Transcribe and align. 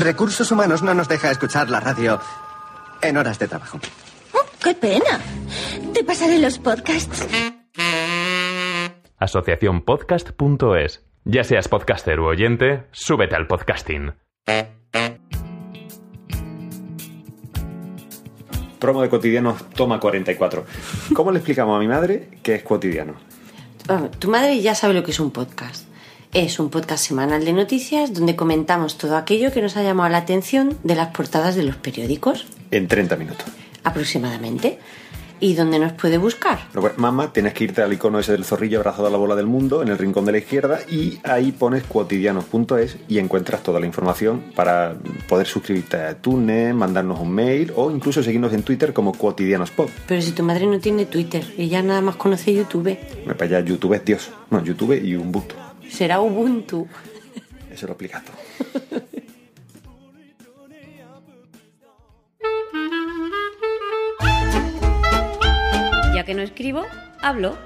Recursos 0.00 0.50
Humanos 0.50 0.82
no 0.82 0.94
nos 0.94 1.08
deja 1.08 1.30
escuchar 1.30 1.68
la 1.70 1.80
radio 1.80 2.20
en 3.02 3.16
horas 3.16 3.38
de 3.38 3.48
trabajo. 3.48 3.78
Oh, 4.32 4.44
¡Qué 4.62 4.74
pena! 4.74 5.20
Te 5.92 6.02
pasaré 6.04 6.38
los 6.38 6.58
podcasts. 6.58 7.26
Asociaciónpodcast.es. 9.18 11.04
Ya 11.24 11.44
seas 11.44 11.68
podcaster 11.68 12.18
u 12.18 12.26
oyente, 12.26 12.86
súbete 12.92 13.36
al 13.36 13.46
podcasting. 13.46 14.14
Promo 18.78 19.02
de 19.02 19.10
cotidianos 19.10 19.62
toma 19.74 20.00
44. 20.00 20.64
¿Cómo 21.12 21.30
le 21.30 21.38
explicamos 21.38 21.76
a 21.76 21.78
mi 21.78 21.86
madre 21.86 22.30
que 22.42 22.54
es 22.54 22.62
cotidiano? 22.62 23.14
Vamos, 23.86 24.12
tu 24.12 24.30
madre 24.30 24.58
ya 24.62 24.74
sabe 24.74 24.94
lo 24.94 25.02
que 25.04 25.10
es 25.10 25.20
un 25.20 25.30
podcast. 25.30 25.89
Es 26.32 26.60
un 26.60 26.70
podcast 26.70 27.04
semanal 27.04 27.44
de 27.44 27.52
noticias 27.52 28.14
donde 28.14 28.36
comentamos 28.36 28.96
todo 28.98 29.16
aquello 29.16 29.50
que 29.50 29.60
nos 29.62 29.76
ha 29.76 29.82
llamado 29.82 30.08
la 30.10 30.18
atención 30.18 30.78
de 30.84 30.94
las 30.94 31.08
portadas 31.08 31.56
de 31.56 31.64
los 31.64 31.74
periódicos, 31.76 32.46
En 32.70 32.86
30 32.86 33.16
minutos. 33.16 33.46
aproximadamente. 33.82 34.78
¿Y 35.42 35.54
dónde 35.54 35.78
nos 35.78 35.92
puede 35.94 36.18
buscar? 36.18 36.58
Mamá, 36.98 37.32
tienes 37.32 37.54
que 37.54 37.64
irte 37.64 37.80
al 37.80 37.90
icono 37.94 38.18
ese 38.18 38.32
del 38.32 38.44
zorrillo 38.44 38.78
abrazado 38.78 39.06
a 39.06 39.10
la 39.10 39.16
bola 39.16 39.34
del 39.34 39.46
mundo 39.46 39.80
en 39.80 39.88
el 39.88 39.96
rincón 39.96 40.26
de 40.26 40.32
la 40.32 40.38
izquierda 40.38 40.80
y 40.90 41.18
ahí 41.24 41.50
pones 41.50 41.82
cuotidianos.es 41.84 42.98
y 43.08 43.18
encuentras 43.18 43.62
toda 43.62 43.80
la 43.80 43.86
información 43.86 44.52
para 44.54 44.96
poder 45.30 45.46
suscribirte 45.46 45.96
a 45.96 46.14
Tune, 46.20 46.74
mandarnos 46.74 47.18
un 47.20 47.30
mail 47.32 47.72
o 47.74 47.90
incluso 47.90 48.22
seguirnos 48.22 48.52
en 48.52 48.62
Twitter 48.64 48.92
como 48.92 49.14
cuotidianospod. 49.14 49.88
Pero 50.06 50.20
si 50.20 50.32
tu 50.32 50.42
madre 50.42 50.66
no 50.66 50.78
tiene 50.78 51.06
Twitter, 51.06 51.42
ella 51.56 51.82
nada 51.82 52.02
más 52.02 52.16
conoce 52.16 52.52
YouTube, 52.52 52.98
Me 53.26 53.32
para 53.34 53.46
allá, 53.58 53.66
YouTube 53.66 53.94
es 53.94 54.04
Dios. 54.04 54.30
No, 54.50 54.62
YouTube 54.62 55.02
y 55.02 55.16
Ubuntu. 55.16 55.54
Será 55.90 56.20
Ubuntu. 56.20 56.88
Eso 57.70 57.86
lo 57.86 57.92
explicas 57.92 58.24
todo. 58.24 58.36
Ya 66.14 66.24
que 66.24 66.34
no 66.34 66.42
escribo, 66.42 66.84
hablo. 67.20 67.56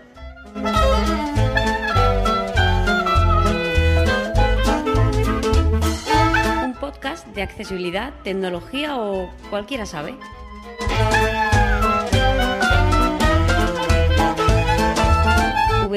Un 6.64 6.74
podcast 6.80 7.26
de 7.28 7.42
accesibilidad, 7.42 8.12
tecnología 8.22 8.96
o 8.96 9.30
cualquiera 9.50 9.86
sabe. 9.86 10.14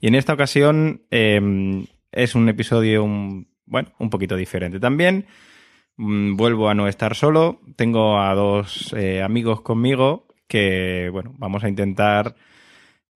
Y 0.00 0.08
en 0.08 0.14
esta 0.14 0.34
ocasión 0.34 1.02
eh, 1.10 1.86
es 2.12 2.34
un 2.34 2.48
episodio, 2.48 3.04
un, 3.04 3.48
bueno, 3.64 3.92
un 3.98 4.10
poquito 4.10 4.36
diferente 4.36 4.80
también. 4.80 5.26
Mm, 5.96 6.36
Vuelvo 6.36 6.68
a 6.68 6.74
no 6.74 6.88
estar 6.88 7.14
solo. 7.14 7.60
Tengo 7.76 8.20
a 8.20 8.34
dos 8.34 8.92
eh, 8.96 9.22
amigos 9.22 9.62
conmigo 9.62 10.26
que, 10.48 11.08
bueno, 11.12 11.34
vamos 11.38 11.64
a 11.64 11.68
intentar 11.68 12.36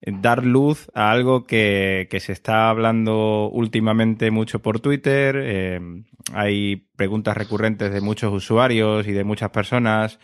dar 0.03 0.45
luz 0.47 0.91
a 0.95 1.11
algo 1.11 1.45
que, 1.45 2.09
que 2.11 2.20
se 2.20 2.33
está 2.33 2.70
hablando 2.70 3.48
últimamente 3.51 4.31
mucho 4.31 4.61
por 4.61 4.81
Twitter. 4.81 5.37
eh, 5.39 5.81
hay 6.33 6.77
preguntas 6.97 7.37
recurrentes 7.37 7.92
de 7.92 8.01
muchos 8.01 8.33
usuarios 8.33 9.07
y 9.07 9.12
de 9.12 9.25
muchas 9.25 9.51
personas 9.51 10.19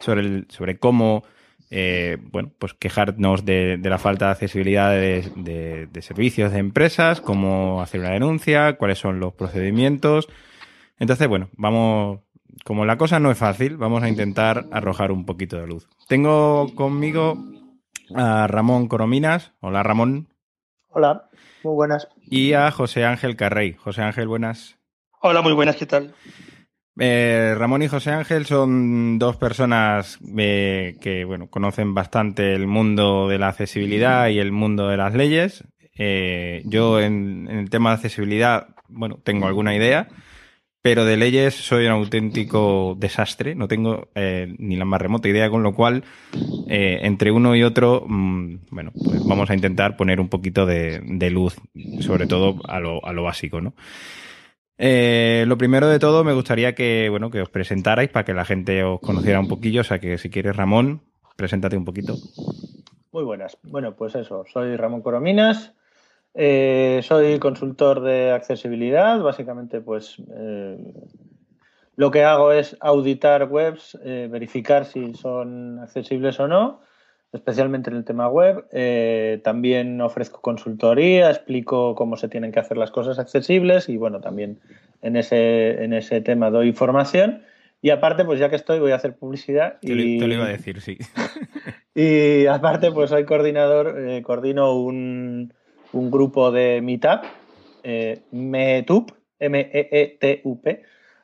sobre, 0.00 0.44
sobre 0.48 0.78
cómo 0.78 1.24
eh, 1.70 2.18
bueno, 2.30 2.50
pues 2.58 2.74
quejarnos 2.74 3.46
de, 3.46 3.78
de 3.78 3.88
la 3.90 3.96
falta 3.98 4.26
de 4.26 4.32
accesibilidad 4.32 4.90
de, 4.90 5.24
de- 5.36 5.86
de 5.86 6.02
servicios 6.02 6.52
de 6.52 6.58
empresas, 6.58 7.22
cómo 7.22 7.80
hacer 7.80 8.00
una 8.00 8.10
denuncia, 8.10 8.74
cuáles 8.76 8.98
son 8.98 9.20
los 9.20 9.32
procedimientos. 9.32 10.28
Entonces, 10.98 11.28
bueno, 11.28 11.48
vamos, 11.56 12.20
como 12.64 12.84
la 12.84 12.98
cosa 12.98 13.18
no 13.20 13.30
es 13.30 13.38
fácil, 13.38 13.78
vamos 13.78 14.02
a 14.02 14.08
intentar 14.10 14.66
arrojar 14.70 15.10
un 15.12 15.24
poquito 15.24 15.56
de 15.58 15.66
luz. 15.66 15.88
Tengo 16.08 16.74
conmigo 16.74 17.42
a 18.16 18.46
Ramón 18.46 18.88
Corominas. 18.88 19.52
Hola, 19.60 19.82
Ramón. 19.82 20.28
Hola, 20.88 21.28
muy 21.64 21.74
buenas. 21.74 22.08
Y 22.20 22.52
a 22.52 22.70
José 22.70 23.04
Ángel 23.04 23.36
Carrey. 23.36 23.74
José 23.74 24.02
Ángel, 24.02 24.28
buenas. 24.28 24.78
Hola, 25.20 25.42
muy 25.42 25.52
buenas, 25.52 25.76
¿qué 25.76 25.86
tal? 25.86 26.14
Eh, 26.98 27.54
Ramón 27.56 27.82
y 27.82 27.88
José 27.88 28.10
Ángel 28.10 28.44
son 28.44 29.18
dos 29.18 29.36
personas 29.36 30.18
eh, 30.36 30.96
que 31.00 31.24
bueno, 31.24 31.48
conocen 31.48 31.94
bastante 31.94 32.54
el 32.54 32.66
mundo 32.66 33.28
de 33.28 33.38
la 33.38 33.48
accesibilidad 33.48 34.28
y 34.28 34.38
el 34.38 34.52
mundo 34.52 34.88
de 34.88 34.96
las 34.98 35.14
leyes. 35.14 35.64
Eh, 35.96 36.62
yo 36.66 37.00
en, 37.00 37.48
en 37.50 37.58
el 37.58 37.70
tema 37.70 37.90
de 37.90 37.94
accesibilidad, 37.94 38.68
bueno, 38.88 39.18
tengo 39.22 39.46
alguna 39.46 39.74
idea, 39.74 40.08
pero 40.82 41.04
de 41.04 41.16
leyes 41.16 41.54
soy 41.54 41.86
un 41.86 41.92
auténtico 41.92 42.96
desastre, 42.98 43.54
no 43.54 43.68
tengo 43.68 44.08
eh, 44.14 44.52
ni 44.58 44.76
la 44.76 44.84
más 44.84 45.00
remota 45.00 45.28
idea, 45.28 45.48
con 45.48 45.62
lo 45.62 45.74
cual 45.74 46.04
eh, 46.68 46.98
entre 47.02 47.30
uno 47.30 47.54
y 47.54 47.62
otro, 47.62 48.04
mm, 48.06 48.56
bueno, 48.70 48.90
pues 48.92 49.24
vamos 49.24 49.48
a 49.48 49.54
intentar 49.54 49.96
poner 49.96 50.20
un 50.20 50.28
poquito 50.28 50.66
de, 50.66 51.30
luz, 51.30 51.56
sobre 52.00 52.26
todo 52.26 52.60
a 52.68 52.80
lo, 52.80 53.04
a 53.06 53.12
lo 53.12 53.22
básico, 53.22 53.60
¿no? 53.60 53.74
Eh, 54.84 55.44
lo 55.46 55.56
primero 55.56 55.86
de 55.86 56.00
todo, 56.00 56.24
me 56.24 56.32
gustaría 56.32 56.74
que, 56.74 57.08
bueno, 57.08 57.30
que 57.30 57.40
os 57.40 57.48
presentarais 57.48 58.10
para 58.10 58.24
que 58.24 58.34
la 58.34 58.44
gente 58.44 58.82
os 58.82 58.98
conociera 59.00 59.38
un 59.38 59.46
poquillo. 59.46 59.82
O 59.82 59.84
sea 59.84 60.00
que 60.00 60.18
si 60.18 60.28
quieres, 60.28 60.56
Ramón, 60.56 61.02
preséntate 61.36 61.76
un 61.76 61.84
poquito. 61.84 62.16
Muy 63.12 63.22
buenas. 63.22 63.56
Bueno, 63.62 63.94
pues 63.94 64.16
eso, 64.16 64.44
soy 64.52 64.76
Ramón 64.76 65.02
Corominas, 65.02 65.74
eh, 66.34 67.00
soy 67.02 67.38
consultor 67.38 68.00
de 68.00 68.30
accesibilidad. 68.32 69.20
Básicamente, 69.20 69.80
pues 69.80 70.16
eh, 70.36 70.78
lo 71.96 72.10
que 72.10 72.24
hago 72.24 72.52
es 72.52 72.76
auditar 72.80 73.44
webs, 73.50 73.98
eh, 74.04 74.28
verificar 74.30 74.84
si 74.84 75.14
son 75.14 75.78
accesibles 75.80 76.40
o 76.40 76.48
no, 76.48 76.80
especialmente 77.32 77.90
en 77.90 77.96
el 77.96 78.04
tema 78.04 78.28
web. 78.28 78.66
Eh, 78.72 79.40
también 79.44 80.00
ofrezco 80.00 80.40
consultoría, 80.40 81.30
explico 81.30 81.94
cómo 81.94 82.16
se 82.16 82.28
tienen 82.28 82.52
que 82.52 82.60
hacer 82.60 82.76
las 82.76 82.90
cosas 82.90 83.18
accesibles 83.18 83.88
y, 83.88 83.96
bueno, 83.96 84.20
también 84.20 84.58
en 85.02 85.16
ese, 85.16 85.84
en 85.84 85.92
ese 85.92 86.20
tema 86.20 86.50
doy 86.50 86.68
información. 86.68 87.42
Y 87.84 87.90
aparte, 87.90 88.24
pues 88.24 88.38
ya 88.38 88.48
que 88.48 88.56
estoy, 88.56 88.78
voy 88.78 88.92
a 88.92 88.96
hacer 88.96 89.16
publicidad. 89.16 89.78
Te, 89.80 89.94
lo- 89.94 90.02
y... 90.02 90.18
te 90.18 90.26
lo 90.28 90.34
iba 90.34 90.44
a 90.46 90.48
decir, 90.48 90.80
sí. 90.80 90.98
Y 91.94 92.46
aparte, 92.46 92.90
pues 92.90 93.10
soy 93.10 93.26
coordinador, 93.26 93.98
eh, 93.98 94.22
coordino 94.22 94.74
un, 94.74 95.52
un 95.92 96.10
grupo 96.10 96.50
de 96.50 96.80
Meetup, 96.82 97.24
eh, 97.82 98.22
Meetup, 98.30 99.10
M-E-E-T-U-P, 99.38 100.82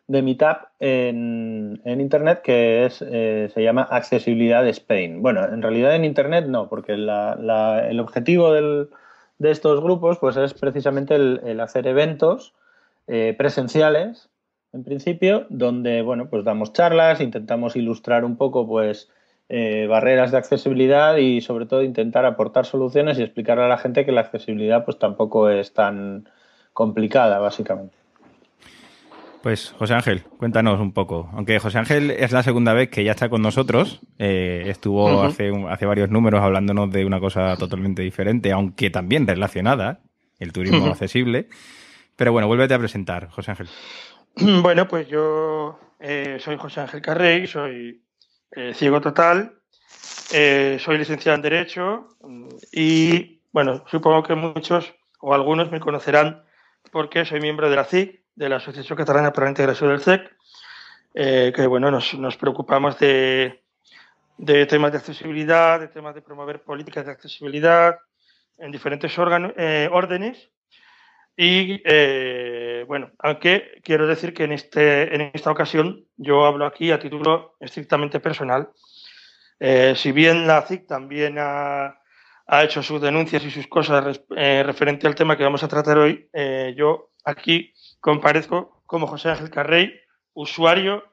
de 0.08 0.22
Meetup 0.22 0.56
en, 0.80 1.80
en 1.84 2.00
Internet 2.00 2.40
que 2.42 2.86
es, 2.86 3.02
eh, 3.06 3.50
se 3.52 3.62
llama 3.62 3.82
Accesibilidad 3.90 4.66
Spain. 4.68 5.20
Bueno, 5.22 5.44
en 5.44 5.60
realidad 5.62 5.94
en 5.94 6.04
Internet 6.04 6.46
no, 6.46 6.68
porque 6.68 6.92
el 6.94 8.00
objetivo 8.00 8.52
del- 8.52 8.88
de 9.38 9.50
estos 9.50 9.80
grupos 9.82 10.18
pues 10.18 10.36
es 10.36 10.54
precisamente 10.54 11.14
el, 11.14 11.40
el 11.44 11.60
hacer 11.60 11.86
eventos 11.86 12.54
eh, 13.06 13.34
presenciales, 13.38 14.30
en 14.72 14.82
principio, 14.84 15.46
donde 15.48 16.02
bueno, 16.02 16.28
pues 16.28 16.44
damos 16.44 16.72
charlas, 16.72 17.20
intentamos 17.20 17.76
ilustrar 17.76 18.24
un 18.24 18.36
poco 18.36 18.66
pues 18.66 19.08
eh, 19.48 19.86
barreras 19.88 20.30
de 20.30 20.38
accesibilidad 20.38 21.16
y 21.16 21.40
sobre 21.40 21.66
todo 21.66 21.82
intentar 21.82 22.24
aportar 22.26 22.66
soluciones 22.66 23.18
y 23.18 23.22
explicarle 23.22 23.64
a 23.64 23.68
la 23.68 23.78
gente 23.78 24.04
que 24.04 24.12
la 24.12 24.20
accesibilidad 24.22 24.84
pues 24.84 24.98
tampoco 24.98 25.48
es 25.50 25.72
tan 25.72 26.28
complicada, 26.72 27.38
básicamente. 27.38 27.96
Pues 29.42 29.72
José 29.78 29.94
Ángel, 29.94 30.22
cuéntanos 30.36 30.80
un 30.80 30.92
poco. 30.92 31.30
Aunque 31.32 31.58
José 31.60 31.78
Ángel 31.78 32.10
es 32.10 32.32
la 32.32 32.42
segunda 32.42 32.72
vez 32.72 32.90
que 32.90 33.04
ya 33.04 33.12
está 33.12 33.28
con 33.28 33.40
nosotros. 33.40 34.00
eh, 34.18 34.64
estuvo 34.66 35.22
hace, 35.22 35.50
un- 35.52 35.70
hace 35.70 35.86
varios 35.86 36.10
números 36.10 36.40
hablándonos 36.42 36.90
de 36.90 37.04
una 37.04 37.20
cosa 37.20 37.56
totalmente 37.56 38.02
diferente, 38.02 38.50
aunque 38.52 38.90
también 38.90 39.26
relacionada, 39.26 40.00
el 40.40 40.52
turismo 40.52 40.86
accesible. 40.86 41.48
Pero 42.16 42.32
bueno, 42.32 42.48
vuélvete 42.48 42.74
a 42.74 42.78
presentar, 42.80 43.28
José 43.28 43.52
Ángel. 43.52 43.68
Bueno, 44.62 44.88
pues 44.88 45.08
yo 45.08 45.78
eh, 46.00 46.38
soy 46.40 46.56
José 46.56 46.80
Ángel 46.80 47.00
Carrey, 47.00 47.46
soy 47.46 48.02
eh, 48.52 48.72
ciego 48.74 49.00
total, 49.00 49.60
eh, 50.32 50.78
soy 50.80 50.96
licenciado 50.98 51.36
en 51.36 51.42
Derecho 51.42 52.08
y, 52.72 53.42
bueno, 53.52 53.84
supongo 53.88 54.22
que 54.22 54.34
muchos 54.34 54.94
o 55.20 55.34
algunos 55.34 55.70
me 55.70 55.80
conocerán 55.80 56.44
porque 56.90 57.26
soy 57.26 57.40
miembro 57.40 57.68
de 57.68 57.76
la 57.76 57.84
CIC, 57.84 58.22
de 58.34 58.48
la 58.48 58.56
Asociación 58.56 58.96
Catalana 58.96 59.32
para 59.32 59.46
la 59.46 59.50
Integración 59.50 59.90
del 59.90 60.00
CEC, 60.00 60.34
eh, 61.14 61.52
que, 61.54 61.66
bueno, 61.66 61.90
nos, 61.90 62.14
nos 62.14 62.36
preocupamos 62.36 62.98
de, 62.98 63.62
de 64.38 64.64
temas 64.66 64.92
de 64.92 64.98
accesibilidad, 64.98 65.80
de 65.80 65.88
temas 65.88 66.14
de 66.14 66.22
promover 66.22 66.62
políticas 66.62 67.04
de 67.04 67.12
accesibilidad 67.12 67.98
en 68.56 68.72
diferentes 68.72 69.18
órganos, 69.18 69.52
órdenes 69.90 70.50
Y 71.36 71.82
bueno, 72.88 73.10
aunque 73.18 73.80
quiero 73.84 74.06
decir 74.06 74.32
que 74.32 74.44
en, 74.44 74.52
este, 74.52 75.14
en 75.14 75.30
esta 75.34 75.50
ocasión 75.50 76.06
yo 76.16 76.46
hablo 76.46 76.64
aquí 76.64 76.90
a 76.90 76.98
título 76.98 77.54
estrictamente 77.60 78.18
personal. 78.18 78.70
Eh, 79.60 79.92
si 79.94 80.10
bien 80.10 80.46
la 80.46 80.62
CIC 80.62 80.86
también 80.86 81.36
ha, 81.38 82.00
ha, 82.46 82.64
hecho 82.64 82.82
sus 82.82 83.02
denuncias 83.02 83.44
y 83.44 83.50
sus 83.50 83.66
cosas 83.66 84.22
eh, 84.34 84.62
referente 84.64 85.06
al 85.06 85.14
tema 85.14 85.36
que 85.36 85.44
vamos 85.44 85.62
a 85.62 85.68
tratar 85.68 85.98
hoy, 85.98 86.30
eh, 86.32 86.74
yo 86.78 87.10
aquí 87.24 87.74
comparezco 88.00 88.82
como 88.86 89.06
José 89.06 89.28
Ángel 89.28 89.50
Carrey, 89.50 89.92
usuario 90.32 91.04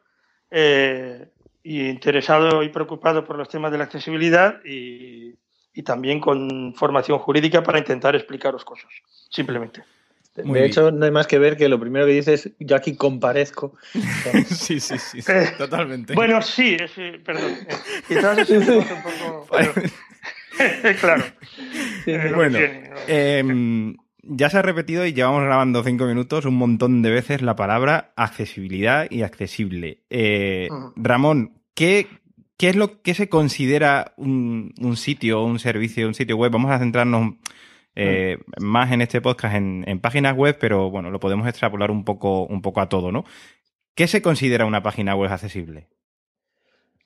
eh, 0.51 1.27
y 1.61 1.89
interesado 1.89 2.63
y 2.63 2.69
preocupado 2.69 3.25
por 3.25 3.37
los 3.37 3.49
temas 3.49 3.73
de 3.73 3.79
la 3.79 3.83
accesibilidad 3.83 4.63
y, 4.63 5.35
y 5.73 5.83
también 5.83 6.21
con 6.21 6.73
formación 6.73 7.19
jurídica 7.19 7.63
para 7.63 7.79
intentar 7.79 8.15
explicaros 8.15 8.63
cosas, 8.63 8.91
simplemente. 9.29 9.83
Muy 10.43 10.59
de 10.59 10.65
hecho, 10.65 10.91
no 10.91 11.05
hay 11.05 11.11
más 11.11 11.27
que 11.27 11.39
ver 11.39 11.55
que 11.55 11.69
lo 11.69 11.79
primero 11.79 12.05
que 12.05 12.11
dices, 12.11 12.51
yo 12.59 12.75
aquí 12.75 12.95
comparezco. 12.95 13.73
sí, 14.47 14.79
sí, 14.79 14.97
sí, 14.97 15.21
sí 15.21 15.33
totalmente. 15.57 16.13
Bueno, 16.13 16.41
sí, 16.41 16.77
sí 16.93 17.11
perdón. 17.23 17.51
Eh, 17.51 17.75
quizás 18.07 18.37
es 18.37 18.49
un 18.49 18.65
poco... 18.65 19.47
Pero... 19.51 19.73
claro. 20.99 21.23
Sí, 22.03 22.11
bueno, 22.33 22.59
eh, 23.07 23.95
ya 24.23 24.49
se 24.49 24.57
ha 24.57 24.61
repetido 24.61 25.05
y 25.05 25.13
llevamos 25.13 25.43
grabando 25.43 25.83
cinco 25.83 26.05
minutos 26.05 26.45
un 26.45 26.55
montón 26.55 27.01
de 27.01 27.11
veces 27.11 27.41
la 27.41 27.55
palabra 27.55 28.13
accesibilidad 28.15 29.07
y 29.09 29.21
accesible. 29.21 29.99
Eh, 30.09 30.67
uh 30.69 30.73
-huh. 30.73 30.93
Ramón, 30.95 31.61
¿qué, 31.73 32.07
¿qué 32.57 32.69
es 32.69 32.75
lo 32.75 33.01
que 33.01 33.13
se 33.13 33.29
considera 33.29 34.13
un, 34.17 34.73
un 34.79 34.97
sitio, 34.97 35.43
un 35.43 35.59
servicio, 35.59 36.07
un 36.07 36.13
sitio 36.13 36.37
web? 36.37 36.51
Vamos 36.51 36.71
a 36.71 36.79
centrarnos 36.79 37.35
eh, 37.95 38.37
más 38.59 38.91
en 38.91 39.01
este 39.01 39.21
podcast 39.21 39.55
en, 39.55 39.99
páginas 40.01 40.35
web, 40.35 40.57
pero 40.59 40.89
bueno, 40.89 41.11
lo 41.11 41.19
podemos 41.19 41.47
extrapolar 41.47 41.91
un 41.91 42.03
poco, 42.03 42.45
un 42.45 42.61
poco 42.61 42.81
a 42.81 42.89
todo, 42.89 43.11
¿no? 43.11 43.23
¿Qué 43.95 44.07
se 44.07 44.21
considera 44.21 44.65
una 44.65 44.83
página 44.83 45.15
web 45.15 45.31
accesible? 45.31 45.87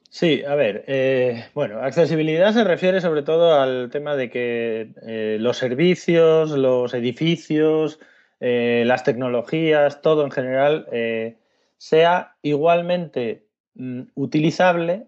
Sí, 0.10 0.44
a 0.44 0.56
ver, 0.56 0.86
eh, 0.88 1.46
bueno, 1.54 1.80
accesibilidad 1.82 2.52
se 2.52 2.64
refiere 2.64 3.00
sobre 3.00 3.22
todo 3.22 3.62
al 3.62 3.92
tema 3.92 4.16
de 4.16 4.32
que 4.32 4.94
eh, 5.06 5.38
los 5.40 5.58
servicios, 5.58 6.50
los 6.52 6.94
edificios, 6.96 8.00
las 8.40 9.04
tecnologías, 9.04 10.02
todo 10.02 10.24
en 10.24 10.32
general, 10.32 10.88
sea 11.78 12.36
igualmente 12.42 13.48
mm, 13.76 14.04
utilizable 14.16 15.08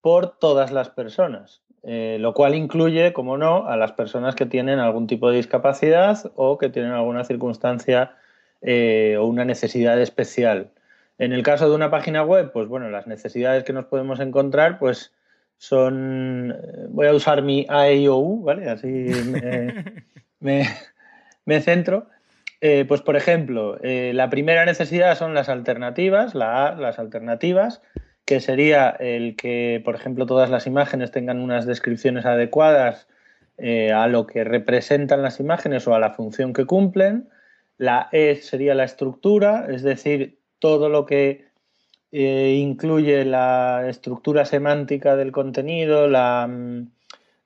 por 0.00 0.38
todas 0.38 0.72
las 0.72 0.90
personas. 0.90 1.63
Eh, 1.86 2.16
lo 2.18 2.32
cual 2.32 2.54
incluye, 2.54 3.12
como 3.12 3.36
no, 3.36 3.66
a 3.66 3.76
las 3.76 3.92
personas 3.92 4.34
que 4.34 4.46
tienen 4.46 4.78
algún 4.78 5.06
tipo 5.06 5.30
de 5.30 5.36
discapacidad 5.36 6.32
o 6.34 6.56
que 6.56 6.70
tienen 6.70 6.92
alguna 6.92 7.24
circunstancia 7.24 8.16
eh, 8.62 9.16
o 9.18 9.26
una 9.26 9.44
necesidad 9.44 10.00
especial. 10.00 10.70
En 11.18 11.32
el 11.32 11.42
caso 11.42 11.68
de 11.68 11.74
una 11.74 11.90
página 11.90 12.22
web, 12.22 12.52
pues 12.52 12.68
bueno, 12.68 12.88
las 12.90 13.06
necesidades 13.06 13.64
que 13.64 13.74
nos 13.74 13.84
podemos 13.84 14.18
encontrar, 14.20 14.78
pues 14.78 15.12
son, 15.58 16.56
voy 16.88 17.06
a 17.06 17.14
usar 17.14 17.42
mi 17.42 17.66
AIOU, 17.68 18.42
¿vale? 18.42 18.68
Así 18.70 18.88
me, 18.88 20.04
me, 20.40 20.68
me 21.44 21.60
centro. 21.60 22.06
Eh, 22.66 22.86
pues 22.86 23.02
por 23.02 23.14
ejemplo, 23.14 23.78
eh, 23.82 24.12
la 24.14 24.30
primera 24.30 24.64
necesidad 24.64 25.18
son 25.18 25.34
las 25.34 25.50
alternativas, 25.50 26.34
la 26.34 26.68
A, 26.68 26.74
las 26.74 26.98
alternativas, 26.98 27.82
que 28.24 28.40
sería 28.40 28.90
el 28.90 29.36
que, 29.36 29.82
por 29.84 29.94
ejemplo, 29.94 30.26
todas 30.26 30.50
las 30.50 30.66
imágenes 30.66 31.10
tengan 31.10 31.40
unas 31.40 31.66
descripciones 31.66 32.24
adecuadas 32.24 33.06
eh, 33.58 33.92
a 33.92 34.08
lo 34.08 34.26
que 34.26 34.44
representan 34.44 35.22
las 35.22 35.40
imágenes 35.40 35.86
o 35.86 35.94
a 35.94 35.98
la 35.98 36.12
función 36.12 36.52
que 36.52 36.64
cumplen. 36.64 37.28
La 37.76 38.08
E 38.12 38.36
sería 38.36 38.74
la 38.74 38.84
estructura, 38.84 39.66
es 39.68 39.82
decir, 39.82 40.38
todo 40.58 40.88
lo 40.88 41.04
que 41.06 41.46
eh, 42.12 42.56
incluye 42.58 43.24
la 43.24 43.86
estructura 43.88 44.44
semántica 44.44 45.16
del 45.16 45.32
contenido, 45.32 46.08
la, 46.08 46.48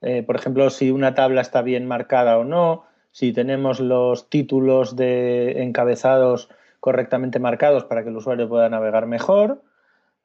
eh, 0.03 0.23
por 0.23 0.37
ejemplo, 0.37 0.71
si 0.71 0.91
una 0.91 1.15
tabla 1.15 1.41
está 1.41 1.63
bien 1.63 1.87
marcada 1.87 2.39
o 2.39 2.45
no, 2.45 2.85
si 3.11 3.33
tenemos 3.33 3.81
los 3.81 4.31
títulos 4.31 4.95
de 4.95 5.63
encabezados 5.63 6.51
correctamente 6.79 7.41
marcados 7.41 7.85
para 7.85 8.05
que 8.05 8.11
el 8.11 8.17
usuario 8.17 8.49
pueda 8.49 8.69
navegar 8.69 9.07
mejor 9.07 9.63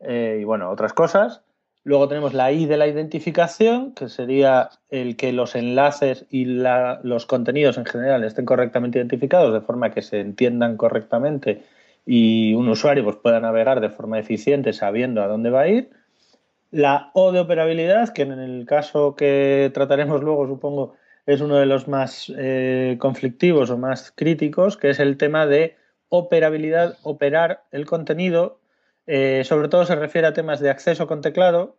eh, 0.06 0.40
y 0.42 0.44
bueno, 0.44 0.70
otras 0.70 0.94
cosas. 0.94 1.42
Luego 1.86 2.08
tenemos 2.08 2.34
la 2.34 2.52
I 2.52 2.66
de 2.66 2.78
la 2.78 2.88
identificación, 2.88 3.94
que 3.94 4.08
sería 4.08 4.70
el 4.90 5.18
que 5.18 5.34
los 5.34 5.56
enlaces 5.56 6.26
y 6.30 6.46
los 6.46 7.26
contenidos 7.26 7.78
en 7.78 7.86
general 7.86 8.24
estén 8.24 8.46
correctamente 8.46 9.00
identificados 9.00 9.54
de 9.54 9.60
forma 9.60 9.92
que 9.92 10.02
se 10.02 10.22
entiendan 10.22 10.78
correctamente 10.78 11.64
y 12.06 12.54
un 12.54 12.70
usuario 12.70 13.04
pues, 13.04 13.18
pueda 13.18 13.42
navegar 13.42 13.82
de 13.82 13.90
forma 13.90 14.18
eficiente 14.18 14.72
sabiendo 14.72 15.22
a 15.22 15.28
dónde 15.28 15.50
va 15.50 15.62
a 15.62 15.68
ir. 15.68 15.90
La 16.72 17.12
O 17.14 17.32
de 17.32 17.42
operabilidad, 17.42 18.14
que 18.14 18.24
en 18.24 18.32
el 18.32 18.66
caso 18.66 19.16
que 19.16 19.70
trataremos 19.74 20.24
luego, 20.24 20.48
supongo, 20.48 20.96
es 21.26 21.42
uno 21.42 21.58
de 21.58 21.66
los 21.66 21.88
más 21.88 22.32
eh, 22.36 22.98
conflictivos 23.00 23.70
o 23.70 23.78
más 23.78 24.12
críticos, 24.16 24.78
que 24.78 24.90
es 24.90 25.00
el 25.00 25.18
tema 25.18 25.46
de 25.46 25.76
operabilidad, 26.10 26.98
operar 27.04 27.64
el 27.72 27.86
contenido 27.86 28.60
eh, 29.06 29.44
sobre 29.46 29.68
todo 29.68 29.86
se 29.86 29.96
refiere 29.96 30.28
a 30.28 30.34
temas 30.34 30.60
de 30.60 30.70
acceso 30.70 31.08
con 31.08 31.22
teclado, 31.22 31.78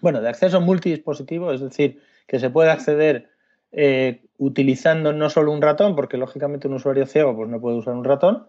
bueno, 0.00 0.20
de 0.20 0.28
acceso 0.28 0.60
multidispositivo, 0.60 1.52
es 1.52 1.60
decir, 1.60 2.00
que 2.26 2.38
se 2.38 2.50
puede 2.50 2.70
acceder 2.70 3.30
eh, 3.72 4.22
utilizando 4.38 5.12
no 5.12 5.30
solo 5.30 5.52
un 5.52 5.62
ratón, 5.62 5.94
porque 5.94 6.16
lógicamente 6.16 6.68
un 6.68 6.74
usuario 6.74 7.06
ciego 7.06 7.36
pues 7.36 7.48
no 7.48 7.60
puede 7.60 7.76
usar 7.76 7.94
un 7.94 8.04
ratón, 8.04 8.48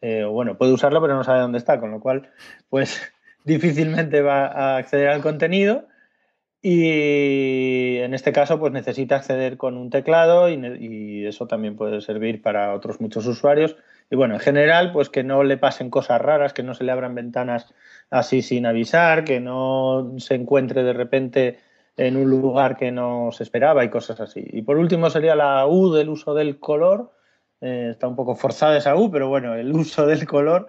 eh, 0.00 0.24
o 0.24 0.32
bueno, 0.32 0.58
puede 0.58 0.72
usarlo 0.72 1.00
pero 1.00 1.14
no 1.14 1.24
sabe 1.24 1.40
dónde 1.40 1.58
está, 1.58 1.80
con 1.80 1.90
lo 1.90 2.00
cual 2.00 2.30
pues 2.68 3.00
difícilmente 3.44 4.22
va 4.22 4.46
a 4.46 4.76
acceder 4.76 5.08
al 5.08 5.22
contenido 5.22 5.86
y 6.62 7.98
en 7.98 8.12
este 8.12 8.32
caso 8.32 8.58
pues 8.58 8.72
necesita 8.72 9.16
acceder 9.16 9.56
con 9.56 9.76
un 9.76 9.90
teclado 9.90 10.48
y, 10.48 10.54
y 10.80 11.26
eso 11.26 11.46
también 11.46 11.76
puede 11.76 12.00
servir 12.00 12.42
para 12.42 12.74
otros 12.74 13.00
muchos 13.00 13.26
usuarios. 13.26 13.76
Y 14.10 14.16
bueno, 14.16 14.34
en 14.34 14.40
general, 14.40 14.92
pues 14.92 15.08
que 15.08 15.24
no 15.24 15.42
le 15.42 15.56
pasen 15.56 15.90
cosas 15.90 16.20
raras, 16.20 16.52
que 16.52 16.62
no 16.62 16.74
se 16.74 16.84
le 16.84 16.92
abran 16.92 17.14
ventanas 17.14 17.74
así 18.10 18.42
sin 18.42 18.66
avisar, 18.66 19.24
que 19.24 19.40
no 19.40 20.14
se 20.18 20.34
encuentre 20.34 20.84
de 20.84 20.92
repente 20.92 21.58
en 21.96 22.16
un 22.16 22.30
lugar 22.30 22.76
que 22.76 22.92
no 22.92 23.30
se 23.32 23.42
esperaba 23.42 23.84
y 23.84 23.90
cosas 23.90 24.20
así. 24.20 24.44
Y 24.52 24.62
por 24.62 24.76
último 24.76 25.10
sería 25.10 25.34
la 25.34 25.66
U 25.66 25.92
del 25.92 26.08
uso 26.08 26.34
del 26.34 26.58
color. 26.60 27.12
Eh, 27.60 27.88
está 27.90 28.06
un 28.06 28.16
poco 28.16 28.36
forzada 28.36 28.76
esa 28.76 28.96
U, 28.96 29.10
pero 29.10 29.28
bueno, 29.28 29.54
el 29.54 29.72
uso 29.72 30.06
del 30.06 30.26
color, 30.26 30.66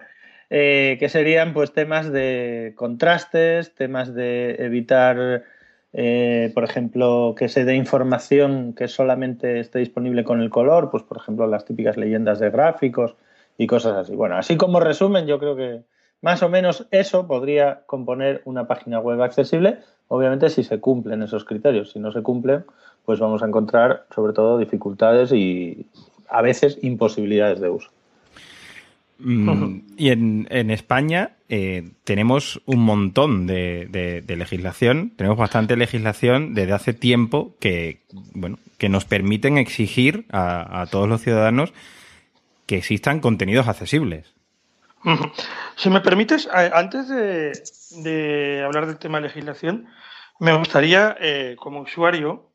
eh, 0.50 0.96
que 0.98 1.08
serían 1.08 1.52
pues 1.52 1.72
temas 1.72 2.10
de 2.10 2.72
contrastes, 2.76 3.74
temas 3.74 4.14
de 4.14 4.56
evitar, 4.58 5.44
eh, 5.92 6.50
por 6.54 6.64
ejemplo, 6.64 7.34
que 7.36 7.48
se 7.48 7.64
dé 7.64 7.74
información 7.76 8.72
que 8.74 8.88
solamente 8.88 9.60
esté 9.60 9.80
disponible 9.80 10.24
con 10.24 10.40
el 10.40 10.50
color, 10.50 10.90
pues 10.90 11.02
por 11.02 11.18
ejemplo 11.18 11.46
las 11.46 11.66
típicas 11.66 11.96
leyendas 11.98 12.40
de 12.40 12.50
gráficos 12.50 13.16
y 13.58 13.66
cosas 13.66 13.96
así. 13.96 14.14
Bueno, 14.14 14.36
así 14.36 14.56
como 14.56 14.80
resumen, 14.80 15.26
yo 15.26 15.38
creo 15.38 15.56
que 15.56 15.82
más 16.22 16.42
o 16.42 16.48
menos 16.48 16.86
eso 16.92 17.26
podría 17.26 17.82
componer 17.86 18.40
una 18.44 18.66
página 18.66 19.00
web 19.00 19.20
accesible, 19.20 19.80
obviamente 20.06 20.48
si 20.48 20.62
se 20.62 20.80
cumplen 20.80 21.22
esos 21.22 21.44
criterios. 21.44 21.90
Si 21.90 21.98
no 21.98 22.12
se 22.12 22.22
cumplen, 22.22 22.64
pues 23.04 23.18
vamos 23.18 23.42
a 23.42 23.46
encontrar 23.46 24.06
sobre 24.14 24.32
todo 24.32 24.58
dificultades 24.58 25.32
y 25.32 25.86
a 26.28 26.40
veces 26.40 26.78
imposibilidades 26.82 27.60
de 27.60 27.68
uso. 27.68 27.90
Mm, 29.20 29.80
y 29.96 30.10
en, 30.10 30.46
en 30.50 30.70
España 30.70 31.32
eh, 31.48 31.90
tenemos 32.04 32.62
un 32.66 32.78
montón 32.84 33.48
de, 33.48 33.88
de, 33.90 34.20
de, 34.20 34.36
legislación, 34.36 35.10
tenemos 35.16 35.36
bastante 35.36 35.76
legislación 35.76 36.54
desde 36.54 36.72
hace 36.72 36.92
tiempo 36.92 37.56
que, 37.58 38.02
bueno, 38.34 38.60
que 38.78 38.88
nos 38.88 39.04
permiten 39.06 39.58
exigir 39.58 40.26
a, 40.30 40.82
a 40.82 40.86
todos 40.86 41.08
los 41.08 41.20
ciudadanos 41.20 41.72
que 42.68 42.76
existan 42.76 43.20
contenidos 43.20 43.66
accesibles. 43.66 44.34
Si 45.76 45.88
me 45.88 46.00
permites, 46.00 46.46
antes 46.52 47.08
de, 47.08 48.62
hablar 48.64 48.86
del 48.86 48.98
tema 48.98 49.18
de 49.18 49.28
legislación, 49.28 49.88
me 50.38 50.52
gustaría, 50.52 51.16
eh, 51.18 51.56
como 51.58 51.80
usuario, 51.80 52.50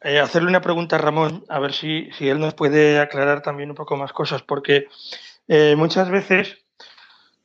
eh, 0.00 0.20
hacerle 0.20 0.48
una 0.48 0.60
pregunta 0.60 0.96
a 0.96 1.00
Ramón, 1.00 1.44
a 1.48 1.58
ver 1.58 1.72
si, 1.72 2.08
si, 2.12 2.28
él 2.28 2.38
nos 2.38 2.54
puede 2.54 3.00
aclarar 3.00 3.42
también 3.42 3.70
un 3.70 3.74
poco 3.74 3.96
más 3.96 4.12
cosas, 4.12 4.42
porque 4.42 4.86
eh, 5.48 5.74
muchas 5.76 6.08
veces 6.08 6.58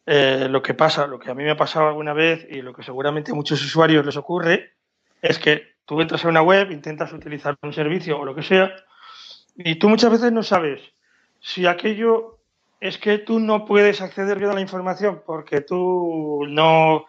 lo 0.06 0.62
que 0.62 0.74
pasa, 0.74 1.06
lo 1.06 1.20
que 1.20 1.30
a 1.30 1.34
mí 1.34 1.44
me 1.44 1.51
ha 1.51 1.58
pasado 1.58 1.89
alguna 1.89 2.13
vez 2.13 2.48
y 2.50 2.62
lo 2.62 2.74
que 2.74 2.82
seguramente 2.82 3.32
a 3.32 3.36
muchos 3.36 3.62
usuarios 3.62 4.06
les 4.06 4.16
ocurre, 4.16 4.75
es 5.22 5.38
que 5.38 5.75
tú 5.84 6.00
entras 6.00 6.24
a 6.24 6.30
una 6.30 6.42
web, 6.42 6.72
intentas 6.72 7.12
utilizar 7.12 7.58
un 7.62 7.74
servicio 7.74 8.18
o 8.18 8.24
lo 8.24 8.34
que 8.34 8.44
sea, 8.44 8.72
y 9.58 9.75
tú 9.75 9.89
muchas 9.89 10.12
veces 10.12 10.32
no 10.32 10.44
sabes 10.44 10.80
si 11.48 11.66
aquello 11.66 12.39
es 12.82 12.98
que 12.98 13.20
tú 13.20 13.39
no 13.39 13.66
puedes 13.66 14.01
acceder 14.01 14.38
bien 14.38 14.51
a 14.51 14.54
la 14.54 14.60
información 14.60 15.24
porque 15.25 15.62
tú 15.62 16.44
no 16.50 17.06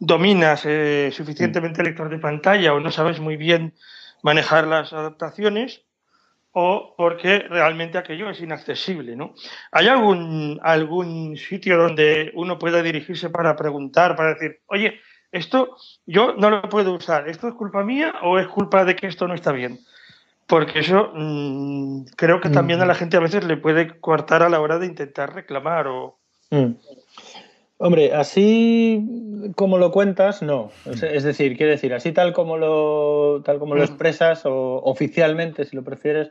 dominas 0.00 0.62
eh, 0.66 1.10
suficientemente 1.12 1.82
el 1.82 1.86
lector 1.86 2.08
de 2.08 2.18
pantalla 2.18 2.74
o 2.74 2.80
no 2.80 2.90
sabes 2.90 3.20
muy 3.20 3.36
bien 3.36 3.74
manejar 4.22 4.66
las 4.66 4.92
adaptaciones, 4.92 5.84
o 6.50 6.94
porque 6.96 7.38
realmente 7.38 7.96
aquello 7.96 8.28
es 8.28 8.40
inaccesible, 8.40 9.14
¿no? 9.14 9.34
¿Hay 9.70 9.86
algún, 9.86 10.58
algún 10.62 11.36
sitio 11.36 11.76
donde 11.76 12.32
uno 12.34 12.58
pueda 12.58 12.82
dirigirse 12.82 13.30
para 13.30 13.54
preguntar, 13.54 14.16
para 14.16 14.34
decir, 14.34 14.62
oye, 14.66 15.00
esto 15.30 15.76
yo 16.06 16.34
no 16.34 16.50
lo 16.50 16.62
puedo 16.62 16.92
usar, 16.92 17.28
¿esto 17.28 17.46
es 17.46 17.54
culpa 17.54 17.84
mía 17.84 18.14
o 18.22 18.38
es 18.38 18.48
culpa 18.48 18.84
de 18.84 18.96
que 18.96 19.06
esto 19.06 19.28
no 19.28 19.34
está 19.34 19.52
bien? 19.52 19.78
Porque 20.46 20.80
eso 20.80 21.10
mm, 21.14 22.04
creo 22.16 22.40
que 22.40 22.50
también 22.50 22.80
a 22.80 22.86
la 22.86 22.94
gente 22.94 23.16
a 23.16 23.20
veces 23.20 23.44
le 23.44 23.56
puede 23.56 23.98
coartar 23.98 24.42
a 24.42 24.48
la 24.48 24.60
hora 24.60 24.78
de 24.78 24.86
intentar 24.86 25.34
reclamar 25.34 25.88
o... 25.88 26.18
Mm. 26.50 26.72
Hombre, 27.78 28.14
así 28.14 29.52
como 29.54 29.76
lo 29.76 29.90
cuentas, 29.90 30.40
no. 30.40 30.70
Es 30.86 31.24
decir, 31.24 31.56
quiere 31.56 31.72
decir, 31.72 31.92
así 31.92 32.12
tal 32.12 32.32
como 32.32 32.56
lo, 32.56 33.42
tal 33.44 33.58
como 33.58 33.74
lo 33.74 33.82
mm. 33.82 33.84
expresas 33.84 34.46
o 34.46 34.80
oficialmente, 34.82 35.64
si 35.64 35.76
lo 35.76 35.84
prefieres, 35.84 36.30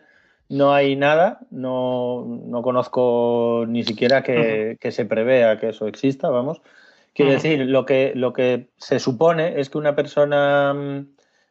no 0.49 0.73
hay 0.73 0.95
nada, 0.95 1.39
no, 1.51 2.25
no 2.25 2.61
conozco 2.61 3.65
ni 3.67 3.83
siquiera 3.83 4.23
que, 4.23 4.77
que, 4.79 4.91
se 4.91 5.05
prevea 5.05 5.59
que 5.59 5.69
eso 5.69 5.87
exista, 5.87 6.29
vamos. 6.29 6.61
Quiere 7.13 7.33
decir, 7.33 7.59
lo 7.59 7.85
que, 7.85 8.11
lo 8.15 8.33
que 8.33 8.69
se 8.77 8.99
supone 8.99 9.59
es 9.59 9.69
que 9.69 9.77
una 9.77 9.95
persona, 9.95 11.05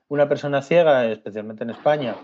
una 0.08 0.28
persona 0.28 0.62
ciega, 0.62 1.06
especialmente 1.06 1.64
en 1.64 1.70
España, 1.70 2.16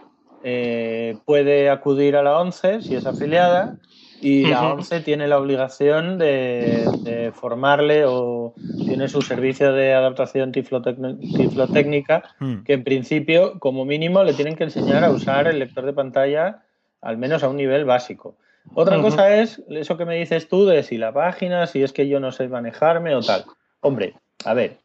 eh, 0.42 1.18
puede 1.24 1.70
acudir 1.70 2.16
a 2.16 2.22
la 2.22 2.40
ONCE 2.40 2.82
si 2.82 2.94
es 2.94 3.06
afiliada 3.06 3.76
y 4.20 4.46
la 4.46 4.74
ONCE 4.74 5.00
tiene 5.00 5.28
la 5.28 5.38
obligación 5.38 6.18
de, 6.18 7.32
formarle 7.34 8.04
o 8.06 8.54
tiene 8.84 9.08
su 9.08 9.22
servicio 9.22 9.72
de 9.72 9.94
adaptación 9.94 10.52
tiflotécnica 10.52 12.22
hmm. 12.38 12.62
que 12.64 12.74
en 12.74 12.84
principio, 12.84 13.58
como 13.58 13.84
mínimo, 13.84 14.22
le 14.24 14.34
tienen 14.34 14.56
que 14.56 14.64
enseñar 14.64 15.04
a 15.04 15.10
usar 15.10 15.46
el 15.46 15.58
lector 15.58 15.86
de 15.86 15.92
pantalla 15.92 16.62
al 17.00 17.16
menos 17.16 17.42
a 17.42 17.48
un 17.48 17.56
nivel 17.56 17.84
básico. 17.84 18.36
Otra 18.74 19.00
cosa 19.00 19.36
es 19.36 19.62
eso 19.70 19.96
que 19.96 20.04
me 20.04 20.16
dices 20.16 20.48
tú 20.48 20.66
de 20.66 20.82
si 20.82 20.98
la 20.98 21.12
página, 21.12 21.66
si 21.66 21.82
es 21.82 21.92
que 21.92 22.08
yo 22.08 22.20
no 22.20 22.30
sé 22.30 22.48
manejarme 22.48 23.14
o 23.14 23.20
tal. 23.20 23.44
Hombre, 23.80 24.14
a 24.44 24.54
ver, 24.54 24.78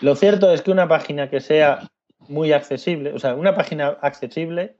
lo 0.00 0.16
cierto 0.16 0.52
es 0.52 0.62
que 0.62 0.70
una 0.70 0.88
página 0.88 1.30
que 1.30 1.40
sea 1.40 1.88
muy 2.28 2.52
accesible, 2.52 3.12
o 3.12 3.18
sea, 3.18 3.34
una 3.34 3.54
página 3.54 3.96
accesible, 4.00 4.76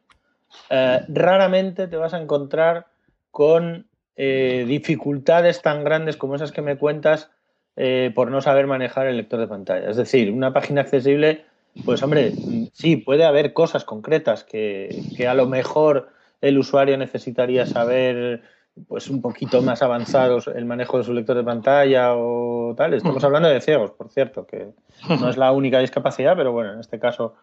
eh, 0.71 1.01
raramente 1.09 1.89
te 1.89 1.97
vas 1.97 2.15
a 2.15 2.21
encontrar 2.21 2.87
con 3.31 3.87
eh, 4.17 4.65
dificultades 4.67 5.63
tan 5.63 5.85
grandes 5.85 6.17
como 6.17 6.35
esas 6.35 6.53
que 6.53 6.63
me 6.63 6.77
cuentas 6.77 7.31
eh, 7.77 8.13
por 8.15 8.31
no 8.31 8.43
saber 8.43 8.67
manejar 8.67 9.07
el 9.07 9.17
lector 9.17 9.41
de 9.41 9.49
pantalla. 9.49 9.91
Es 9.91 9.97
decir, 9.97 10.31
una 10.31 10.53
página 10.53 10.83
accesible, 10.83 11.47
pues 11.87 12.03
hombre, 12.03 12.33
sí, 12.75 12.97
puede 12.97 13.25
haber 13.25 13.55
cosas 13.55 13.85
concretas 13.85 14.45
que, 14.45 15.27
a 15.27 15.35
lo 15.35 15.47
mejor 15.47 16.11
el 16.43 16.59
usuario 16.59 16.99
necesitaría 16.99 17.67
saber 17.67 18.43
pues 18.89 19.09
un 19.09 19.21
poquito 19.21 19.61
más 19.63 19.83
avanzados 19.83 20.47
el 20.49 20.65
manejo 20.65 20.99
de 20.99 21.05
su 21.05 21.13
lector 21.13 21.37
de 21.37 21.45
pantalla 21.45 22.15
o 22.15 22.75
tal. 22.77 22.93
Estamos 22.95 23.25
hablando 23.25 23.49
de 23.49 23.61
ciegos, 23.61 23.93
por 23.93 24.11
cierto, 24.11 24.47
que 24.47 24.69
no 25.09 25.29
es 25.29 25.37
la 25.37 25.53
única 25.53 25.79
discapacidad, 25.79 26.37
pero 26.37 26.53
bueno, 26.53 26.75
en 26.75 26.81
este 26.81 26.99
caso 26.99 27.35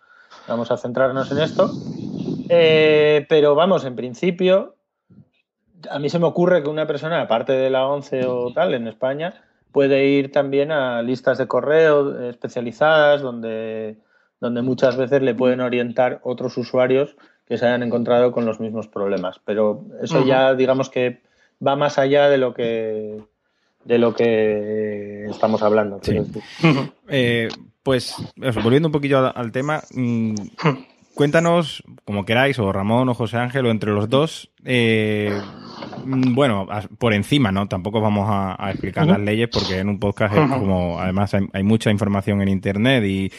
vamos 0.48 0.70
a 0.72 0.78
centrarnos 0.78 1.32
en 1.32 1.39
esto. 1.39 1.72
Eh, 2.50 3.25
pero 3.29 3.56
vamos, 3.56 3.86
en 3.86 3.96
principio, 3.96 4.75
a 5.89 6.00
mí 6.00 6.10
se 6.10 6.20
me 6.20 6.25
ocurre 6.25 6.63
que 6.63 6.70
una 6.70 6.88
persona, 6.88 7.22
aparte 7.22 7.53
de 7.53 7.70
la 7.70 7.88
11 7.88 8.25
o 8.25 8.51
tal, 8.53 8.74
en 8.74 8.88
España, 8.88 9.44
puede 9.72 10.08
ir 10.08 10.32
también 10.32 10.72
a 10.72 11.01
listas 11.01 11.38
de 11.38 11.48
correo 11.48 12.29
especializadas 12.29 13.22
donde, 13.22 13.98
donde 14.39 14.62
muchas 14.62 14.98
veces 14.98 15.22
le 15.22 15.36
pueden 15.36 15.62
orientar 15.62 16.20
otros 16.24 16.58
usuarios 16.58 17.15
que 17.48 17.58
se 17.58 17.65
hayan 17.65 17.84
encontrado 17.84 18.32
con 18.32 18.46
los 18.46 18.60
mismos 18.60 18.88
problemas. 18.88 19.39
Pero 19.46 19.84
eso 20.01 20.25
ya, 20.25 20.53
digamos 20.56 20.89
que 20.89 21.22
va 21.65 21.75
más 21.75 21.98
allá 21.98 22.29
de 22.29 22.38
lo 22.38 22.53
que 22.53 23.20
de 23.84 23.98
lo 23.98 24.13
que 24.13 25.25
estamos 25.25 25.62
hablando. 25.62 26.00
Eh, 27.12 27.48
pues, 27.82 28.15
volviendo 28.36 28.88
un 28.88 28.91
poquillo 28.91 29.36
al, 29.36 29.51
tema, 29.51 29.82
mm, 29.96 30.36
cuéntanos, 31.16 31.84
como 32.06 32.25
queráis, 32.25 32.60
o 32.60 32.72
Ramón 32.72 33.10
o 33.10 33.13
José 33.13 33.38
Ángel, 33.38 33.66
o 33.66 33.72
entre 33.72 33.92
los 33.92 34.10
dos, 34.10 34.51
eh, 34.66 35.38
mm, 36.06 36.34
bueno, 36.34 36.68
por 36.98 37.13
encima, 37.13 37.51
¿no? 37.51 37.68
Tampoco 37.68 38.01
vamos 38.01 38.28
a, 38.30 38.70
explicar 38.72 39.08
las 39.08 39.20
leyes 39.20 39.50
porque 39.51 39.80
en 39.80 39.89
un 39.89 40.00
podcast 40.00 40.36
es 40.36 40.50
como, 40.50 41.00
además 41.00 41.34
hay, 41.34 41.63
mucha 41.63 41.92
información 41.92 42.42
en 42.42 42.50
Internet 42.50 43.04
y, 43.06 43.32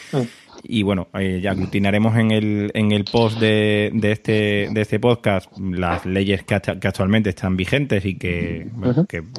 y 0.63 0.83
bueno, 0.83 1.07
eh, 1.13 1.39
ya 1.41 1.51
aglutinaremos 1.51 2.15
en 2.17 2.31
el, 2.31 2.71
en 2.73 2.91
el 2.91 3.05
post 3.05 3.39
de, 3.39 3.91
de, 3.93 4.11
este, 4.11 4.69
de 4.71 4.81
este 4.81 4.99
podcast 4.99 5.51
las 5.57 6.05
leyes 6.05 6.43
que, 6.43 6.55
actualmente 6.55 7.29
están 7.29 7.57
vigentes 7.57 8.05
y 8.05 8.15
que, 8.15 8.67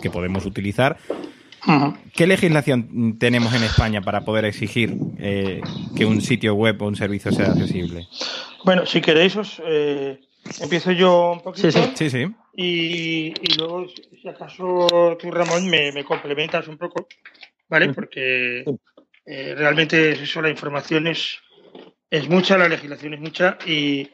que 0.01 0.11
podemos 0.11 0.47
utilizar. 0.47 0.97
¿Qué 2.15 2.27
legislación 2.27 3.19
tenemos 3.19 3.55
en 3.55 3.63
España 3.63 4.01
para 4.01 4.23
poder 4.23 4.45
exigir 4.45 4.97
eh, 5.19 5.61
que 5.97 6.05
un 6.05 6.21
sitio 6.21 6.55
web 6.55 6.81
o 6.83 6.87
un 6.87 6.97
servicio 6.97 7.31
sea 7.31 7.53
accesible? 7.53 8.09
Bueno, 8.65 8.85
si 8.85 9.01
queréis, 9.01 9.37
os, 9.37 9.63
eh, 9.65 10.21
empiezo 10.61 10.91
yo 10.91 11.33
un 11.33 11.41
poquito. 11.41 11.71
Sí, 11.95 12.11
sí. 12.11 12.27
Y, 12.55 13.33
luego, 13.57 13.87
si 13.89 14.29
acaso 14.29 15.17
tú, 15.19 15.31
Ramón, 15.31 15.69
me, 15.71 16.05
complementas 16.05 16.67
un 16.67 16.79
poco, 16.79 17.07
¿vale? 17.69 17.93
Porque 17.95 18.65
eh, 19.25 19.55
realmente 19.57 20.13
eso, 20.13 20.43
la 20.43 20.51
información 20.51 21.07
es, 21.07 21.39
es 22.11 22.29
mucha, 22.29 22.59
la 22.59 22.69
legislación 22.69 23.15
es 23.15 23.21
mucha 23.21 23.57
y, 23.67 24.11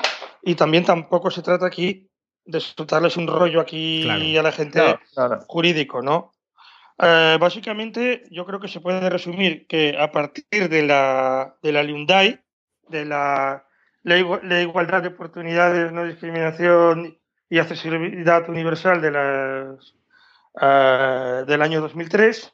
también 0.57 0.85
tampoco 0.85 1.31
se 1.31 1.43
trata 1.43 1.67
aquí 1.67 2.09
de 2.45 2.61
soltarles 2.61 3.19
un 3.19 3.26
rollo 3.26 3.61
aquí 3.61 4.09
a 4.09 4.43
la 4.43 4.52
gente 4.52 4.81
jurídico, 5.47 6.00
¿no? 6.00 6.33
Eh, 7.00 7.37
básicamente, 7.40 8.25
yo 8.31 8.45
creo 8.45 8.59
que 8.61 8.69
se 8.69 8.81
puede 8.81 9.09
resumir 9.09 9.67
que 9.67 9.97
a 9.99 10.11
partir 10.11 10.69
de 10.69 10.83
la, 10.83 11.57
de 11.62 11.73
la 11.73 11.83
LUNDAI, 11.83 12.40
de 12.88 13.05
la 13.05 13.67
Ley 14.02 14.25
de 14.43 14.62
Igualdad 14.62 15.02
de 15.02 15.09
Oportunidades, 15.09 15.93
No 15.93 16.05
Discriminación 16.05 17.19
y 17.49 17.59
Accesibilidad 17.59 18.49
Universal 18.49 19.00
de 19.00 19.11
las, 19.11 19.95
uh, 20.55 21.47
del 21.47 21.62
año 21.62 21.81
2003, 21.81 22.52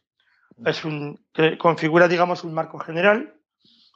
es 0.67 0.85
un, 0.85 1.25
que 1.33 1.57
configura, 1.57 2.09
digamos, 2.09 2.45
un 2.45 2.55
marco 2.55 2.79
general 2.79 3.35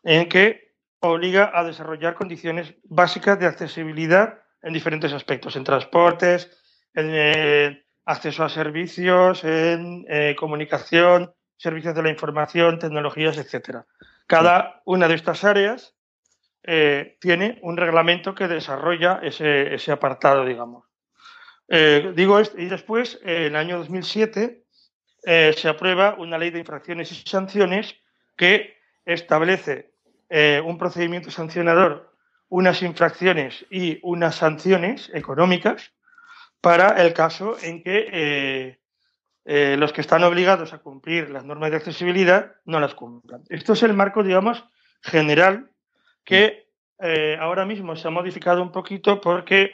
en 0.03 0.29
que 0.29 0.73
obliga 1.01 1.51
a 1.55 1.63
desarrollar 1.63 2.15
condiciones 2.15 2.75
básicas 2.85 3.39
de 3.39 3.47
accesibilidad 3.47 4.41
en 4.63 4.73
diferentes 4.73 5.13
aspectos, 5.13 5.57
en 5.57 5.65
transportes, 5.65 6.51
en, 6.95 7.11
eh, 7.13 7.85
acceso 8.09 8.43
a 8.43 8.49
servicios 8.49 9.45
en 9.45 10.07
eh, 10.09 10.35
comunicación, 10.35 11.31
servicios 11.59 11.95
de 11.95 12.03
la 12.03 12.09
información, 12.09 12.79
tecnologías, 12.79 13.37
etcétera. 13.37 13.85
Cada 14.27 14.81
una 14.87 15.09
de 15.09 15.15
estas 15.15 15.45
áreas 15.45 15.95
eh, 16.63 17.19
tiene 17.21 17.59
un 17.61 17.77
reglamento 17.77 18.35
que 18.35 18.49
desarrolla 18.49 19.21
ese, 19.23 19.93
apartado, 19.93 20.47
digamos. 20.47 20.87
Eh, 21.69 22.15
digo 22.17 22.39
esto, 22.39 22.59
y 22.59 22.65
después, 22.65 23.21
en 23.23 23.43
el 23.43 23.57
año 23.57 23.77
2007, 23.77 24.65
se 25.23 25.69
aprueba 25.69 26.15
una 26.19 26.39
ley 26.39 26.49
de 26.49 26.61
infracciones 26.61 27.13
y 27.13 27.29
sanciones 27.29 27.95
que 28.37 28.79
establece 29.05 29.93
un 30.65 30.79
procedimiento 30.79 31.31
sancionador, 31.31 32.15
unas 32.49 32.81
infracciones 32.81 33.67
y 33.69 33.99
unas 34.03 34.37
sanciones 34.37 35.11
económicas 35.13 35.93
para 36.61 37.03
el 37.03 37.13
caso 37.13 37.57
en 37.63 37.83
que 37.83 38.09
eh, 38.13 38.79
eh, 39.45 39.77
los 39.79 39.93
que 39.93 40.01
están 40.01 40.25
obligados 40.25 40.73
a 40.73 40.79
cumplir 40.79 41.31
las 41.31 41.45
normas 41.45 41.71
de 41.71 41.77
accesibilidad 41.77 42.53
no 42.65 42.81
las 42.81 42.95
cumplan. 42.95 43.45
Esto 43.49 43.73
es 43.73 43.83
el 43.83 43.95
marco, 43.95 44.23
digamos, 44.23 44.65
general 45.03 45.71
que 46.25 46.69
eh, 47.01 47.37
ahora 47.41 47.65
mismo 47.65 47.97
se 47.97 48.09
ha 48.09 48.11
modificado 48.11 48.63
un 48.63 48.73
poquito 48.73 49.21
porque 49.21 49.73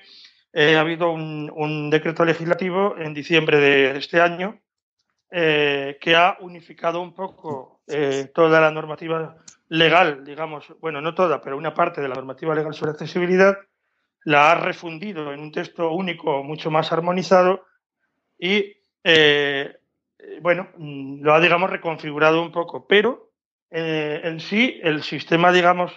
ha 0.57 0.79
habido 0.79 1.11
un, 1.11 1.91
decreto 1.91 2.25
legislativo 2.25 2.97
en 2.97 3.13
diciembre 3.13 3.59
de, 3.59 3.99
este 3.99 4.21
año 4.21 4.61
que 5.29 6.15
ha 6.17 6.37
unificado 6.39 7.01
un 7.01 7.13
poco 7.13 7.81
toda 8.33 8.61
la 8.61 8.71
normativa 8.71 9.35
legal, 9.69 10.25
digamos, 10.25 10.73
bueno, 10.79 11.01
no 11.01 11.13
toda, 11.13 11.41
pero 11.41 11.57
una 11.57 11.75
parte 11.75 12.01
de 12.01 12.07
la 12.07 12.15
normativa 12.15 12.55
legal 12.55 12.73
sobre 12.73 12.93
accesibilidad 12.93 13.59
la 14.25 14.53
ha 14.53 14.55
refundido 14.57 15.33
en 15.33 15.41
un 15.41 15.53
texto 15.53 15.91
único 15.93 16.43
mucho 16.43 16.71
más 16.71 16.93
armonizado 16.93 17.67
y, 18.39 18.77
eh, 19.05 19.77
bueno, 20.41 20.69
lo 20.79 21.35
ha, 21.35 21.41
digamos, 21.41 21.71
reconfigurado 21.71 22.43
un 22.43 22.51
poco, 22.51 22.87
pero 22.87 23.31
eh, 23.71 24.21
en 24.25 24.41
sí 24.41 24.81
el 24.83 25.03
sistema, 25.03 25.53
digamos, 25.53 25.93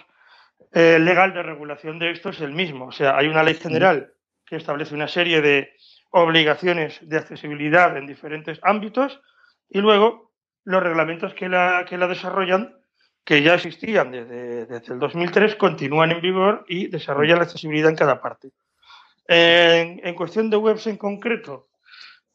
eh, 0.72 0.98
legal 0.98 1.32
de 1.32 1.42
regulación 1.42 1.98
de 1.98 2.10
esto 2.10 2.30
es 2.30 2.40
el 2.40 2.52
mismo. 2.52 2.86
O 2.86 2.92
sea, 2.92 3.16
hay 3.16 3.28
una 3.28 3.42
ley 3.42 3.54
general 3.54 4.12
que 4.44 4.56
establece 4.56 4.94
una 4.94 5.08
serie 5.08 5.40
de 5.40 5.72
obligaciones 6.10 6.98
de 7.02 7.18
accesibilidad 7.18 7.96
en 7.96 8.06
diferentes 8.06 8.58
ámbitos 8.62 9.20
y 9.68 9.80
luego 9.80 10.32
los 10.64 10.82
reglamentos 10.82 11.34
que 11.34 11.48
la, 11.48 11.84
que 11.88 11.98
la 11.98 12.08
desarrollan 12.08 12.77
que 13.28 13.42
ya 13.42 13.54
existían 13.56 14.10
desde, 14.10 14.66
el 14.90 14.98
2003 14.98 15.56
continúan 15.56 16.12
en 16.12 16.22
vigor 16.22 16.64
y 16.66 16.86
desarrollan 16.86 17.36
la 17.36 17.44
accesibilidad 17.44 17.90
en 17.90 17.96
cada 17.96 18.22
parte. 18.22 18.52
En, 19.26 20.14
cuestión 20.14 20.48
de 20.48 20.56
webs 20.56 20.86
en 20.86 20.96
concreto, 20.96 21.68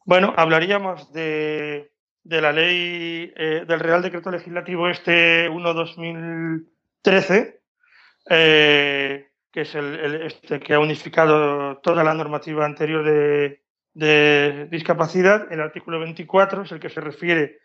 bueno, 0.04 0.32
hablaríamos 0.36 1.12
de, 1.12 1.90
de 2.22 2.40
la 2.40 2.52
ley 2.52 3.32
eh, 3.34 3.64
del 3.66 3.80
Real 3.80 4.02
Decreto 4.02 4.30
Legislativo 4.30 4.88
este 4.88 5.50
1-2013, 5.50 7.58
eh, 8.30 9.26
que 9.50 9.60
es 9.62 9.74
el, 9.74 9.98
el- 9.98 10.22
este 10.22 10.60
que 10.60 10.74
ha 10.74 10.78
unificado 10.78 11.78
toda 11.78 12.04
la 12.04 12.14
normativa 12.14 12.64
anterior 12.64 13.04
de, 13.04 13.62
de 13.94 14.68
discapacidad. 14.70 15.52
El 15.52 15.60
artículo 15.60 15.98
24 15.98 16.62
es 16.62 16.70
el 16.70 16.78
que 16.78 16.88
se 16.88 17.00
refiere 17.00 17.58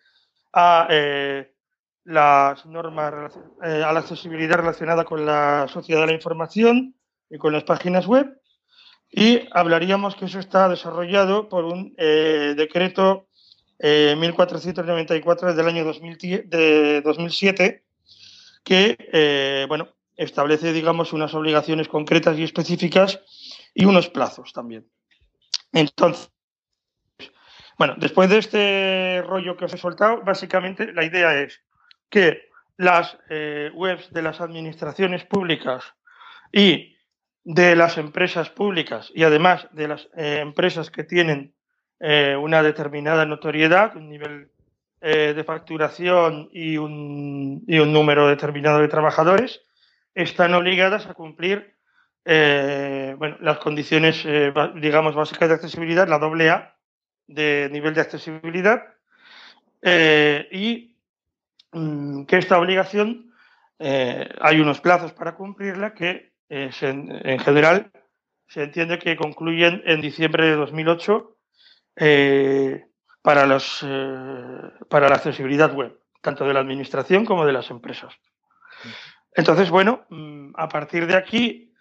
a 0.51 0.87
eh, 0.89 1.53
las 2.09 2.65
normas 2.65 3.37
eh, 3.63 3.83
a 3.85 3.93
la 3.93 3.99
accesibilidad 3.99 4.57
relacionada 4.57 5.05
con 5.05 5.25
la 5.25 5.67
sociedad 5.69 6.01
de 6.01 6.07
la 6.07 6.13
información 6.13 6.95
y 7.29 7.37
con 7.37 7.53
las 7.53 7.63
páginas 7.63 8.07
web. 8.07 8.41
Y 9.11 9.47
hablaríamos 9.51 10.15
que 10.15 10.25
eso 10.25 10.39
está 10.39 10.67
desarrollado 10.69 11.49
por 11.49 11.65
un 11.65 11.93
eh, 11.97 12.55
decreto 12.57 13.27
eh, 13.77 14.15
1494 14.17 15.53
del 15.53 15.67
año 15.67 15.85
2010 15.85 16.49
de 16.49 17.01
2007 17.01 17.85
que 18.63 18.97
eh, 19.13 19.65
bueno, 19.67 19.89
establece 20.17 20.73
digamos 20.73 21.13
unas 21.13 21.33
obligaciones 21.33 21.87
concretas 21.87 22.37
y 22.37 22.43
específicas 22.43 23.21
y 23.73 23.85
unos 23.85 24.09
plazos 24.09 24.51
también. 24.51 24.87
Entonces, 25.71 26.31
bueno, 27.77 27.95
después 27.97 28.29
de 28.29 28.39
este 28.39 29.23
rollo 29.25 29.55
que 29.55 29.65
os 29.65 29.73
he 29.73 29.77
soltado, 29.77 30.21
básicamente 30.23 30.91
la 30.91 31.05
idea 31.05 31.39
es 31.39 31.61
que 32.09 32.49
las 32.79 33.17
eh, 33.29 33.71
webs 33.73 34.11
de 34.13 34.21
las 34.21 34.39
administraciones 34.39 35.25
públicas 35.25 35.83
y 36.51 36.95
de 37.43 37.75
las 37.75 37.97
empresas 37.97 38.49
públicas 38.49 39.11
y 39.13 39.23
además 39.23 39.67
de 39.73 39.89
las 39.89 40.07
eh, 40.15 40.39
empresas 40.41 40.89
que 40.89 41.03
tienen 41.03 41.53
eh, 41.99 42.37
una 42.39 42.63
determinada 42.63 43.25
notoriedad, 43.25 43.95
un 43.95 44.09
nivel 44.09 44.49
de 45.01 45.43
facturación 45.45 46.49
y 46.51 46.75
un, 46.75 47.63
número 47.65 48.27
determinado 48.27 48.79
de 48.79 48.89
trabajadores, 48.89 49.61
están 50.13 50.53
obligadas 50.53 51.05
a 51.05 51.13
cumplir 51.13 51.77
las 52.25 53.59
condiciones, 53.59 54.27
digamos, 54.75 55.15
básicas 55.15 55.47
de 55.47 55.55
accesibilidad, 55.55 56.05
la 56.09 56.19
doble 56.19 56.49
A 56.49 56.75
de 57.27 57.69
nivel 57.71 57.93
de 57.93 58.01
accesibilidad, 58.01 58.83
y 60.51 60.88
que 61.71 62.37
esta 62.37 62.57
obligación 62.59 63.31
eh, 63.77 64.27
hay 64.41 64.59
unos 64.59 64.81
plazos 64.81 65.13
para 65.13 65.35
cumplirla 65.35 65.93
que 65.93 66.33
eh, 66.49 66.69
en 66.81 67.39
general 67.39 67.91
se 68.47 68.63
entiende 68.63 68.97
que 68.97 69.15
concluyen 69.15 69.83
en 69.85 70.01
diciembre 70.01 70.47
de 70.47 70.55
2008 70.55 71.37
eh, 71.97 72.85
para, 73.21 73.45
los, 73.45 73.85
para 74.89 75.09
la 75.09 75.15
accesibilidad 75.15 75.73
web, 75.73 75.99
tanto 76.21 76.45
de 76.47 76.53
la 76.53 76.61
administración 76.61 77.25
como 77.25 77.45
de 77.45 77.53
las 77.53 77.69
empresas. 77.69 78.13
Entonces, 79.35 79.69
bueno, 79.69 80.05
mm, 80.09 80.53
a 80.55 80.67
partir 80.67 81.05
de 81.05 81.15
aquí, 81.15 81.71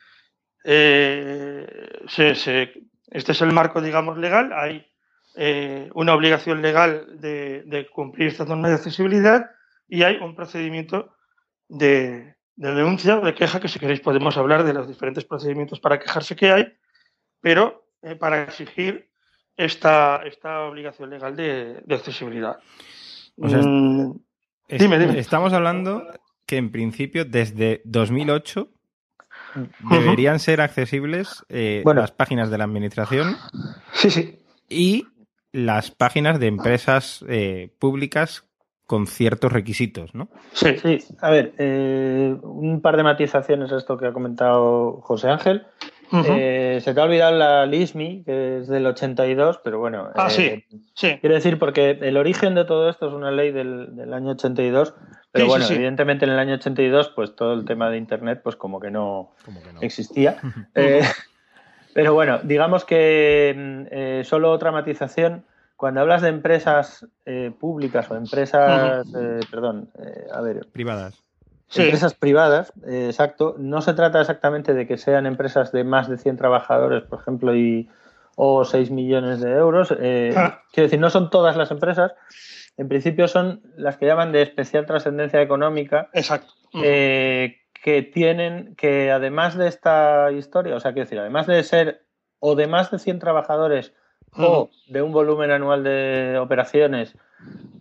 se- 0.63 2.35
se- 2.35 2.73
este 3.11 3.33
es 3.33 3.41
el 3.41 3.53
marco, 3.53 3.81
digamos, 3.81 4.19
legal. 4.19 4.53
Hay 4.53 4.87
una 5.95 6.15
obligación 6.15 6.61
legal 6.61 7.19
de, 7.21 7.63
de 7.65 7.89
cumplir 7.89 8.29
estas 8.29 8.49
normas 8.49 8.71
de 8.73 8.77
accesibilidad 8.77 9.51
y 9.89 10.03
hay 10.03 10.17
un 10.17 10.35
procedimiento 10.37 11.15
de, 11.69 12.35
de 12.57 12.75
denuncia 12.75 13.19
o 13.19 13.25
de 13.25 13.35
queja, 13.35 13.61
que 13.61 13.69
si 13.69 13.79
queréis 13.79 14.01
podemos 14.01 14.37
hablar 14.37 14.65
de 14.65 14.73
los 14.75 14.87
diferentes 14.89 15.25
procedimientos 15.25 15.81
para 15.81 15.99
quejarse 15.99 16.37
que 16.37 16.51
hay, 16.53 16.73
pero 17.41 17.87
eh, 18.03 18.15
para 18.17 18.43
exigir 18.45 19.11
esta, 19.57 20.23
esta 20.25 20.63
obligación 20.63 21.11
legal 21.11 21.35
de, 21.35 21.81
de 21.85 21.95
accesibilidad. 21.95 22.59
O 23.41 23.49
sea, 23.49 23.59
Mm, 23.61 24.13
Es- 24.69 24.81
Dime, 24.81 24.99
dime. 24.99 25.19
Estamos 25.19 25.53
hablando 25.53 26.05
que 26.47 26.57
en 26.59 26.71
principio 26.71 27.25
desde 27.25 27.81
2008 27.85 28.71
deberían 29.91 30.39
ser 30.39 30.61
accesibles 30.61 31.45
eh, 31.49 31.81
Bueno. 31.85 32.01
las 32.03 32.13
páginas 32.13 32.51
de 32.51 32.59
la 32.59 32.65
administración 32.65 33.37
sí, 33.93 34.11
sí. 34.11 34.39
y 34.69 35.07
las 35.53 35.91
páginas 35.91 36.39
de 36.39 36.47
empresas 36.49 37.25
eh, 37.29 37.75
públicas 37.79 38.48
con 38.89 39.07
ciertos 39.07 39.53
requisitos, 39.53 40.15
¿no? 40.15 40.31
Sí, 40.55 40.79
Sí, 40.79 40.99
a 41.21 41.31
ver, 41.31 41.53
eh, 41.59 42.35
un 42.43 42.81
par 42.81 42.97
de 42.97 43.03
matizaciones 43.03 43.71
a 43.71 43.77
esto 43.77 43.99
que 43.99 44.07
ha 44.07 44.13
comentado 44.15 45.01
José 45.03 45.29
Ángel. 45.29 45.67
Eh, 46.11 46.81
se 46.83 46.95
te 46.95 47.01
ha 47.01 47.05
olvidado 47.05 47.37
la 47.37 47.67
LISMI, 47.67 48.23
que 48.25 48.61
es 48.61 48.67
del 48.69 48.87
82, 48.87 49.61
pero 49.63 49.79
bueno. 49.79 50.09
Ah, 50.15 50.29
eh, 50.29 50.65
sí, 50.71 50.81
sí. 50.95 51.19
Quiero 51.21 51.35
decir, 51.35 51.59
porque 51.59 51.99
el 52.01 52.17
origen 52.17 52.55
de 52.55 52.65
todo 52.65 52.89
esto 52.89 53.09
es 53.09 53.13
una 53.13 53.31
ley 53.31 53.53
del, 53.53 53.95
del 53.95 54.15
año 54.15 54.31
82, 54.31 54.95
pero 55.33 55.45
Sí, 55.45 55.47
sí, 55.47 55.47
bueno, 55.49 55.65
sí. 55.67 55.75
evidentemente 55.75 56.25
en 56.25 56.31
el 56.31 56.39
año 56.39 56.55
82, 56.55 57.11
pues 57.15 57.37
todo 57.37 57.53
el 57.53 57.67
tema 57.67 57.91
de 57.91 57.99
Internet, 57.99 58.41
pues 58.43 58.57
como 58.57 58.81
que 58.81 58.91
no 58.91 59.35
Como 59.45 59.63
que 59.63 59.71
no. 59.71 59.83
existía. 59.83 60.39
Eh, 60.75 61.03
pero 61.93 62.15
bueno, 62.15 62.41
digamos 62.43 62.87
que 62.87 63.55
mm, 63.55 63.83
eh, 63.91 64.23
solo 64.25 64.51
otra 64.51 64.73
matización. 64.73 65.45
Cuando 65.79 66.01
hablas 66.01 66.23
de 66.23 66.29
empresas 66.29 67.07
eh, 67.25 67.53
públicas 67.57 68.11
o 68.11 68.17
empresas, 68.17 69.07
eh, 69.17 69.39
perdón, 69.49 69.89
eh, 70.05 70.27
a 70.35 70.41
ver, 70.41 70.67
Privadas. 70.73 71.23
Sí. 71.69 71.83
empresas 71.83 72.15
privadas, 72.15 72.73
eh, 72.85 73.07
exacto, 73.07 73.55
no 73.59 73.81
se 73.81 73.95
trata 73.95 74.21
exactamente 74.21 74.75
de 74.75 74.89
que 74.89 74.99
sean 74.99 75.25
empresas 75.25 75.71
de 75.71 75.85
más 75.85 76.09
de 76.09 76.19
100 76.19 76.37
trabajadores, 76.37 77.05
por 77.05 77.21
ejemplo, 77.21 77.55
y, 77.55 77.89
o 78.35 78.65
6 78.65 78.91
millones 78.91 79.41
de 79.41 79.53
euros. 79.53 79.95
eh, 80.01 80.35
Ah. 80.37 80.63
Quiero 80.73 80.87
decir, 80.87 80.99
no 80.99 81.11
son 81.11 81.31
todas 81.31 81.57
las 81.57 81.71
empresas, 81.71 82.13
en 82.77 82.89
principio 82.89 83.29
son 83.29 83.63
las 83.77 83.97
que 83.99 84.07
llaman 84.07 84.33
de 84.33 84.43
especial 84.43 84.85
trascendencia 84.85 85.41
económica, 85.41 86.09
Exacto. 86.13 86.53
Eh, 86.83 87.57
que 87.85 88.03
tienen, 88.03 88.75
que 88.75 89.13
además 89.13 89.57
de 89.57 89.69
esta 89.69 90.33
historia, 90.33 90.75
o 90.75 90.81
sea, 90.81 90.93
quiero 90.93 91.05
decir, 91.07 91.21
además 91.21 91.47
de 91.47 91.63
ser 91.63 92.03
o 92.41 92.57
de 92.57 92.67
más 92.67 92.91
de 92.91 92.99
100 92.99 93.21
trabajadores 93.21 93.93
o 94.37 94.71
de 94.87 95.03
un 95.03 95.13
volumen 95.13 95.51
anual 95.51 95.85
de 95.85 96.39
operaciones, 96.39 97.17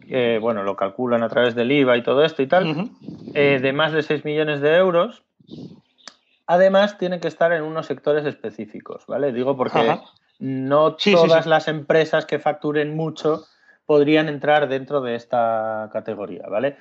que 0.07 0.39
bueno, 0.39 0.63
lo 0.63 0.75
calculan 0.75 1.23
a 1.23 1.29
través 1.29 1.55
del 1.55 1.71
IVA 1.71 1.97
y 1.97 2.03
todo 2.03 2.23
esto 2.23 2.41
y 2.41 2.47
tal, 2.47 2.89
eh, 3.33 3.59
de 3.61 3.73
más 3.73 3.91
de 3.93 4.03
6 4.03 4.25
millones 4.25 4.61
de 4.61 4.75
euros, 4.75 5.23
además 6.45 6.97
tienen 6.97 7.19
que 7.19 7.27
estar 7.27 7.51
en 7.51 7.63
unos 7.63 7.85
sectores 7.85 8.25
específicos, 8.25 9.05
¿vale? 9.07 9.31
Digo 9.33 9.57
porque 9.57 9.79
Ajá. 9.79 10.03
no 10.39 10.95
Sí, 10.97 11.13
todas 11.13 11.43
sí. 11.43 11.49
las 11.49 11.67
empresas 11.67 12.25
que 12.25 12.39
facturen 12.39 12.95
mucho 12.95 13.43
podrían 13.85 14.29
entrar 14.29 14.67
dentro 14.67 15.01
de 15.01 15.15
esta 15.15 15.89
categoría, 15.91 16.47
¿vale? 16.49 16.77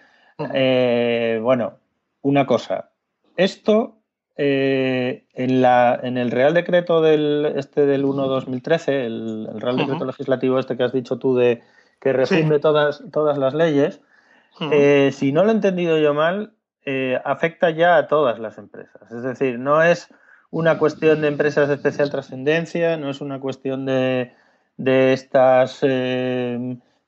Eh, 0.52 1.38
bueno, 1.42 1.78
una 2.22 2.46
cosa. 2.46 2.90
Esto 3.36 3.95
eh, 4.38 5.24
en, 5.32 5.62
la, 5.62 5.98
en 6.02 6.18
el 6.18 6.30
Real 6.30 6.52
Decreto 6.52 7.00
del, 7.00 7.54
este 7.56 7.86
del 7.86 8.04
1-2013, 8.04 8.88
el, 8.88 9.48
el 9.54 9.60
Real. 9.60 9.78
Decreto 9.78 10.04
Legislativo 10.04 10.58
este 10.58 10.76
que 10.76 10.84
has 10.84 10.92
dicho 10.92 11.18
tú 11.18 11.36
de 11.36 11.62
que 12.00 12.12
refunde 12.12 12.58
todas, 12.58 13.02
todas 13.12 13.38
las 13.38 13.54
leyes, 13.54 14.02
eh, 14.70 15.10
si 15.12 15.32
no 15.32 15.44
lo 15.44 15.50
he 15.50 15.54
entendido 15.54 15.98
yo 15.98 16.12
mal, 16.12 16.52
eh, 16.84 17.18
afecta 17.24 17.70
ya 17.70 17.96
a 17.96 18.06
todas 18.08 18.38
las 18.38 18.58
empresas. 18.58 19.10
Es 19.10 19.22
decir, 19.22 19.58
no 19.58 19.82
es 19.82 20.08
una 20.50 20.78
cuestión 20.78 21.22
de 21.22 21.28
empresas 21.28 21.68
de 21.68 21.74
especial 21.74 22.10
trascendencia, 22.10 22.96
no 22.98 23.08
es 23.08 23.22
una 23.22 23.40
cuestión 23.40 23.86
de, 23.86 24.34
de 24.76 25.14
estas 25.14 25.82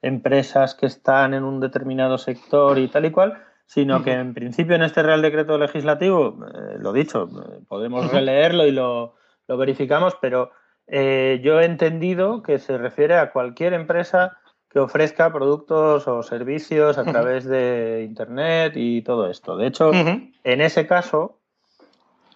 empresas 0.00 0.74
que 0.74 0.86
están 0.86 1.34
en 1.34 1.44
un 1.44 1.60
determinado 1.60 2.16
sector 2.16 2.78
y 2.78 2.88
tal 2.88 3.04
y 3.04 3.10
cual, 3.10 3.38
sino 3.68 4.02
que 4.02 4.12
en 4.12 4.32
principio 4.32 4.74
en 4.74 4.82
este 4.82 5.02
Real 5.02 5.20
Decreto 5.20 5.58
Legislativo, 5.58 6.38
eh, 6.54 6.78
lo 6.78 6.94
dicho, 6.94 7.28
podemos 7.68 8.10
releerlo 8.10 8.66
y 8.66 8.72
lo, 8.72 9.14
lo 9.46 9.56
verificamos, 9.58 10.16
pero 10.22 10.50
eh, 10.86 11.40
yo 11.44 11.60
he 11.60 11.66
entendido 11.66 12.42
que 12.42 12.58
se 12.58 12.78
refiere 12.78 13.18
a 13.18 13.30
cualquier 13.30 13.74
empresa 13.74 14.38
que 14.70 14.78
ofrezca 14.78 15.30
productos 15.34 16.08
o 16.08 16.22
servicios 16.22 16.96
a 16.96 17.04
través 17.04 17.44
de 17.44 18.04
Internet 18.08 18.72
y 18.74 19.02
todo 19.02 19.28
esto. 19.30 19.58
De 19.58 19.66
hecho, 19.66 19.92
en 19.92 20.60
ese 20.60 20.86
caso, 20.86 21.38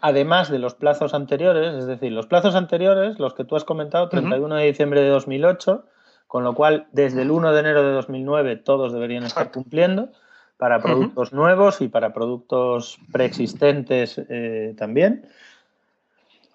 además 0.03 0.51
de 0.51 0.59
los 0.59 0.75
plazos 0.75 1.14
anteriores, 1.14 1.75
es 1.75 1.87
decir, 1.87 2.12
los 2.12 2.27
plazos 2.27 2.55
anteriores, 2.55 3.18
los 3.18 3.33
que 3.33 3.45
tú 3.45 3.57
has 3.57 3.64
comentado, 3.64 4.11
31 4.11 4.55
de 4.57 4.66
diciembre 4.66 5.01
de 5.01 5.09
2008, 5.09 5.87
con 6.27 6.45
lo 6.45 6.55
cual 6.55 6.88
desde 6.92 7.23
el 7.23 7.31
1 7.31 7.53
de 7.53 7.61
enero 7.61 7.83
de 7.83 7.92
2009 7.92 8.57
todos 8.57 8.92
deberían 8.92 9.25
estar 9.25 9.51
cumpliendo 9.51 10.11
para 10.62 10.81
productos 10.81 11.33
nuevos 11.33 11.81
y 11.81 11.88
para 11.88 12.12
productos 12.12 12.96
preexistentes 13.11 14.16
eh, 14.29 14.77
también. 14.79 15.27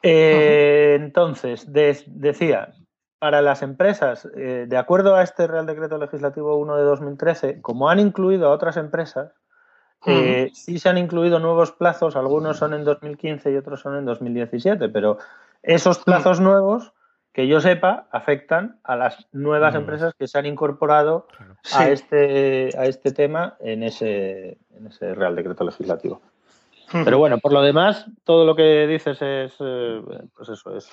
Eh, 0.01 0.97
Entonces, 0.97 1.65
decía, 1.73 2.73
para 3.19 3.41
las 3.41 3.63
empresas, 3.63 4.25
eh, 4.37 4.65
de 4.65 4.77
acuerdo 4.77 5.15
a 5.15 5.23
este 5.23 5.45
Real 5.45 5.65
Decreto 5.65 5.97
Legislativo 5.97 6.55
1 6.55 6.77
de 6.77 6.83
2013, 6.83 7.61
como 7.61 7.89
han 7.89 7.99
incluido 7.99 8.47
a 8.47 8.51
otras 8.51 8.77
empresas, 8.77 9.33
eh, 10.05 10.51
sí 10.53 10.79
se 10.79 10.87
han 10.87 10.97
incluido 10.97 11.39
nuevos 11.39 11.73
plazos, 11.73 12.15
algunos 12.15 12.55
son 12.55 12.73
en 12.75 12.85
2015 12.85 13.51
y 13.51 13.57
otros 13.57 13.81
son 13.81 13.97
en 13.97 14.05
2017, 14.05 14.87
pero 14.87 15.17
Esos 15.63 15.99
plazos 15.99 16.39
nuevos, 16.39 16.93
que 17.38 17.47
yo 17.47 17.62
sepa, 17.62 18.08
afectan 18.12 18.80
a 18.84 18.95
las 18.95 19.28
nuevas 19.32 19.76
empresas 19.76 20.15
que 20.17 20.28
se 20.28 20.39
han 20.39 20.47
incorporado 20.47 21.28
a, 21.71 21.84
Sí. 21.84 21.89
este, 21.91 22.69
a 22.76 22.86
este 22.86 23.12
tema 23.12 23.56
en 23.60 23.84
ese, 23.84 24.58
en 24.76 24.88
ese 24.88 25.13
Real 25.13 25.36
Decreto 25.36 25.63
Legislativo. 25.63 26.19
Pero 26.91 27.19
bueno, 27.19 27.38
por 27.38 27.54
lo 27.54 27.62
demás, 27.62 28.08
todo 28.23 28.43
lo 28.43 28.56
que 28.56 28.88
dices 28.88 29.19
es, 29.21 29.54
eh, 29.60 30.02
pues 30.36 30.50
eso 30.50 30.76
es 30.76 30.89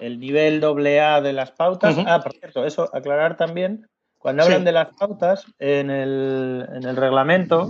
el 0.00 0.18
nivel 0.18 0.60
AA 0.64 1.20
de 1.20 1.32
las 1.32 1.52
pautas. 1.52 1.96
Ah, 2.04 2.20
por 2.20 2.32
cierto, 2.32 2.64
eso, 2.64 2.90
aclarar 2.92 3.36
también, 3.36 3.86
cuando 4.18 4.42
hablan 4.42 4.62
Sí. 4.62 4.64
de 4.64 4.72
las 4.72 4.88
pautas, 4.98 5.46
en 5.60 5.90
el, 5.90 6.66
en 6.74 6.82
el 6.82 6.96
reglamento, 6.96 7.68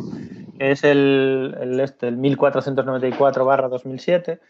que 0.58 0.70
es 0.70 0.84
el, 0.84 1.54
el, 1.60 1.80
este, 1.80 2.08
el 2.08 2.16
1494-2007, 2.16 4.40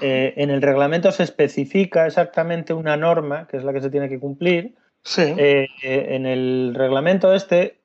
eh, 0.00 0.34
en 0.36 0.50
el 0.50 0.62
reglamento 0.62 1.10
se 1.12 1.22
especifica 1.22 2.06
exactamente 2.06 2.72
una 2.72 2.96
norma, 2.96 3.46
que 3.46 3.56
es 3.56 3.64
la 3.64 3.72
que 3.72 3.80
se 3.80 3.90
tiene 3.90 4.08
que 4.08 4.20
cumplir. 4.20 4.74
Sí. 5.02 5.22
Eh, 5.22 5.66
eh, 5.82 6.06
en 6.10 6.26
el 6.26 6.74
reglamento 6.74 7.32
este 7.32 7.80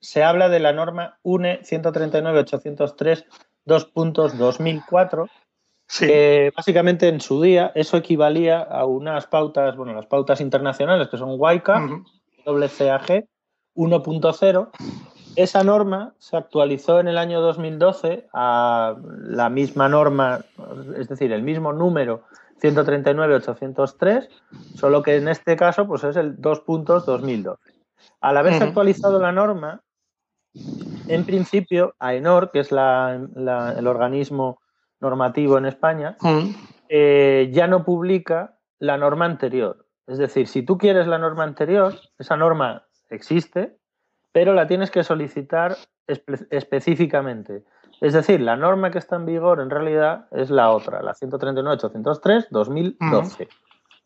se 0.00 0.22
habla 0.22 0.48
de 0.48 0.60
la 0.60 0.72
norma 0.72 1.18
UNE 1.22 1.60
139.803 1.62 3.24
2.2004, 3.66 5.28
Sí. 5.86 6.06
que 6.06 6.52
básicamente 6.56 7.08
en 7.08 7.20
su 7.20 7.42
día 7.42 7.70
eso 7.74 7.96
equivalía 7.96 8.60
a 8.60 8.86
unas 8.86 9.26
pautas, 9.26 9.76
bueno, 9.76 9.92
las 9.92 10.06
pautas 10.06 10.40
internacionales 10.40 11.08
que 11.08 11.18
son 11.18 11.36
WICA. 11.38 11.86
WCAG 12.46 13.26
1.0. 13.74 14.70
Esa 15.34 15.64
norma 15.64 16.14
se 16.18 16.36
actualizó 16.36 17.00
en 17.00 17.08
el 17.08 17.16
año 17.16 17.40
2012 17.40 18.28
a 18.34 18.96
la 19.24 19.48
misma 19.48 19.88
norma, 19.88 20.44
es 20.96 21.08
decir, 21.08 21.32
el 21.32 21.42
mismo 21.42 21.72
número 21.72 22.24
139.803, 22.60 24.28
solo 24.74 25.02
que 25.02 25.16
en 25.16 25.28
este 25.28 25.56
caso 25.56 25.86
pues 25.86 26.04
es 26.04 26.16
el 26.16 26.36
2.2012. 26.40 27.56
Al 28.20 28.36
haberse 28.36 28.58
Ujú. 28.58 28.68
actualizado 28.68 29.18
la 29.18 29.32
norma, 29.32 29.80
en 31.08 31.24
principio, 31.24 31.94
AENOR, 31.98 32.50
que 32.50 32.60
es 32.60 32.70
la- 32.70 33.26
la- 33.34 33.72
el 33.76 33.86
organismo 33.86 34.60
normativo 35.00 35.58
en 35.58 35.66
España, 35.66 36.16
eh, 36.88 37.50
ya 37.52 37.66
no 37.66 37.84
publica 37.84 38.58
la 38.78 38.96
norma 38.98 39.24
anterior. 39.24 39.86
Es 40.06 40.18
decir, 40.18 40.46
si 40.46 40.62
tú 40.62 40.78
quieres 40.78 41.06
la 41.06 41.18
norma 41.18 41.44
anterior, 41.44 41.94
esa 42.18 42.36
norma 42.36 42.86
existe, 43.10 43.78
pero 44.32 44.54
la 44.54 44.66
tienes 44.66 44.90
que 44.90 45.04
solicitar 45.04 45.76
espe- 46.08 46.46
específicamente. 46.50 47.62
Es 48.00 48.14
decir, 48.14 48.40
la 48.40 48.56
norma 48.56 48.90
que 48.90 48.98
está 48.98 49.14
en 49.16 49.26
vigor 49.26 49.60
en 49.60 49.70
realidad 49.70 50.26
es 50.32 50.50
la 50.50 50.70
otra, 50.72 51.02
la 51.02 51.14
139.803-2012. 51.14 53.48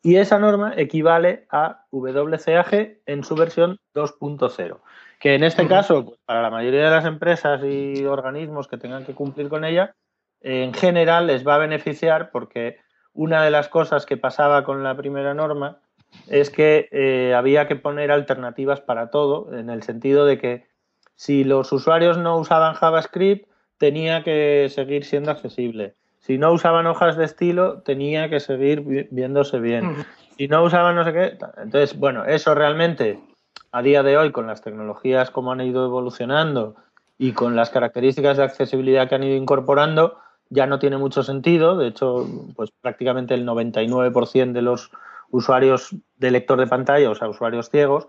Y 0.03 0.17
esa 0.17 0.39
norma 0.39 0.73
equivale 0.77 1.47
a 1.51 1.85
WCAG 1.91 2.99
en 3.07 3.25
su 3.25 3.35
versión 3.35 3.79
2.0, 3.95 4.79
que 5.19 5.35
en 5.35 5.43
este 5.43 5.63
caso, 5.69 6.05
pues, 6.05 6.19
para 6.25 6.43
la 6.43 6.51
mayoría 6.51 6.85
de 6.85 6.91
las 6.91 7.05
empresas 7.07 7.61
y 7.65 8.05
organismos 8.05 8.69
que 8.69 8.77
tengan 8.77 9.05
que 9.05 9.15
cumplir 9.15 9.49
con 9.49 9.65
ella, 9.65 9.95
en 10.43 10.75
general 10.75 11.27
les 11.27 11.47
va 11.47 11.57
a 11.57 11.59
beneficiar 11.59 12.31
porque 12.31 12.79
una 13.15 13.43
de 13.43 13.51
las 13.51 13.69
cosas 13.69 14.07
que 14.07 14.17
pasaba 14.17 14.63
con 14.63 14.85
la 14.85 14.97
primera 14.97 15.35
norma 15.35 15.79
es 16.29 16.51
que 16.51 16.89
eh, 16.93 17.35
había 17.35 17.67
que 17.69 17.77
poner 17.77 18.11
alternativas 18.11 18.81
para 18.81 19.11
todo, 19.11 19.55
en 19.57 19.71
el 19.71 19.83
sentido 19.83 20.27
de 20.27 20.39
que 20.39 20.67
si 21.15 21.45
los 21.45 21.73
usuarios 21.73 22.19
no 22.19 22.37
usaban 22.39 22.75
JavaScript, 22.75 23.49
tenía 23.79 24.23
que 24.23 24.69
seguir 24.71 25.05
siendo 25.05 25.31
accesible. 25.31 25.95
Si 26.19 26.39
no 26.39 26.53
usaban 26.53 26.87
hojas 26.87 27.17
de 27.17 27.25
estilo, 27.25 27.83
tenía 27.83 28.29
que 28.29 28.41
seguir 28.41 28.81
vi- 28.81 29.07
viéndose 29.11 29.61
bien. 29.61 30.05
Si 30.37 30.49
no 30.49 30.63
usaban 30.65 30.97
no 30.97 31.05
sé 31.05 31.13
qué. 31.13 31.39
Entonces, 31.63 31.99
bueno, 31.99 32.25
eso 32.25 32.55
realmente 32.55 33.21
a 33.73 33.83
día 33.83 34.03
de 34.03 34.17
hoy, 34.17 34.33
con 34.33 34.47
las 34.47 34.63
tecnologías 34.63 35.31
como 35.31 35.53
han 35.53 35.61
ido 35.61 35.85
evolucionando 35.85 36.75
y 37.19 37.33
con 37.33 37.57
las 37.57 37.71
características 37.71 38.37
de 38.37 38.43
accesibilidad 38.45 39.09
que 39.09 39.15
han 39.15 39.23
ido 39.25 39.37
incorporando, 39.37 40.19
ya 40.51 40.67
no 40.67 40.79
tiene 40.79 40.97
mucho 40.99 41.23
sentido. 41.23 41.77
De 41.77 41.89
hecho, 41.89 42.27
pues 42.57 42.71
prácticamente 42.81 43.35
el 43.35 43.45
99% 43.47 44.53
de 44.53 44.63
los 44.63 44.91
usuarios 45.31 45.95
de 46.17 46.31
lector 46.31 46.59
de 46.59 46.67
pantalla, 46.67 47.11
o 47.11 47.15
sea, 47.15 47.29
usuarios 47.29 47.71
ciegos, 47.71 48.09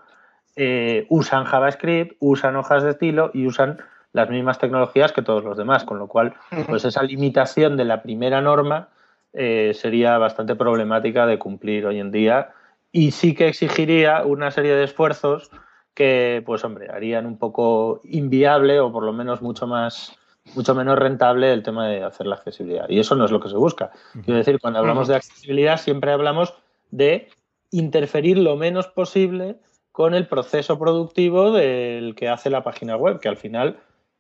eh, 0.56 1.06
usan 1.10 1.46
JavaScript, 1.46 2.16
usan 2.20 2.56
hojas 2.56 2.84
de 2.84 2.92
estilo 2.92 3.32
y 3.34 3.46
usan 3.46 3.80
las 4.14 4.30
mismas 4.30 4.58
tecnologías 4.58 5.12
que 5.12 5.22
todos 5.22 5.44
los 5.44 5.58
demás, 5.58 5.84
con 5.84 6.00
lo 6.00 6.08
cual, 6.08 6.34
pues 6.68 6.86
esa 6.86 7.04
limitación 7.04 7.78
de 7.78 7.86
la 7.86 8.02
primera 8.02 8.42
norma 8.42 8.90
eh, 9.34 9.74
sería 9.76 10.18
bastante 10.18 10.56
problemática 10.56 11.28
de 11.28 11.38
cumplir 11.38 11.86
hoy 11.86 12.00
en 12.00 12.12
día 12.12 12.54
y 12.92 13.12
sí 13.12 13.36
que 13.36 13.48
exigiría 13.48 14.24
una 14.26 14.50
serie 14.50 14.74
de 14.74 14.86
esfuerzos 14.86 15.52
que, 15.94 16.42
pues 16.46 16.64
hombre, 16.64 16.90
harían 16.90 17.26
un 17.26 17.38
poco 17.38 18.02
inviable 18.04 18.80
o 18.80 18.92
por 18.92 19.04
lo 19.04 19.14
menos 19.14 19.42
mucho 19.42 19.68
más 19.68 20.18
mucho 20.56 20.74
menos 20.74 20.98
rentable 20.98 21.52
el 21.52 21.62
tema 21.62 21.88
de 21.88 22.04
hacer 22.04 22.26
la 22.26 22.36
accesibilidad. 22.36 22.88
Y 22.88 23.00
eso 23.00 23.16
no 23.16 23.26
es 23.26 23.32
lo 23.32 23.40
que 23.42 23.50
se 23.50 23.58
busca. 23.58 23.92
Quiero 24.24 24.38
decir, 24.38 24.60
cuando 24.62 24.80
hablamos 24.80 25.10
de 25.10 25.16
accesibilidad 25.16 25.78
siempre 25.78 26.12
hablamos 26.12 26.54
de 26.92 27.30
interferir 27.72 28.38
lo 28.38 28.56
menos 28.56 28.88
posible 28.88 29.58
con 29.92 30.14
el 30.14 30.28
proceso 30.28 30.78
productivo 30.80 31.52
del 31.52 32.16
que 32.16 32.30
hace 32.30 32.50
la 32.50 32.64
página 32.64 32.96
web, 32.98 33.20
que 33.20 33.30
al 33.30 33.38
final 33.38 33.80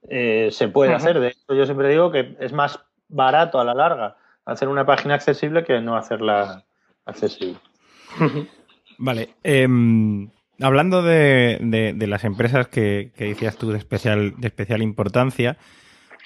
eh, 0.09 0.49
se 0.51 0.67
puede 0.67 0.93
hacer. 0.93 1.19
De 1.19 1.27
hecho, 1.29 1.53
yo 1.55 1.65
siempre 1.65 1.89
digo 1.89 2.11
que 2.11 2.35
es 2.39 2.51
más 2.53 2.79
barato 3.09 3.59
a 3.59 3.63
la 3.63 3.73
larga 3.73 4.17
hacer 4.45 4.67
una 4.69 4.85
página 4.85 5.13
accesible 5.15 5.63
que 5.63 5.79
no 5.81 5.95
hacerla 5.95 6.65
accesible. 7.05 7.57
Vale. 8.97 9.29
em, 9.43 10.29
hablando 10.59 11.03
de, 11.03 11.59
de- 11.61 11.93
de 11.93 12.07
las 12.07 12.23
empresas 12.23 12.67
que, 12.67 13.11
que 13.15 13.25
decías 13.25 13.57
tú 13.57 13.69
de 13.71 13.77
especial, 13.77 14.33
de 14.37 14.47
especial 14.47 14.81
importancia, 14.81 15.57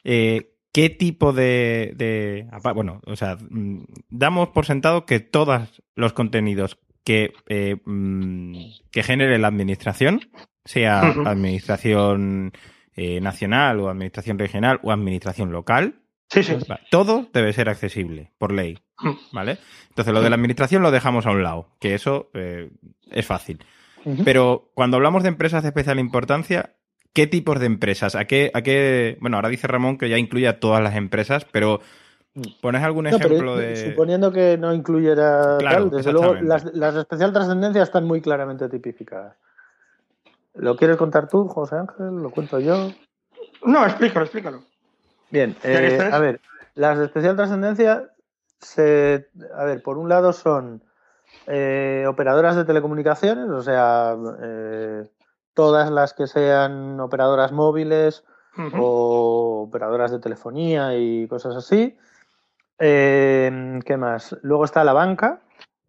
eh, 0.06 0.51
¿qué 0.72 0.90
tipo 0.90 1.34
de, 1.34 2.48
Bueno, 2.74 3.02
o 3.06 3.16
sea, 3.16 3.38
mm, 3.38 3.86
damos 4.10 4.50
por 4.50 4.66
sentado 4.66 5.06
que 5.06 5.20
todos 5.20 5.82
los 5.96 6.14
contenidos 6.14 6.78
que, 7.04 7.34
eh, 7.48 7.78
mm, 7.86 8.56
que 8.92 9.04
genere 9.04 9.38
la 9.40 9.48
administración, 9.48 10.30
sea 10.66 11.02
administración 11.26 12.54
eh, 12.96 13.22
nacional 13.22 13.80
o 13.80 13.90
administración 13.90 14.38
regional 14.38 14.80
o 14.84 14.92
administración 14.92 15.52
local, 15.52 16.02
Sí, 16.32 16.44
sí. 16.44 16.56
Va, 16.70 16.80
Todo 16.90 17.28
debe 17.34 17.52
ser 17.52 17.68
accesible 17.68 18.32
por 18.38 18.54
ley. 18.54 18.80
¿vale? 19.34 19.58
Entonces 19.90 20.14
lo 20.14 20.22
de 20.22 20.30
la 20.30 20.36
administración 20.36 20.82
lo 20.82 20.92
dejamos 20.92 21.26
a 21.26 21.32
un 21.32 21.44
lado, 21.44 21.76
que 21.80 21.94
eso 21.94 22.30
eh, 22.34 22.70
es 23.10 23.26
fácil. 23.26 23.60
Pero 24.24 24.72
cuando 24.74 24.98
hablamos 24.98 25.22
de 25.22 25.30
empresas 25.30 25.62
de 25.62 25.70
especial 25.70 26.00
importancia, 26.00 26.76
¿qué 27.13 27.28
tipos 27.28 27.60
de 27.60 27.65
empresas? 27.65 28.15
¿A 28.15 28.26
qué, 28.26 28.52
a 28.54 28.62
qué? 28.62 29.17
Bueno, 29.21 29.38
ahora 29.38 29.50
dice 29.50 29.67
Ramón 29.67 29.97
que 29.97 30.10
ya 30.10 30.17
incluye 30.17 30.47
a 30.47 30.60
todas 30.60 30.82
las 30.82 30.95
empresas, 30.95 31.45
pero 31.52 31.82
¿pones 32.62 32.84
algún 32.84 33.06
No, 33.06 33.17
pero 33.17 33.26
ejemplo 33.26 33.58
de...? 33.58 33.76
Suponiendo 33.76 34.32
que 34.32 34.58
no 34.58 34.74
incluyera 34.74 35.58
Claro, 35.60 35.89
tal, 35.89 35.97
desde 35.97 36.12
luego 36.12 36.36
las, 36.36 36.65
las 36.74 36.93
de 36.93 37.02
especial 37.02 37.34
trascendencia 37.34 37.84
están 37.84 38.06
muy 38.06 38.21
claramente 38.21 38.69
tipificadas. 38.69 39.36
¿Lo 40.54 40.76
quieres 40.76 40.97
contar 40.97 41.30
tú, 41.30 41.47
José 41.47 41.76
Ángel? 41.76 42.17
¿Lo 42.21 42.30
cuento 42.30 42.60
yo? 42.60 42.91
No, 43.63 43.86
explícalo, 43.86 44.26
explícalo. 44.26 44.63
Bien, 45.30 45.56
eh, 45.63 46.10
a 46.12 46.19
ver, 46.19 46.41
las 46.76 46.97
de 46.97 47.06
especial 47.06 47.36
trascendencia, 47.38 48.10
se, 48.60 49.30
a 49.56 49.63
ver, 49.63 49.82
por 49.82 49.97
un 49.97 50.10
lado 50.10 50.34
son 50.34 50.84
eh, 51.47 52.06
operadoras 52.08 52.56
de 52.58 52.65
telecomunicaciones, 52.65 53.50
o 53.50 53.62
sea, 53.62 54.15
eh, 54.43 55.04
todas 55.54 55.92
las 55.92 56.14
que 56.14 56.28
sean 56.28 57.00
operadoras 57.00 57.52
móviles 57.52 58.24
o 58.78 59.66
operadoras 59.68 60.12
de 60.12 60.20
telefonía 60.20 60.96
y 60.98 61.28
cosas 61.28 61.56
así. 61.56 61.98
Eh, 62.80 63.80
¿Qué 63.86 63.98
más? 63.98 64.36
Luego 64.42 64.66
está 64.66 64.84
la 64.84 64.94
banca, 64.94 65.42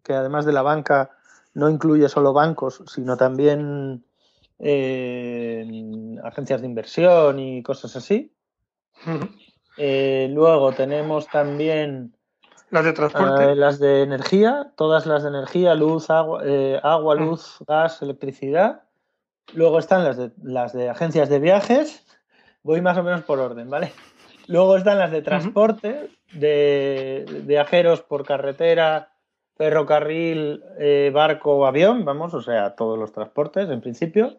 que 0.03 0.13
además 0.13 0.45
de 0.45 0.53
la 0.53 0.61
banca 0.61 1.11
no 1.53 1.69
incluye 1.69 2.07
solo 2.09 2.33
bancos, 2.33 2.83
sino 2.87 3.17
también 3.17 4.03
eh, 4.59 6.15
agencias 6.23 6.61
de 6.61 6.67
inversión 6.67 7.39
y 7.39 7.61
cosas 7.63 7.95
así. 7.95 8.33
Eh, 9.77 10.29
luego 10.31 10.71
tenemos 10.71 11.27
también 11.27 12.15
Las 12.69 12.85
de 12.85 12.93
transporte. 12.93 13.51
eh, 13.51 13.55
las 13.55 13.79
de 13.79 14.03
energía, 14.03 14.71
todas 14.77 15.05
las 15.05 15.23
de 15.23 15.29
energía, 15.29 15.75
luz, 15.75 16.09
agua, 16.09 16.41
eh, 16.45 16.79
agua, 16.81 17.15
luz, 17.15 17.57
gas, 17.67 18.01
electricidad. 18.01 18.83
Luego 19.53 19.79
están 19.79 20.03
las 20.03 20.17
de, 20.17 20.31
las 20.41 20.73
de 20.73 20.89
agencias 20.89 21.29
de 21.29 21.39
viajes. 21.39 22.05
Voy 22.63 22.81
más 22.81 22.97
o 22.97 23.03
menos 23.03 23.23
por 23.23 23.39
orden, 23.39 23.69
¿vale? 23.69 23.91
Luego 24.47 24.77
están 24.77 24.99
las 24.99 25.11
de 25.11 25.21
transporte, 25.21 26.09
de, 26.33 27.25
de 27.29 27.39
viajeros 27.41 28.01
por 28.01 28.25
carretera, 28.25 29.13
ferrocarril, 29.55 30.63
eh, 30.79 31.11
barco 31.13 31.57
o 31.57 31.65
avión, 31.65 32.05
vamos, 32.05 32.33
o 32.33 32.41
sea, 32.41 32.75
todos 32.75 32.97
los 32.97 33.11
transportes 33.11 33.69
en 33.69 33.81
principio. 33.81 34.37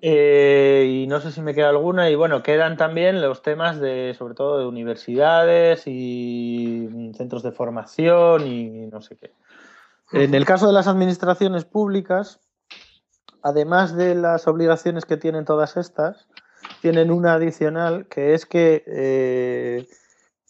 Eh, 0.00 1.02
y 1.02 1.06
no 1.06 1.20
sé 1.20 1.30
si 1.30 1.42
me 1.42 1.54
queda 1.54 1.68
alguna. 1.68 2.08
Y 2.10 2.14
bueno, 2.14 2.42
quedan 2.42 2.76
también 2.76 3.20
los 3.20 3.42
temas 3.42 3.80
de, 3.80 4.14
sobre 4.16 4.34
todo, 4.34 4.58
de 4.58 4.66
universidades 4.66 5.86
y 5.86 7.12
centros 7.16 7.42
de 7.42 7.52
formación 7.52 8.46
y 8.46 8.86
no 8.86 9.02
sé 9.02 9.16
qué. 9.16 9.32
En 10.12 10.34
el 10.34 10.44
caso 10.44 10.66
de 10.66 10.74
las 10.74 10.88
administraciones 10.88 11.64
públicas, 11.64 12.40
además 13.42 13.96
de 13.96 14.14
las 14.14 14.46
obligaciones 14.46 15.04
que 15.04 15.16
tienen 15.16 15.44
todas 15.44 15.76
estas, 15.76 16.28
tienen 16.80 17.10
una 17.10 17.34
adicional 17.34 18.06
que 18.06 18.34
es 18.34 18.46
que 18.46 18.84
eh, 18.86 19.86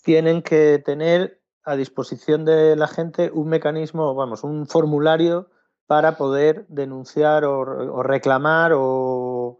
tienen 0.05 0.43
que 0.43 0.79
tener 0.85 1.41
a 1.65 1.77
disposición 1.77 2.45
de 2.45 2.77
la 2.77 2.89
gente 2.89 3.31
un 3.33 3.49
mecanismo, 3.49 4.15
vamos, 4.15 4.45
un 4.45 4.67
formulario 4.67 5.49
para 5.87 6.17
poder 6.17 6.67
denunciar 6.69 7.45
o, 7.45 8.03
reclamar 8.03 8.73
o, 8.75 9.59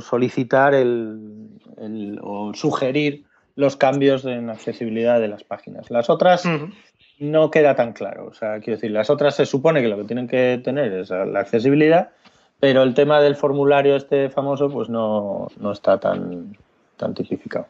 solicitar 0.00 0.74
el, 0.74 2.18
o 2.22 2.52
sugerir 2.54 3.24
los 3.54 3.76
cambios 3.76 4.24
en 4.24 4.50
accesibilidad 4.50 5.20
de 5.20 5.28
las 5.28 5.44
páginas. 5.44 5.90
Las 5.90 6.10
otras 6.10 6.44
no 7.22 7.50
queda 7.50 7.76
tan 7.76 7.92
claro. 7.92 8.26
O 8.26 8.34
sea, 8.34 8.58
quiero 8.58 8.76
decir, 8.76 8.90
las 8.90 9.08
otras 9.08 9.36
se 9.36 9.46
supone 9.46 9.80
que 9.80 9.88
lo 9.88 9.96
que 9.96 10.04
tienen 10.04 10.26
que 10.26 10.60
tener 10.62 10.92
es 10.92 11.10
la 11.10 11.40
accesibilidad, 11.40 12.10
pero 12.58 12.82
el 12.82 12.94
tema 12.94 13.20
del 13.20 13.36
formulario 13.36 13.96
este 13.96 14.28
famoso 14.28 14.68
pues 14.68 14.88
no, 14.88 15.48
está 15.72 16.00
tan, 16.00 16.56
tan 16.96 17.14
tipificado. 17.14 17.66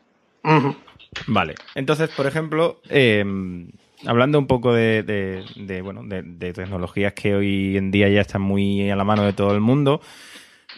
Vale. 1.27 1.55
Entonces, 1.75 2.09
por 2.11 2.27
ejemplo, 2.27 2.81
em, 2.89 3.71
hablando 4.07 4.39
un 4.39 4.47
poco 4.47 4.73
de, 4.73 5.45
bueno, 5.85 6.03
de, 6.05 6.53
tecnologías 6.55 7.13
que 7.13 7.35
hoy 7.35 7.77
en 7.77 7.91
día 7.91 8.09
ya 8.09 8.23
están 8.23 8.43
muy 8.43 8.91
a 8.91 8.97
la 8.97 9.05
mano 9.05 9.23
de 9.25 9.35
todo 9.35 9.53
el 9.53 9.61
mundo, 9.61 10.01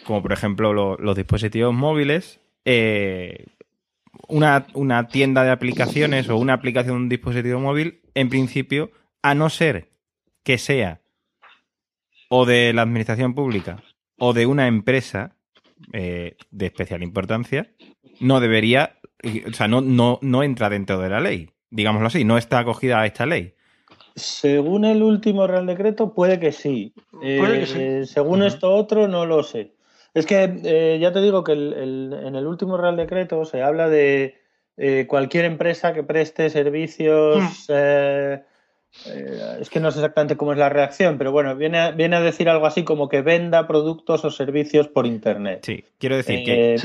como 0.04 0.20
por 0.20 0.32
ejemplo 0.32 0.72
los 0.96 1.16
dispositivos 1.16 1.72
móviles, 1.72 2.40
eh, 2.64 3.46
una, 4.28 4.66
una, 4.74 5.08
tienda 5.08 5.44
de 5.44 5.50
aplicaciones 5.50 6.28
o 6.28 6.36
una 6.36 6.54
aplicación 6.54 6.96
de 6.96 7.02
un 7.02 7.08
dispositivo 7.08 7.60
móvil, 7.60 8.00
en 8.14 8.28
principio, 8.28 8.90
a 9.22 9.34
no 9.34 9.50
ser 9.50 9.90
que 10.42 10.58
sea 10.58 11.00
o 12.28 12.46
de 12.46 12.72
la 12.72 12.82
administración 12.82 13.34
pública 13.34 13.82
o 14.18 14.32
de 14.32 14.46
una 14.46 14.66
empresa 14.66 15.36
eh, 15.92 16.36
de 16.50 16.66
especial 16.66 17.02
importancia, 17.02 17.72
no 18.20 18.40
debería, 18.40 18.98
o 19.46 19.52
sea, 19.52 19.68
no, 19.68 19.80
no, 19.80 20.18
no 20.22 20.42
entra 20.42 20.70
dentro 20.70 20.98
de 20.98 21.08
la 21.08 21.20
ley 21.20 21.54
digámoslo 21.74 22.06
así, 22.06 22.24
no 22.24 22.38
está 22.38 22.60
acogida 22.60 23.00
a 23.00 23.06
esta 23.06 23.26
ley. 23.26 23.54
Según 24.14 24.84
el 24.84 25.02
último 25.02 25.46
Real 25.46 25.66
Decreto, 25.66 26.14
puede 26.14 26.38
que 26.38 26.52
sí. 26.52 26.94
Puede 27.10 27.60
que 27.60 27.66
sí. 27.66 27.78
Eh, 27.80 28.06
según 28.06 28.44
esto 28.44 28.72
otro, 28.72 29.08
no 29.08 29.26
lo 29.26 29.42
sé. 29.42 29.73
Es 30.14 30.26
que 30.26 30.60
eh, 30.64 30.98
ya 31.00 31.12
te 31.12 31.20
digo 31.20 31.42
que 31.42 31.52
en 31.52 32.36
el 32.36 32.46
último 32.46 32.76
Real 32.76 32.96
Decreto 32.96 33.44
se 33.44 33.62
habla 33.62 33.88
de 33.88 34.36
eh, 34.76 35.06
cualquier 35.08 35.44
empresa 35.44 35.92
que 35.92 36.04
preste 36.04 36.50
servicios. 36.50 37.68
Hmm. 37.68 38.40
es 39.60 39.70
que 39.70 39.80
no 39.80 39.90
sé 39.90 39.98
exactamente 39.98 40.36
cómo 40.36 40.52
es 40.52 40.58
la 40.58 40.68
reacción, 40.68 41.18
pero 41.18 41.32
bueno, 41.32 41.56
viene 41.56 41.78
a, 41.78 41.90
viene 41.90 42.14
a 42.14 42.20
decir 42.20 42.48
algo 42.48 42.64
así 42.66 42.84
como 42.84 43.08
que 43.08 43.22
venda 43.22 43.66
productos 43.66 44.24
o 44.24 44.30
servicios 44.30 44.86
por 44.86 45.04
Internet. 45.04 45.64
Sí, 45.64 45.84
quiero 45.98 46.16
decir 46.16 46.44
que, 46.44 46.76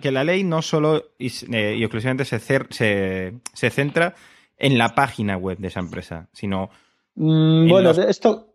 que, 0.00 0.12
La, 0.12 0.24
ley 0.24 0.44
no 0.44 0.60
solo 0.60 1.04
y, 1.18 1.28
exclusivamente 1.28 2.26
se, 2.26 2.38
se, 2.38 3.32
se 3.54 3.70
centra 3.70 4.14
en 4.58 4.76
la 4.76 4.94
página 4.94 5.38
web 5.38 5.56
de 5.58 5.68
esa 5.68 5.80
empresa, 5.80 6.28
sino... 6.32 6.68
Mm, 7.14 7.68
bueno, 7.68 7.90
esto, 7.90 8.53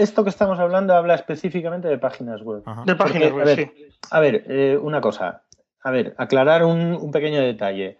esto 0.00 0.24
que 0.24 0.30
estamos 0.30 0.58
hablando 0.58 0.94
habla 0.94 1.14
específicamente 1.14 1.88
de 1.88 1.98
páginas 1.98 2.42
web. 2.42 2.62
De 2.86 2.94
páginas 2.94 3.32
web, 3.32 3.42
a 3.42 3.44
ver, 3.44 3.58
sí. 3.58 3.86
A 4.10 4.20
ver, 4.20 4.44
eh, 4.48 4.78
una 4.80 5.00
cosa. 5.00 5.42
A 5.82 5.90
ver, 5.90 6.14
aclarar 6.18 6.64
un, 6.64 7.10
pequeño 7.12 7.40
detalle. 7.40 7.98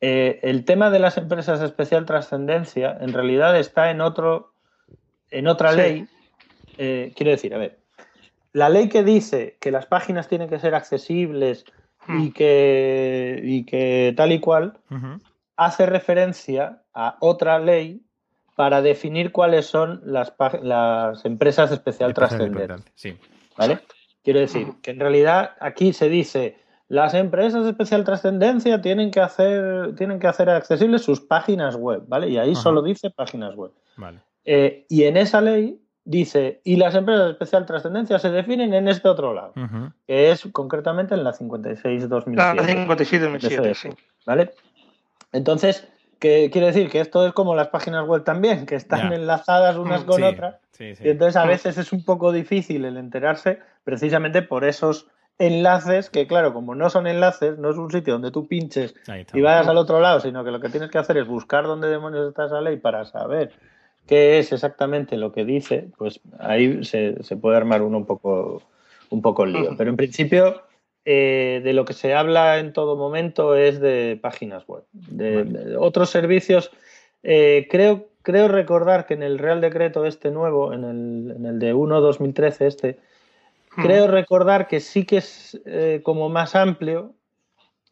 Eh, 0.00 0.40
el 0.42 0.64
tema 0.64 0.90
de 0.90 0.98
las 0.98 1.16
empresas 1.16 1.60
de 1.60 1.66
especial 1.66 2.04
trascendencia 2.04 2.96
en 3.00 3.12
realidad 3.12 3.58
está 3.58 3.90
en 3.90 4.00
otro 4.00 4.52
en 5.30 5.46
otra 5.48 5.72
ley. 5.72 6.06
Eh, 6.78 7.12
quiero 7.16 7.32
decir, 7.32 7.54
a 7.54 7.58
ver, 7.58 7.78
la 8.52 8.68
ley 8.68 8.88
que 8.88 9.02
dice 9.02 9.56
que 9.60 9.70
las 9.70 9.86
páginas 9.86 10.28
tienen 10.28 10.48
que 10.48 10.58
ser 10.58 10.74
accesibles 10.74 11.64
y, 12.08 12.12
hmm. 12.12 12.32
que, 12.32 13.40
y 13.42 13.64
que 13.64 14.12
tal 14.16 14.32
y 14.32 14.40
cual, 14.40 14.78
hace 15.56 15.86
referencia 15.86 16.82
a 16.92 17.16
otra 17.20 17.58
ley 17.58 18.02
para 18.54 18.82
definir 18.82 19.32
cuáles 19.32 19.66
son 19.66 20.00
las, 20.04 20.32
las 20.62 21.24
empresas 21.24 21.70
de 21.70 21.76
especial. 21.76 22.14
Sí. 22.94 23.16
¿Vale? 23.56 23.80
Quiero 24.22 24.40
decir 24.40 24.68
que 24.82 24.90
en 24.90 25.00
realidad 25.00 25.52
aquí 25.60 25.92
se 25.92 26.08
dice 26.08 26.56
las 26.88 27.14
empresas 27.14 27.64
de 27.64 27.70
especial 27.70 28.04
trascendencia 28.04 28.80
tienen 28.80 29.10
que 29.10 29.20
hacer 29.20 29.94
tienen 29.96 30.18
que 30.18 30.26
hacer 30.26 30.50
accesibles 30.50 31.02
sus 31.02 31.20
páginas 31.20 31.76
web, 31.76 32.04
¿vale? 32.06 32.28
Y 32.28 32.38
ahí 32.38 32.54
solo 32.54 32.82
dice 32.82 33.10
páginas 33.10 33.54
web. 33.54 33.72
Vale. 33.96 34.20
Eh, 34.44 34.86
y 34.88 35.04
en 35.04 35.16
esa 35.16 35.40
ley 35.40 35.80
dice, 36.04 36.60
y 36.64 36.76
las 36.76 36.94
empresas 36.94 37.24
de 37.24 37.32
especial 37.32 37.66
trascendencia 37.66 38.18
se 38.18 38.30
definen 38.30 38.74
en 38.74 38.88
este 38.88 39.08
otro 39.08 39.32
lado, 39.32 39.54
que 40.06 40.30
es 40.30 40.46
concretamente 40.52 41.14
en 41.14 41.24
la 41.24 41.32
56-2007. 41.32 42.34
La 42.34 42.54
56-2007, 42.54 43.74
sí. 43.74 43.88
¿Vale? 44.26 44.52
Entonces, 45.32 45.88
¿qué 46.24 46.48
quiere 46.50 46.68
decir? 46.68 46.88
Que 46.88 47.00
esto 47.00 47.26
es 47.26 47.34
como 47.34 47.54
las 47.54 47.68
páginas 47.68 48.06
web 48.06 48.24
también, 48.24 48.64
que 48.64 48.76
están 48.76 49.12
enlazadas 49.12 49.76
unas 49.76 50.04
mm, 50.04 50.06
con 50.06 50.22
otras. 50.22 50.56
Y 50.80 51.10
entonces 51.10 51.36
a 51.36 51.44
mm. 51.44 51.48
veces 51.48 51.76
es 51.76 51.92
un 51.92 52.02
poco 52.02 52.32
difícil 52.32 52.86
el 52.86 52.96
enterarse 52.96 53.58
precisamente 53.84 54.40
por 54.40 54.64
esos 54.64 55.06
enlaces 55.38 56.08
que, 56.08 56.26
claro, 56.26 56.54
como 56.54 56.74
no 56.74 56.88
son 56.88 57.06
enlaces, 57.06 57.58
no 57.58 57.70
es 57.70 57.76
un 57.76 57.90
sitio 57.90 58.14
donde 58.14 58.30
tú 58.30 58.48
pinches 58.48 58.94
y 59.34 59.42
vayas 59.42 59.68
al 59.68 59.76
otro 59.76 60.00
lado, 60.00 60.20
sino 60.20 60.42
que 60.44 60.50
lo 60.50 60.60
que 60.60 60.70
tienes 60.70 60.90
que 60.90 60.96
hacer 60.96 61.18
es 61.18 61.26
buscar 61.26 61.64
dónde 61.64 61.88
demonios 61.88 62.28
está 62.28 62.46
esa 62.46 62.62
ley 62.62 62.78
para 62.78 63.04
saber 63.04 63.52
qué 64.06 64.38
es 64.38 64.50
exactamente 64.50 65.18
lo 65.18 65.30
que 65.30 65.44
dice, 65.44 65.88
pues 65.98 66.20
ahí 66.38 66.84
se, 66.84 67.16
puede 67.38 67.58
armar 67.58 67.82
uno 67.82 67.98
un 67.98 68.06
poco, 68.06 68.62
un 69.10 69.20
poco 69.20 69.44
el 69.44 69.52
lío. 69.52 69.74
Pero 69.76 69.90
en 69.90 69.96
principio 69.96 70.62
eh, 71.04 71.60
de 71.62 71.72
lo 71.72 71.84
que 71.84 71.92
se 71.92 72.14
habla 72.14 72.58
en 72.58 72.72
todo 72.72 72.96
momento 72.96 73.54
es 73.54 73.80
de 73.80 74.18
páginas 74.20 74.66
web. 74.66 74.84
De, 74.92 75.76
otros 75.78 76.10
servicios, 76.10 76.70
eh, 77.22 77.66
creo, 77.70 78.08
creo 78.22 78.48
recordar 78.48 79.06
que 79.06 79.14
en 79.14 79.22
el 79.22 79.38
Real 79.38 79.60
Decreto 79.60 80.06
este 80.06 80.30
nuevo, 80.30 80.72
en 80.72 80.84
el, 80.84 81.36
en 81.36 81.46
el 81.46 81.58
de 81.58 81.74
1-2013 81.74 82.66
este, 82.66 82.98
creo 83.76 84.06
recordar 84.06 84.66
que 84.66 84.80
sí 84.80 85.04
que 85.04 85.18
es 85.18 85.60
eh, 85.66 86.00
como 86.02 86.28
más 86.28 86.54
amplio 86.54 87.14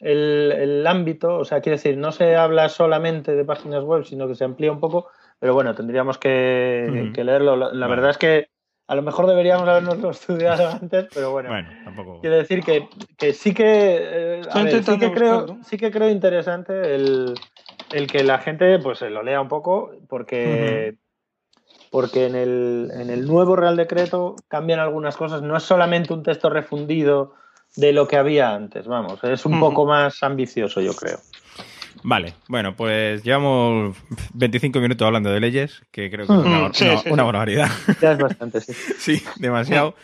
el, 0.03 0.85
ámbito, 0.87 1.39
o 1.39 1.45
sea, 1.45 1.61
quiere 1.61 1.77
decir, 1.77 1.97
no 1.97 2.11
se 2.13 2.35
habla 2.35 2.69
solamente 2.69 3.37
de 3.37 3.45
páginas 3.45 3.85
web, 3.85 4.05
sino 4.05 4.27
que 4.27 4.35
se 4.35 4.45
amplía 4.45 4.73
un 4.73 4.81
poco, 4.81 5.09
pero 5.39 5.55
bueno, 5.55 5.75
tendríamos 5.75 6.19
que, 6.19 7.13
leerlo. 7.15 7.57
La, 7.57 7.87
verdad 7.87 8.11
es 8.11 8.19
que 8.19 8.49
a 8.87 8.95
lo 8.95 9.03
mejor 9.03 9.27
deberíamos 9.27 9.69
habernoslo 9.69 10.11
estudiado 10.11 10.69
antes, 10.83 11.09
pero 11.13 11.31
bueno. 11.31 11.51
Quiero 12.21 12.37
decir 12.37 12.63
que, 12.63 12.89
sí 13.33 13.55
que, 13.55 13.99
eh, 14.01 14.43
sí 14.85 14.99
que 14.99 15.13
creo, 15.13 15.59
sí 15.65 15.77
que 15.77 15.91
creo 15.91 16.11
interesante 16.11 16.95
el, 16.95 17.35
que 18.11 18.25
la 18.25 18.39
gente 18.39 18.79
pues 18.79 18.99
se 18.99 19.11
lo 19.11 19.23
lea 19.23 19.41
un 19.41 19.49
poco, 19.49 19.93
porque, 20.09 20.97
porque 21.91 22.27
en, 22.27 22.35
el, 22.35 22.91
en 22.95 23.11
el 23.11 23.27
nuevo 23.27 23.57
Real 23.57 23.77
Decreto 23.77 24.37
cambian 24.49 24.81
algunas 24.81 25.17
cosas. 25.17 25.43
No 25.43 25.57
es 25.57 25.63
solamente 25.63 26.13
un 26.13 26.23
texto 26.23 26.51
refundido 26.51 27.35
de 27.77 27.93
lo 27.93 28.07
que 28.07 28.17
había 28.17 28.55
antes, 28.55 28.87
vamos, 28.87 29.23
es 29.25 29.47
un 29.47 29.59
poco 29.59 29.87
más 29.87 30.23
ambicioso, 30.23 30.81
yo 30.81 30.93
creo. 30.95 31.19
Vale, 32.03 32.35
bueno, 32.49 32.75
pues 32.77 33.23
llevamos 33.23 33.97
25 34.35 34.81
minutos 34.81 35.07
hablando 35.07 35.31
de 35.31 35.41
leyes, 35.41 35.83
que 35.91 36.11
creo 36.11 36.27
que 36.27 36.33
es 36.33 37.07
una, 37.07 37.23
barbaridad. 37.23 37.71
Ya 38.01 38.13
es 38.13 38.19
bastante, 38.19 38.61
sí. 38.61 38.73
sí, 38.99 39.23
demasiado. 39.37 39.95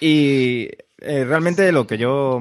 Y 0.00 0.68
eh, 0.98 1.24
realmente 1.24 1.70
lo 1.72 1.86
que 1.86 1.98
yo, 1.98 2.40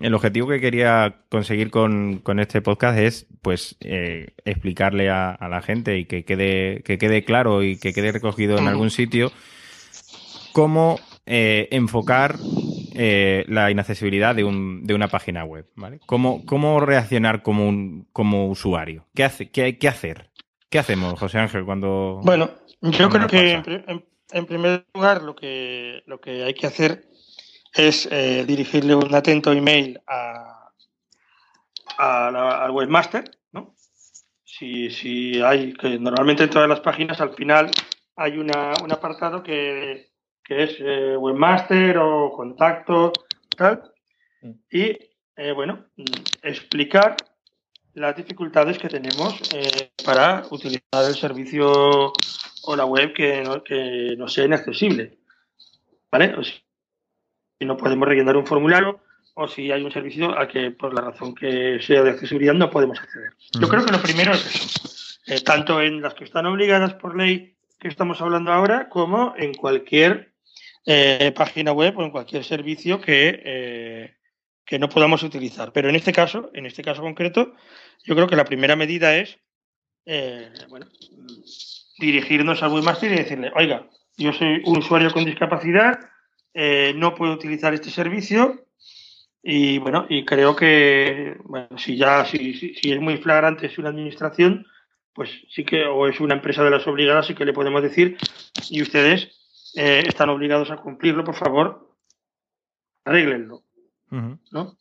el 0.00 0.14
objetivo 0.14 0.48
que 0.48 0.60
quería 0.60 1.16
conseguir 1.28 1.70
con, 1.70 2.22
este 2.38 2.60
podcast 2.62 2.98
es, 2.98 3.26
pues, 3.42 3.76
eh, 3.80 4.34
explicarle 4.44 5.10
a, 5.10 5.36
la 5.48 5.62
gente 5.62 5.98
y 5.98 6.04
que 6.06 6.24
quede, 6.24 6.82
que 6.84 6.98
quede 6.98 7.24
claro 7.24 7.62
y 7.62 7.78
que 7.78 7.92
quede 7.92 8.12
recogido 8.12 8.58
en 8.58 8.68
algún 8.68 8.90
sitio 8.90 9.32
cómo 10.52 10.98
eh, 11.26 11.68
enfocar 11.70 12.36
eh, 13.00 13.44
la 13.46 13.70
inaccesibilidad 13.70 14.34
de, 14.34 14.42
un, 14.42 14.82
de, 14.82 14.92
una 14.92 15.06
página 15.06 15.44
web, 15.44 15.66
¿vale? 15.76 16.00
¿Cómo, 16.06 16.44
cómo 16.44 16.80
reaccionar 16.80 17.42
como, 17.42 17.68
un, 17.68 18.08
como 18.12 18.48
usuario? 18.48 19.06
¿Qué, 19.14 19.22
hace, 19.22 19.52
qué, 19.52 19.78
qué 19.78 19.86
hacer? 19.86 20.32
¿Qué 20.68 20.80
hacemos, 20.80 21.16
José 21.16 21.38
Ángel, 21.38 21.64
cuando... 21.64 22.20
Bueno, 22.24 22.50
yo 22.82 23.08
creo 23.08 23.28
que 23.28 23.62
en, 24.32 24.46
primer 24.46 24.84
lugar 24.92 25.22
lo 25.22 25.36
que, 25.36 26.02
lo 26.06 26.20
que 26.20 26.42
hay 26.42 26.54
que 26.54 26.66
hacer 26.66 27.04
es 27.72 28.08
eh, 28.10 28.44
dirigirle 28.44 28.96
un 28.96 29.14
atento 29.14 29.52
email 29.52 30.00
a, 30.08 30.72
al 31.98 32.70
webmaster, 32.72 33.30
¿no? 33.52 33.76
Si, 34.42 34.90
si 34.90 35.40
hay, 35.40 35.72
que 35.74 36.00
normalmente 36.00 36.42
en 36.42 36.50
todas 36.50 36.68
las 36.68 36.80
páginas 36.80 37.20
al 37.20 37.32
final 37.34 37.70
hay 38.16 38.38
una, 38.38 38.72
un 38.82 38.90
apartado 38.90 39.44
que 39.44 40.10
que 40.48 40.62
es 40.64 40.76
eh, 40.80 41.16
webmaster 41.16 41.98
o 41.98 42.32
contacto, 42.32 43.12
tal, 43.56 43.92
Mm. 44.42 44.50
y 44.70 44.98
eh, 45.36 45.52
bueno, 45.52 45.86
explicar 46.42 47.16
las 47.94 48.16
dificultades 48.16 48.78
que 48.78 48.88
tenemos 48.88 49.40
eh, 49.54 49.90
para 50.04 50.44
utilizar 50.50 51.04
el 51.06 51.14
servicio 51.14 52.12
o 52.62 52.76
la 52.76 52.84
web 52.84 53.12
que 53.12 53.42
no, 53.42 53.62
que 53.62 54.14
no 54.16 54.28
sea 54.28 54.44
inaccesible. 54.44 55.18
¿Vale? 56.10 56.34
O 56.36 56.42
si 56.42 56.62
no 57.60 57.76
podemos 57.76 58.08
rellenar 58.08 58.36
un 58.36 58.46
formulario 58.46 59.00
o 59.34 59.46
si 59.46 59.70
hay 59.70 59.82
un 59.82 59.92
servicio 59.92 60.36
al 60.36 60.48
que 60.48 60.70
por 60.70 60.94
la 60.94 61.02
razón 61.02 61.34
que 61.34 61.80
sea 61.80 62.02
de 62.02 62.10
accesibilidad 62.10 62.54
no 62.54 62.70
podemos 62.70 62.98
acceder. 62.98 63.32
Yo 63.60 63.68
creo 63.68 63.84
que 63.84 63.92
lo 63.92 64.00
primero 64.00 64.32
es 64.32 64.46
eso, 64.46 65.20
eh, 65.26 65.40
tanto 65.40 65.80
en 65.80 66.00
las 66.00 66.14
que 66.14 66.24
están 66.24 66.46
obligadas 66.46 66.94
por 66.94 67.16
ley 67.16 67.56
que 67.78 67.88
estamos 67.88 68.20
hablando 68.20 68.52
ahora 68.52 68.88
como 68.88 69.34
en 69.36 69.54
cualquier 69.54 70.32
eh, 70.86 71.32
página 71.34 71.72
web 71.72 71.98
o 71.98 72.04
en 72.04 72.10
cualquier 72.10 72.44
servicio 72.44 73.00
que, 73.00 73.42
eh, 73.44 74.14
que 74.64 74.78
no 74.78 74.88
podamos 74.88 75.22
utilizar. 75.22 75.72
Pero 75.72 75.88
en 75.88 75.96
este 75.96 76.12
caso, 76.12 76.50
en 76.54 76.66
este 76.66 76.82
caso 76.82 77.02
concreto, 77.02 77.54
yo 78.04 78.14
creo 78.14 78.26
que 78.26 78.36
la 78.36 78.44
primera 78.44 78.76
medida 78.76 79.16
es 79.16 79.38
eh, 80.10 80.50
bueno, 80.70 80.86
dirigirnos 81.98 82.62
al 82.62 82.72
webmaster 82.72 83.12
y 83.12 83.16
decirle, 83.16 83.52
oiga, 83.54 83.86
yo 84.16 84.32
soy 84.32 84.62
un 84.64 84.78
usuario 84.78 85.12
con 85.12 85.26
discapacidad, 85.26 86.00
eh, 86.54 86.94
no 86.96 87.14
puedo 87.14 87.34
utilizar 87.34 87.74
este 87.74 87.90
servicio 87.90 88.64
y 89.42 89.76
bueno, 89.78 90.06
y 90.08 90.24
creo 90.24 90.56
que 90.56 91.36
bueno, 91.44 91.76
si 91.76 91.98
ya 91.98 92.24
si, 92.24 92.54
si, 92.54 92.74
si 92.74 92.90
es 92.90 93.00
muy 93.00 93.18
flagrante 93.18 93.66
es 93.66 93.76
una 93.76 93.90
administración, 93.90 94.66
pues 95.12 95.30
sí 95.50 95.62
que 95.62 95.84
o 95.84 96.08
es 96.08 96.20
una 96.20 96.34
empresa 96.34 96.64
de 96.64 96.70
las 96.70 96.86
obligadas, 96.86 97.26
sí 97.26 97.34
que 97.34 97.44
le 97.44 97.52
podemos 97.52 97.82
decir 97.82 98.16
y 98.70 98.80
ustedes 98.80 99.37
eh, 99.74 100.04
están 100.06 100.30
obligados 100.30 100.70
a 100.70 100.76
cumplirlo, 100.76 101.24
por 101.24 101.34
favor, 101.34 101.96
arréglenlo. 103.04 103.62
Ujú. 104.10 104.38
¿no? 104.52 104.76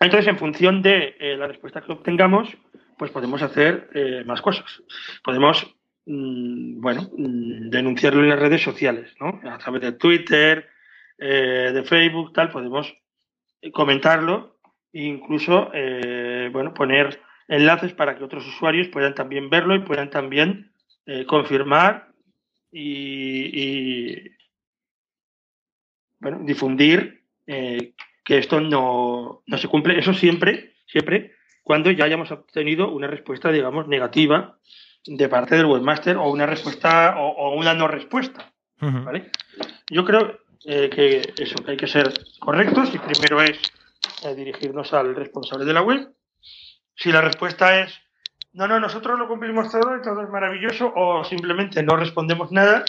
Entonces, 0.00 0.28
en 0.28 0.38
función 0.38 0.82
de 0.82 1.16
eh, 1.18 1.36
la 1.36 1.48
respuesta 1.48 1.80
que 1.80 1.92
obtengamos, 1.92 2.48
pues 2.96 3.10
podemos 3.10 3.42
hacer 3.42 3.90
eh, 3.94 4.22
más 4.24 4.40
cosas. 4.40 4.82
Podemos, 5.24 5.66
mm, 6.06 6.80
bueno, 6.80 7.10
mm, 7.16 7.70
denunciarlo 7.70 8.22
en 8.22 8.28
las 8.28 8.38
redes 8.38 8.62
sociales, 8.62 9.12
¿no? 9.20 9.40
A 9.50 9.58
través 9.58 9.82
de 9.82 9.92
Twitter, 9.92 10.68
eh, 11.18 11.72
de 11.74 11.82
Facebook, 11.82 12.32
tal, 12.32 12.50
podemos 12.50 12.94
comentarlo 13.72 14.58
e 14.92 15.02
incluso, 15.02 15.70
bueno, 16.52 16.72
poner 16.72 17.20
enlaces 17.48 17.92
para 17.92 18.16
que 18.16 18.22
otros 18.22 18.46
usuarios 18.46 18.86
puedan 18.88 19.14
también 19.16 19.50
verlo 19.50 19.74
y 19.74 19.80
puedan 19.80 20.10
también 20.10 20.72
confirmar 21.26 22.07
y, 22.70 23.62
y, 23.62 24.30
bueno, 26.20 26.40
difundir 26.42 27.24
eh, 27.46 27.94
que 28.24 28.38
esto 28.38 28.60
no, 28.60 29.42
no 29.46 29.58
se 29.58 29.68
cumple. 29.68 29.98
Eso 29.98 30.12
siempre, 30.14 30.74
siempre, 30.86 31.32
cuando 31.62 31.90
ya 31.90 32.04
hayamos 32.04 32.30
obtenido 32.30 32.90
una 32.90 33.06
respuesta, 33.06 33.50
digamos, 33.50 33.88
negativa 33.88 34.58
de 35.06 35.28
parte 35.28 35.56
del 35.56 35.66
webmaster 35.66 36.16
o 36.16 36.30
una 36.30 36.46
respuesta 36.46 37.16
o, 37.18 37.28
o 37.28 37.56
una 37.56 37.74
no 37.74 37.88
respuesta. 37.88 38.52
Yo 39.90 40.04
creo 40.04 40.38
eh, 40.64 40.90
que 40.90 41.22
eso, 41.42 41.56
que 41.64 41.72
hay 41.72 41.76
que 41.76 41.86
ser 41.86 42.12
correctos 42.38 42.94
y 42.94 42.98
primero 42.98 43.42
es 43.42 43.58
eh, 44.24 44.34
dirigirnos 44.34 44.92
al 44.92 45.14
responsable 45.14 45.64
de 45.64 45.72
la 45.72 45.82
web. 45.82 46.12
Si 46.94 47.10
la 47.10 47.20
respuesta 47.20 47.80
es 47.80 47.98
no, 48.58 48.66
no, 48.66 48.80
nosotros 48.80 49.16
lo 49.16 49.28
cumplimos 49.28 49.70
todo 49.70 49.96
y 49.96 50.02
todo 50.02 50.20
es 50.20 50.28
maravilloso 50.28 50.92
o 50.92 51.22
simplemente 51.22 51.80
no 51.84 51.94
respondemos 51.94 52.50
nada, 52.50 52.84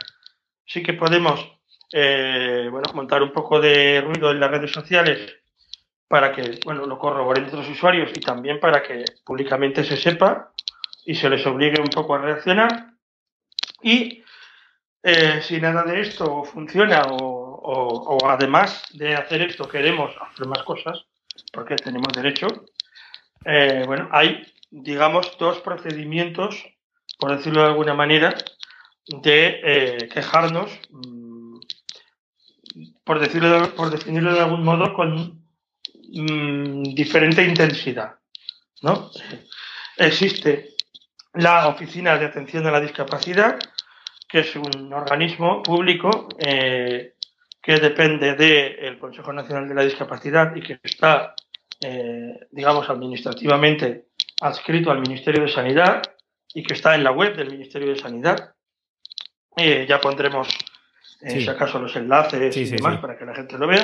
sí 0.65 0.82
que 0.82 0.93
podemos 0.93 1.47
eh, 1.93 2.67
bueno, 2.71 2.91
montar 2.95 3.21
un 3.21 3.32
poco 3.32 3.60
de 3.62 4.01
ruido 4.01 4.32
en 4.32 4.39
las 4.39 4.49
redes 4.49 4.71
sociales 4.71 5.32
para 6.08 6.32
que 6.32 6.60
bueno, 6.65 6.88
lo 6.88 6.97
corroboren 6.97 7.45
otros 7.45 7.69
usuarios 7.69 8.10
y 8.15 8.19
también 8.19 8.60
para 8.60 8.82
que 8.82 9.05
públicamente 9.23 9.84
se 9.84 9.95
sepa 9.95 10.51
y 11.05 11.13
se 11.13 11.29
les 11.29 11.45
obligue 11.45 11.79
un 11.79 11.89
poco 11.89 12.15
a 12.15 12.17
reaccionar. 12.17 12.93
Y 13.84 14.23
eh, 15.03 15.39
si 15.43 15.62
nada 15.62 15.84
de 15.84 16.01
esto 16.01 16.45
funciona 16.45 17.03
o, 17.12 18.17
además 18.27 18.86
de 18.93 19.13
hacer 19.13 19.43
esto 19.43 19.69
queremos 19.69 20.15
hacer 20.19 20.47
más 20.47 20.63
cosas, 20.63 21.05
porque 21.53 21.75
tenemos 21.75 22.12
derecho, 22.12 22.47
eh, 23.45 23.84
bueno, 23.86 24.10
hay, 24.12 24.43
digamos, 24.71 25.38
dos 25.39 25.60
procedimientos, 25.60 26.63
por 27.17 27.36
decirlo 27.36 27.62
de 27.62 27.67
alguna 27.67 27.93
manera, 27.93 28.36
de 29.08 29.60
eh, 29.63 30.10
quejarnos, 30.13 30.71
mm, 30.91 31.58
por, 33.03 33.19
decirlo, 33.19 33.62
de- 33.62 33.67
por 33.69 33.89
definirlo 33.89 34.34
de 34.34 34.39
algún 34.41 34.63
modo, 34.63 34.93
con 34.93 35.43
mm, 36.12 36.84
diferente 36.93 37.43
intensidad. 37.43 38.15
¿no? 38.82 39.12
Existe 39.97 40.75
la 41.34 41.67
Oficina 41.67 42.17
de 42.17 42.25
Atención 42.25 42.65
a 42.67 42.71
la 42.71 42.79
Discapacidad, 42.79 43.60
que 44.27 44.39
es 44.39 44.55
un 44.55 44.93
organismo 44.93 45.62
público 45.63 46.29
eh, 46.39 47.15
que 47.62 47.77
depende 47.79 48.36
del 48.36 48.97
Consejo 48.99 49.34
Nacional 49.34 49.67
de 49.67 49.75
la 49.75 49.84
Discapacidad 49.84 50.55
y 50.55 50.62
que 50.62 50.79
está, 50.84 51.36
eh, 51.82 52.47
digamos, 52.51 52.89
administrativamente 52.89 54.08
adscrito 54.41 54.91
al 54.91 55.01
Ministerio 55.01 55.43
de 55.43 55.49
Sanidad 55.51 56.01
y 56.53 56.63
que 56.63 56.73
está 56.73 56.95
en 56.95 57.03
la 57.03 57.11
web 57.11 57.35
del 57.35 57.51
Ministerio 57.51 57.89
de 57.93 57.99
Sanidad. 57.99 58.53
Eh, 59.57 59.85
ya 59.87 59.99
pondremos, 59.99 60.47
eh, 61.21 61.31
Sí. 61.31 61.41
si 61.41 61.49
acaso, 61.49 61.79
los 61.79 61.95
enlaces 61.95 62.53
Sí, 62.53 62.61
y 62.61 62.65
sí, 62.67 62.75
demás 62.77 62.99
para 62.99 63.17
que 63.17 63.25
la 63.25 63.35
gente 63.35 63.57
lo 63.57 63.67
vea. 63.67 63.83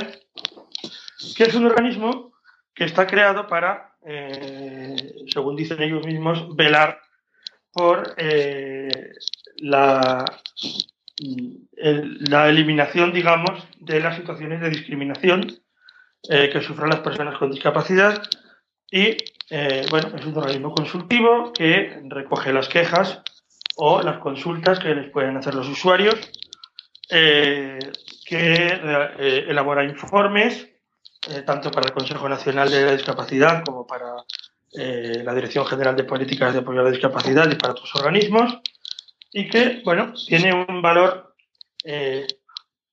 Que 1.36 1.44
es 1.44 1.56
un 1.56 1.66
organismo 1.66 2.34
que 2.74 2.86
está 2.86 3.06
creado 3.08 3.48
para, 3.48 3.96
eh, 4.06 4.96
según 5.34 5.56
dicen 5.56 5.82
ellos 5.82 6.06
mismos, 6.06 6.56
velar 6.56 7.00
por 7.72 8.14
eh, 8.18 8.90
la, 9.58 10.24
el- 11.78 12.18
la 12.30 12.48
eliminación, 12.50 13.12
digamos, 13.14 13.64
de 13.80 14.00
las 14.00 14.16
situaciones 14.16 14.62
de 14.62 14.70
discriminación 14.70 15.58
que 16.28 16.60
sufren 16.62 16.90
las 16.90 17.02
personas 17.02 17.38
con 17.38 17.52
discapacidad 17.52 18.24
y, 18.90 19.16
eh, 19.50 19.86
bueno, 19.92 20.10
es 20.16 20.26
un 20.26 20.38
organismo 20.38 20.74
consultivo 20.74 21.54
que 21.54 22.02
recoge 22.08 22.52
las 22.52 22.68
quejas 22.68 23.22
o 23.78 24.02
las 24.02 24.18
consultas 24.20 24.80
que 24.80 24.96
les 24.96 25.12
pueden 25.12 25.38
hacer 25.38 25.54
los 25.54 25.68
usuarios, 25.68 26.16
eh, 27.10 27.78
que 28.26 28.56
eh, 28.56 29.46
elabora 29.48 29.84
informes 29.84 30.70
tanto 31.46 31.72
para 31.72 31.88
el 31.88 31.94
Consejo 31.94 32.30
Nacional 32.30 32.70
de 32.70 32.86
la 32.86 32.92
Discapacidad 32.92 33.64
como 33.64 33.88
para 33.88 34.14
la 34.74 35.34
Dirección 35.34 35.66
General 35.66 35.96
de 35.96 36.04
Políticas 36.04 36.54
de 36.54 36.60
Apoyo 36.60 36.82
a 36.82 36.84
la 36.84 36.92
Discapacidad 36.92 37.50
y 37.50 37.56
para 37.56 37.72
otros 37.72 37.96
organismos, 37.96 38.60
y 39.32 39.50
que, 39.50 39.82
bueno, 39.84 40.14
tiene 40.28 40.54
un 40.54 40.84
valor, 40.84 41.34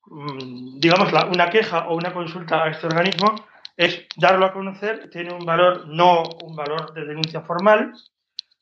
mm, 0.05 0.79
digamos, 0.79 1.13
una 1.31 1.49
queja 1.51 1.87
o 1.89 1.95
una 1.95 2.11
consulta 2.11 2.63
a 2.63 2.69
este 2.69 2.87
organismo 2.87 3.35
es 3.75 4.05
darlo 4.15 4.45
a 4.45 4.53
conocer, 4.53 5.09
tiene 5.09 5.33
un 5.33 5.45
valor, 5.45 5.87
no 5.87 6.23
un 6.43 6.55
valor 6.55 6.93
de 6.93 7.05
denuncia 7.05 7.41
formal, 7.41 7.93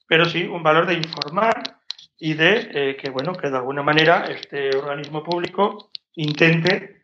pero 0.08 0.26
sí 0.26 0.44
un 0.44 0.64
valor 0.64 0.86
de 0.86 0.96
informar 0.96 1.80
y 2.18 2.34
de 2.34 2.70
eh, 2.74 2.98
que, 2.98 3.10
bueno, 3.10 3.34
que 3.34 3.50
de 3.50 3.58
alguna 3.58 3.82
manera 3.82 4.26
este 4.26 4.76
organismo 4.76 5.24
público 5.24 5.92
intente 6.16 7.02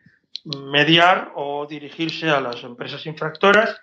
mediar 0.71 1.31
o 1.35 1.65
dirigirse 1.65 2.29
a 2.29 2.39
las 2.39 2.63
empresas 2.63 3.05
infractoras 3.05 3.81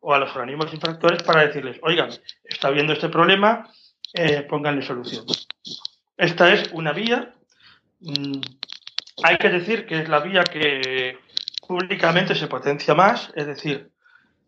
o 0.00 0.14
a 0.14 0.18
los 0.18 0.34
organismos 0.34 0.72
infractores 0.72 1.22
para 1.22 1.46
decirles, 1.46 1.78
oigan, 1.82 2.10
está 2.44 2.68
habiendo 2.68 2.92
este 2.92 3.08
problema, 3.08 3.68
eh, 4.14 4.42
pónganle 4.42 4.82
solución. 4.82 5.26
Esta 6.16 6.52
es 6.52 6.70
una 6.72 6.92
vía. 6.92 7.34
mm, 8.00 8.40
hay 9.24 9.36
que 9.36 9.48
decir 9.48 9.86
que 9.86 10.00
es 10.00 10.08
la 10.08 10.20
vía 10.20 10.44
que 10.44 11.18
públicamente 11.68 12.34
se 12.34 12.48
potencia 12.48 12.94
más, 12.94 13.30
es 13.36 13.46
decir, 13.46 13.92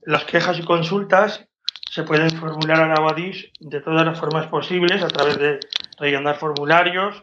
las 0.02 0.24
quejas 0.24 0.59
y 0.59 0.64
consultas 0.64 1.46
se 1.90 2.02
pueden 2.02 2.30
formular 2.30 2.80
a 2.80 2.88
la 2.88 3.00
Badis 3.00 3.50
de 3.61 3.80
todas 3.80 4.06
las 4.06 4.18
formas 4.18 4.46
posibles, 4.46 5.02
a 5.02 5.09
través 5.09 5.38
de 5.38 5.61
rellenar 5.98 6.38
formularios, 6.38 7.22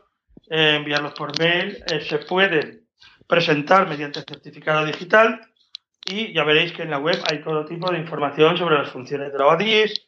eh, 0.50 0.76
enviarlos 0.76 1.14
por 1.14 1.38
mail, 1.40 1.84
eh, 1.90 2.02
se 2.02 2.20
pueden 2.20 2.86
presentar 3.26 3.90
mediante 3.90 4.22
certificado 4.22 4.86
digital 4.86 5.42
y 6.06 6.32
ya 6.32 6.44
veréis 6.44 6.74
que 6.74 6.84
en 6.84 6.92
la 6.92 7.00
web 7.00 7.20
hay 7.30 7.42
todo 7.42 7.66
tipo 7.66 7.92
de 7.92 7.98
información 7.98 8.56
sobre 8.56 8.78
las 8.78 8.90
funciones 8.90 9.32
de 9.32 9.40
la 9.40 9.48
OADIS, 9.48 10.08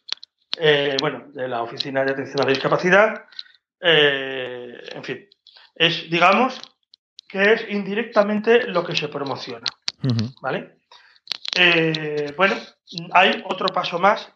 eh, 0.59 0.97
bueno, 1.01 1.25
de 1.33 1.47
la 1.47 1.63
Oficina 1.63 2.05
de 2.05 2.11
Atención 2.11 2.41
a 2.41 2.43
la 2.43 2.51
Discapacidad, 2.51 3.25
en 3.81 5.03
fin, 5.03 5.29
es, 5.75 6.09
digamos, 6.09 6.59
que 7.29 7.53
es 7.53 7.65
indirectamente 7.69 8.67
lo 8.67 8.83
que 8.83 8.95
se 8.95 9.07
promociona, 9.07 9.65
¿vale? 10.41 10.77
Eh, 11.55 12.33
bueno, 12.37 12.55
hay 13.11 13.43
otro 13.45 13.67
paso 13.67 13.99
más 13.99 14.31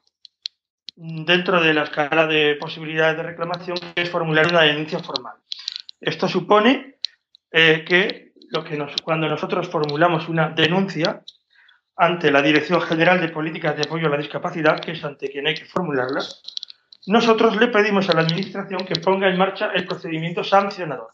dentro 0.96 1.62
de 1.62 1.74
la 1.74 1.84
escala 1.84 2.28
de 2.28 2.56
posibilidades 2.56 3.18
de 3.18 3.24
reclamación, 3.24 3.78
que 3.96 4.02
es 4.02 4.10
formular 4.10 4.48
una 4.48 4.62
denuncia 4.62 5.00
formal. 5.00 5.36
Esto 6.00 6.28
supone 6.28 7.00
eh, 7.52 7.84
que 7.88 8.34
lo 8.50 8.64
que 8.64 8.78
nos, 8.78 8.94
cuando 9.04 9.28
nosotros 9.28 9.70
formulamos 9.70 10.30
una 10.30 10.50
denuncia 10.50 11.24
ante 11.96 12.32
la 12.32 12.42
Dirección 12.42 12.82
General 12.82 13.22
de 13.22 13.30
Políticas 13.30 13.76
de 13.76 13.84
Apoyo 13.84 14.08
a 14.08 14.12
la 14.12 14.18
Discapacidad, 14.18 14.80
que 14.80 14.92
es 14.92 15.04
ante 15.04 15.30
quien 15.30 15.48
hay 15.48 15.56
que 15.56 15.66
formularla, 15.66 16.22
nosotros 17.08 17.58
le 17.58 17.68
pedimos 17.68 18.10
a 18.10 18.14
la 18.14 18.22
Administración 18.22 18.86
que 18.86 19.00
ponga 19.00 19.28
en 19.30 19.38
marcha 19.38 19.72
el 19.74 19.86
procedimiento 19.86 20.44
sancionador. 20.44 21.12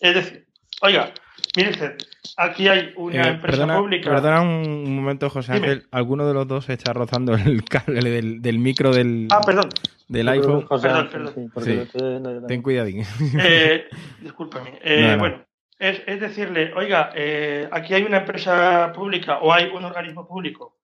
Es 0.00 0.14
decir, 0.14 0.46
oiga, 0.80 1.12
mire 1.56 1.70
usted, 1.70 1.96
aquí 2.36 2.68
hay 2.68 2.92
una 2.96 3.22
Eh, 3.22 3.28
empresa 3.30 3.58
perdona, 3.58 3.78
pública. 3.78 4.10
perdona 4.10 4.40
un 4.42 4.94
momento, 4.96 5.30
José 5.30 5.54
Dime. 5.54 5.66
Ángel. 5.68 5.86
Alguno 5.90 6.26
de 6.26 6.34
los 6.34 6.46
dos 6.48 6.68
está 6.68 6.92
rozando 6.92 7.34
el 7.34 7.64
cable 7.68 8.02
del, 8.10 8.42
del 8.42 8.58
micro 8.58 8.92
del, 8.92 9.28
Ah, 9.30 9.40
perdón. 9.44 9.68
del 10.08 10.28
iPhone. 10.28 10.62
José 10.66 10.88
Perdón, 10.88 11.04
Ángel, 11.06 11.24
perdón. 11.24 11.50
sí, 11.56 11.64
Sí. 11.64 11.78
estoy. 11.78 12.46
Ten 12.48 12.62
cuidadín. 12.62 13.04
Eh, 13.38 13.86
discúlpame. 14.20 14.78
Eh, 14.82 15.02
No, 15.02 15.12
no. 15.12 15.18
Bueno, 15.18 15.44
es, 15.78 16.02
es 16.06 16.20
decirle, 16.20 16.72
oiga, 16.74 17.10
eh, 17.14 17.68
aquí 17.72 17.94
hay 17.94 18.02
una 18.02 18.18
empresa 18.18 18.92
pública 18.94 19.38
o 19.38 19.52
hay 19.52 19.66
un 19.68 19.84
organismo 19.84 20.26
público 20.28 20.76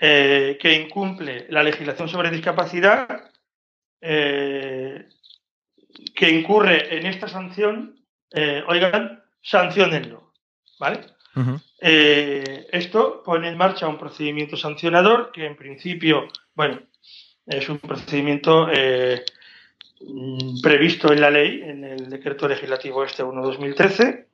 eh, 0.00 0.56
que 0.60 0.74
incumple 0.80 1.46
la 1.50 1.62
legislación 1.62 2.08
sobre 2.08 2.30
discapacidad, 2.30 3.30
eh, 4.00 5.08
que 6.14 6.30
incurre 6.30 6.96
en 6.98 7.06
esta 7.06 7.26
sanción, 7.28 7.97
eh, 8.32 8.62
oigan, 8.66 9.22
sancionenlo. 9.42 10.32
¿Vale? 10.78 11.00
Eh, 11.80 12.66
esto 12.72 13.22
pone 13.24 13.48
en 13.48 13.56
marcha 13.56 13.86
un 13.86 13.98
procedimiento 13.98 14.56
sancionador 14.56 15.30
que 15.32 15.46
en 15.46 15.56
principio, 15.56 16.26
bueno, 16.54 16.80
es 17.46 17.68
un 17.68 17.78
procedimiento 17.78 18.68
eh, 18.70 19.24
previsto 20.62 21.12
en 21.12 21.20
la 21.20 21.30
ley, 21.30 21.62
en 21.62 21.84
el 21.84 22.10
decreto 22.10 22.48
legislativo 22.48 23.04
este 23.04 23.24
1-2013, 23.24 24.26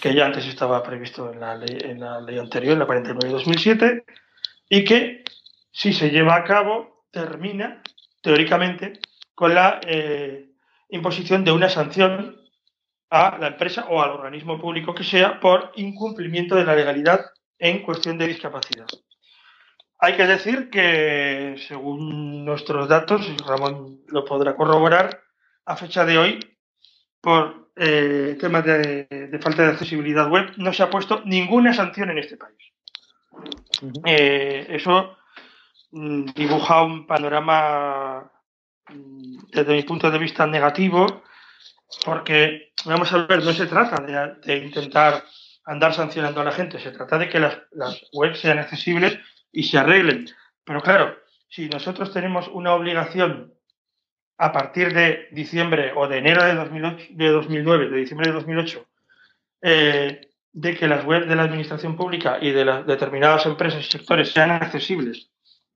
que 0.00 0.14
ya 0.14 0.26
antes 0.26 0.46
estaba 0.46 0.82
previsto 0.82 1.32
en 1.32 1.40
la 1.40 1.56
ley, 1.56 1.78
en 1.82 2.00
la 2.00 2.20
ley 2.20 2.38
anterior, 2.38 2.72
en 2.72 2.78
la 2.80 2.86
49-2007, 2.86 4.04
y 4.68 4.84
que 4.84 5.24
si 5.70 5.92
se 5.92 6.10
lleva 6.10 6.36
a 6.36 6.44
cabo 6.44 7.04
termina, 7.10 7.82
teóricamente, 8.22 9.00
con 9.34 9.54
la 9.54 9.80
eh, 9.86 10.50
imposición 10.90 11.44
de 11.44 11.52
una 11.52 11.68
sanción 11.68 12.36
a 13.10 13.38
la 13.38 13.48
empresa 13.48 13.86
o 13.88 14.02
al 14.02 14.10
organismo 14.10 14.60
público 14.60 14.94
que 14.94 15.04
sea 15.04 15.40
por 15.40 15.72
incumplimiento 15.76 16.54
de 16.56 16.64
la 16.64 16.74
legalidad 16.74 17.20
en 17.58 17.82
cuestión 17.82 18.18
de 18.18 18.26
discapacidad. 18.26 18.86
Hay 19.98 20.16
que 20.16 20.26
decir 20.26 20.68
que, 20.68 21.56
según 21.68 22.44
nuestros 22.44 22.88
datos, 22.88 23.26
y 23.28 23.36
Ramón 23.42 24.00
lo 24.08 24.24
podrá 24.24 24.54
corroborar, 24.54 25.22
a 25.64 25.76
fecha 25.76 26.04
de 26.04 26.18
hoy, 26.18 26.58
por 27.20 27.70
eh, 27.76 28.36
temas 28.38 28.64
de, 28.64 29.06
de 29.08 29.38
falta 29.38 29.62
de 29.62 29.70
accesibilidad 29.70 30.30
web, 30.30 30.52
no 30.58 30.72
se 30.72 30.82
ha 30.82 30.90
puesto 30.90 31.22
ninguna 31.24 31.72
sanción 31.72 32.10
en 32.10 32.18
este 32.18 32.36
país. 32.36 32.58
Eh, 34.04 34.66
eso 34.70 35.16
mm, 35.92 36.26
dibuja 36.34 36.82
un 36.82 37.06
panorama, 37.06 38.30
mm, 38.88 39.38
desde 39.52 39.74
mi 39.74 39.82
punto 39.82 40.10
de 40.10 40.18
vista, 40.18 40.46
negativo, 40.46 41.22
porque, 42.04 42.72
vamos 42.84 43.12
a 43.12 43.26
ver, 43.26 43.44
no 43.44 43.52
se 43.52 43.66
trata 43.66 44.02
de, 44.44 44.56
intentar 44.58 45.24
andar 45.64 45.94
sancionando 45.94 46.40
a 46.40 46.44
la 46.44 46.52
gente, 46.52 46.78
se 46.78 46.90
trata 46.90 47.18
de 47.18 47.28
que 47.28 47.40
las, 47.40 47.58
las 47.72 48.00
webs 48.12 48.40
sean 48.40 48.58
accesibles 48.58 49.18
y 49.52 49.64
se 49.64 49.78
arreglen. 49.78 50.28
Pero 50.64 50.80
claro, 50.80 51.16
si 51.48 51.68
nosotros 51.68 52.12
tenemos 52.12 52.48
una 52.48 52.74
obligación 52.74 53.54
a 54.38 54.52
partir 54.52 54.92
de 54.92 55.28
diciembre 55.32 55.92
o 55.94 56.08
de 56.08 56.18
enero 56.18 56.44
de, 56.44 56.54
2008, 56.54 57.06
de 57.10 57.28
2009, 57.28 57.88
de 57.88 57.96
diciembre 57.96 58.28
de 58.28 58.34
2008, 58.34 58.86
eh, 59.62 60.20
de 60.52 60.76
que 60.76 60.88
las 60.88 61.04
webs 61.04 61.28
de 61.28 61.36
la 61.36 61.44
administración 61.44 61.96
pública 61.96 62.38
y 62.40 62.50
de 62.50 62.64
las 62.64 62.86
determinadas 62.86 63.46
empresas 63.46 63.86
y 63.86 63.90
sectores 63.90 64.32
sean 64.32 64.50
accesibles, 64.50 65.30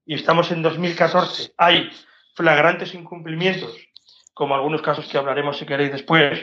y 0.05 0.15
estamos 0.15 0.51
en 0.51 0.63
2014, 0.63 1.53
hay 1.57 1.91
flagrantes 2.35 2.95
incumplimientos, 2.95 3.77
como 4.35 4.55
algunos 4.55 4.83
casos 4.83 5.07
que 5.09 5.19
hablaremos 5.19 5.59
si 5.59 5.67
queréis 5.67 5.93
después, 5.93 6.39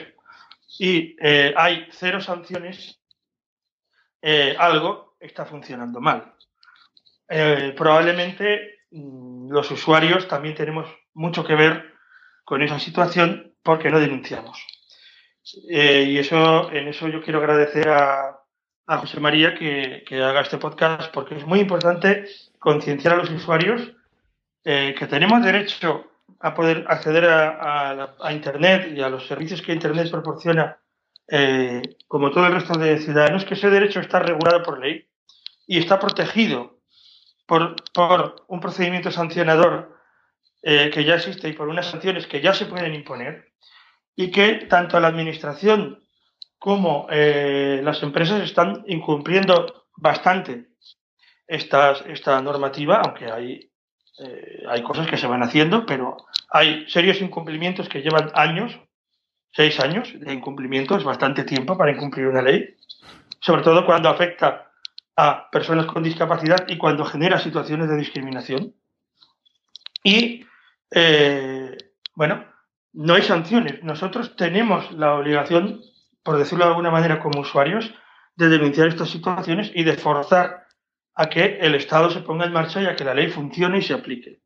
y 0.78 1.16
eh, 1.20 1.54
hay 1.56 1.86
cero 1.90 2.20
sanciones, 2.20 3.00
eh, 4.20 4.54
algo 4.58 5.16
está 5.18 5.46
funcionando 5.46 6.00
mal. 6.00 6.34
Eh, 7.28 7.74
probablemente 7.76 8.80
mm, 8.90 9.50
los 9.50 9.70
usuarios 9.70 10.28
también 10.28 10.54
tenemos 10.54 10.86
mucho 11.14 11.44
que 11.44 11.54
ver 11.54 11.94
con 12.44 12.62
esa 12.62 12.78
situación 12.78 13.54
porque 13.62 13.90
no 13.90 13.98
denunciamos. 13.98 14.64
Y 15.42 16.18
eso, 16.18 16.70
en 16.72 16.88
eso 16.88 17.08
yo 17.08 17.22
quiero 17.22 17.38
agradecer 17.38 17.88
a, 17.88 18.34
José 18.86 19.20
María 19.20 19.54
que, 19.54 20.02
que 20.06 20.22
haga 20.22 20.40
este 20.40 20.56
podcast 20.56 21.12
porque 21.12 21.36
es 21.36 21.44
muy 21.46 21.60
importante 21.60 22.26
concienciar 22.58 23.14
a 23.14 23.16
los 23.18 23.30
usuarios 23.30 23.92
que 24.64 25.06
tenemos 25.10 25.42
derecho 25.42 26.07
a 26.40 26.54
poder 26.54 26.84
acceder 26.88 27.24
a, 27.26 28.14
a 28.20 28.32
Internet 28.32 28.92
y 28.96 29.00
a 29.00 29.08
los 29.08 29.26
servicios 29.26 29.62
que 29.62 29.72
Internet 29.72 30.10
proporciona, 30.10 30.78
eh, 31.28 31.82
como 32.06 32.30
todo 32.30 32.46
el 32.46 32.54
resto 32.54 32.78
de 32.78 32.98
ciudadanos, 32.98 33.44
que 33.44 33.54
ese 33.54 33.70
derecho 33.70 34.00
está 34.00 34.20
regulado 34.20 34.62
por 34.62 34.78
ley 34.78 35.08
y 35.66 35.78
está 35.78 35.98
protegido 35.98 36.78
por, 37.46 37.76
por 37.92 38.44
un 38.48 38.60
procedimiento 38.60 39.10
sancionador 39.10 39.96
eh, 40.62 40.90
que 40.92 41.04
ya 41.04 41.16
existe 41.16 41.48
y 41.48 41.52
por 41.52 41.68
unas 41.68 41.86
sanciones 41.86 42.26
que 42.26 42.40
ya 42.40 42.52
se 42.52 42.66
pueden 42.66 42.94
imponer 42.94 43.52
y 44.14 44.30
que 44.30 44.66
tanto 44.68 44.98
la 45.00 45.08
Administración 45.08 46.02
como 46.58 47.06
eh, 47.10 47.80
las 47.82 48.02
empresas 48.02 48.42
están 48.42 48.84
incumpliendo 48.86 49.86
bastante 49.96 50.68
estas, 51.46 52.02
esta 52.06 52.42
normativa, 52.42 53.00
aunque 53.00 53.30
hay, 53.30 53.70
eh, 54.20 54.64
hay 54.68 54.82
cosas 54.82 55.06
que 55.06 55.16
se 55.16 55.26
van 55.26 55.42
haciendo, 55.42 55.86
pero 55.86 56.16
hay 56.50 56.88
serios 56.88 57.20
incumplimientos 57.20 57.88
que 57.88 58.02
llevan 58.02 58.30
años, 58.34 58.78
seis 59.52 59.78
años 59.80 60.08
de 60.18 60.32
incumplimiento, 60.32 60.96
es 60.96 61.04
bastante 61.04 61.44
tiempo 61.44 61.76
para 61.76 61.92
incumplir 61.92 62.26
una 62.26 62.42
ley, 62.42 62.76
sobre 63.40 63.62
todo 63.62 63.86
cuando 63.86 64.08
afecta 64.08 64.70
a 65.16 65.50
personas 65.50 65.86
con 65.86 66.02
discapacidad 66.02 66.66
y 66.68 66.78
cuando 66.78 67.04
genera 67.04 67.38
situaciones 67.38 67.88
de 67.88 67.96
discriminación. 67.96 68.74
Y, 70.04 70.46
eh, 70.92 71.76
bueno, 72.14 72.44
no 72.92 73.14
hay 73.14 73.22
sanciones. 73.22 73.82
Nosotros 73.82 74.36
tenemos 74.36 74.92
la 74.92 75.14
obligación, 75.14 75.80
por 76.22 76.38
decirlo 76.38 76.64
de 76.64 76.70
alguna 76.70 76.90
manera, 76.90 77.20
como 77.20 77.40
usuarios, 77.40 77.92
de 78.36 78.48
denunciar 78.48 78.86
estas 78.86 79.10
situaciones 79.10 79.72
y 79.74 79.82
de 79.82 79.94
forzar 79.94 80.67
a 81.18 81.28
que 81.28 81.58
el 81.60 81.74
Estado 81.74 82.10
se 82.10 82.20
ponga 82.20 82.46
en 82.46 82.52
marcha 82.52 82.80
y 82.80 82.86
a 82.86 82.94
que 82.94 83.02
la 83.02 83.12
ley 83.12 83.26
funcione 83.26 83.78
y 83.78 83.82
se 83.82 83.92
aplique. 83.92 84.38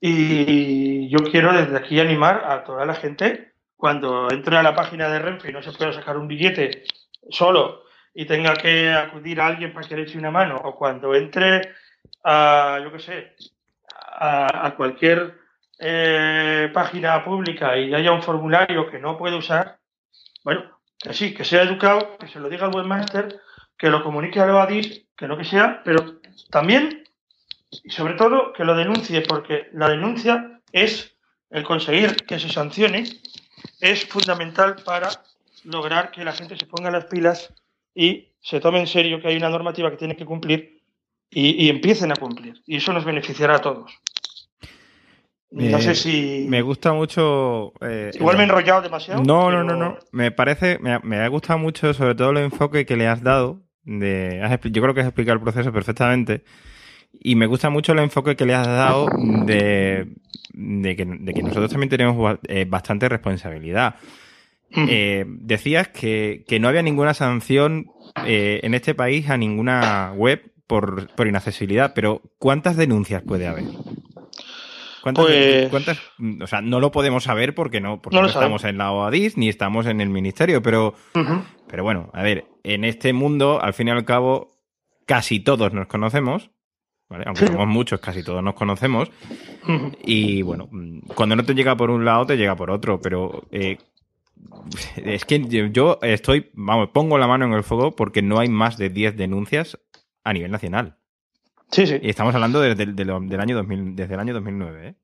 Y 0.00 1.08
yo 1.08 1.18
quiero 1.30 1.52
desde 1.52 1.76
aquí 1.76 2.00
animar 2.00 2.42
a 2.44 2.64
toda 2.64 2.84
la 2.84 2.96
gente, 2.96 3.52
cuando 3.76 4.28
entre 4.32 4.56
a 4.56 4.64
la 4.64 4.74
página 4.74 5.08
de 5.08 5.20
Renfe 5.20 5.48
y 5.48 5.52
no 5.52 5.62
se 5.62 5.70
pueda 5.70 5.92
sacar 5.92 6.16
un 6.16 6.26
billete 6.26 6.82
solo 7.30 7.84
y 8.12 8.26
tenga 8.26 8.54
que 8.54 8.90
acudir 8.90 9.40
a 9.40 9.46
alguien 9.46 9.72
para 9.72 9.86
que 9.86 9.94
le 9.94 10.02
eche 10.02 10.18
una 10.18 10.32
mano, 10.32 10.56
o 10.56 10.74
cuando 10.74 11.14
entre 11.14 11.74
a, 12.24 12.80
yo 12.82 12.90
qué 12.90 12.98
sé, 12.98 13.36
a, 14.18 14.74
cualquier 14.76 15.38
eh, 15.78 16.68
página 16.74 17.24
pública 17.24 17.78
y 17.78 17.94
haya 17.94 18.10
un 18.10 18.22
formulario 18.22 18.90
que 18.90 18.98
no 18.98 19.16
puede 19.16 19.36
usar, 19.36 19.78
bueno, 20.42 20.80
que 20.98 21.14
sí, 21.14 21.32
que 21.32 21.44
sea 21.44 21.62
educado, 21.62 22.18
que 22.18 22.26
se 22.26 22.40
lo 22.40 22.48
diga 22.48 22.66
al 22.66 22.74
webmaster, 22.74 23.40
que 23.78 23.90
lo 23.90 24.02
comunique 24.02 24.40
a 24.40 24.46
Loadis, 24.46 25.06
que 25.16 25.26
lo 25.28 25.36
que 25.36 25.44
sea, 25.44 25.82
pero 25.84 26.20
también 26.50 27.04
y 27.82 27.90
sobre 27.90 28.14
todo 28.14 28.52
que 28.52 28.64
lo 28.64 28.74
denuncie, 28.76 29.20
porque 29.22 29.68
la 29.72 29.88
denuncia 29.88 30.60
es 30.72 31.14
el 31.50 31.62
conseguir 31.64 32.16
que 32.26 32.38
se 32.38 32.48
sancione, 32.48 33.04
es 33.80 34.04
fundamental 34.06 34.76
para 34.84 35.08
lograr 35.64 36.10
que 36.10 36.24
la 36.24 36.32
gente 36.32 36.56
se 36.56 36.66
ponga 36.66 36.90
las 36.90 37.06
pilas 37.06 37.52
y 37.94 38.28
se 38.40 38.60
tome 38.60 38.80
en 38.80 38.86
serio 38.86 39.20
que 39.20 39.28
hay 39.28 39.36
una 39.36 39.48
normativa 39.50 39.90
que 39.90 39.96
tiene 39.96 40.16
que 40.16 40.24
cumplir 40.24 40.80
y, 41.30 41.64
y 41.64 41.68
empiecen 41.68 42.12
a 42.12 42.16
cumplir. 42.16 42.62
Y 42.66 42.76
eso 42.76 42.92
nos 42.92 43.04
beneficiará 43.04 43.56
a 43.56 43.60
todos. 43.60 43.92
No 45.50 45.78
Eh, 45.78 45.82
sé 45.82 45.94
si. 45.94 46.46
Me 46.48 46.62
gusta 46.62 46.92
mucho. 46.92 47.72
eh, 47.80 48.10
Igual 48.14 48.36
me 48.36 48.42
he 48.42 48.46
enrollado 48.46 48.82
demasiado. 48.82 49.22
No, 49.22 49.50
no, 49.50 49.62
no, 49.64 49.74
no. 49.76 49.98
Me 50.12 50.30
parece, 50.30 50.78
me 50.80 50.92
ha, 50.92 50.98
me 51.00 51.18
ha 51.18 51.28
gustado 51.28 51.58
mucho, 51.58 51.94
sobre 51.94 52.14
todo 52.14 52.30
el 52.30 52.38
enfoque 52.38 52.84
que 52.86 52.96
le 52.96 53.06
has 53.08 53.22
dado. 53.22 53.60
De, 53.86 54.58
yo 54.64 54.82
creo 54.82 54.94
que 54.94 55.00
has 55.00 55.06
explicado 55.06 55.36
el 55.36 55.42
proceso 55.42 55.72
perfectamente. 55.72 56.42
Y 57.18 57.34
me 57.34 57.46
gusta 57.46 57.70
mucho 57.70 57.92
el 57.92 58.00
enfoque 58.00 58.36
que 58.36 58.44
le 58.44 58.54
has 58.54 58.66
dado 58.66 59.08
de, 59.46 60.08
de, 60.52 60.96
que, 60.96 61.06
de 61.06 61.32
que 61.32 61.42
nosotros 61.42 61.70
también 61.70 61.88
tenemos 61.88 62.38
eh, 62.46 62.66
bastante 62.68 63.08
responsabilidad. 63.08 63.94
Eh, 64.76 65.24
decías 65.26 65.88
que, 65.88 66.44
que 66.46 66.60
no 66.60 66.68
había 66.68 66.82
ninguna 66.82 67.14
sanción 67.14 67.86
eh, 68.26 68.60
en 68.62 68.74
este 68.74 68.94
país 68.94 69.30
a 69.30 69.38
ninguna 69.38 70.12
web 70.14 70.52
por, 70.66 71.08
por 71.14 71.28
inaccesibilidad, 71.28 71.92
pero 71.94 72.20
¿cuántas 72.38 72.76
denuncias 72.76 73.22
puede 73.22 73.46
haber? 73.46 73.64
¿Cuántas, 75.14 75.24
Pues- 75.24 75.68
cuántas- 75.70 76.42
o 76.42 76.46
sea, 76.48 76.60
no 76.62 76.80
lo 76.80 76.90
podemos 76.90 77.22
saber 77.22 77.54
porque 77.54 77.80
no, 77.80 78.02
porque 78.02 78.16
No 78.22 78.26
estamos 78.40 78.64
en 78.64 78.76
la 78.78 78.90
OADIS 78.90 79.36
ni 79.36 79.48
estamos 79.48 79.86
en 79.86 80.00
el 80.00 80.08
ministerio, 80.08 80.62
pero, 80.62 80.94
pero 81.68 81.84
bueno, 81.84 82.10
a 82.12 82.22
ver, 82.22 82.44
en 82.64 82.84
este 82.84 83.12
mundo, 83.12 83.60
al 83.62 83.72
fin 83.72 83.86
y 83.88 83.90
al 83.92 84.04
cabo, 84.04 84.50
casi 85.06 85.38
todos 85.38 85.72
nos 85.72 85.86
conocemos, 85.86 86.50
¿vale? 87.08 87.22
Aunque 87.26 87.46
somos 87.46 87.68
muchos, 87.68 88.00
casi 88.00 88.24
todos 88.24 88.42
nos 88.42 88.54
conocemos. 88.54 89.10
Y 90.04 90.42
bueno, 90.42 90.68
mm, 90.72 91.00
cuando 91.14 91.36
no 91.36 91.44
te 91.44 91.54
llega 91.54 91.76
por 91.76 91.90
un 91.90 92.04
lado, 92.04 92.26
te 92.26 92.36
llega 92.36 92.56
por 92.56 92.70
otro, 92.72 93.00
pero 93.00 93.44
eh, 93.52 93.78
es 94.96 95.24
que 95.24 95.40
yo- 95.44 95.66
yo 95.66 95.98
estoy, 96.02 96.50
vamos, 96.54 96.88
pongo 96.92 97.16
la 97.18 97.26
mano 97.28 97.44
en 97.46 97.52
el 97.52 97.62
fuego 97.62 97.94
porque 97.94 98.22
no 98.22 98.38
hay 98.38 98.48
más 98.48 98.76
de 98.76 98.90
10 98.90 99.16
denuncias 99.16 99.78
a 100.24 100.32
nivel 100.32 100.50
nacional. 100.50 100.96
Sí, 101.70 101.86
sí. 101.86 101.98
Y 102.00 102.08
estamos 102.10 102.34
hablando 102.34 102.60
desde 102.60 102.84
el, 102.84 102.96
de 102.96 103.04
lo- 103.04 103.20
del 103.20 103.40
año 103.40 103.56
2000, 103.56 103.96
desde 103.96 104.14
el 104.14 104.20
año 104.20 104.34
2009, 104.34 104.88
¿eh? 104.88 104.94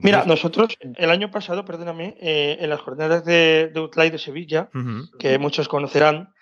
Mira, 0.00 0.24
nosotros 0.26 0.76
el 0.80 1.10
año 1.10 1.30
pasado, 1.32 1.64
perdóname, 1.64 2.16
eh, 2.20 2.58
en 2.60 2.70
las 2.70 2.80
jornadas 2.80 3.24
de, 3.24 3.68
de 3.74 3.80
Outlight 3.80 4.12
de 4.12 4.18
Sevilla, 4.18 4.70
que 5.18 5.38
muchos 5.38 5.66
conocerán, 5.66 6.32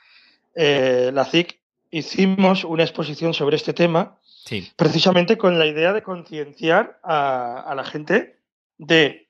eh, 0.54 1.10
la 1.14 1.24
CIC, 1.24 1.58
hicimos 1.90 2.64
una 2.64 2.82
exposición 2.82 3.32
sobre 3.32 3.56
este 3.56 3.72
tema, 3.72 4.18
Sí. 4.44 4.70
precisamente 4.76 5.38
con 5.38 5.58
la 5.58 5.64
idea 5.66 5.92
de 5.94 6.02
concienciar 6.02 7.00
a, 7.02 7.60
a 7.66 7.74
la 7.74 7.82
gente 7.84 8.38
de 8.78 9.28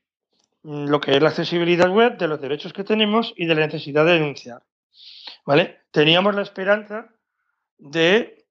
mm, 0.64 0.86
lo 0.88 1.00
que 1.00 1.12
es 1.16 1.22
la 1.22 1.28
accesibilidad 1.28 1.88
web, 1.88 2.18
de 2.18 2.26
los 2.28 2.40
derechos 2.40 2.72
que 2.72 2.82
tenemos 2.84 3.32
y 3.36 3.46
de 3.46 3.54
la 3.54 3.64
necesidad 3.66 4.04
de 4.04 4.14
denunciar. 4.14 4.62
¿Vale? 5.46 5.78
Teníamos 5.92 6.34
la 6.34 6.42
esperanza 6.42 7.06
de 7.78 8.44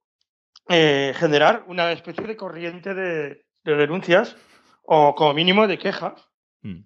eh, 0.69 1.13
generar 1.17 1.63
una 1.67 1.91
especie 1.91 2.25
de 2.25 2.35
corriente 2.35 2.93
de, 2.93 3.45
de 3.63 3.75
denuncias 3.75 4.35
o 4.83 5.13
como 5.15 5.33
mínimo 5.33 5.67
de 5.67 5.77
quejas 5.77 6.13
Mm. 6.61 6.83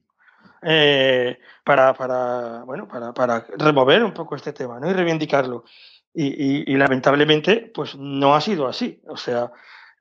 eh, 0.64 1.40
para, 1.64 1.94
para, 1.94 2.64
bueno, 2.66 2.88
para, 2.88 3.14
para 3.14 3.46
remover 3.58 4.04
un 4.04 4.14
poco 4.14 4.36
este 4.36 4.52
tema 4.54 4.80
¿no? 4.80 4.90
y 4.90 4.94
reivindicarlo. 4.94 5.64
Y, 6.14 6.26
y- 6.28 6.64
y 6.68 6.76
lamentablemente, 6.76 7.72
pues 7.74 7.96
no 7.96 8.36
ha 8.36 8.42
sido 8.42 8.68
así. 8.68 9.02
O 9.08 9.16
sea, 9.16 9.52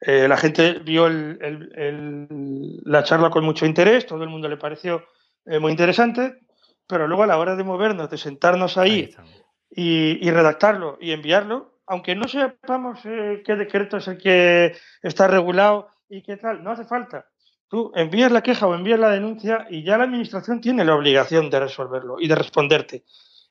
eh, 0.01 0.27
la 0.27 0.37
gente 0.37 0.81
vio 0.81 1.07
el- 1.07 1.39
el- 1.43 1.73
el- 1.77 2.81
la 2.85 3.05
charla 3.05 3.31
con 3.31 3.45
mucho 3.45 3.67
interés, 3.67 4.07
todo 4.07 4.23
el 4.25 4.31
mundo 4.31 4.49
le 4.49 4.57
pareció 4.57 5.05
eh, 5.47 5.59
muy 5.61 5.71
interesante, 5.71 6.41
pero 6.89 7.07
luego 7.07 7.23
a 7.23 7.27
la 7.27 7.39
hora 7.39 7.55
de 7.57 7.63
movernos, 7.65 8.11
de 8.11 8.19
sentarnos 8.19 8.77
Ahí 8.79 8.91
ahí 8.91 9.01
estamos. 9.11 9.31
y, 9.71 10.27
y 10.27 10.31
redactarlo 10.31 10.99
y 11.01 11.13
enviarlo, 11.13 11.78
aunque 11.89 12.15
no 12.15 12.29
sepamos 12.29 13.01
eh, 13.05 13.43
qué 13.45 13.57
decreto 13.57 13.97
es 13.97 14.09
el 14.09 14.19
que 14.19 14.77
está 15.03 15.27
regulado 15.27 15.89
y 16.09 16.23
qué 16.23 16.37
tal, 16.37 16.63
no 16.63 16.71
hace 16.71 16.85
falta. 16.85 17.27
Tú 17.67 17.93
envías 17.95 18.31
la 18.31 18.43
queja 18.43 18.67
o 18.67 18.75
envías 18.75 19.01
la 19.01 19.11
denuncia 19.11 19.67
y 19.71 19.83
ya 19.83 19.99
la 19.99 20.05
administración 20.05 20.61
tiene 20.61 20.85
la 20.85 20.95
obligación 20.95 21.51
de 21.51 21.61
resolverlo 21.61 22.17
y 22.21 22.29
de 22.29 22.35
responderte. 22.35 23.05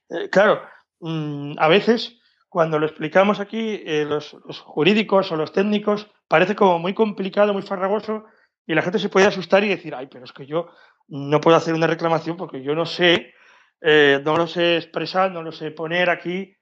Eh, 0.09 0.29
claro, 0.29 0.61
mm, 0.99 1.53
a 1.57 1.67
veces 1.67 2.19
cuando 2.47 2.79
lo 2.79 2.85
explicamos 2.85 3.39
aquí, 3.39 3.81
eh, 3.85 4.05
los, 4.07 4.35
jurídicos 4.63 5.31
o 5.31 5.35
los 5.35 5.51
técnicos, 5.51 6.07
parece 6.27 6.55
como 6.55 6.79
muy 6.79 6.93
complicado, 6.93 7.53
muy 7.53 7.63
farragoso 7.63 8.25
y 8.65 8.73
la 8.73 8.81
gente 8.81 8.99
se 8.99 9.09
puede 9.09 9.27
asustar 9.27 9.63
y 9.63 9.69
decir, 9.69 9.95
ay, 9.95 10.07
pero 10.07 10.25
es 10.25 10.31
que 10.31 10.45
yo 10.45 10.69
no 11.07 11.41
puedo 11.41 11.57
hacer 11.57 11.73
una 11.73 11.87
reclamación 11.87 12.37
porque 12.37 12.61
yo 12.61 12.75
no 12.75 12.85
sé, 12.85 13.33
no 13.81 14.35
lo 14.35 14.47
sé 14.47 14.77
expresar, 14.77 15.31
no 15.31 15.41
lo 15.41 15.51
sé 15.51 15.71
poner 15.71 16.09
aquí 16.09 16.56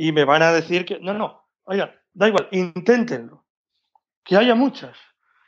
y 0.00 0.12
me 0.12 0.24
van 0.24 0.42
a 0.42 0.52
decir 0.52 0.84
que 0.84 1.00
no, 1.00 1.12
no, 1.12 1.42
oigan, 1.64 1.90
da 2.14 2.28
igual, 2.28 2.46
inténtenlo. 2.52 3.44
Que 4.24 4.36
haya 4.36 4.54
muchas, 4.54 4.96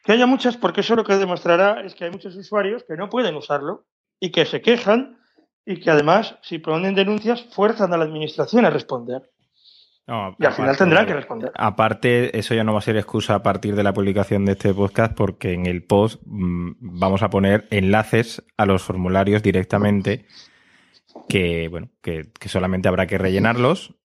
que 0.02 0.10
haya 0.10 0.26
muchas 0.26 0.56
porque 0.56 0.80
eso 0.80 0.96
lo 0.96 1.04
que 1.04 1.14
demostrará 1.14 1.82
es 1.82 1.94
que 1.94 2.04
hay 2.04 2.10
muchos 2.10 2.34
usuarios 2.34 2.82
que 2.82 2.96
no 2.96 3.08
pueden 3.08 3.36
usarlo 3.36 3.86
y 4.18 4.32
que 4.32 4.44
se 4.46 4.60
quejan 4.60 5.20
y 5.64 5.78
que 5.78 5.92
además, 5.92 6.36
si 6.42 6.58
ponen 6.58 6.96
denuncias, 6.96 7.44
fuerzan 7.52 7.92
a 7.92 7.96
la 7.96 8.02
administración 8.02 8.64
a 8.64 8.70
responder. 8.70 9.30
No, 10.08 10.34
Y 10.36 10.44
al 10.44 10.52
final 10.52 10.76
tendrán 10.76 11.06
que 11.06 11.14
responder. 11.14 11.52
Aparte, 11.54 12.36
eso 12.36 12.52
ya 12.52 12.64
no 12.64 12.72
va 12.72 12.80
a 12.80 12.82
ser 12.82 12.96
excusa 12.96 13.36
a 13.36 13.42
partir 13.44 13.76
de 13.76 13.84
la 13.84 13.92
publicación 13.92 14.46
de 14.46 14.52
este 14.52 14.74
podcast, 14.74 15.14
porque 15.14 15.52
en 15.52 15.66
el 15.66 15.84
post 15.84 16.20
mm, 16.26 16.72
vamos 16.80 17.22
a 17.22 17.30
poner 17.30 17.68
enlaces 17.70 18.42
a 18.56 18.66
los 18.66 18.82
formularios 18.82 19.44
directamente, 19.44 20.26
que 21.28 21.68
bueno, 21.68 21.90
que, 22.02 22.32
que 22.40 22.48
solamente 22.48 22.88
habrá 22.88 23.06
que 23.06 23.18
rellenarlos 23.18 23.99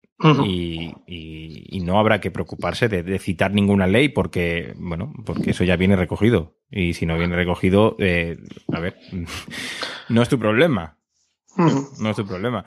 Y, 0.45 0.95
y- 1.07 1.67
y 1.77 1.81
no 1.81 1.99
habrá 1.99 2.21
que 2.21 2.31
preocuparse 2.31 2.89
de, 2.89 3.03
de 3.03 3.19
citar 3.19 3.53
ninguna 3.53 3.87
ley, 3.87 4.09
porque 4.09 4.73
bueno, 4.77 5.13
porque 5.27 5.51
eso 5.51 5.65
ya 5.65 5.77
viene 5.77 5.97
recogido. 5.97 6.57
Y 6.71 6.95
si 6.95 7.05
no 7.07 7.19
viene 7.19 7.37
recogido, 7.37 7.97
eh, 7.99 8.37
a 8.73 8.81
ver, 8.81 8.97
no 10.09 10.23
es 10.23 10.29
tu 10.29 10.39
problema, 10.39 10.97
no 11.57 12.11
es 12.11 12.17
tu 12.17 12.27
problema. 12.27 12.65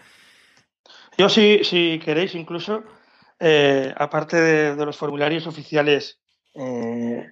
Yo, 1.18 1.30
si, 1.30 1.64
si 1.64 2.00
queréis, 2.04 2.36
incluso, 2.36 2.84
eh, 3.40 3.94
aparte 3.98 4.38
de, 4.40 4.76
de 4.76 4.86
los 4.86 4.98
formularios 4.98 5.48
oficiales 5.48 6.20
eh, 6.54 7.26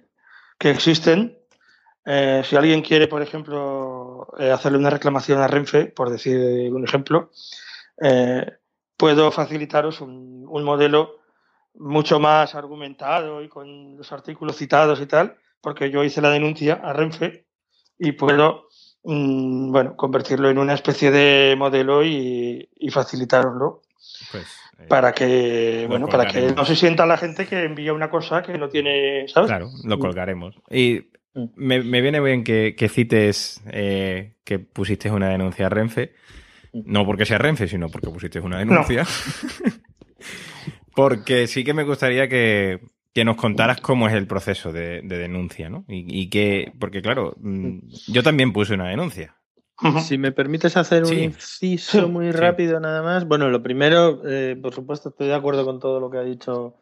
que 0.58 0.70
existen, 0.70 1.38
eh, 2.04 2.42
si 2.44 2.56
alguien 2.56 2.82
quiere, 2.82 3.06
por 3.06 3.22
ejemplo, 3.22 4.28
eh, 4.38 4.50
hacerle 4.50 4.78
una 4.78 4.90
reclamación 4.90 5.40
a 5.40 5.46
Renfe, 5.46 5.86
por 5.86 6.10
decir 6.10 6.36
un 6.72 6.84
ejemplo, 6.84 7.30
eh, 8.02 8.44
puedo 8.96 9.30
facilitaros 9.30 10.00
un, 10.00 10.44
un 10.48 10.64
modelo 10.64 11.20
mucho 11.74 12.18
más 12.18 12.54
argumentado 12.54 13.42
y 13.42 13.48
con 13.48 13.96
los 13.96 14.10
artículos 14.12 14.56
citados 14.56 15.00
y 15.00 15.06
tal, 15.06 15.36
porque 15.60 15.90
yo 15.90 16.04
hice 16.04 16.22
la 16.22 16.30
denuncia 16.30 16.80
a 16.82 16.92
Renfe 16.92 17.44
y 17.98 18.12
puedo 18.12 18.68
mm, 19.04 19.72
bueno, 19.72 19.96
convertirlo 19.96 20.48
en 20.48 20.58
una 20.58 20.74
especie 20.74 21.10
de 21.10 21.54
modelo 21.56 22.04
y, 22.04 22.68
y 22.76 22.90
facilitaroslo 22.90 23.82
Pues, 24.32 24.46
eh, 24.78 24.86
para 24.88 25.12
que 25.12 25.86
bueno 25.88 26.06
para 26.06 26.26
que 26.26 26.52
no 26.52 26.64
se 26.64 26.76
sienta 26.76 27.04
la 27.04 27.18
gente 27.18 27.46
que 27.46 27.64
envía 27.64 27.92
una 27.92 28.10
cosa 28.10 28.42
que 28.42 28.56
no 28.56 28.68
tiene 28.68 29.26
¿sabes? 29.28 29.48
Claro, 29.48 29.70
lo 29.84 29.98
colgaremos. 29.98 30.54
Y 30.70 31.06
Mm. 31.36 31.44
me, 31.54 31.82
me 31.82 32.00
viene 32.00 32.20
bien 32.20 32.42
que, 32.42 32.74
que 32.76 32.88
cites 32.88 33.62
eh, 33.70 34.32
que 34.44 34.58
pusiste 34.58 35.10
una 35.10 35.28
denuncia 35.28 35.66
a 35.66 35.68
Renfe. 35.68 36.14
No 36.84 37.06
porque 37.06 37.24
sea 37.26 37.38
Renfe, 37.38 37.68
sino 37.68 37.88
porque 37.88 38.08
pusiste 38.10 38.40
una 38.40 38.58
denuncia. 38.58 39.04
porque 40.94 41.46
sí 41.46 41.64
que 41.64 41.74
me 41.74 41.84
gustaría 41.84 42.28
que, 42.28 42.80
que 43.14 43.24
nos 43.24 43.36
contaras 43.36 43.80
cómo 43.80 44.08
es 44.08 44.14
el 44.14 44.26
proceso 44.26 44.72
de, 44.72 45.02
de 45.02 45.18
denuncia, 45.18 45.68
¿no? 45.68 45.84
Y, 45.88 46.04
y 46.22 46.28
que, 46.30 46.72
porque 46.78 47.02
claro, 47.02 47.34
mm, 47.38 47.78
yo 48.08 48.22
también 48.22 48.52
puse 48.52 48.74
una 48.74 48.88
denuncia. 48.88 49.36
Si 50.00 50.16
me 50.16 50.32
permites 50.32 50.74
hacer 50.78 51.02
un 51.02 51.10
Sí. 51.10 51.20
inciso 51.24 52.00
Sí, 52.00 52.10
muy 52.10 52.32
sí. 52.32 52.38
rápido 52.38 52.80
nada 52.80 53.02
más. 53.02 53.26
Bueno, 53.28 53.50
lo 53.50 53.62
primero, 53.62 54.22
eh, 54.26 54.56
por 54.60 54.72
supuesto, 54.72 55.10
estoy 55.10 55.26
de 55.28 55.34
acuerdo 55.34 55.66
con 55.66 55.80
todo 55.80 56.00
lo 56.00 56.10
que 56.10 56.16
ha 56.16 56.22
dicho 56.22 56.76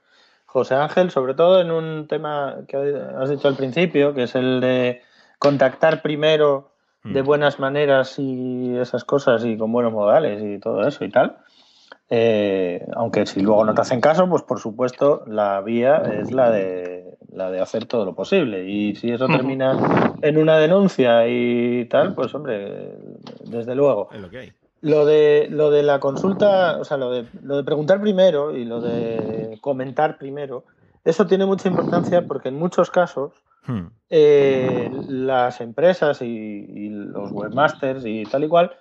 José 0.47 0.77
Ángel, 0.77 1.11
sobre 1.11 1.35
todo 1.35 1.61
en 1.61 1.73
un 1.73 2.07
tema 2.07 2.59
que 2.69 2.77
has 2.77 3.31
dicho 3.31 3.49
al 3.49 3.57
principio, 3.57 4.15
que 4.15 4.23
es 4.25 4.37
el 4.37 4.61
de 4.61 5.03
contactar 5.41 6.03
primero 6.03 6.74
de 7.05 7.23
Mm. 7.23 7.27
buenas 7.27 7.59
maneras 7.59 8.19
y 8.19 8.77
esas 8.79 9.05
cosas 9.05 9.45
y 9.45 9.57
con 9.57 9.71
buenos 9.71 9.93
modales 9.93 10.43
y 10.43 10.59
todo 10.59 10.87
eso 10.87 11.05
y 11.05 11.11
tal. 11.11 11.37
Eh, 12.11 12.87
aunque 12.95 13.27
si 13.27 13.41
luego 13.41 13.65
no 13.65 13.75
te 13.75 13.81
hacen 13.81 14.01
caso, 14.01 14.29
pues 14.29 14.43
por 14.43 14.59
supuesto 14.59 15.23
la 15.27 15.61
vía 15.61 15.97
es 16.21 16.33
la 16.33 16.51
de 16.51 17.17
la 17.33 17.51
de 17.51 17.61
hacer 17.61 17.87
todo 17.87 18.05
lo 18.05 18.15
posible. 18.15 18.69
Y 18.69 18.95
si 18.95 19.11
eso 19.11 19.27
termina 19.27 20.15
en 20.23 20.39
una 20.39 20.57
denuncia 20.59 21.27
y 21.27 21.85
tal, 21.87 22.15
pues 22.15 22.35
hombre, 22.35 22.97
desde 23.45 23.75
luego. 23.75 24.09
Es 24.13 24.21
lo 24.21 24.31
que 24.31 24.39
hay. 24.39 24.53
Lo 24.83 25.05
de, 25.07 25.49
lo 25.51 25.71
de 25.71 25.83
la 25.83 25.99
consulta, 25.99 26.79
o 26.79 26.85
sea, 26.85 26.97
lo 26.97 27.11
de, 27.11 27.25
lo 27.43 27.57
de 27.57 27.65
preguntar 27.65 28.01
primero 28.01 28.55
y 28.55 28.65
lo 28.65 28.81
de 28.81 29.59
comentar 29.63 30.19
primero, 30.19 30.65
eso 31.05 31.27
tiene 31.27 31.47
mucha 31.47 31.69
importancia 31.69 32.23
porque 32.27 32.51
en 32.51 32.59
muchos 32.59 32.91
casos 32.91 33.33
Hmm. 33.67 33.87
eh, 34.11 34.91
las 35.09 35.61
empresas 35.61 36.21
y, 36.21 36.27
y 36.27 36.89
los 36.91 37.33
webmasters 37.33 38.05
y 38.05 38.25
tal 38.25 38.45
y 38.45 38.49
cual, 38.49 38.73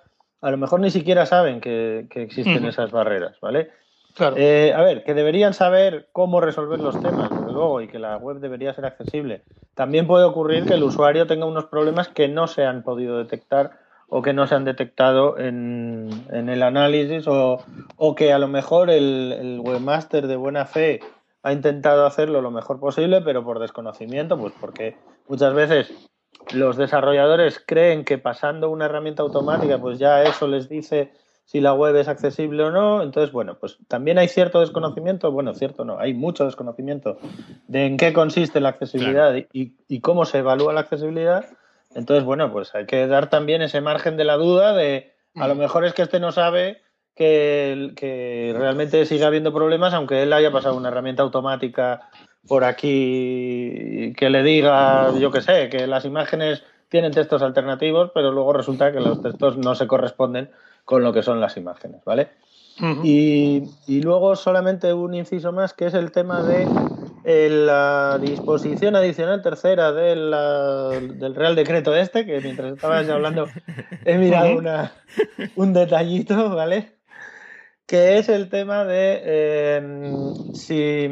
a 0.42 0.50
lo 0.50 0.58
mejor 0.58 0.80
ni 0.80 0.90
siquiera 0.90 1.24
saben 1.24 1.60
que, 1.60 2.06
que 2.10 2.22
existen 2.22 2.66
esas 2.66 2.90
barreras, 2.90 3.40
¿vale? 3.40 3.70
Claro. 4.14 4.36
Eh, 4.38 4.72
a 4.74 4.82
ver, 4.82 5.02
que 5.02 5.14
deberían 5.14 5.54
saber 5.54 6.08
cómo 6.12 6.40
resolver 6.40 6.78
los 6.80 7.00
temas, 7.00 7.30
desde 7.30 7.52
luego, 7.52 7.80
y 7.80 7.88
que 7.88 7.98
la 7.98 8.16
web 8.16 8.38
debería 8.38 8.74
ser 8.74 8.84
accesible. 8.84 9.42
También 9.74 10.06
puede 10.06 10.24
ocurrir 10.24 10.66
que 10.66 10.74
el 10.74 10.84
usuario 10.84 11.26
tenga 11.26 11.46
unos 11.46 11.64
problemas 11.64 12.08
que 12.08 12.28
no 12.28 12.46
se 12.46 12.64
han 12.64 12.82
podido 12.82 13.18
detectar 13.18 13.72
o 14.08 14.22
que 14.22 14.32
no 14.32 14.46
se 14.46 14.54
han 14.54 14.64
detectado 14.64 15.38
en, 15.38 16.10
en 16.30 16.48
el 16.48 16.62
análisis 16.62 17.26
o, 17.26 17.64
o 17.96 18.14
que 18.14 18.32
a 18.32 18.38
lo 18.38 18.46
mejor 18.46 18.90
el, 18.90 19.32
el 19.32 19.60
webmaster 19.60 20.28
de 20.28 20.36
buena 20.36 20.66
fe 20.66 21.00
ha 21.44 21.52
intentado 21.52 22.06
hacerlo 22.06 22.40
lo 22.40 22.50
mejor 22.50 22.80
posible, 22.80 23.20
pero 23.20 23.44
por 23.44 23.60
desconocimiento, 23.60 24.38
pues 24.38 24.54
porque 24.58 24.96
muchas 25.28 25.52
veces 25.54 25.92
los 26.52 26.76
desarrolladores 26.76 27.62
creen 27.64 28.04
que 28.04 28.16
pasando 28.16 28.70
una 28.70 28.86
herramienta 28.86 29.22
automática, 29.22 29.78
pues 29.78 29.98
ya 29.98 30.22
eso 30.22 30.48
les 30.48 30.68
dice 30.70 31.12
si 31.44 31.60
la 31.60 31.74
web 31.74 31.94
es 31.96 32.08
accesible 32.08 32.64
o 32.64 32.70
no. 32.70 33.02
Entonces, 33.02 33.30
bueno, 33.30 33.58
pues 33.58 33.76
también 33.88 34.16
hay 34.16 34.28
cierto 34.28 34.60
desconocimiento, 34.60 35.30
bueno, 35.32 35.54
cierto 35.54 35.84
no, 35.84 35.98
hay 35.98 36.14
mucho 36.14 36.46
desconocimiento 36.46 37.18
de 37.68 37.86
en 37.86 37.98
qué 37.98 38.14
consiste 38.14 38.60
la 38.60 38.70
accesibilidad 38.70 39.34
y, 39.52 39.76
y 39.86 40.00
cómo 40.00 40.24
se 40.24 40.38
evalúa 40.38 40.72
la 40.72 40.80
accesibilidad. 40.80 41.44
Entonces, 41.94 42.24
bueno, 42.24 42.50
pues 42.50 42.74
hay 42.74 42.86
que 42.86 43.06
dar 43.06 43.28
también 43.28 43.60
ese 43.60 43.82
margen 43.82 44.16
de 44.16 44.24
la 44.24 44.36
duda 44.36 44.72
de 44.72 45.12
a 45.34 45.46
lo 45.46 45.54
mejor 45.56 45.84
es 45.84 45.92
que 45.92 46.02
este 46.02 46.20
no 46.20 46.32
sabe 46.32 46.80
que, 47.14 47.92
que 47.96 48.54
realmente 48.56 49.06
sigue 49.06 49.24
habiendo 49.24 49.52
problemas, 49.52 49.94
aunque 49.94 50.22
él 50.22 50.32
haya 50.32 50.50
pasado 50.50 50.76
una 50.76 50.88
herramienta 50.88 51.22
automática 51.22 52.08
por 52.46 52.64
aquí 52.64 54.12
que 54.16 54.30
le 54.30 54.42
diga, 54.42 55.12
yo 55.18 55.30
qué 55.30 55.40
sé, 55.40 55.68
que 55.68 55.86
las 55.86 56.04
imágenes 56.04 56.62
tienen 56.88 57.12
textos 57.12 57.42
alternativos, 57.42 58.10
pero 58.14 58.32
luego 58.32 58.52
resulta 58.52 58.92
que 58.92 59.00
los 59.00 59.22
textos 59.22 59.56
no 59.56 59.74
se 59.74 59.86
corresponden 59.86 60.50
con 60.84 61.02
lo 61.02 61.12
que 61.12 61.22
son 61.22 61.40
las 61.40 61.56
imágenes, 61.56 62.04
¿vale? 62.04 62.28
y, 63.04 63.62
y, 63.86 64.02
luego 64.02 64.34
solamente 64.34 64.92
un 64.92 65.14
inciso 65.14 65.52
más, 65.52 65.72
que 65.74 65.86
es 65.86 65.94
el 65.94 66.10
tema 66.10 66.42
de 66.42 66.66
eh, 67.24 67.48
la 67.48 68.18
disposición 68.20 68.96
adicional 68.96 69.42
tercera 69.42 69.92
del, 69.92 70.30
del 71.18 71.34
Real 71.36 71.54
Decreto 71.54 71.94
este, 71.94 72.26
que 72.26 72.40
mientras 72.40 72.74
estabas 72.74 73.08
hablando 73.08 73.46
he 74.04 74.18
mirado 74.18 74.58
una, 74.58 74.92
un 75.54 75.72
detallito, 75.72 76.50
¿vale? 76.54 76.94
Que 77.86 78.18
es 78.18 78.28
el 78.28 78.48
tema 78.48 78.84
de 78.84 79.20
eh, 79.24 79.82
si, 80.54 81.08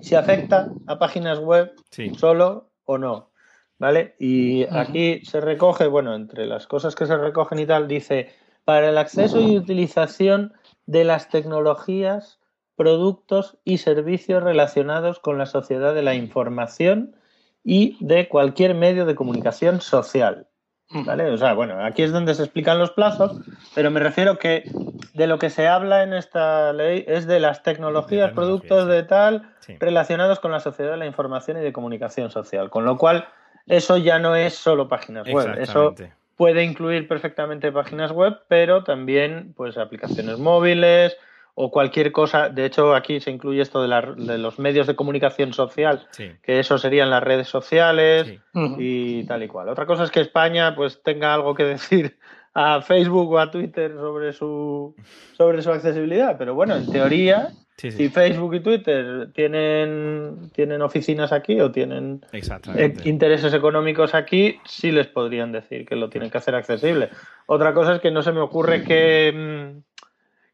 si 0.00 0.14
afecta 0.14 0.70
a 0.86 0.98
páginas 0.98 1.38
web 1.38 1.72
solo 2.16 2.70
o 2.84 2.98
no. 2.98 3.30
¿Vale? 3.78 4.16
Y 4.18 4.64
aquí 4.74 5.24
se 5.24 5.40
recoge, 5.40 5.86
bueno, 5.86 6.14
entre 6.14 6.46
las 6.46 6.66
cosas 6.66 6.96
que 6.96 7.06
se 7.06 7.16
recogen 7.16 7.60
y 7.60 7.66
tal, 7.66 7.86
dice 7.86 8.34
para 8.64 8.90
el 8.90 8.98
acceso 8.98 9.40
y 9.40 9.56
utilización 9.56 10.52
de 10.84 11.04
las 11.04 11.30
tecnologías, 11.30 12.38
productos 12.76 13.56
y 13.64 13.78
servicios 13.78 14.42
relacionados 14.42 15.20
con 15.20 15.38
la 15.38 15.46
sociedad 15.46 15.94
de 15.94 16.02
la 16.02 16.14
información 16.14 17.16
y 17.64 17.96
de 18.04 18.28
cualquier 18.28 18.74
medio 18.74 19.06
de 19.06 19.14
comunicación 19.14 19.80
social. 19.80 20.47
¿Vale? 20.90 21.30
O 21.30 21.36
sea, 21.36 21.52
bueno, 21.52 21.84
aquí 21.84 22.02
es 22.02 22.12
donde 22.12 22.34
se 22.34 22.42
explican 22.42 22.78
los 22.78 22.90
plazos, 22.92 23.40
pero 23.74 23.90
me 23.90 24.00
refiero 24.00 24.38
que 24.38 24.64
de 25.12 25.26
lo 25.26 25.38
que 25.38 25.50
se 25.50 25.68
habla 25.68 26.02
en 26.02 26.14
esta 26.14 26.72
ley 26.72 27.04
es 27.06 27.26
de 27.26 27.40
las 27.40 27.62
tecnologías, 27.62 28.32
productos 28.32 28.88
de 28.88 29.02
tal 29.02 29.50
relacionados 29.80 30.40
con 30.40 30.50
la 30.50 30.60
sociedad 30.60 30.92
de 30.92 30.96
la 30.96 31.06
información 31.06 31.58
y 31.58 31.60
de 31.60 31.74
comunicación 31.74 32.30
social. 32.30 32.70
Con 32.70 32.86
lo 32.86 32.96
cual, 32.96 33.28
eso 33.66 33.98
ya 33.98 34.18
no 34.18 34.34
es 34.34 34.54
solo 34.54 34.88
páginas 34.88 35.28
web. 35.28 35.58
Eso 35.58 35.94
puede 36.36 36.64
incluir 36.64 37.06
perfectamente 37.06 37.70
páginas 37.70 38.12
web, 38.12 38.38
pero 38.48 38.82
también 38.82 39.52
pues 39.56 39.76
aplicaciones 39.76 40.38
móviles 40.38 41.18
o 41.60 41.72
cualquier 41.72 42.12
cosa. 42.12 42.48
De 42.50 42.64
hecho, 42.64 42.94
aquí 42.94 43.18
se 43.18 43.32
incluye 43.32 43.60
esto 43.60 43.82
de, 43.82 44.38
los 44.38 44.60
medios 44.60 44.86
de 44.86 44.94
comunicación 44.94 45.52
social, 45.52 46.06
que 46.16 46.60
eso 46.60 46.78
serían 46.78 47.10
las 47.10 47.20
redes 47.20 47.48
sociales 47.48 48.38
y 48.78 49.24
tal 49.24 49.42
y 49.42 49.48
cual. 49.48 49.68
Otra 49.68 49.84
cosa 49.84 50.04
es 50.04 50.12
que 50.12 50.20
España 50.20 50.76
pues 50.76 51.02
tenga 51.02 51.34
algo 51.34 51.56
que 51.56 51.64
decir 51.64 52.16
a 52.54 52.80
Facebook 52.80 53.32
o 53.32 53.40
a 53.40 53.50
Twitter 53.50 53.92
sobre 53.96 54.32
su 54.32 54.94
sobre 55.36 55.60
su 55.60 55.72
accesibilidad, 55.72 56.38
pero 56.38 56.54
bueno, 56.54 56.76
en 56.76 56.90
teoría 56.92 57.50
si 57.78 58.08
Facebook 58.08 58.54
y 58.54 58.60
Twitter 58.60 59.30
tienen, 59.32 60.50
tienen 60.52 60.82
oficinas 60.82 61.30
aquí 61.30 61.60
o 61.60 61.70
tienen 61.70 62.20
eh, 62.32 62.94
intereses 63.04 63.54
económicos 63.54 64.16
aquí, 64.16 64.58
sí 64.64 64.90
les 64.90 65.06
podrían 65.06 65.52
decir 65.52 65.86
que 65.86 65.94
lo 65.94 66.10
tienen 66.10 66.28
que 66.28 66.38
hacer 66.38 66.56
accesible. 66.56 67.10
Otra 67.46 67.72
cosa 67.74 67.94
es 67.94 68.00
que 68.00 68.10
no 68.10 68.22
se 68.22 68.32
me 68.32 68.40
ocurre 68.40 68.82
que, 68.82 69.80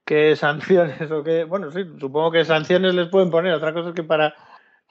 que 0.05 0.36
sanciones 0.36 1.11
o 1.11 1.22
que, 1.22 1.44
bueno, 1.44 1.70
sí, 1.70 1.84
supongo 1.98 2.30
que 2.32 2.44
sanciones 2.44 2.94
les 2.94 3.09
pueden 3.09 3.30
poner. 3.30 3.52
Otra 3.55 3.72
cosa 3.72 3.90
es 3.90 3.94
que 3.94 4.02
para, 4.02 4.34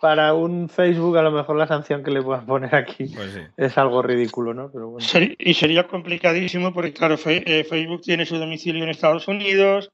para 0.01 0.33
un 0.33 0.69
Facebook 0.69 1.17
a 1.17 1.21
lo 1.21 1.31
mejor 1.31 1.55
la 1.55 1.67
sanción 1.67 2.03
que 2.03 2.11
le 2.11 2.21
puedan 2.21 2.45
poner 2.45 2.73
aquí 2.75 3.05
pues 3.15 3.39
es 3.55 3.77
algo 3.77 4.01
ridículo, 4.01 4.53
¿no? 4.53 4.71
Pero 4.71 4.89
bueno. 4.89 5.07
Y 5.39 5.53
sería 5.53 5.87
complicadísimo 5.87 6.73
porque, 6.73 6.93
claro, 6.93 7.15
eh, 7.25 7.63
Facebook 7.63 8.01
tiene 8.01 8.25
su 8.25 8.37
domicilio 8.37 8.83
en 8.83 8.89
Estados 8.89 9.27
Unidos 9.27 9.91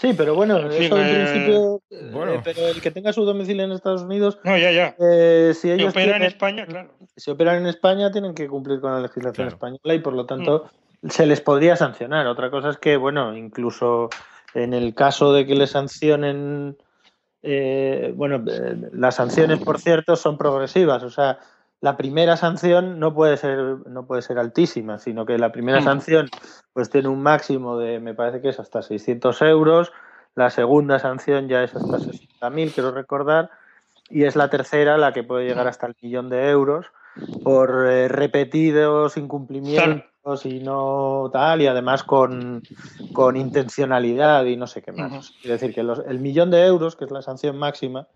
Sí, 0.00 0.14
pero 0.16 0.34
bueno, 0.34 0.56
eso 0.70 0.98
en 0.98 1.14
principio. 1.14 1.82
Eh, 1.90 2.40
pero 2.42 2.68
el 2.68 2.80
que 2.80 2.90
tenga 2.90 3.12
su 3.12 3.26
domicilio 3.26 3.64
en 3.64 3.72
Estados 3.72 4.00
Unidos. 4.00 4.38
No, 4.44 4.56
ya, 4.56 4.72
ya. 4.72 4.96
Eh, 4.98 5.52
si 5.54 5.70
ellos 5.70 5.90
operan 5.90 6.22
en 6.22 6.28
España, 6.28 6.64
claro. 6.64 6.94
Si 7.16 7.30
operan 7.30 7.56
en 7.56 7.66
España, 7.66 8.10
tienen 8.10 8.34
que 8.34 8.48
cumplir 8.48 8.80
con 8.80 8.92
la 8.92 9.00
legislación 9.00 9.48
española 9.48 9.94
y 9.94 9.98
por 9.98 10.14
lo 10.14 10.24
tanto 10.24 10.70
mm. 11.02 11.10
se 11.10 11.26
les 11.26 11.42
podría 11.42 11.76
sancionar. 11.76 12.26
Otra 12.28 12.50
cosa 12.50 12.70
es 12.70 12.78
que, 12.78 12.96
bueno, 12.96 13.36
incluso 13.36 14.08
en 14.54 14.74
el 14.74 14.94
caso 14.94 15.32
de 15.32 15.46
que 15.46 15.54
les 15.54 15.70
sancionen. 15.70 16.76
Eh, 17.42 18.12
bueno, 18.16 18.44
las 18.92 19.14
sanciones, 19.14 19.60
por 19.60 19.80
cierto, 19.80 20.16
son 20.16 20.36
progresivas. 20.36 21.02
O 21.02 21.10
sea, 21.10 21.38
la 21.80 21.96
primera 21.96 22.36
sanción 22.36 22.98
no 22.98 23.14
puede 23.14 23.36
ser 23.36 23.58
no 23.86 24.06
puede 24.06 24.22
ser 24.22 24.38
altísima, 24.38 24.98
sino 24.98 25.24
que 25.24 25.38
la 25.38 25.52
primera 25.52 25.80
mm. 25.80 25.84
sanción 25.84 26.28
pues 26.72 26.90
tiene 26.90 27.08
un 27.08 27.22
máximo 27.22 27.78
de, 27.78 28.00
me 28.00 28.14
parece 28.14 28.40
que 28.40 28.50
es 28.50 28.60
hasta 28.60 28.82
600 28.82 29.40
euros, 29.42 29.92
la 30.34 30.50
segunda 30.50 30.98
sanción 30.98 31.48
ya 31.48 31.62
es 31.62 31.74
hasta 31.74 31.98
60.000, 31.98 32.72
quiero 32.74 32.92
recordar, 32.92 33.50
y 34.08 34.24
es 34.24 34.36
la 34.36 34.50
tercera 34.50 34.98
la 34.98 35.12
que 35.12 35.24
puede 35.24 35.46
llegar 35.46 35.66
hasta 35.66 35.86
el 35.86 35.96
millón 36.02 36.28
de 36.28 36.50
euros 36.50 36.86
por 37.42 37.86
eh, 37.88 38.08
repetidos 38.08 39.16
incumplimientos 39.16 40.09
y 40.44 40.60
no 40.60 41.30
tal, 41.32 41.62
y 41.62 41.66
además 41.66 42.04
con, 42.04 42.62
intencionalidad 43.34 44.44
y 44.44 44.56
no 44.56 44.66
sé 44.66 44.82
qué 44.82 44.92
más. 44.92 45.32
Es 45.42 45.48
decir, 45.48 45.74
que 45.74 45.80
el 45.80 46.20
millón 46.20 46.50
de 46.50 46.64
euros, 46.64 46.96
que 46.96 47.04
es 47.04 47.10
la 47.10 47.22
sanción 47.22 47.56
máxima, 47.56 48.06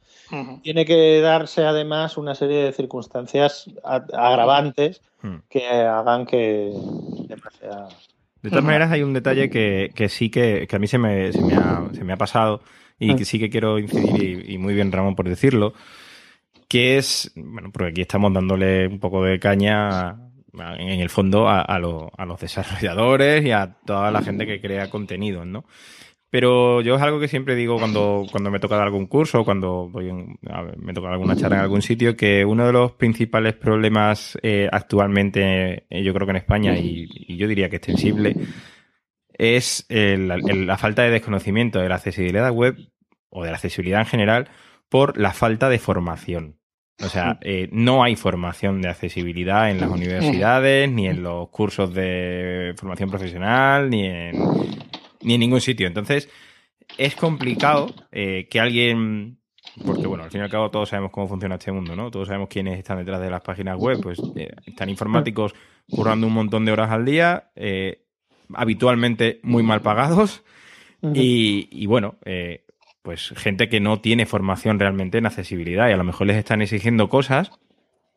tiene 0.63 0.85
que 0.85 1.21
darse 1.21 1.65
además 1.65 2.17
una 2.17 2.35
serie 2.35 2.65
de 2.65 2.73
circunstancias 2.73 3.71
agravantes 3.85 5.03
que 5.49 5.67
hagan 5.67 6.27
que 6.27 6.73
sea... 7.59 7.89
De 8.43 8.51
todas 8.51 8.65
maneras, 8.65 8.93
hay 8.93 9.03
un 9.03 9.15
detalle 9.15 9.49
que, 9.49 10.09
sí 10.09 10.31
que, 10.31 10.69
a 10.71 10.79
mí 10.79 10.87
se 10.87 10.99
me, 10.99 11.33
se 11.33 11.41
me, 11.41 11.55
ha, 11.55 11.89
se 11.93 12.05
me 12.05 12.13
ha 12.13 12.19
pasado 12.19 12.61
y 12.99 13.17
que 13.17 13.25
sí 13.25 13.39
que 13.39 13.51
quiero 13.51 13.79
incidir, 13.79 14.49
y, 14.49 14.59
muy 14.59 14.75
bien 14.75 14.93
Ramón 14.93 15.17
por 15.17 15.29
decirlo, 15.29 15.73
que 16.69 16.99
es, 16.99 17.33
bueno, 17.35 17.71
porque 17.73 17.91
aquí 17.91 18.01
estamos 18.03 18.33
dándole 18.33 18.87
un 18.87 19.01
poco 19.01 19.25
de 19.25 19.39
caña 19.39 20.17
en 20.59 21.01
el 21.01 21.11
fondo 21.11 21.49
a, 21.49 21.79
los 21.79 22.41
desarrolladores 22.41 23.45
y 23.45 23.51
a 23.51 23.77
toda 23.85 24.11
la 24.11 24.23
gente 24.23 24.47
que 24.47 24.61
crea 24.61 24.91
contenidos, 24.91 25.47
¿no? 25.47 25.65
Pero 26.31 26.81
yo 26.81 26.97
es 26.97 27.03
algo 27.03 27.21
que 27.21 27.29
siempre 27.29 27.55
digo 27.55 27.79
cuando, 27.79 28.27
cuando 28.29 28.51
me 28.51 28.59
toca 28.59 28.77
dar 28.77 28.87
algún 28.87 29.07
curso 29.07 29.41
o 29.41 29.45
cuando 29.45 29.89
me 29.93 30.93
toca 30.93 31.09
alguna 31.09 31.37
charla 31.37 31.59
en 31.59 31.63
algún 31.63 31.81
sitio, 31.81 32.17
que 32.17 32.45
uno 32.45 32.67
de 32.67 32.73
los 32.73 32.93
principales 32.93 33.55
problemas 33.55 34.37
eh, 34.43 34.69
actualmente, 34.73 35.87
eh, 35.89 36.03
yo 36.03 36.13
creo 36.13 36.27
que 36.27 36.33
en 36.33 36.37
España, 36.37 36.77
y, 36.77 37.37
yo 37.37 37.47
diría 37.47 37.71
que 37.71 37.77
extensible, 37.77 38.35
es 39.33 39.87
la 39.89 40.77
falta 40.77 41.03
de 41.03 41.11
desconocimiento 41.11 41.79
de 41.79 41.89
la 41.89 41.97
accesibilidad 41.97 42.51
web 42.51 42.79
o 43.31 43.45
de 43.45 43.51
la 43.51 43.57
accesibilidad 43.57 44.01
en 44.01 44.07
general 44.07 44.49
por 44.89 45.17
la 45.19 45.33
falta 45.33 45.69
de 45.69 45.79
formación. 45.79 46.59
O 47.03 47.09
sea, 47.09 47.39
eh, 47.43 47.69
no 47.73 48.05
hay 48.05 48.15
formación 48.15 48.81
de 48.81 48.89
accesibilidad 48.89 49.71
en 49.71 49.81
las 49.81 49.91
universidades, 49.91 50.89
ni 50.89 51.09
en 51.09 51.25
los 51.25 51.49
cursos 51.49 51.93
de 51.93 52.73
formación 52.77 53.11
profesional, 53.11 53.91
ni 53.91 54.07
en, 54.07 54.33
ni 55.23 55.35
en 55.35 55.41
ningún 55.41 55.61
sitio. 55.61 55.89
Entonces, 55.89 56.29
es 56.97 57.17
complicado 57.17 57.93
eh, 58.13 58.47
que 58.49 58.61
alguien. 58.61 59.39
Porque, 59.85 60.07
bueno, 60.07 60.23
al 60.23 60.31
fin 60.31 60.43
y 60.43 60.45
al 60.45 60.51
cabo 60.51 60.71
todos 60.71 60.91
sabemos 60.91 61.11
cómo 61.11 61.27
funciona 61.27 61.57
este 61.57 61.73
mundo, 61.73 61.97
¿no? 61.97 62.11
Todos 62.11 62.29
sabemos 62.29 62.49
quiénes 62.49 62.79
están 62.79 62.99
detrás 62.99 63.21
de 63.21 63.31
las 63.31 63.41
páginas 63.41 63.77
web. 63.77 63.99
Pues 64.01 64.23
eh, 64.37 64.51
están 64.65 64.89
informáticos 64.89 65.53
currando 65.91 66.29
un 66.29 66.33
montón 66.33 66.65
de 66.65 66.73
horas 66.73 66.91
al 66.91 67.05
día, 67.05 67.51
habitualmente 68.55 69.41
muy 69.43 69.65
mal 69.65 69.83
pagados. 69.83 70.45
Y, 71.13 71.69
y 71.71 71.87
bueno, 71.87 72.17
pues 73.05 73.35
gente 73.37 73.69
que 73.69 73.81
no 73.81 74.01
tiene 74.01 74.25
formación 74.25 74.79
realmente 74.81 75.19
en 75.19 75.27
accesibilidad 75.27 75.91
y 75.91 75.93
a 75.93 75.97
lo 75.99 76.05
mejor 76.05 76.27
les 76.27 76.39
están 76.39 76.63
exigiendo 76.63 77.11
cosas 77.11 77.51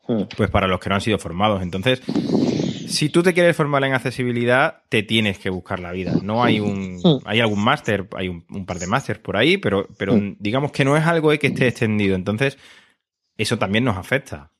hmm. 0.07 0.23
pues 0.37 0.49
para 0.49 0.65
los 0.65 0.79
que 0.79 0.87
no 0.87 0.95
han 0.95 1.01
sido 1.01 1.19
formados. 1.19 1.61
Entonces, 1.61 2.01
si 2.87 3.09
tú 3.09 3.21
te 3.21 3.33
quieres 3.33 3.57
formar 3.57 3.83
en 3.83 3.93
accesibilidad, 3.93 4.83
te 4.87 5.03
tienes 5.03 5.39
que 5.39 5.49
buscar 5.49 5.81
la 5.81 5.91
vida. 5.91 6.13
No 6.23 6.41
hay 6.41 6.61
un, 6.61 7.01
hmm. 7.03 7.19
hay 7.25 7.41
algún 7.41 7.61
máster, 7.61 8.07
hay 8.15 8.29
un, 8.29 8.65
par 8.65 8.79
de 8.79 8.87
másters 8.87 9.19
por 9.19 9.35
ahí, 9.35 9.57
pero, 9.57 9.89
pero 9.97 10.13
hmm. 10.15 10.37
digamos 10.39 10.71
que 10.71 10.85
no 10.85 10.95
es 10.95 11.05
algo 11.05 11.37
que 11.37 11.47
esté 11.47 11.67
extendido. 11.67 12.15
Entonces, 12.15 12.57
eso 13.35 13.57
también 13.57 13.83
nos 13.83 13.97
afecta. 13.97 14.51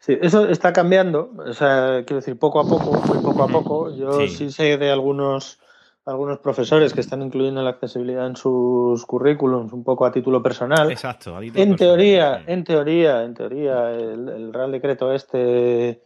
Sí, 0.00 0.18
eso 0.20 0.48
está 0.48 0.72
cambiando. 0.72 1.30
O 1.46 1.52
sea, 1.52 2.02
quiero 2.04 2.16
decir, 2.16 2.36
poco 2.40 2.58
a 2.58 2.68
poco, 2.68 3.00
muy 3.06 3.22
poco 3.22 3.44
a 3.44 3.48
poco. 3.48 3.96
Yo 3.96 4.26
sí 4.26 4.50
sé 4.50 4.76
de 4.76 4.90
algunos 4.90 5.60
algunos 6.06 6.38
profesores 6.38 6.94
que 6.94 7.00
están 7.00 7.20
incluyendo 7.20 7.62
la 7.62 7.70
accesibilidad 7.70 8.26
en 8.26 8.36
sus 8.36 9.04
currículums 9.04 9.72
un 9.72 9.82
poco 9.82 10.06
a 10.06 10.12
título 10.12 10.40
personal. 10.40 10.90
Exacto. 10.90 11.36
en 11.40 11.74
teoría, 11.74 12.44
en 12.46 12.62
teoría, 12.62 13.24
en 13.24 13.34
teoría, 13.34 13.90
el, 13.90 14.52
Real 14.52 14.70
Decreto 14.70 15.12
este 15.12 16.00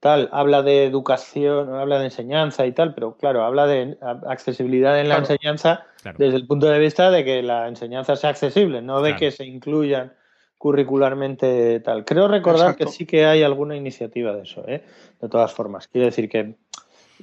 tal 0.00 0.28
habla 0.32 0.62
de 0.62 0.84
educación, 0.84 1.72
habla 1.74 1.98
de 1.98 2.06
enseñanza 2.06 2.66
y 2.66 2.72
tal, 2.72 2.92
pero 2.94 3.16
claro, 3.16 3.44
habla 3.44 3.66
de 3.66 3.96
accesibilidad 4.26 5.00
en 5.00 5.08
la 5.08 5.18
enseñanza 5.18 5.86
desde 6.18 6.36
el 6.36 6.46
punto 6.46 6.66
de 6.66 6.78
vista 6.78 7.10
de 7.10 7.24
que 7.24 7.42
la 7.42 7.68
enseñanza 7.68 8.14
sea 8.16 8.30
accesible, 8.30 8.82
no 8.82 9.00
de 9.00 9.16
que 9.16 9.30
se 9.30 9.44
incluyan 9.44 10.12
curricularmente 10.58 11.80
tal. 11.80 12.04
Creo 12.04 12.28
recordar 12.28 12.70
Exacto. 12.70 12.86
que 12.86 12.92
sí 12.92 13.06
que 13.06 13.26
hay 13.26 13.42
alguna 13.42 13.76
iniciativa 13.76 14.32
de 14.32 14.42
eso, 14.42 14.64
¿eh? 14.66 14.84
De 15.20 15.28
todas 15.28 15.52
formas. 15.52 15.86
Quiero 15.88 16.06
decir 16.06 16.28
que 16.28 16.56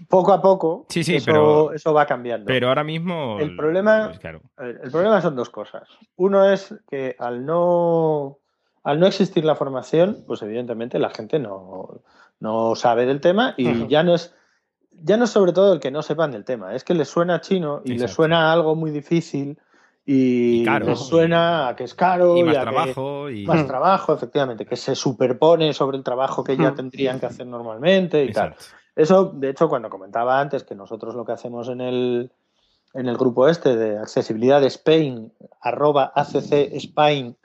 poco 0.10 0.34
a 0.34 0.42
poco 0.42 0.86
Sí, 0.90 1.04
sí, 1.04 1.16
eso, 1.16 1.26
pero- 1.26 1.74
eso 1.74 1.94
va 1.94 2.06
cambiando. 2.06 2.46
Pero 2.48 2.68
ahora 2.70 2.84
mismo. 2.84 3.38
El 3.40 3.56
problema- 3.56 4.08
pues 4.08 4.20
claro. 4.20 4.42
El 4.58 4.92
problema 4.92 5.22
son 5.22 5.36
dos 5.36 5.50
cosas. 5.50 5.88
Uno 6.16 6.50
es 6.50 6.74
que 6.90 7.16
al 7.20 7.46
no, 7.46 8.40
al 8.84 9.00
no 9.00 9.08
existir 9.08 9.46
la 9.46 9.56
formación, 9.56 10.24
pues 10.28 10.42
evidentemente 10.42 11.00
la 11.00 11.10
gente 11.10 11.40
no, 11.40 12.02
no 12.40 12.76
sabe 12.76 13.06
del 13.06 13.22
tema 13.22 13.54
y 13.58 13.88
ya 13.88 14.04
no 14.04 14.16
es 14.16 14.34
ya 15.06 15.18
no 15.18 15.24
es 15.24 15.32
sobre 15.32 15.54
todo 15.54 15.74
el 15.74 15.80
que 15.80 15.90
no 15.90 16.04
sepan 16.04 16.32
del 16.32 16.46
tema, 16.46 16.76
es 16.76 16.84
que 16.84 16.94
les 16.94 17.10
suena 17.10 17.42
chino 17.42 17.82
y 17.84 17.90
les 17.94 18.04
Exacto. 18.04 18.16
suena 18.16 18.50
a 18.50 18.54
algo 18.54 18.76
muy 18.76 18.92
difícil 18.92 19.58
y, 20.06 20.62
Y 20.62 20.66
caro, 20.66 20.86
les 20.86 21.00
suena 21.00 21.68
a 21.70 21.76
que 21.76 21.84
es 21.86 21.96
caro 21.96 22.38
Y 22.38 22.44
más 22.44 22.56
a 22.56 22.60
que- 22.60 22.66
trabajo. 22.70 23.30
Y... 23.30 23.46
más 23.46 23.66
trabajo, 23.66 24.14
efectivamente, 24.14 24.66
que 24.68 24.76
se 24.76 24.94
superpone 24.96 25.74
sobre 25.74 25.98
el 25.98 26.04
trabajo 26.04 26.44
que 26.44 26.56
ya 26.56 26.76
tendrían 26.76 27.20
que 27.20 27.26
hacer 27.26 27.48
normalmente 27.48 28.24
y 28.24 28.32
tal. 28.32 28.54
Eso, 28.96 29.32
de 29.34 29.50
hecho, 29.50 29.70
cuando 29.70 29.90
comentaba 29.90 30.40
antes 30.40 30.64
que 30.64 30.76
nosotros 30.76 31.16
lo 31.16 31.26
que 31.26 31.32
hacemos 31.32 31.68
en 31.70 31.82
el, 31.82 32.32
en 32.94 33.08
el 33.08 33.18
grupo 33.18 33.48
este 33.50 33.76
de 33.76 33.98
accesibilidad 33.98 34.62
de 34.62 34.68
Spain, 34.68 35.32
arroba 35.62 36.12
ACC 36.16 36.74
Spain, 36.74 37.36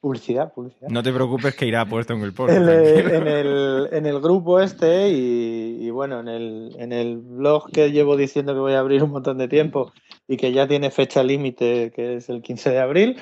publicidad, 0.00 0.52
publicidad. 0.52 0.88
No 0.90 1.02
te 1.02 1.12
preocupes 1.12 1.54
que 1.54 1.64
irá 1.64 1.86
puesto 1.86 2.12
en 2.12 2.22
el 2.22 2.32
post. 2.34 2.52
En 2.56 2.68
el, 2.68 3.10
en, 3.12 3.28
el, 3.28 3.88
en 3.92 4.06
el 4.06 4.20
grupo 4.20 4.60
este 4.60 5.08
y, 5.08 5.78
y 5.86 5.90
bueno, 5.90 6.20
en 6.20 6.28
el, 6.28 6.74
en 6.78 6.92
el 6.92 7.16
blog 7.18 7.70
que 7.70 7.90
llevo 7.92 8.16
diciendo 8.16 8.52
que 8.52 8.60
voy 8.60 8.74
a 8.74 8.80
abrir 8.80 9.02
un 9.02 9.10
montón 9.10 9.38
de 9.38 9.48
tiempo 9.48 9.92
y 10.28 10.36
que 10.36 10.52
ya 10.52 10.66
tiene 10.66 10.90
fecha 10.90 11.22
límite, 11.22 11.92
que 11.94 12.16
es 12.16 12.28
el 12.28 12.42
15 12.42 12.70
de 12.70 12.78
abril. 12.80 13.16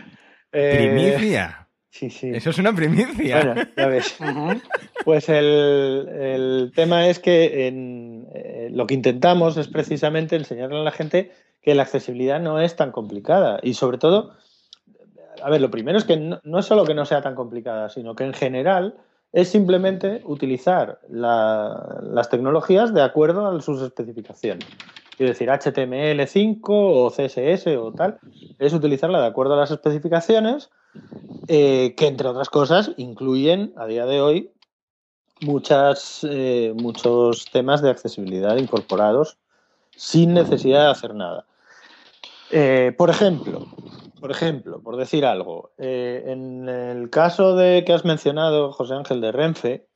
eh, 0.53 0.76
Primicia. 0.76 1.68
Sí, 1.91 2.09
sí. 2.09 2.30
Eso 2.32 2.51
es 2.51 2.59
una 2.59 2.72
primicia. 2.74 3.45
Bueno, 3.45 3.62
ya 3.76 3.86
ves. 3.86 4.16
Ujú. 4.20 4.61
Pues 5.05 5.28
el, 5.28 6.09
el 6.09 6.72
tema 6.74 7.09
es 7.09 7.18
que 7.18 7.66
en, 7.66 8.26
eh, 8.34 8.68
lo 8.70 8.86
que 8.86 8.95
intentamos 8.95 9.57
es 9.57 9.68
precisamente 9.68 10.36
enseñarle 10.36 10.78
a 10.78 10.84
la 10.84 10.93
gente 10.93 11.32
que 11.62 11.74
la 11.74 11.82
accesibilidad 11.82 12.41
no 12.41 12.61
es 12.61 12.76
tan 12.76 12.93
complicada 12.93 13.59
y 13.62 13.74
sobre 13.74 13.99
todo, 13.99 14.32
a 15.43 15.51
ver, 15.51 15.61
lo 15.61 15.70
primero 15.70 15.99
es 15.99 16.05
que 16.05 16.16
no, 16.16 16.41
no 16.45 16.59
es 16.61 16.66
solo 16.66 16.84
que 16.84 16.95
no 16.95 17.05
sea 17.05 17.22
tan 17.22 17.34
complicada, 17.34 17.88
sino 17.91 18.14
que 18.14 18.24
en 18.24 18.32
general 18.34 18.95
es 19.32 19.49
simplemente 19.49 20.22
utilizar 20.24 21.01
la- 21.09 22.01
las 22.03 22.30
tecnologías 22.30 22.95
de 22.95 23.03
acuerdo 23.03 23.47
a 23.49 23.61
sus 23.61 23.82
especificaciones. 23.82 24.66
Quiero 25.16 25.32
decir, 25.32 25.51
HTML5 25.51 26.61
o 26.68 27.11
CSS 27.11 27.76
o 27.76 27.93
tal, 27.93 28.18
es 28.59 28.72
utilizarla 28.72 29.20
de 29.20 29.26
acuerdo 29.26 29.55
a 29.55 29.59
las 29.59 29.70
especificaciones 29.70 30.70
eh, 31.49 31.95
que 31.97 32.07
entre 32.07 32.28
otras 32.28 32.49
cosas 32.49 32.93
incluyen 32.97 33.72
a 33.76 33.86
día 33.86 34.07
de 34.07 34.20
hoy 34.20 34.51
muchas, 35.41 36.26
eh, 36.28 36.72
muchos 36.76 37.47
temas 37.51 37.82
de 37.82 37.91
accesibilidad 37.91 38.57
incorporados 38.57 39.38
sin 39.97 40.34
necesidad 40.34 40.84
de 40.84 40.91
hacer 40.91 41.14
nada. 41.14 41.47
Eh, 42.51 42.93
por 42.97 43.11
ejemplo, 43.11 43.66
por 44.20 44.30
ejemplo, 44.30 44.80
por 44.82 44.97
decir 44.97 45.24
algo, 45.24 45.70
eh, 45.78 46.24
en 46.26 46.68
el 46.68 47.11
caso 47.11 47.55
de 47.55 47.84
que 47.84 47.93
has 47.93 48.05
mencionado, 48.05 48.72
José 48.72 48.95
Ángel 48.95 49.20
de 49.20 49.32
Renfe, 49.32 49.86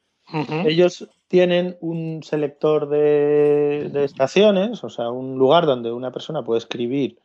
ellos 0.64 1.06
tienen 1.28 1.76
un 1.80 2.22
selector 2.22 2.88
de, 2.88 3.90
de 3.92 4.04
estaciones, 4.04 4.82
o 4.82 4.88
sea, 4.88 5.10
un 5.10 5.36
lugar 5.36 5.66
donde 5.66 5.92
una 5.92 6.12
persona 6.12 6.42
puede 6.42 6.58
escribir 6.58 7.18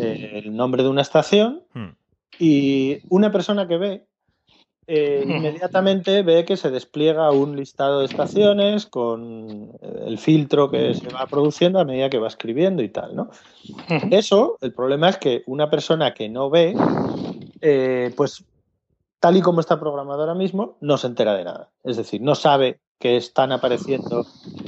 eh, 0.00 0.42
el 0.44 0.54
nombre 0.54 0.82
de 0.82 0.90
una 0.90 1.00
estación 1.00 1.62
Hmm. 1.72 1.96
Y 2.38 2.98
una 3.08 3.30
persona 3.30 3.68
que 3.68 3.76
ve 3.76 4.06
eh, 4.88 5.22
inmediatamente 5.24 6.22
ve 6.22 6.44
que 6.44 6.56
se 6.56 6.70
despliega 6.70 7.30
un 7.30 7.56
listado 7.56 8.00
de 8.00 8.06
estaciones 8.06 8.86
con 8.86 9.70
eh, 9.80 10.04
el 10.06 10.18
filtro 10.18 10.70
que 10.70 10.94
se 10.94 11.08
va 11.08 11.26
produciendo 11.26 11.78
a 11.78 11.84
medida 11.84 12.10
que 12.10 12.18
va 12.18 12.26
escribiendo 12.26 12.82
y 12.82 12.88
tal, 12.88 13.14
¿no? 13.14 13.30
Eso, 14.10 14.58
el 14.60 14.72
problema 14.72 15.08
es 15.08 15.18
que 15.18 15.44
una 15.46 15.70
persona 15.70 16.14
que 16.14 16.28
no 16.28 16.50
ve, 16.50 16.74
eh, 17.60 18.12
pues 18.16 18.44
tal 19.20 19.36
y 19.36 19.40
como 19.40 19.60
está 19.60 19.78
programado 19.78 20.22
ahora 20.22 20.34
mismo, 20.34 20.76
no 20.80 20.96
se 20.96 21.06
entera 21.06 21.34
de 21.34 21.44
nada. 21.44 21.70
Es 21.84 21.96
decir, 21.96 22.20
no 22.20 22.34
sabe 22.34 22.80
que 22.98 23.16
están 23.16 23.52
apareciendo 23.52 24.26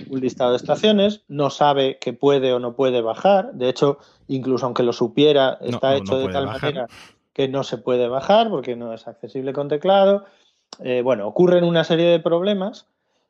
un 0.08 0.20
listado 0.20 0.52
de 0.52 0.58
estaciones, 0.58 1.24
no 1.26 1.50
sabe 1.50 1.98
que 1.98 2.12
puede 2.12 2.52
o 2.52 2.60
no 2.60 2.76
puede 2.76 3.00
bajar. 3.00 3.52
De 3.54 3.68
hecho, 3.68 3.98
incluso 4.28 4.64
aunque 4.66 4.84
lo 4.84 4.92
supiera, 4.92 5.58
está 5.60 5.90
no, 5.90 5.96
hecho 5.96 6.12
no 6.14 6.18
de 6.18 6.32
tal 6.32 6.46
bajar. 6.46 6.62
manera 6.62 6.86
que 7.34 7.48
no 7.48 7.64
se 7.64 7.76
puede 7.76 8.08
bajar 8.08 8.48
porque 8.48 8.76
no 8.76 8.94
es 8.94 9.06
accesible 9.06 9.52
con 9.52 9.68
teclado. 9.68 10.24
Eh, 10.82 11.02
bueno, 11.02 11.26
ocurren 11.26 11.64
una 11.64 11.84
serie 11.84 12.06
de 12.06 12.20
problemas. 12.20 12.86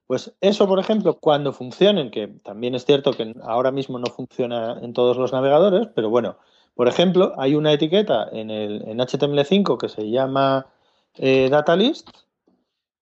Pues 0.07 0.35
eso, 0.43 0.69
por 0.69 0.79
ejemplo, 0.79 1.19
cuando 1.19 1.55
funcionen, 1.55 2.11
que 2.11 2.29
también 2.29 2.75
es 2.75 2.85
cierto 2.85 3.13
que 3.13 3.35
ahora 3.43 3.73
mismo 3.73 3.99
no 3.99 4.07
funciona 4.07 4.79
en 4.83 4.93
todos 4.93 5.17
los 5.17 5.33
navegadores, 5.33 5.89
pero 5.95 6.11
bueno, 6.11 6.37
por 6.75 6.89
ejemplo, 6.89 7.33
hay 7.39 7.55
una 7.55 7.73
etiqueta 7.73 8.29
en, 8.31 8.51
el, 8.51 8.87
en 8.87 8.99
HTML5 8.99 9.79
que 9.79 9.89
se 9.89 10.11
llama 10.11 10.67
eh, 11.15 11.49
Data 11.51 11.75
List, 11.75 12.11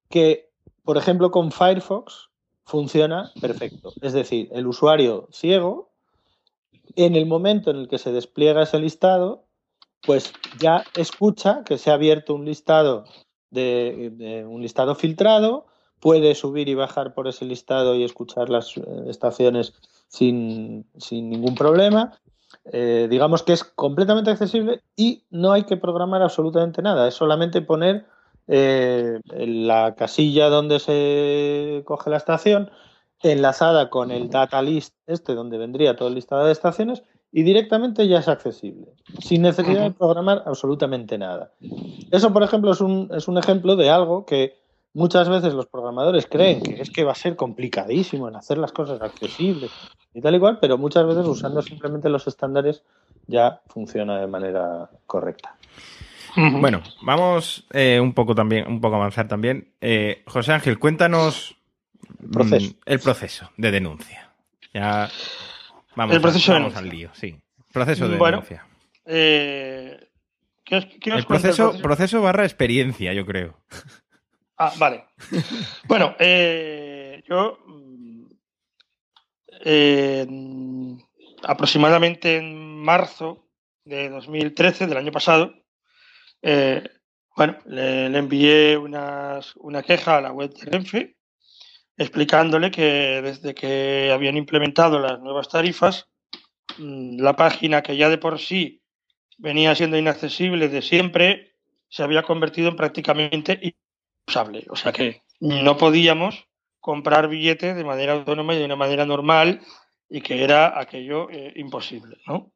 que, 0.09 0.49
por 0.85 0.95
ejemplo, 0.95 1.31
con 1.31 1.51
Firefox 1.51 2.29
funciona 2.63 3.31
perfecto. 3.41 3.91
Es 4.01 4.13
decir, 4.13 4.47
el 4.53 4.67
usuario 4.67 5.27
ciego, 5.31 5.89
en 6.95 7.15
el 7.15 7.25
momento 7.25 7.71
en 7.71 7.77
el 7.77 7.87
que 7.89 7.97
se 7.97 8.13
despliega 8.13 8.63
ese 8.63 8.79
listado, 8.79 9.43
pues 10.05 10.33
ya 10.59 10.83
escucha 10.95 11.63
que 11.65 11.77
se 11.77 11.91
ha 11.91 11.95
abierto 11.95 12.35
un 12.35 12.45
listado 12.45 13.05
de, 13.51 14.45
un 14.47 14.61
listado 14.61 14.95
filtrado, 14.95 15.65
puede 15.99 16.35
subir 16.35 16.67
y 16.67 16.75
bajar 16.75 17.13
por 17.13 17.27
ese 17.27 17.45
listado 17.45 17.95
y 17.95 18.03
escuchar 18.03 18.49
las 18.49 18.75
eh, 18.77 18.81
estaciones 19.07 19.73
sin, 20.07 20.85
sin 20.97 21.29
ningún 21.29 21.55
problema. 21.55 22.19
Eh, 22.65 23.07
digamos 23.09 23.43
que 23.43 23.53
es 23.53 23.63
completamente 23.63 24.31
accesible 24.31 24.81
y 24.95 25.23
no 25.29 25.51
hay 25.51 25.63
que 25.63 25.77
programar 25.77 26.21
absolutamente 26.21 26.81
nada, 26.81 27.07
es 27.07 27.13
solamente 27.13 27.61
poner 27.61 28.05
eh, 28.47 29.19
la 29.27 29.95
casilla 29.95 30.49
donde 30.49 30.79
se 30.79 31.81
coge 31.85 32.09
la 32.09 32.17
estación 32.17 32.69
enlazada 33.21 33.89
con 33.89 34.11
el 34.11 34.29
data 34.29 34.61
list 34.61 34.93
este 35.07 35.33
donde 35.33 35.57
vendría 35.57 35.95
todo 35.95 36.09
el 36.09 36.15
listado 36.15 36.45
de 36.45 36.51
estaciones 36.51 37.03
y 37.35 37.41
directamente 37.41 38.07
ya 38.07 38.19
es 38.19 38.27
accesible, 38.27 38.93
sin 39.19 39.41
necesidad 39.41 39.81
de 39.81 39.91
programar 39.91 40.43
absolutamente 40.45 41.17
nada. 41.17 41.51
Eso, 42.11 42.31
por 42.31 42.43
ejemplo, 42.43 42.71
es 42.71 42.79
un, 42.79 43.09
es 43.11 43.27
un 43.27 43.39
ejemplo 43.39 43.75
de 43.75 43.89
algo 43.89 44.23
que 44.27 44.53
muchas 44.93 45.27
veces 45.27 45.55
los 45.55 45.65
programadores 45.65 46.27
creen 46.27 46.61
que 46.61 46.79
es 46.79 46.91
que 46.91 47.03
va 47.03 47.13
a 47.13 47.15
ser 47.15 47.35
complicadísimo 47.35 48.29
en 48.29 48.35
hacer 48.35 48.59
las 48.59 48.71
cosas 48.71 49.01
accesibles 49.01 49.71
y 50.13 50.21
tal 50.21 50.35
y 50.35 50.39
cual, 50.39 50.59
pero 50.61 50.77
muchas 50.77 51.07
veces 51.07 51.25
usando 51.25 51.63
simplemente 51.63 52.07
los 52.07 52.27
estándares 52.27 52.83
ya 53.25 53.61
funciona 53.65 54.21
de 54.21 54.27
manera 54.27 54.91
correcta. 55.07 55.55
Bueno, 56.35 56.83
vamos 57.01 57.65
eh, 57.73 57.99
un 57.99 58.13
poco 58.13 58.35
también, 58.35 58.67
un 58.67 58.79
poco 58.79 58.95
a 58.95 58.97
avanzar 58.99 59.27
también. 59.27 59.69
Eh, 59.81 60.23
José 60.27 60.53
Ángel, 60.53 60.77
cuéntanos 60.77 61.55
mm, 62.19 62.31
Proceso. 62.31 62.75
el 62.85 62.99
proceso 62.99 63.49
de 63.57 63.71
denuncia. 63.71 64.29
Ya 64.73 65.09
vamos, 65.95 66.15
El 66.15 66.21
proceso 66.21 66.51
a- 66.51 66.55
de 66.55 66.59
vamos 66.61 66.75
al 66.77 66.89
lío, 66.89 67.09
sí. 67.13 67.35
Proceso 67.71 68.07
de 68.07 68.17
Bueno, 68.17 68.37
denuncia. 68.37 68.65
Eh, 69.05 70.09
¿qué 70.63 70.75
os- 70.77 70.85
qué 71.01 71.11
os 71.13 71.19
El 71.19 71.25
proceso, 71.25 71.73
proceso 71.81 72.21
barra 72.21 72.43
experiencia, 72.45 73.13
yo 73.13 73.25
creo. 73.25 73.59
Ah, 74.57 74.71
vale. 74.77 75.05
bueno, 75.85 76.15
eh, 76.19 77.23
yo 77.27 77.57
mm, 77.65 78.25
eh, 79.65 80.27
aproximadamente 81.43 82.37
en 82.37 82.79
marzo 82.79 83.47
de 83.85 84.09
2013, 84.09 84.87
del 84.87 84.97
año 84.97 85.11
pasado, 85.11 85.53
bueno, 87.35 87.57
le, 87.65 88.09
le 88.09 88.17
envié 88.19 88.77
unas- 88.77 89.55
una 89.57 89.81
queja 89.81 90.17
a 90.17 90.21
la 90.21 90.31
web 90.31 90.53
de 90.53 90.69
Renfe 90.69 91.17
explicándole 91.97 92.71
que 92.71 93.21
desde 93.21 93.53
que 93.53 94.11
habían 94.11 94.37
implementado 94.37 94.99
las 94.99 95.19
nuevas 95.19 95.49
tarifas, 95.49 96.09
mm, 96.77 97.19
la 97.19 97.35
página 97.35 97.81
que 97.81 97.97
ya 97.97 98.09
de 98.09 98.17
por 98.17 98.39
sí 98.39 98.81
venía 99.37 99.75
siendo 99.75 99.97
inaccesible 99.97 100.69
de 100.69 100.81
siempre, 100.81 101.55
se 101.89 102.03
había 102.03 102.23
convertido 102.23 102.69
en 102.69 102.75
prácticamente 102.75 103.75
usable. 104.27 104.65
O 104.69 104.75
sea 104.75 104.91
que 104.91 105.21
no 105.39 105.77
podíamos 105.77 106.47
comprar 106.79 107.27
billetes 107.27 107.75
de 107.75 107.83
manera 107.83 108.13
autónoma 108.13 108.55
y 108.55 108.59
de 108.59 108.65
una 108.65 108.75
manera 108.75 109.05
normal 109.05 109.61
y 110.09 110.21
que 110.21 110.43
era 110.43 110.79
aquello 110.79 111.29
eh, 111.29 111.53
imposible, 111.55 112.17
¿no? 112.27 112.51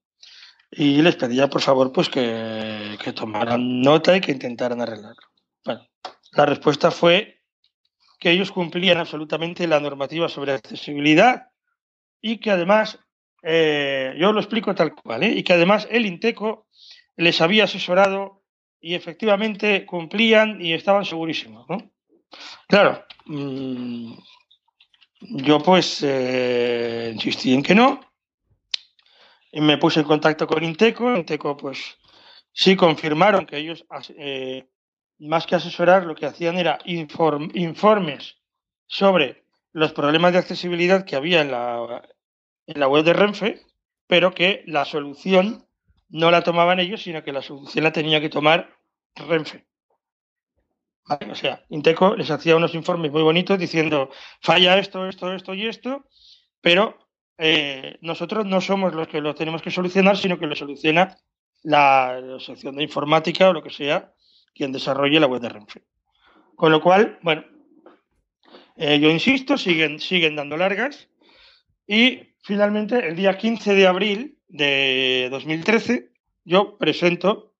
Y 0.69 1.01
les 1.01 1.15
pedía, 1.15 1.49
por 1.49 1.61
favor, 1.61 1.93
pues 1.93 2.09
que, 2.09 2.97
que 3.01 3.13
tomaran 3.13 3.81
nota 3.81 4.17
y 4.17 4.21
que 4.21 4.33
intentaran 4.33 4.81
arreglarlo. 4.81 5.27
Bueno, 5.63 5.87
la 6.33 6.45
respuesta 6.45 6.91
fue 6.91 7.36
que 8.19 8.31
ellos 8.31 8.51
cumplían 8.51 8.97
absolutamente 8.97 9.67
la 9.67 9.79
normativa 9.79 10.27
sobre 10.29 10.53
accesibilidad 10.53 11.47
y 12.21 12.37
que 12.37 12.51
además, 12.51 12.99
eh, 13.43 14.15
yo 14.17 14.31
lo 14.31 14.39
explico 14.39 14.73
tal 14.73 14.95
cual, 14.95 15.23
¿eh? 15.23 15.33
y 15.35 15.43
que 15.43 15.53
además 15.53 15.87
el 15.91 16.05
INTECO 16.05 16.67
les 17.15 17.41
había 17.41 17.65
asesorado 17.65 18.43
y 18.79 18.95
efectivamente 18.95 19.85
cumplían 19.85 20.61
y 20.61 20.73
estaban 20.73 21.05
segurísimos, 21.05 21.67
¿no? 21.69 21.91
Claro, 22.67 23.05
mm, 23.25 24.13
yo 25.21 25.59
pues 25.59 26.03
eh, 26.03 27.11
insistí 27.13 27.53
en 27.53 27.63
que 27.63 27.75
no, 27.75 28.01
y 29.51 29.61
me 29.61 29.77
puse 29.77 30.01
en 30.01 30.05
contacto 30.05 30.45
con 30.45 30.63
Inteco, 30.63 31.15
Inteco 31.15 31.55
pues 31.55 31.97
sí 32.51 32.75
confirmaron 32.75 33.45
que 33.45 33.57
ellos, 33.57 33.85
eh, 34.17 34.67
más 35.19 35.45
que 35.47 35.55
asesorar, 35.55 36.05
lo 36.05 36.15
que 36.15 36.25
hacían 36.25 36.57
era 36.57 36.79
informes 36.85 38.37
sobre 38.85 39.43
los 39.73 39.93
problemas 39.93 40.33
de 40.33 40.39
accesibilidad 40.39 41.05
que 41.05 41.15
había 41.15 41.41
en 41.41 41.51
la, 41.51 42.03
en 42.65 42.79
la 42.79 42.87
web 42.87 43.03
de 43.03 43.13
Renfe, 43.13 43.61
pero 44.07 44.33
que 44.33 44.63
la 44.65 44.85
solución 44.85 45.65
no 46.09 46.31
la 46.31 46.43
tomaban 46.43 46.79
ellos, 46.79 47.01
sino 47.03 47.23
que 47.23 47.33
la 47.33 47.41
solución 47.41 47.83
la 47.83 47.91
tenía 47.91 48.21
que 48.21 48.29
tomar 48.29 48.75
Renfe. 49.15 49.65
O 51.31 51.35
sea, 51.35 51.63
Inteco 51.69 52.15
les 52.15 52.29
hacía 52.31 52.55
unos 52.55 52.75
informes 52.75 53.11
muy 53.11 53.21
bonitos 53.21 53.57
diciendo 53.57 54.09
falla 54.41 54.77
esto, 54.77 55.07
esto, 55.07 55.33
esto 55.33 55.53
y 55.53 55.65
esto, 55.65 56.05
pero 56.59 56.97
eh, 57.37 57.97
nosotros 58.01 58.45
no 58.45 58.59
somos 58.59 58.93
los 58.93 59.07
que 59.07 59.21
lo 59.21 59.33
tenemos 59.33 59.61
que 59.61 59.71
solucionar, 59.71 60.17
sino 60.17 60.37
que 60.37 60.47
lo 60.47 60.55
soluciona 60.55 61.17
la, 61.63 62.37
sección 62.39 62.75
de 62.75 62.83
informática 62.83 63.49
o 63.49 63.53
lo 63.53 63.63
que 63.63 63.69
sea 63.69 64.13
quien 64.57 64.71
desarrolle 64.71 65.19
la 65.19 65.27
web 65.27 65.41
de 65.41 65.49
Renfe. 65.49 65.83
Con 66.55 66.71
lo 66.71 66.81
cual, 66.81 67.19
bueno, 67.21 67.45
eh, 68.75 68.99
yo 68.99 69.09
insisto, 69.09 69.57
siguen, 69.57 69.99
siguen 69.99 70.35
dando 70.35 70.57
largas 70.57 71.07
y 71.85 72.33
finalmente 72.43 73.07
el 73.07 73.15
día 73.15 73.37
15 73.37 73.75
de 73.75 73.87
abril 73.87 74.37
de 74.47 75.27
2013 75.31 76.11
yo 76.43 76.77
presento 76.77 77.53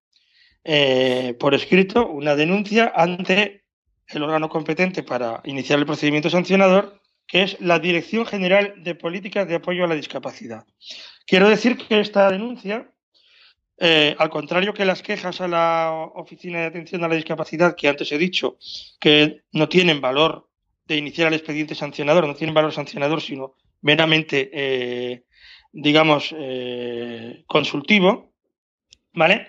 eh, 0.64 1.36
por 1.38 1.54
escrito 1.54 2.08
una 2.08 2.34
denuncia 2.34 2.92
ante 2.94 3.64
el 4.08 4.22
órgano 4.22 4.48
competente 4.48 5.02
para 5.02 5.40
iniciar 5.44 5.78
el 5.78 5.86
procedimiento 5.86 6.30
sancionador, 6.30 7.00
que 7.26 7.42
es 7.42 7.60
la 7.60 7.78
Dirección 7.78 8.24
General 8.24 8.74
de 8.82 8.94
Políticas 8.94 9.46
de 9.46 9.56
Apoyo 9.56 9.84
a 9.84 9.88
la 9.88 9.94
Discapacidad. 9.94 10.64
Quiero 11.26 11.48
decir 11.48 11.76
que 11.76 12.00
esta 12.00 12.30
denuncia, 12.30 12.90
eh, 13.80 14.14
al 14.18 14.30
contrario 14.30 14.74
que 14.74 14.84
las 14.84 15.02
quejas 15.02 15.40
a 15.40 15.48
la 15.48 16.10
Oficina 16.14 16.60
de 16.60 16.66
Atención 16.66 17.04
a 17.04 17.08
la 17.08 17.14
Discapacidad, 17.14 17.76
que 17.76 17.88
antes 17.88 18.10
he 18.12 18.18
dicho 18.18 18.58
que 18.98 19.42
no 19.52 19.68
tienen 19.68 20.00
valor 20.00 20.48
de 20.86 20.96
iniciar 20.96 21.28
el 21.28 21.34
expediente 21.34 21.74
sancionador, 21.74 22.26
no 22.26 22.34
tienen 22.34 22.54
valor 22.54 22.72
sancionador, 22.72 23.20
sino 23.20 23.54
meramente, 23.82 24.50
eh, 24.52 25.24
digamos, 25.72 26.34
consultivo, 27.46 28.32
¿vale? 29.12 29.48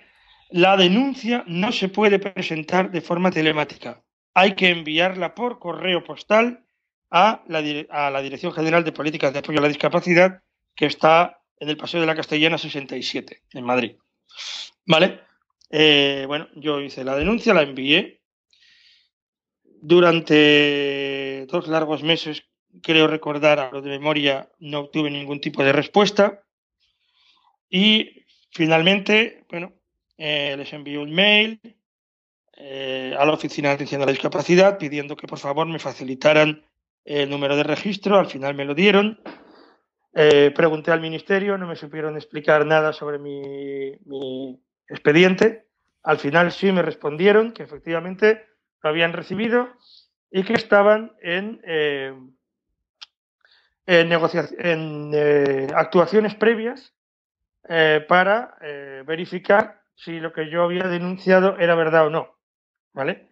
La 0.49 0.77
denuncia 0.77 1.43
no 1.47 1.71
se 1.71 1.89
puede 1.89 2.19
presentar 2.19 2.91
de 2.91 3.01
forma 3.01 3.31
telemática. 3.31 4.03
Hay 4.33 4.55
que 4.55 4.69
enviarla 4.69 5.35
por 5.35 5.59
correo 5.59 6.03
postal 6.03 6.65
a 7.11 7.43
la, 7.47 8.21
Dirección 8.21 8.51
General 8.51 8.83
de 8.83 8.91
Políticas 8.91 9.33
de 9.33 9.39
Apoyo 9.39 9.59
a 9.59 9.63
la 9.63 9.67
Discapacidad, 9.67 10.41
que 10.75 10.85
está 10.85 11.41
en 11.59 11.69
el 11.69 11.77
Paseo 11.77 12.01
de 12.01 12.07
la 12.07 12.15
Castellana 12.15 12.57
67, 12.57 13.43
en 13.53 13.65
Madrid. 13.65 13.97
¿Vale? 14.85 15.21
Eh, 15.69 16.25
bueno, 16.27 16.47
yo 16.55 16.81
hice 16.81 17.03
la 17.03 17.15
denuncia, 17.15 17.53
la 17.53 17.63
envié. 17.63 18.21
Durante 19.81 21.45
dos 21.47 21.67
largos 21.67 22.03
meses, 22.03 22.43
creo 22.81 23.07
recordar 23.07 23.59
a 23.59 23.71
lo 23.71 23.81
de 23.81 23.89
memoria, 23.89 24.49
no 24.59 24.79
obtuve 24.79 25.09
ningún 25.09 25.39
tipo 25.39 25.63
de 25.63 25.71
respuesta. 25.71 26.43
Y 27.69 28.25
finalmente, 28.51 29.45
bueno, 29.49 29.73
eh, 30.17 30.55
les 30.57 30.73
envío 30.73 31.01
un 31.01 31.11
mail 31.11 31.61
eh, 32.57 33.15
a 33.17 33.25
la 33.25 33.33
Oficina 33.33 33.69
de 33.69 33.75
Atención 33.75 34.01
a 34.01 34.05
la 34.05 34.11
Discapacidad 34.11 34.77
pidiendo 34.77 35.15
que 35.15 35.27
por 35.27 35.39
favor 35.39 35.65
me 35.67 35.79
facilitaran 35.79 36.65
el 37.05 37.29
número 37.29 37.55
de 37.55 37.63
registro. 37.63 38.19
Al 38.19 38.27
final 38.27 38.55
me 38.55 38.65
lo 38.65 38.75
dieron. 38.75 39.21
Eh, 40.13 40.51
pregunté 40.55 40.91
al 40.91 41.01
Ministerio, 41.01 41.57
no 41.57 41.67
me 41.67 41.75
supieron 41.75 42.15
explicar 42.15 42.65
nada 42.65 42.93
sobre 42.93 43.19
mi, 43.19 44.59
expediente. 44.87 45.67
Al 46.03 46.17
final 46.17 46.51
sí 46.51 46.71
me 46.71 46.81
respondieron 46.81 47.51
que 47.51 47.63
efectivamente 47.63 48.47
lo 48.81 48.89
habían 48.89 49.13
recibido 49.13 49.69
y 50.31 50.43
que 50.43 50.53
estaban 50.53 51.11
en, 51.21 51.61
en, 51.63 52.35
en 53.85 55.71
actuaciones 55.75 56.35
previas 56.35 56.93
para 58.07 58.57
verificar 59.05 59.81
si 59.95 60.19
lo 60.19 60.31
que 60.33 60.49
yo 60.49 60.63
había 60.63 60.87
denunciado 60.87 61.57
era 61.59 61.75
verdad 61.75 62.07
o 62.07 62.09
no. 62.09 62.35
¿Vale? 62.93 63.29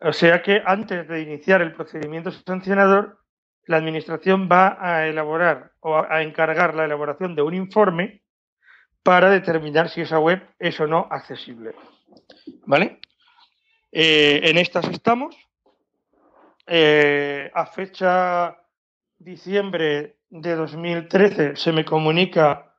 O 0.00 0.12
sea 0.12 0.42
que 0.42 0.62
antes 0.64 1.08
de 1.08 1.20
iniciar 1.20 1.60
el 1.60 1.72
procedimiento 1.72 2.30
sancionador, 2.30 3.18
la 3.68 3.76
Administración 3.76 4.48
va 4.50 4.78
a 4.80 5.06
elaborar 5.06 5.72
o 5.80 5.96
a 5.96 6.22
encargar 6.22 6.74
la 6.74 6.86
elaboración 6.86 7.36
de 7.36 7.42
un 7.42 7.54
informe 7.54 8.22
para 9.02 9.30
determinar 9.30 9.90
si 9.90 10.00
esa 10.00 10.18
web 10.18 10.42
es 10.58 10.80
o 10.80 10.86
no 10.86 11.06
accesible. 11.10 11.74
¿Vale? 12.64 12.98
Eh, 13.92 14.40
en 14.44 14.56
estas 14.56 14.88
estamos. 14.88 15.36
Eh, 16.66 17.50
a 17.54 17.66
fecha 17.66 18.56
diciembre 19.18 20.16
de 20.30 20.54
2013 20.54 21.56
se 21.56 21.72
me 21.72 21.84
comunica, 21.84 22.74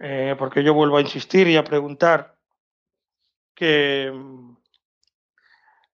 eh, 0.00 0.34
porque 0.36 0.64
yo 0.64 0.74
vuelvo 0.74 0.96
a 0.96 1.02
insistir 1.02 1.46
y 1.46 1.56
a 1.56 1.62
preguntar 1.62 2.36
que, 3.54 4.12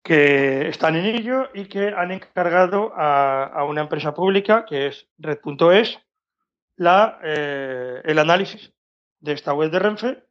que 0.04 0.70
están 0.70 0.96
en 0.96 1.06
ello 1.06 1.50
y 1.54 1.66
que 1.66 1.90
han 1.90 2.12
encargado 2.12 2.94
a, 2.96 3.64
una 3.66 3.82
empresa 3.82 4.14
pública, 4.14 4.66
que 4.66 4.88
es 4.88 5.08
Red.es, 5.18 6.00
eh, 7.24 8.02
el 8.04 8.20
análisis 8.20 8.72
de 9.20 9.34
esta 9.34 9.54
web 9.54 9.70
de 9.70 9.80
Renfe 9.80 10.24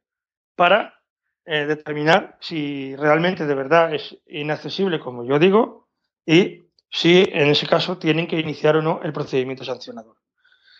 para 0.55 1.01
eh, 1.45 1.65
determinar 1.65 2.37
si 2.41 2.95
realmente 2.95 3.45
de 3.45 3.55
verdad 3.55 3.93
es 3.93 4.17
inaccesible, 4.27 4.99
como 4.99 5.23
yo 5.23 5.39
digo, 5.39 5.87
y 6.25 6.63
si 6.89 7.23
en 7.31 7.49
ese 7.49 7.67
caso 7.67 7.97
tienen 7.97 8.27
que 8.27 8.39
iniciar 8.39 8.75
o 8.75 8.81
no 8.81 8.99
el 9.03 9.13
procedimiento 9.13 9.63
sancionador. 9.63 10.17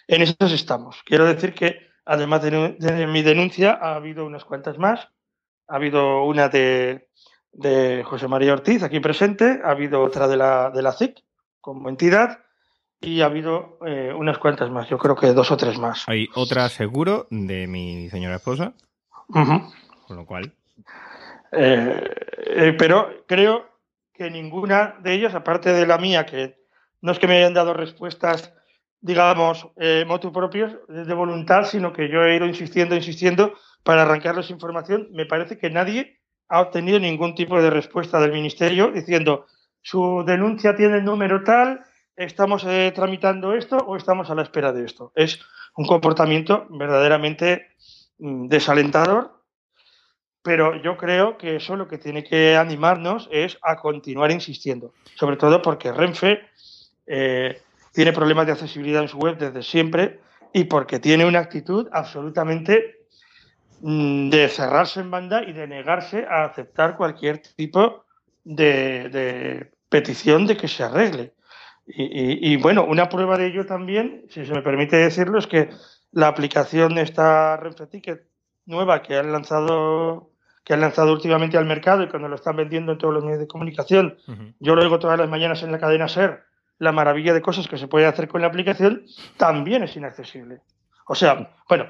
En 0.07 0.23
eso 0.23 0.35
estamos. 0.41 1.01
Quiero 1.05 1.25
decir 1.25 1.53
que, 1.53 1.87
además 2.03 2.41
de 2.41 3.07
mi 3.07 3.21
denuncia, 3.21 3.77
ha 3.79 3.95
habido 3.95 4.25
unas 4.25 4.43
cuantas 4.43 4.79
más 4.79 5.07
ha 5.69 5.75
habido 5.75 6.23
una 6.25 6.49
de, 6.49 7.07
José 8.05 8.27
María 8.27 8.53
Ortiz, 8.53 8.83
aquí 8.83 8.99
presente, 8.99 9.59
ha 9.63 9.71
habido 9.71 10.01
otra 10.01 10.27
de 10.27 10.37
la, 10.37 10.69
de 10.69 10.81
la 10.81 10.93
CIC 10.93 11.19
como 11.59 11.89
entidad 11.89 12.39
y 13.01 13.21
ha 13.21 13.25
habido 13.25 13.77
eh, 13.85 14.13
unas 14.15 14.37
cuantas 14.37 14.69
más, 14.69 14.89
yo 14.89 14.97
creo 14.97 15.15
que 15.15 15.33
dos 15.33 15.51
o 15.51 15.57
tres 15.57 15.77
más. 15.77 16.03
Hay 16.07 16.27
otra 16.35 16.67
seguro 16.69 17.27
de 17.29 17.67
mi 17.67 18.09
señora 18.09 18.35
esposa, 18.35 18.73
con 19.27 20.15
lo 20.15 20.25
cual. 20.25 20.53
Eh, 21.51 22.03
eh, 22.45 22.75
pero 22.77 23.23
creo 23.25 23.65
que 24.13 24.29
ninguna 24.29 24.95
de 25.01 25.13
ellas, 25.13 25.33
aparte 25.33 25.71
de 25.71 25.87
la 25.87 25.97
mía, 25.97 26.25
que 26.25 26.57
no 27.01 27.11
es 27.11 27.19
que 27.19 27.27
me 27.27 27.37
hayan 27.37 27.53
dado 27.53 27.73
respuestas, 27.73 28.53
digamos, 28.99 29.69
motu 30.05 30.33
propios 30.33 30.75
de 30.89 31.13
voluntad, 31.13 31.63
sino 31.63 31.93
que 31.93 32.09
yo 32.09 32.25
he 32.25 32.35
ido 32.35 32.45
insistiendo, 32.45 32.95
insistiendo 32.95 33.53
para 33.83 34.01
arrancarles 34.01 34.49
información, 34.49 35.07
me 35.11 35.25
parece 35.25 35.57
que 35.57 35.69
nadie 35.69 36.18
ha 36.49 36.61
obtenido 36.61 36.99
ningún 36.99 37.35
tipo 37.35 37.61
de 37.61 37.69
respuesta 37.69 38.19
del 38.19 38.31
Ministerio 38.31 38.91
diciendo 38.91 39.45
su 39.81 40.23
denuncia 40.25 40.75
tiene 40.75 40.97
el 40.97 41.05
número 41.05 41.43
tal, 41.43 41.81
estamos 42.15 42.65
eh, 42.65 42.91
tramitando 42.93 43.53
esto 43.53 43.77
o 43.77 43.95
estamos 43.95 44.29
a 44.29 44.35
la 44.35 44.41
espera 44.41 44.73
de 44.73 44.83
esto. 44.83 45.11
Es 45.15 45.39
un 45.77 45.85
comportamiento 45.85 46.67
verdaderamente 46.69 47.67
mm, 48.17 48.47
desalentador, 48.47 49.39
pero 50.41 50.75
yo 50.81 50.97
creo 50.97 51.37
que 51.37 51.55
eso 51.57 51.75
lo 51.75 51.87
que 51.87 51.97
tiene 51.97 52.23
que 52.23 52.57
animarnos 52.57 53.29
es 53.31 53.57
a 53.61 53.77
continuar 53.77 54.31
insistiendo, 54.31 54.93
sobre 55.15 55.37
todo 55.37 55.61
porque 55.61 55.91
Renfe 55.91 56.41
eh, 57.05 57.61
tiene 57.93 58.11
problemas 58.11 58.47
de 58.47 58.53
accesibilidad 58.53 59.03
en 59.03 59.07
su 59.07 59.17
web 59.17 59.37
desde 59.37 59.63
siempre 59.63 60.19
y 60.51 60.65
porque 60.65 60.99
tiene 60.99 61.25
una 61.25 61.39
actitud 61.39 61.87
absolutamente 61.91 62.98
de 63.81 64.49
cerrarse 64.49 64.99
en 64.99 65.11
banda 65.11 65.43
y 65.43 65.53
de 65.53 65.67
negarse 65.67 66.25
a 66.29 66.43
aceptar 66.43 66.97
cualquier 66.97 67.39
tipo 67.39 68.05
de, 68.43 69.71
petición 69.89 70.45
de 70.45 70.57
que 70.57 70.67
se 70.67 70.83
arregle. 70.83 71.33
Y, 71.87 72.55
bueno, 72.57 72.85
una 72.85 73.09
prueba 73.09 73.37
de 73.37 73.47
ello 73.47 73.65
también, 73.65 74.25
si 74.29 74.45
se 74.45 74.53
me 74.53 74.61
permite 74.61 74.95
decirlo, 74.97 75.39
es 75.39 75.47
que 75.47 75.69
la 76.11 76.27
aplicación 76.27 76.97
esta 76.99 77.57
Renfe 77.57 77.87
Ticket 77.87 78.27
nueva 78.65 79.01
que 79.01 79.17
han 79.17 79.31
lanzado 79.31 80.29
que 80.63 80.73
han 80.73 80.81
lanzado 80.81 81.13
últimamente 81.13 81.57
al 81.57 81.65
mercado 81.65 82.03
y 82.03 82.09
cuando 82.09 82.27
lo 82.27 82.35
están 82.35 82.55
vendiendo 82.55 82.91
en 82.91 82.99
todos 82.99 83.11
los 83.11 83.23
medios 83.23 83.39
de 83.39 83.47
comunicación, 83.47 84.17
yo 84.59 84.75
lo 84.75 84.83
digo 84.83 84.99
todas 84.99 85.17
las 85.17 85.27
mañanas 85.27 85.63
en 85.63 85.71
la 85.71 85.79
cadena 85.79 86.07
SER, 86.07 86.43
la 86.77 86.91
maravilla 86.91 87.33
de 87.33 87.41
cosas 87.41 87.67
que 87.67 87.79
se 87.79 87.87
puede 87.87 88.05
hacer 88.05 88.27
con 88.27 88.41
la 88.41 88.47
aplicación, 88.47 89.03
también 89.37 89.81
es 89.81 89.95
inaccesible. 89.95 90.61
O 91.07 91.15
sea, 91.15 91.55
bueno, 91.67 91.87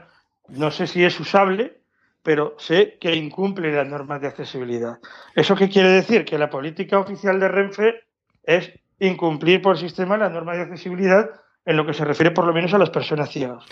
no 0.48 0.72
sé 0.72 0.88
si 0.88 1.04
es 1.04 1.20
usable, 1.20 1.79
pero 2.24 2.56
sé 2.58 2.98
que 3.00 3.16
incumple 3.16 3.72
las 3.74 3.88
normas 3.88 4.22
de 4.22 4.28
accesibilidad. 4.28 5.00
¿Eso 5.36 5.56
qué 5.56 5.70
quiere 5.70 5.90
decir? 5.90 6.26
Que 6.26 6.38
la 6.38 6.50
política 6.50 7.00
oficial 7.00 7.40
de 7.40 7.48
Renfe 7.48 7.96
es 8.44 8.72
incumplir 9.00 9.62
por 9.62 9.78
sistema 9.78 10.18
las 10.18 10.32
normas 10.32 10.58
de 10.58 10.64
accesibilidad 10.64 11.30
en 11.66 11.78
lo 11.78 11.86
que 11.86 11.94
se 11.94 12.06
refiere 12.06 12.32
por 12.32 12.46
lo 12.46 12.54
menos 12.54 12.74
a 12.74 12.78
las 12.78 12.90
personas 12.90 13.30
ciegas. 13.30 13.64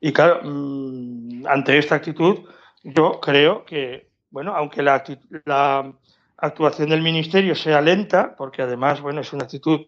Y 0.00 0.12
claro, 0.12 0.40
mm, 0.42 1.46
ante 1.46 1.78
esta 1.78 1.96
actitud, 1.96 2.40
yo 2.82 3.20
creo 3.20 3.64
que, 3.64 4.10
bueno, 4.30 4.54
aunque 4.54 4.82
la, 4.82 5.02
la 5.44 5.92
actuación 6.36 6.90
del 6.90 7.02
ministerio 7.02 7.54
sea 7.54 7.80
lenta, 7.80 8.34
porque 8.36 8.62
además, 8.62 9.00
bueno, 9.00 9.20
es 9.20 9.32
una 9.32 9.44
actitud 9.44 9.86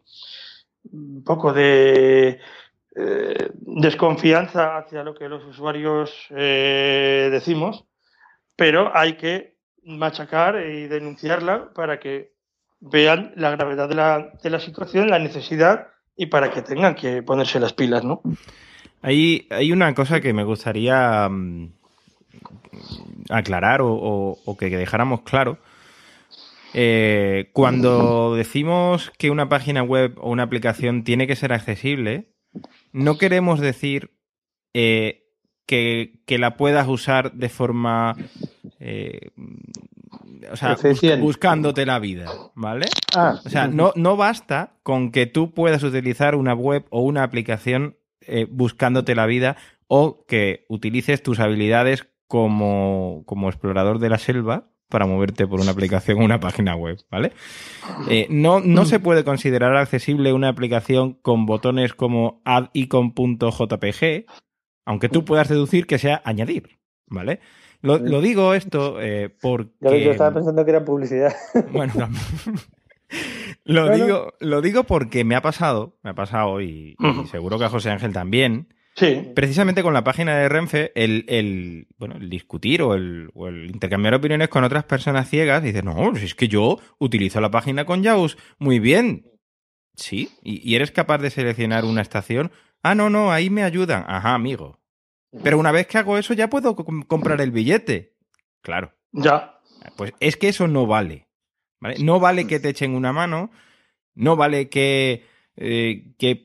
un 0.93 1.25
poco 1.25 1.53
de 1.53 2.39
eh, 2.99 3.51
desconfianza 3.53 4.79
hacia 4.79 5.03
lo 5.03 5.15
que 5.15 5.29
los 5.29 5.45
usuarios 5.45 6.29
eh, 6.31 7.29
decimos, 7.31 7.85
pero 8.57 8.97
hay 8.97 9.19
que 9.19 9.59
machacar 9.85 10.65
y 10.67 10.89
denunciarla 10.89 11.73
para 11.75 12.01
que 12.01 12.33
vean 12.81 13.33
la 13.37 13.51
gravedad 13.51 13.89
de 13.89 13.95
la, 13.97 14.33
de 14.43 14.51
la 14.51 14.61
situación, 14.61 15.11
la 15.11 15.19
necesidad 15.19 15.89
y 16.17 16.27
para 16.27 16.51
que 16.51 16.63
tengan 16.63 16.95
que 16.95 17.23
ponerse 17.23 17.61
las 17.61 17.75
pilas, 17.75 18.03
¿no? 18.03 18.23
Hay, 19.03 19.47
hay 19.51 19.73
una 19.73 19.95
cosa 19.95 20.21
que 20.21 20.33
me 20.33 20.45
gustaría 20.45 21.29
mm, 21.29 21.73
aclarar 23.29 23.81
o, 23.83 24.57
que 24.59 24.71
dejáramos 24.71 25.21
claro. 25.21 25.59
Eh, 26.73 27.51
cuando 27.53 28.35
decimos 28.35 29.13
que 29.19 29.31
una 29.31 29.49
página 29.49 29.83
web 29.83 30.15
o 30.19 30.31
una 30.31 30.43
aplicación 30.43 31.05
tiene 31.05 31.27
que 31.27 31.37
ser 31.37 31.53
accesible, 31.53 32.36
no 32.93 33.18
queremos 33.18 33.61
decir 33.61 34.16
eh, 34.74 35.26
que, 35.66 36.20
la 36.28 36.57
puedas 36.57 36.89
usar 36.89 37.32
de 37.32 37.49
forma. 37.49 38.16
Eh, 38.78 39.30
o 40.51 40.57
sea, 40.57 40.76
buscándote 41.18 41.87
la 41.87 41.99
vida, 41.99 42.30
¿vale? 42.55 42.87
Ah. 43.14 43.41
o 43.45 43.49
sea, 43.49 43.68
no, 43.68 43.93
no 43.97 44.16
basta 44.16 44.76
con 44.82 45.11
que 45.11 45.26
tú 45.26 45.53
puedas 45.53 45.82
utilizar 45.82 46.34
una 46.34 46.55
web 46.55 46.84
o 46.91 47.01
una 47.01 47.22
aplicación 47.22 47.97
eh, 48.20 48.47
buscándote 48.49 49.14
la 49.14 49.26
vida 49.26 49.57
o 49.89 50.24
que 50.26 50.66
utilices 50.68 51.22
tus 51.22 51.41
habilidades 51.41 52.09
como, 52.26 53.22
como 53.26 53.49
explorador 53.49 53.99
de 53.99 54.11
la 54.11 54.18
selva 54.18 54.70
para 54.89 55.07
moverte 55.07 55.47
por 55.47 55.61
una 55.61 55.72
aplicación 55.72 56.20
o 56.20 56.24
una 56.24 56.41
página 56.41 56.76
web, 56.76 56.99
¿vale? 57.11 57.32
Eh, 58.09 58.26
no, 58.30 58.61
no 58.61 58.84
se 58.84 59.01
puede 59.01 59.24
considerar 59.24 59.76
accesible 59.76 60.32
una 60.32 60.49
aplicación 60.49 61.14
con 61.14 61.47
botones 61.47 61.95
como 61.95 62.41
addicon.jpg, 62.45 64.26
aunque 64.84 65.09
tú 65.09 65.24
puedas 65.24 65.49
deducir 65.49 65.87
que 65.87 65.99
sea 65.99 66.22
añadir, 66.24 66.78
¿vale? 67.09 67.41
Lo, 67.82 67.99
digo 68.20 68.55
esto 68.55 69.01
eh, 69.01 69.28
porque... 69.41 70.05
Yo, 70.05 70.11
estaba 70.11 70.34
pensando 70.34 70.64
que 70.64 70.70
era 70.70 70.84
publicidad. 70.84 71.34
Bueno, 71.72 71.93
lo, 73.64 73.91
digo, 73.91 74.34
lo 74.41 74.61
digo 74.61 74.84
porque 74.84 75.24
me 75.24 75.37
ha 75.37 75.43
pasado, 75.43 75.97
me 76.03 76.11
ha 76.11 76.14
pasado 76.14 76.61
y 76.61 76.97
seguro 77.30 77.59
que 77.59 77.64
a 77.64 77.68
José 77.68 77.91
Ángel 77.91 78.12
también, 78.12 78.68
Sí. 78.97 79.31
Precisamente 79.35 79.83
con 79.83 79.93
la 79.93 80.05
página 80.05 80.39
de 80.39 80.49
Renfe, 80.49 80.93
el, 80.95 81.87
bueno, 81.99 82.17
el 82.17 82.31
discutir 82.31 82.81
o 82.81 82.95
el, 82.95 83.31
intercambiar 83.69 84.15
opiniones 84.15 84.49
con 84.49 84.65
otras 84.65 84.85
personas 84.85 85.29
ciegas, 85.29 85.63
dices, 85.63 85.85
no, 85.85 86.15
si 86.17 86.25
es 86.25 86.35
que 86.35 86.49
yo 86.49 86.79
utilizo 86.99 87.41
la 87.43 87.51
página 87.51 87.85
con 87.85 88.03
JAWS 88.03 88.39
muy 88.59 88.79
bien. 88.79 89.31
Sí, 89.97 90.31
y, 90.43 90.75
eres 90.75 90.93
capaz 90.93 91.19
de 91.19 91.31
seleccionar 91.31 91.85
una 91.85 92.01
estación. 92.01 92.53
Ah, 92.83 92.95
no, 92.95 93.11
no, 93.11 93.33
ahí 93.33 93.51
me 93.51 93.65
ayudan. 93.65 94.05
Ajá, 94.09 94.35
amigo. 94.35 94.81
Pero 95.43 95.59
una 95.59 95.73
vez 95.73 95.87
que 95.87 95.99
hago 95.99 96.17
eso 96.17 96.33
ya 96.33 96.49
puedo 96.49 96.75
comprar 96.75 97.41
el 97.43 97.51
billete. 97.51 98.17
Claro. 98.63 98.95
Ya. 99.13 99.61
Pues 99.97 100.15
es 100.21 100.37
que 100.37 100.49
eso 100.49 100.69
no 100.69 100.87
vale. 100.87 101.29
¿vale? 101.81 101.97
No 101.99 102.19
vale 102.19 102.47
que 102.47 102.61
te 102.61 102.71
echen 102.71 102.95
una 102.95 103.13
mano, 103.13 103.51
no 104.15 104.37
vale 104.37 104.71
que 104.71 105.25
eh, 105.57 106.15
que, 106.19 106.45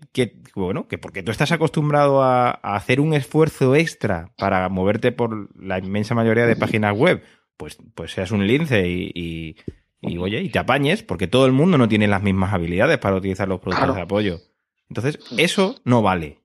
bueno, 0.55 0.87
que 0.87 0.97
porque 0.97 1.23
tú 1.23 1.31
estás 1.31 1.51
acostumbrado 1.51 2.23
a, 2.23 2.51
hacer 2.51 3.01
un 3.01 3.13
esfuerzo 3.13 3.75
extra 3.75 4.31
para 4.37 4.67
moverte 4.69 5.11
por 5.11 5.49
la 5.61 5.79
inmensa 5.79 6.15
mayoría 6.15 6.45
de 6.45 6.55
páginas 6.55 6.97
web, 6.97 7.23
pues, 7.57 7.77
pues 7.93 8.13
seas 8.13 8.31
un 8.31 8.47
lince 8.47 8.87
y, 8.87 9.57
y, 10.01 10.17
oye, 10.17 10.41
y 10.41 10.49
te 10.49 10.59
apañes, 10.59 11.03
porque 11.03 11.27
todo 11.27 11.45
el 11.45 11.51
mundo 11.51 11.77
no 11.77 11.89
tiene 11.89 12.07
las 12.07 12.23
mismas 12.23 12.53
habilidades 12.53 12.97
para 12.99 13.15
utilizar 13.15 13.47
los 13.47 13.59
productos 13.59 13.95
de 13.95 14.01
apoyo. 14.01 14.39
Entonces, 14.89 15.19
eso 15.37 15.75
no 15.83 16.01
vale. 16.01 16.39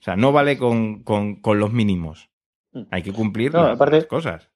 O 0.00 0.02
sea, 0.04 0.16
no 0.16 0.32
vale 0.32 0.58
con, 0.58 1.02
con, 1.02 1.58
los 1.58 1.72
mínimos. 1.72 2.28
Mm. 2.72 2.82
Hay 2.90 3.02
que 3.02 3.12
cumplir 3.12 3.54
las, 3.54 4.06
cosas. 4.06 4.50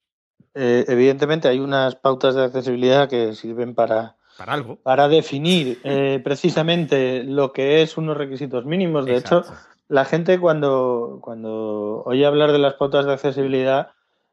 Eh, 0.55 0.85
evidentemente 0.89 1.49
hay 1.49 1.59
unas 1.59 1.97
pautas 1.97 2.35
de 2.35 2.45
accesibilidad 2.45 3.09
que 3.09 3.35
sirven 3.35 3.75
para 3.75 4.18
para 4.39 4.55
algo. 4.55 4.76
Para 4.76 5.09
definir 5.09 5.80
eh, 5.82 6.20
precisamente 6.22 7.24
lo 7.24 7.53
que 7.53 7.82
es 7.82 7.99
unos 7.99 8.16
requisitos 8.16 8.64
mínimos. 8.64 9.05
De 9.05 9.16
hecho, 9.16 9.43
la 9.89 10.05
gente 10.05 10.39
cuando, 10.39 11.18
cuando 11.20 12.05
oye 12.07 12.24
hablar 12.24 12.53
de 12.53 12.61
las 12.61 12.74
pautas 12.74 13.05
de 13.05 13.14
accesibilidad, 13.14 13.91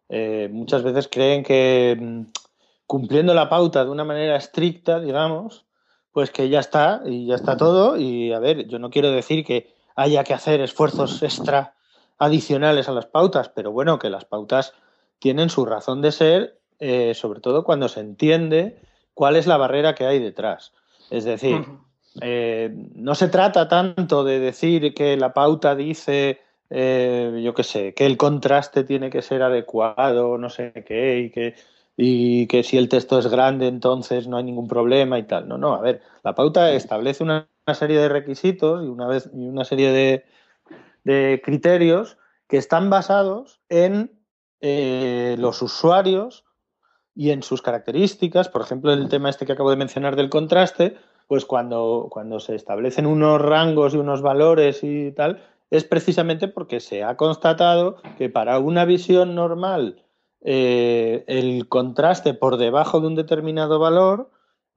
eh, 0.09 0.47
muchas 0.51 0.83
veces 0.83 1.09
creen 1.11 1.43
que 1.43 1.97
mm, 1.99 2.21
cumpliendo 2.85 3.33
la 3.33 3.49
pauta 3.49 3.83
de 3.83 3.89
una 3.89 4.03
manera 4.03 4.35
estricta, 4.35 4.99
digamos, 4.99 5.65
pues 6.11 6.29
que 6.29 6.49
ya 6.49 6.59
está 6.59 7.01
y 7.03 7.25
ya 7.25 7.35
está 7.35 7.57
todo. 7.57 7.97
Y 7.97 8.31
a 8.31 8.37
ver, 8.37 8.67
yo 8.67 8.77
no 8.77 8.91
quiero 8.91 9.09
decir 9.09 9.43
que 9.43 9.73
haya 9.95 10.23
que 10.23 10.35
hacer 10.35 10.61
esfuerzos 10.61 11.23
extra 11.23 11.73
adicionales 12.19 12.87
a 12.87 12.91
las 12.91 13.07
pautas, 13.07 13.49
pero 13.49 13.71
bueno, 13.71 13.97
que 13.97 14.11
las 14.11 14.25
pautas 14.25 14.73
tienen 15.17 15.49
su 15.49 15.65
razón 15.65 16.03
de 16.03 16.11
ser, 16.11 16.59
eh, 16.77 17.15
sobre 17.15 17.39
todo 17.39 17.63
cuando 17.63 17.89
se 17.89 18.01
entiende 18.01 18.77
cuál 19.16 19.38
es 19.38 19.47
la 19.47 19.57
barrera 19.57 19.95
que 19.95 20.05
hay 20.05 20.20
detrás. 20.20 20.74
Es 21.09 21.24
decir, 21.24 21.66
eh, 22.22 22.72
no 22.93 23.16
se 23.16 23.30
trata 23.30 23.68
tanto 23.68 24.24
de 24.24 24.39
decir 24.39 24.93
que 24.93 25.18
la 25.18 25.34
pauta 25.34 25.76
dice, 25.76 26.41
eh, 26.70 27.41
yo 27.43 27.53
qué 27.55 27.63
sé, 27.63 27.93
que 27.95 28.05
el 28.05 28.18
contraste 28.18 28.84
tiene 28.84 29.09
que 29.09 29.24
ser 29.24 29.41
adecuado, 29.41 30.38
no 30.38 30.49
sé 30.49 30.72
qué, 30.86 31.20
y 31.20 31.30
que, 31.32 31.55
y 31.97 32.45
que 32.47 32.63
si 32.63 32.78
el 32.78 32.89
texto 32.89 33.18
es 33.18 33.28
grande 33.28 33.68
entonces 33.68 34.28
no 34.28 34.38
hay 34.38 34.43
ningún 34.43 34.68
problema 34.68 35.18
y 35.18 35.24
tal. 35.24 35.47
No, 35.47 35.57
no, 35.57 35.74
a 35.74 35.82
ver, 35.82 36.01
la 36.24 36.36
pauta 36.36 36.72
establece 36.72 37.24
una, 37.24 37.47
serie 37.74 37.97
de 37.97 38.09
requisitos 38.09 38.84
y 38.84 38.88
una, 38.88 39.07
vez, 39.07 39.28
y 39.34 39.47
una 39.47 39.66
serie 39.66 39.91
de, 39.91 40.26
de 41.03 41.41
criterios 41.43 42.18
que 42.47 42.57
están 42.57 42.91
basados 42.91 43.59
en 43.70 44.11
eh, 44.61 45.36
los 45.39 45.61
usuarios 45.61 46.44
y 47.16 47.32
en 47.32 47.43
sus 47.43 47.61
características, 47.61 48.49
por 48.49 48.61
ejemplo, 48.61 48.91
el 48.91 49.07
tema 49.09 49.30
este 49.30 49.45
que 49.45 49.53
acabo 49.53 49.70
de 49.70 49.78
mencionar 49.78 50.16
del 50.16 50.30
contraste, 50.30 50.97
pues 51.28 51.45
cuando, 51.45 52.07
cuando 52.11 52.39
se 52.39 52.55
establecen 52.55 53.05
unos 53.05 53.41
rangos 53.41 53.93
y 53.93 53.97
unos 53.97 54.22
valores 54.22 54.84
y 54.84 55.11
tal, 55.13 55.41
es 55.72 55.86
precisamente 55.86 56.47
porque 56.47 56.80
se 56.80 57.03
ha 57.03 57.18
constatado 57.18 57.97
que 58.18 58.30
para 58.30 58.59
una 58.59 58.86
visión 58.86 59.34
normal 59.34 60.03
eh, 60.41 61.24
el 61.28 61.68
contraste 61.68 62.34
por 62.34 62.57
debajo 62.57 62.99
de 62.99 63.07
un 63.07 63.16
determinado 63.16 63.80
valor 63.80 64.30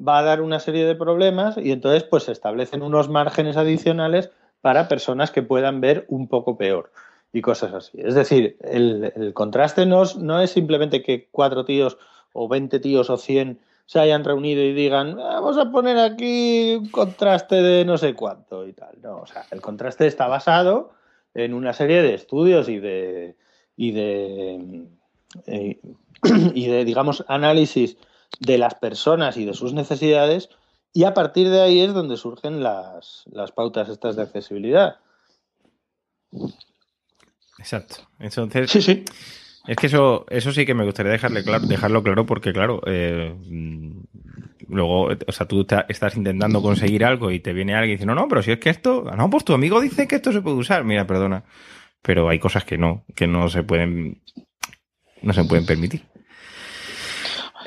va 0.06 0.18
a 0.18 0.22
dar 0.22 0.40
una 0.40 0.60
serie 0.60 0.86
de 0.86 0.94
problemas 0.94 1.58
y 1.58 1.72
entonces 1.72 2.04
pues 2.04 2.22
se 2.22 2.32
establecen 2.32 2.82
unos 2.82 3.08
márgenes 3.08 3.56
adicionales 3.56 4.30
para 4.60 4.88
personas 4.88 5.30
que 5.30 5.42
puedan 5.42 5.80
ver 5.80 6.06
un 6.08 6.28
poco 6.28 6.56
peor 6.56 6.90
y 7.32 7.42
cosas 7.42 7.74
así. 7.74 8.00
Es 8.00 8.14
decir, 8.14 8.56
el, 8.62 9.32
contraste 9.34 9.84
no, 9.86 10.04
no 10.18 10.40
es 10.40 10.50
simplemente 10.50 11.02
que 11.02 11.28
cuatro 11.30 11.64
tíos 11.64 11.98
o 12.32 12.48
20 12.48 12.78
tíos 12.80 13.10
o 13.10 13.16
100 13.16 13.60
se 13.86 14.00
hayan 14.00 14.22
reunido 14.22 14.62
y 14.62 14.74
digan, 14.74 15.16
vamos 15.16 15.56
a 15.56 15.70
poner 15.70 15.98
aquí 15.98 16.76
un 16.78 16.90
contraste 16.90 17.62
de 17.62 17.84
no 17.86 17.96
sé 17.96 18.14
cuánto 18.14 18.66
y 18.66 18.74
tal. 18.74 19.00
No, 19.02 19.22
o 19.22 19.26
sea, 19.26 19.46
el 19.50 19.62
contraste 19.62 20.06
está 20.06 20.26
basado 20.26 20.92
en 21.32 21.54
una 21.54 21.72
serie 21.72 22.02
de 22.02 22.14
estudios 22.14 22.68
y 22.68 22.78
de, 22.80 23.36
y 23.76 23.92
de, 23.92 24.86
eh, 25.46 25.80
y 26.54 26.66
de 26.66 26.84
digamos, 26.84 27.24
análisis 27.28 27.96
de 28.40 28.58
las 28.58 28.74
personas 28.74 29.38
y 29.38 29.46
de 29.46 29.54
sus 29.54 29.72
necesidades 29.72 30.50
y 30.92 31.04
a 31.04 31.14
partir 31.14 31.48
de 31.48 31.60
ahí 31.60 31.80
es 31.80 31.94
donde 31.94 32.16
surgen 32.16 32.62
las, 32.62 33.24
las 33.30 33.52
pautas 33.52 33.88
estas 33.88 34.16
de 34.16 34.22
accesibilidad. 34.22 34.98
Exacto. 37.58 37.96
Entonces, 38.18 38.70
sí, 38.70 38.82
sí. 38.82 39.04
Es 39.68 39.76
que 39.76 39.88
eso, 39.88 40.24
eso 40.30 40.50
sí 40.50 40.64
que 40.64 40.72
me 40.72 40.86
gustaría 40.86 41.12
dejarle 41.12 41.44
claro, 41.44 41.66
dejarlo 41.66 42.02
claro 42.02 42.24
porque, 42.24 42.54
claro, 42.54 42.80
eh, 42.86 43.34
luego, 44.66 45.10
o 45.26 45.32
sea, 45.32 45.46
tú 45.46 45.66
estás 45.88 46.16
intentando 46.16 46.62
conseguir 46.62 47.04
algo 47.04 47.30
y 47.30 47.40
te 47.40 47.52
viene 47.52 47.74
alguien 47.74 47.98
dice, 47.98 48.06
no, 48.06 48.14
no, 48.14 48.28
pero 48.28 48.42
si 48.42 48.50
es 48.50 48.58
que 48.58 48.70
esto, 48.70 49.04
no, 49.14 49.28
pues 49.28 49.44
tu 49.44 49.52
amigo 49.52 49.78
dice 49.82 50.08
que 50.08 50.16
esto 50.16 50.32
se 50.32 50.40
puede 50.40 50.56
usar. 50.56 50.84
Mira, 50.84 51.06
perdona, 51.06 51.44
pero 52.00 52.30
hay 52.30 52.38
cosas 52.38 52.64
que 52.64 52.78
no, 52.78 53.04
que 53.14 53.26
no 53.26 53.50
se 53.50 53.62
pueden, 53.62 54.22
no 55.20 55.34
se 55.34 55.44
pueden 55.44 55.66
permitir. 55.66 56.00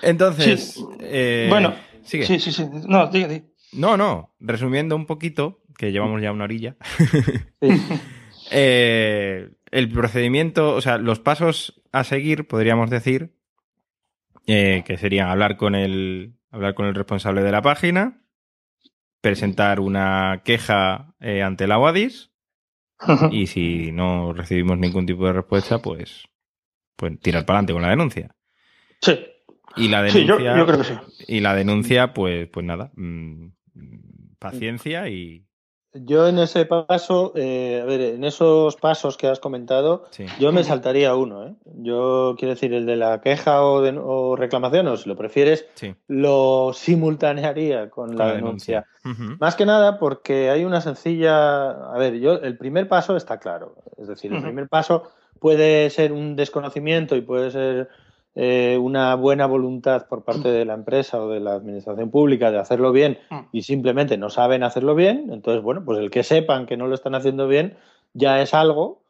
Entonces, 0.01 0.83
eh, 1.01 1.45
bueno, 1.51 1.75
sí, 2.03 2.23
sí, 2.23 2.39
sí, 2.39 2.65
no, 2.87 3.11
diga, 3.11 3.29
No, 3.73 3.95
no, 3.95 4.33
resumiendo 4.39 4.95
un 4.95 5.05
poquito, 5.05 5.61
que 5.77 5.91
llevamos 5.91 6.19
ya 6.19 6.31
una 6.31 6.45
orilla. 6.45 6.77
eh, 8.51 9.49
el 9.69 9.89
procedimiento, 9.89 10.73
o 10.73 10.81
sea, 10.81 10.97
los 10.97 11.19
pasos 11.19 11.80
a 11.91 12.03
seguir, 12.03 12.47
podríamos 12.47 12.89
decir, 12.89 13.35
eh, 14.47 14.83
que 14.85 14.97
serían 14.97 15.29
hablar 15.29 15.57
con 15.57 15.75
el, 15.75 16.35
hablar 16.51 16.73
con 16.73 16.85
el 16.87 16.95
responsable 16.95 17.43
de 17.43 17.51
la 17.51 17.61
página, 17.61 18.23
presentar 19.21 19.79
una 19.79 20.41
queja 20.43 21.13
eh, 21.19 21.41
ante 21.43 21.67
la 21.67 21.77
UADIS 21.79 22.31
y 23.31 23.47
si 23.47 23.91
no 23.91 24.33
recibimos 24.33 24.77
ningún 24.77 25.05
tipo 25.05 25.25
de 25.25 25.33
respuesta, 25.33 25.79
pues, 25.79 26.23
pues 26.95 27.19
tirar 27.19 27.45
para 27.45 27.59
adelante 27.59 27.73
con 27.73 27.81
la 27.81 27.89
denuncia. 27.89 28.35
Sí. 29.01 29.19
Y 29.75 29.87
la 29.87 30.07
Sí, 30.09 30.25
yo, 30.25 30.37
denuncia, 30.37 30.57
yo 30.57 30.65
creo 30.65 30.77
que 30.79 30.83
sí. 30.83 30.93
y 31.27 31.39
la 31.39 31.55
denuncia, 31.55 32.13
pues, 32.13 32.47
pues 32.49 32.65
nada, 32.65 32.91
mm, 32.95 33.47
paciencia 34.39 35.07
y 35.09 35.45
Yo 35.93 36.27
en 36.27 36.39
ese 36.39 36.65
paso, 36.65 37.33
eh, 37.35 37.81
a 37.81 37.85
ver, 37.85 37.99
en 37.99 38.23
esos 38.23 38.77
pasos 38.77 39.17
que 39.17 39.27
has 39.27 39.41
comentado, 39.41 40.05
sí. 40.11 40.25
yo 40.39 40.53
me 40.53 40.63
saltaría 40.63 41.13
uno, 41.15 41.47
¿eh? 41.47 41.53
Yo 41.65 42.35
quiero 42.37 42.53
decir, 42.53 42.73
el 42.73 42.85
de 42.85 42.95
la 42.95 43.19
queja 43.19 43.61
o, 43.65 43.81
de- 43.81 43.99
o 44.01 44.37
reclamación, 44.37 44.87
o 44.87 44.95
si 44.95 45.09
lo 45.09 45.17
prefieres, 45.17 45.67
Sí. 45.75 45.93
lo 46.07 46.71
simultanearía 46.73 47.89
con 47.89 48.07
Con 48.09 48.17
la, 48.17 48.27
la 48.27 48.33
denuncia. 48.35 48.85
Más 49.39 49.55
que 49.55 49.65
nada 49.65 49.99
porque 49.99 50.49
hay 50.49 50.63
una 50.63 50.79
sencilla. 50.79 51.71
A 51.91 51.97
ver, 51.97 52.19
yo 52.19 52.35
el 52.35 52.57
primer 52.57 52.87
paso 52.87 53.17
está 53.17 53.39
claro. 53.39 53.75
Es 53.97 54.07
decir, 54.07 54.31
el 54.33 54.41
primer 54.41 54.69
paso 54.69 55.11
puede 55.39 55.89
ser 55.89 56.13
un 56.13 56.35
desconocimiento 56.35 57.15
y 57.17 57.21
puede 57.21 57.51
ser 57.51 57.89
eh, 58.35 58.77
una 58.81 59.13
buena 59.15 59.45
voluntad 59.45 60.07
por 60.07 60.23
parte 60.23 60.49
de 60.49 60.63
la 60.65 60.73
empresa 60.73 61.21
o 61.21 61.29
de 61.29 61.39
la 61.41 61.53
administración 61.53 62.09
pública 62.11 62.49
de 62.51 62.59
hacerlo 62.59 62.91
bien 62.93 63.17
Mm. 63.29 63.39
y 63.51 63.63
simplemente 63.63 64.17
no 64.17 64.29
saben 64.29 64.63
hacerlo 64.63 64.95
bien. 64.95 65.29
Entonces, 65.31 65.61
bueno, 65.61 65.83
pues 65.83 65.99
el 65.99 66.09
que 66.11 66.23
sepan 66.23 66.65
que 66.65 66.77
no 66.77 66.87
lo 66.87 66.95
están 66.95 67.13
haciendo 67.15 67.47
bien 67.47 67.75
ya 68.13 68.41
es 68.41 68.53
algo. 68.53 69.01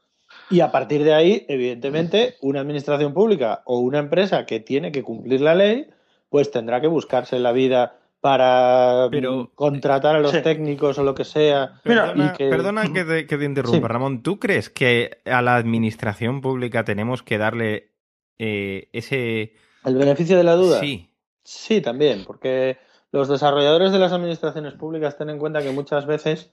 Y 0.50 0.62
a 0.62 0.72
partir 0.72 1.04
de 1.04 1.14
ahí, 1.14 1.46
evidentemente, 1.50 2.36
una 2.42 2.62
administración 2.62 3.14
pública 3.14 3.62
o 3.66 3.80
una 3.80 4.00
empresa 4.00 4.46
que 4.46 4.60
tiene 4.60 4.92
que 4.92 5.04
cumplir 5.04 5.42
la 5.42 5.56
ley, 5.56 5.88
pues 6.30 6.50
tendrá 6.52 6.80
que 6.82 6.88
buscarse 6.88 7.38
la 7.40 7.52
vida 7.52 7.98
para 8.22 9.08
Pero- 9.12 9.36
mm, 9.44 9.48
contratar 9.56 10.16
a 10.16 10.20
los 10.20 10.32
Sí. 10.32 10.42
técnicos 10.42 10.98
o 11.00 11.04
lo 11.04 11.14
que 11.16 11.26
sea. 11.26 11.80
Perdona, 11.84 12.34
y 12.34 12.38
que- 12.38 12.50
perdona 12.50 12.94
que, 12.94 13.04
te, 13.04 13.28
que 13.28 13.38
te 13.38 13.46
interrumpa, 13.46 13.78
Sí. 13.78 13.84
Ramón. 13.84 14.24
¿Tú 14.24 14.40
crees 14.40 14.70
que 14.70 15.18
a 15.26 15.42
la 15.42 15.56
administración 15.56 16.40
pública 16.42 16.84
tenemos 16.86 17.24
que 17.24 17.38
darle 17.38 17.91
eh, 18.40 18.90
ese... 18.94 19.54
¿El 19.86 19.96
beneficio 19.96 20.38
de 20.38 20.44
la 20.44 20.56
duda? 20.56 20.80
Sí. 20.80 21.10
Sí, 21.44 21.82
también, 21.82 22.24
porque 22.26 22.78
los 23.12 23.28
desarrolladores 23.28 23.92
de 23.92 24.00
las 24.00 24.12
administraciones 24.12 24.74
públicas 24.74 25.18
ten 25.18 25.30
en 25.30 25.40
cuenta 25.40 25.62
que 25.62 25.72
muchas 25.72 26.06
veces 26.06 26.52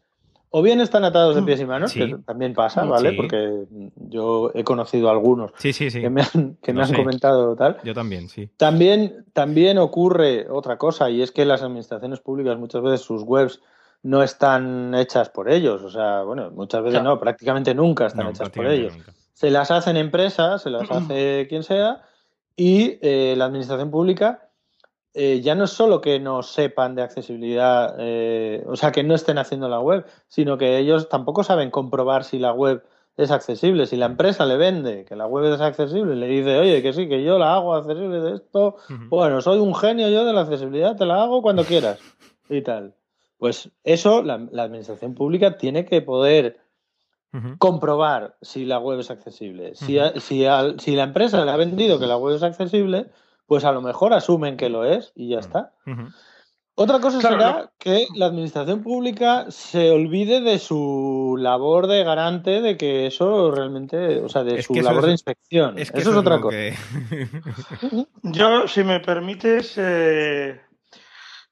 o 0.50 0.62
bien 0.62 0.80
están 0.80 1.04
atados 1.04 1.34
de 1.36 1.42
pies 1.42 1.60
y 1.60 1.66
manos, 1.66 1.92
Sí. 1.92 2.00
que 2.00 2.16
también 2.24 2.54
pasa, 2.54 2.82
¿vale? 2.84 3.10
Sí. 3.10 3.16
Porque 3.16 3.64
yo 3.96 4.50
he 4.54 4.64
conocido 4.64 5.10
algunos 5.10 5.50
Sí, 5.58 5.74
sí, 5.74 5.90
sí. 5.90 6.00
que 6.00 6.08
me 6.08 6.22
han, 6.22 6.56
que 6.62 6.72
me 6.72 6.82
han 6.82 6.94
comentado 6.94 7.54
tal. 7.54 7.76
Yo 7.84 7.92
también, 7.92 8.30
sí. 8.30 8.48
También, 8.56 9.26
también 9.34 9.76
ocurre 9.76 10.46
otra 10.50 10.78
cosa, 10.78 11.10
y 11.10 11.20
es 11.20 11.32
que 11.32 11.44
las 11.44 11.62
administraciones 11.62 12.20
públicas 12.20 12.58
muchas 12.58 12.80
veces 12.80 13.02
sus 13.02 13.22
webs 13.24 13.60
no 14.02 14.22
están 14.22 14.94
hechas 14.94 15.28
por 15.28 15.50
ellos. 15.50 15.82
O 15.82 15.90
sea, 15.90 16.22
bueno, 16.22 16.50
muchas 16.50 16.80
veces 16.82 17.00
Claro. 17.00 17.16
no, 17.16 17.20
prácticamente 17.20 17.74
nunca 17.74 18.06
están 18.06 18.24
No, 18.24 18.30
hechas 18.30 18.48
por 18.48 18.66
ellos. 18.66 18.96
nunca. 18.96 19.12
Se 19.38 19.52
las 19.52 19.70
hacen 19.70 19.96
empresas, 19.96 20.62
se 20.62 20.70
las 20.70 20.90
hace 20.90 21.46
quien 21.48 21.62
sea, 21.62 22.02
y 22.56 22.98
eh, 23.02 23.34
la 23.36 23.44
administración 23.44 23.92
pública 23.92 24.50
eh, 25.14 25.40
ya 25.40 25.54
no 25.54 25.64
es 25.64 25.70
solo 25.70 26.00
que 26.00 26.18
no 26.18 26.42
sepan 26.42 26.96
de 26.96 27.02
accesibilidad, 27.02 27.94
eh, 28.00 28.64
o 28.66 28.74
sea, 28.74 28.90
que 28.90 29.04
no 29.04 29.14
estén 29.14 29.38
haciendo 29.38 29.68
la 29.68 29.78
web, 29.78 30.04
sino 30.26 30.58
que 30.58 30.78
ellos 30.78 31.08
tampoco 31.08 31.44
saben 31.44 31.70
comprobar 31.70 32.24
si 32.24 32.40
la 32.40 32.52
web 32.52 32.82
es 33.16 33.30
accesible. 33.30 33.86
Si 33.86 33.96
la 33.96 34.06
empresa 34.06 34.44
le 34.44 34.56
vende 34.56 35.04
que 35.04 35.14
la 35.14 35.28
web 35.28 35.52
es 35.52 35.60
accesible, 35.60 36.16
le 36.16 36.26
dice, 36.26 36.58
oye, 36.58 36.82
que 36.82 36.92
sí, 36.92 37.08
que 37.08 37.22
yo 37.22 37.38
la 37.38 37.54
hago 37.54 37.74
accesible 37.74 38.18
de 38.18 38.34
esto, 38.34 38.74
bueno, 39.08 39.40
soy 39.40 39.60
un 39.60 39.74
genio 39.76 40.08
yo 40.08 40.24
de 40.24 40.32
la 40.32 40.40
accesibilidad, 40.40 40.96
te 40.96 41.06
la 41.06 41.22
hago 41.22 41.42
cuando 41.42 41.62
quieras 41.62 42.00
y 42.48 42.62
tal. 42.62 42.96
Pues 43.38 43.70
eso 43.84 44.24
la, 44.24 44.48
la 44.50 44.64
administración 44.64 45.14
pública 45.14 45.58
tiene 45.58 45.84
que 45.84 46.02
poder 46.02 46.58
Comprobar 47.58 48.36
si 48.40 48.64
la 48.64 48.78
web 48.78 49.00
es 49.00 49.10
accesible. 49.10 49.74
Si, 49.74 49.98
si, 50.20 50.44
al- 50.46 50.80
si 50.80 50.96
la 50.96 51.04
empresa 51.04 51.44
le 51.44 51.50
ha 51.50 51.56
vendido 51.56 51.98
que 51.98 52.06
la 52.06 52.16
web 52.16 52.34
es 52.36 52.42
accesible, 52.42 53.10
pues 53.46 53.64
a 53.64 53.72
lo 53.72 53.82
mejor 53.82 54.12
asumen 54.14 54.56
que 54.56 54.68
lo 54.68 54.84
es 54.84 55.12
y 55.14 55.28
ya 55.30 55.38
está. 55.38 55.72
Otra 56.74 57.00
cosa 57.00 57.18
Claro, 57.18 57.36
será 57.38 57.52
no. 57.64 57.70
que 57.78 58.06
la 58.14 58.26
administración 58.26 58.82
pública 58.84 59.46
se 59.50 59.90
olvide 59.90 60.40
de 60.40 60.58
su 60.60 61.36
labor 61.38 61.88
de 61.88 62.04
garante 62.04 62.60
de 62.62 62.76
que 62.76 63.06
eso 63.06 63.50
realmente, 63.50 64.20
o 64.20 64.28
sea, 64.28 64.44
de 64.44 64.60
Es 64.60 64.66
su 64.66 64.74
labor 64.74 65.00
es- 65.00 65.06
de 65.06 65.10
inspección. 65.12 65.76
Es 65.78 65.90
que 65.90 66.00
eso, 66.00 66.10
es 66.12 66.16
otra 66.16 66.40
cosa. 66.40 66.56
que- 66.56 66.74
Yo, 68.22 68.68
si 68.68 68.84
me 68.84 69.00
permites, 69.00 69.74
eh, 69.76 70.60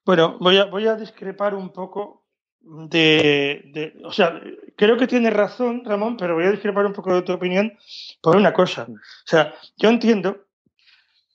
bueno, 0.05 0.37
voy 0.39 0.59
a, 0.59 0.66
voy 0.66 0.87
a 0.87 0.95
discrepar 0.95 1.55
un 1.57 1.70
poco 1.70 2.26
de, 2.69 3.62
de- 3.73 3.95
O 4.05 4.12
sea, 4.12 4.41
creo 4.77 4.97
que 4.97 5.07
tienes 5.07 5.33
razón, 5.33 5.83
Ramón, 5.85 6.17
pero 6.17 6.35
voy 6.35 6.45
a 6.45 6.51
discrepar 6.51 6.85
un 6.87 6.93
poco 6.93 7.14
de 7.14 7.23
tu 7.23 7.33
opinión 7.33 7.73
por 8.21 8.37
una 8.37 8.53
cosa. 8.53 8.87
O 8.89 8.97
sea, 9.25 9.55
yo 9.77 9.89
entiendo, 9.89 10.45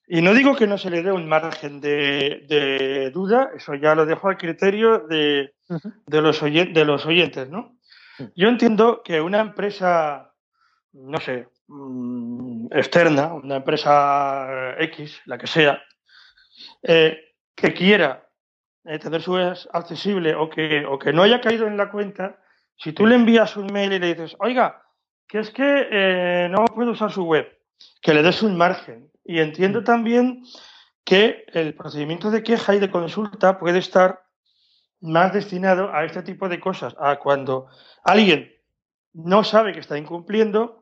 y 0.07 0.21
no 0.21 0.33
digo 0.33 0.55
que 0.55 0.67
no 0.67 0.77
se 0.77 0.89
le 0.89 1.01
dé 1.03 1.11
un 1.11 1.27
margen 1.29 1.79
de, 1.79 2.43
de 2.49 3.11
duda, 3.11 3.51
eso 3.55 3.73
ya 3.75 3.95
lo 3.95 4.05
dejo 4.05 4.27
al 4.27 4.37
criterio 4.37 4.99
de, 4.99 5.53
de, 6.05 6.21
los, 6.21 6.41
oyen- 6.43 6.73
de 6.73 6.85
los 6.85 7.05
oyentes, 7.05 7.49
¿no? 7.49 7.77
Yo 8.35 8.49
entiendo 8.49 9.01
que 9.03 9.21
una 9.21 9.39
empresa, 9.39 10.33
no 10.93 11.17
sé, 11.19 11.47
mm, 11.67 12.67
externa, 12.71 13.33
una 13.33 13.55
empresa 13.55 14.73
eh, 14.77 14.83
X, 14.85 15.21
la 15.25 15.37
que 15.37 15.47
sea, 15.47 15.81
eh, 16.83 17.17
que 17.55 17.73
quiera 17.73 18.20
eh, 18.85 18.99
tener 18.99 19.21
su 19.21 19.33
web 19.33 19.57
accesible 19.73 20.35
o 20.35 20.49
que, 20.49 20.85
o 20.85 20.97
que 20.97 21.13
no 21.13 21.23
haya 21.23 21.41
caído 21.41 21.67
en 21.67 21.77
la 21.77 21.91
cuenta, 21.91 22.39
si 22.77 22.93
tú 22.93 23.05
le 23.05 23.15
envías 23.15 23.55
un 23.57 23.67
mail 23.67 23.93
y 23.93 23.99
le 23.99 24.07
dices, 24.07 24.35
oiga, 24.39 24.83
que 25.27 25.39
es 25.39 25.51
que 25.51 25.87
eh, 25.91 26.47
no 26.49 26.65
puedo 26.65 26.91
usar 26.91 27.11
su 27.11 27.23
web, 27.23 27.47
que 28.01 28.13
le 28.13 28.23
des 28.23 28.41
un 28.43 28.57
margen. 28.57 29.11
Y 29.23 29.39
entiendo 29.39 29.83
también 29.83 30.43
que 31.03 31.45
el 31.53 31.73
procedimiento 31.75 32.31
de 32.31 32.43
queja 32.43 32.75
y 32.75 32.79
de 32.79 32.91
consulta 32.91 33.59
puede 33.59 33.79
estar 33.79 34.23
más 34.99 35.33
destinado 35.33 35.93
a 35.93 36.05
este 36.05 36.21
tipo 36.21 36.49
de 36.49 36.59
cosas, 36.59 36.95
a 36.99 37.17
cuando 37.17 37.67
alguien 38.03 38.51
no 39.13 39.43
sabe 39.43 39.73
que 39.73 39.79
está 39.79 39.97
incumpliendo 39.97 40.81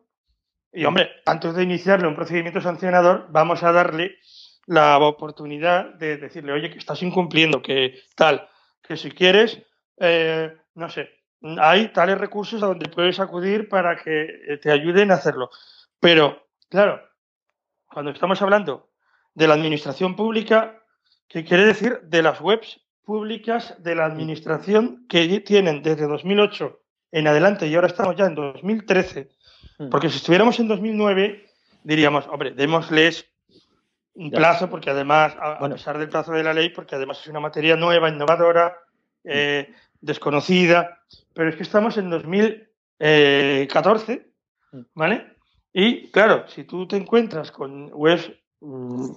y, 0.72 0.86
hombre, 0.86 1.10
antes 1.26 1.56
de 1.56 1.64
iniciarle 1.64 2.08
un 2.08 2.16
procedimiento 2.16 2.62
sancionador, 2.62 3.28
vamos 3.32 3.64
a 3.64 3.72
darle 3.72 4.18
la 4.70 5.00
oportunidad 5.00 5.96
de 5.96 6.18
decirle, 6.18 6.52
oye, 6.52 6.70
que 6.70 6.78
estás 6.78 7.02
incumpliendo, 7.02 7.60
que 7.60 8.04
tal, 8.16 8.48
que 8.84 8.98
si 8.98 9.10
quieres, 9.10 9.64
eh, 9.98 10.56
no 10.76 10.90
sé, 10.90 11.10
hay 11.60 11.88
tales 11.88 12.20
recursos 12.20 12.62
a 12.62 12.68
donde 12.68 12.88
puedes 12.88 13.20
acudir 13.20 13.68
para 13.68 13.98
que 13.98 14.26
eh, 14.26 14.58
te 14.62 14.72
ayuden 14.72 15.10
a 15.10 15.16
hacerlo. 15.16 15.50
Pero, 16.00 16.46
claro, 16.70 17.02
cuando 17.88 18.12
estamos 18.12 18.44
hablando 18.44 18.92
de 19.34 19.48
la 19.48 19.56
administración 19.56 20.16
pública, 20.16 20.84
¿qué 21.28 21.44
quiere 21.44 21.66
decir 21.66 22.02
de 22.04 22.22
las 22.22 22.40
webs 22.40 22.80
públicas 23.04 23.74
de 23.80 23.96
la 23.96 24.06
administración 24.06 25.08
que 25.10 25.40
tienen 25.40 25.82
desde 25.82 26.06
2008 26.06 26.80
en 27.14 27.28
adelante 27.28 27.66
y 27.66 27.74
ahora 27.74 27.88
estamos 27.88 28.16
ya 28.16 28.28
en 28.28 28.36
2013? 28.36 29.30
Porque 29.90 30.10
si 30.10 30.18
estuviéramos 30.18 30.60
en 30.60 30.68
2009, 30.68 31.48
diríamos, 31.84 32.28
hombre, 32.28 32.52
démosles 32.52 33.26
un 34.20 34.32
plazo, 34.32 34.70
porque 34.70 34.90
además, 34.90 35.34
a, 35.40 35.54
a 35.54 35.60
Bueno. 35.60 35.76
pesar 35.76 35.98
del 35.98 36.10
plazo 36.10 36.34
de 36.34 36.44
la 36.44 36.54
ley, 36.54 36.70
porque 36.70 36.96
además 36.96 37.20
es 37.22 37.28
una 37.28 37.40
materia 37.40 37.76
nueva, 37.78 38.10
innovadora, 38.10 38.78
eh, 39.24 39.74
desconocida, 40.02 41.00
pero 41.34 41.50
es 41.50 41.56
que 41.56 41.64
estamos 41.64 41.98
en 41.98 42.10
2014, 42.10 44.28
¿vale? 44.94 45.38
Y 45.72 46.10
claro, 46.12 46.46
si 46.48 46.64
tú 46.66 46.88
te 46.88 46.98
encuentras 46.98 47.52
con 47.52 47.90
webs 47.94 48.30
mm, 48.60 49.12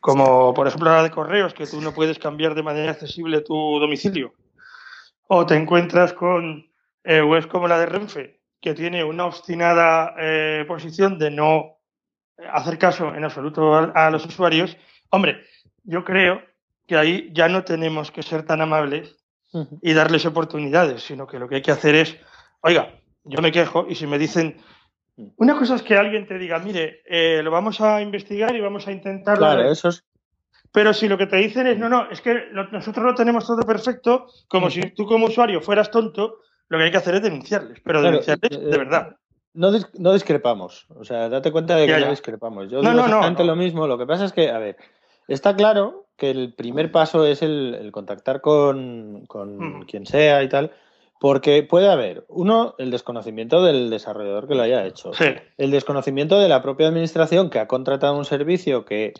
como 0.00 0.52
por 0.54 0.66
ejemplo 0.66 0.90
la 0.90 1.02
de 1.04 1.10
correos, 1.10 1.54
que 1.54 1.66
tú 1.66 1.80
no 1.80 1.92
puedes 1.92 2.18
cambiar 2.18 2.54
de 2.54 2.62
manera 2.62 2.92
accesible 2.92 3.42
tu 3.42 3.78
domicilio, 3.78 4.32
o 5.28 5.46
te 5.46 5.54
encuentras 5.54 6.12
con 6.12 6.66
eh, 7.04 7.22
webs 7.22 7.46
como 7.46 7.68
la 7.68 7.78
de 7.78 7.86
Renfe, 7.86 8.40
que 8.60 8.74
tiene 8.74 9.04
una 9.04 9.26
obstinada 9.26 10.14
eh, 10.18 10.64
posición 10.66 11.18
de 11.18 11.30
no 11.30 11.77
hacer 12.52 12.78
caso 12.78 13.14
en 13.14 13.24
absoluto 13.24 13.74
a, 13.74 14.06
a 14.06 14.10
los 14.10 14.24
usuarios, 14.26 14.76
hombre, 15.10 15.44
yo 15.84 16.04
creo 16.04 16.42
que 16.86 16.96
ahí 16.96 17.30
ya 17.32 17.48
no 17.48 17.64
tenemos 17.64 18.10
que 18.10 18.22
ser 18.22 18.44
tan 18.44 18.60
amables 18.60 19.16
y 19.82 19.92
darles 19.94 20.26
oportunidades, 20.26 21.02
sino 21.02 21.26
que 21.26 21.38
lo 21.38 21.48
que 21.48 21.56
hay 21.56 21.62
que 21.62 21.70
hacer 21.70 21.94
es, 21.94 22.16
oiga, 22.60 22.94
yo 23.24 23.40
me 23.40 23.50
quejo 23.52 23.86
y 23.88 23.94
si 23.94 24.06
me 24.06 24.18
dicen, 24.18 24.56
una 25.36 25.58
cosa 25.58 25.74
es 25.74 25.82
que 25.82 25.96
alguien 25.96 26.26
te 26.26 26.38
diga, 26.38 26.58
mire, 26.58 27.02
eh, 27.06 27.40
lo 27.42 27.50
vamos 27.50 27.80
a 27.80 28.00
investigar 28.00 28.54
y 28.54 28.60
vamos 28.60 28.86
a 28.86 28.92
intentarlo, 28.92 29.46
Claro, 29.46 29.70
eso 29.70 29.88
es. 29.88 30.04
pero 30.72 30.92
si 30.94 31.08
lo 31.08 31.18
que 31.18 31.26
te 31.26 31.36
dicen 31.36 31.66
es, 31.66 31.78
no, 31.78 31.88
no, 31.88 32.10
es 32.10 32.20
que 32.20 32.34
lo- 32.52 32.68
nosotros 32.70 33.04
lo 33.04 33.14
tenemos 33.14 33.46
todo 33.46 33.62
perfecto, 33.62 34.26
como 34.48 34.70
si 34.70 34.90
tú 34.90 35.06
como 35.06 35.26
usuario 35.26 35.60
fueras 35.60 35.90
tonto, 35.90 36.40
lo 36.68 36.78
que 36.78 36.84
hay 36.84 36.90
que 36.90 36.98
hacer 36.98 37.14
es 37.16 37.22
denunciarles, 37.22 37.80
pero 37.82 38.00
Claro, 38.00 38.12
denunciarles 38.18 38.52
eh, 38.52 38.64
de 38.70 38.78
verdad. 38.78 39.16
No, 39.58 39.72
dis- 39.72 39.88
no 39.98 40.12
discrepamos. 40.12 40.86
O 40.98 41.04
sea, 41.04 41.28
date 41.28 41.52
cuenta 41.52 41.76
de 41.76 41.86
que 41.86 41.92
Ya, 41.92 42.00
no 42.00 42.10
discrepamos. 42.10 42.70
Yo 42.70 42.82
No, 42.82 42.90
digo 42.90 43.04
exactamente 43.04 43.42
no. 43.44 43.50
lo 43.52 43.56
mismo. 43.56 43.86
Lo 43.86 43.98
que 43.98 44.06
pasa 44.06 44.24
es 44.24 44.32
que, 44.32 44.50
a 44.50 44.58
ver, 44.58 44.76
está 45.26 45.54
claro 45.56 46.06
que 46.16 46.30
el 46.30 46.54
primer 46.54 46.90
paso 46.90 47.26
es 47.26 47.42
el, 47.42 47.76
el 47.80 47.92
contactar 47.92 48.40
con, 48.40 49.24
con 49.26 49.82
quien 49.84 50.06
sea 50.06 50.42
y 50.42 50.48
tal, 50.48 50.72
porque 51.20 51.62
puede 51.62 51.88
haber, 51.90 52.24
uno, 52.28 52.74
el 52.78 52.90
desconocimiento 52.90 53.62
del 53.64 53.90
desarrollador 53.90 54.48
que 54.48 54.54
lo 54.54 54.62
haya 54.62 54.84
hecho. 54.86 55.12
Sí. 55.12 55.26
El 55.56 55.70
desconocimiento 55.70 56.38
de 56.40 56.48
la 56.48 56.62
propia 56.62 56.88
administración 56.88 57.50
que 57.50 57.58
ha 57.58 57.68
contratado 57.68 58.16
un 58.16 58.24
servicio 58.24 58.84
que 58.84 59.12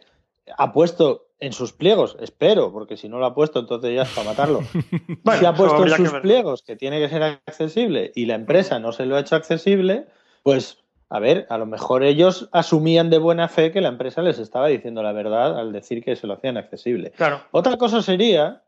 ha 0.56 0.72
puesto 0.72 1.26
en 1.40 1.52
sus 1.52 1.72
pliegos, 1.72 2.16
espero, 2.20 2.72
porque 2.72 2.96
si 2.96 3.08
no 3.08 3.18
lo 3.18 3.26
ha 3.26 3.34
puesto, 3.34 3.60
entonces 3.60 3.94
ya 3.94 4.02
es 4.02 4.08
para 4.08 4.30
matarlo. 4.30 4.60
Bueno, 5.22 5.38
si 5.40 5.46
ha 5.46 5.52
puesto 5.54 5.84
en 5.84 5.90
que 5.94 5.96
sus 6.08 6.20
pliegos 6.20 6.62
que 6.62 6.74
tiene 6.74 6.98
que 6.98 7.08
ser 7.08 7.22
accesible 7.22 8.10
y 8.16 8.26
la 8.26 8.34
empresa 8.34 8.80
no 8.80 8.90
se 8.92 9.06
lo 9.06 9.14
ha 9.16 9.20
hecho 9.20 9.36
accesible, 9.36 10.06
pues 10.42 10.78
a 11.10 11.20
ver, 11.20 11.46
a 11.48 11.56
lo 11.56 11.64
mejor 11.64 12.02
ellos 12.02 12.50
asumían 12.52 13.08
de 13.08 13.16
buena 13.18 13.48
fe 13.48 13.72
que 13.72 13.80
la 13.80 13.88
empresa 13.88 14.20
les 14.20 14.38
estaba 14.38 14.66
diciendo 14.68 15.02
la 15.02 15.12
verdad 15.12 15.58
al 15.58 15.72
decir 15.72 16.04
que 16.04 16.16
se 16.16 16.26
lo 16.26 16.34
hacían 16.34 16.58
accesible. 16.58 17.12
Claro. 17.12 17.40
Otra 17.50 17.78
cosa 17.78 18.02
sería, 18.02 18.62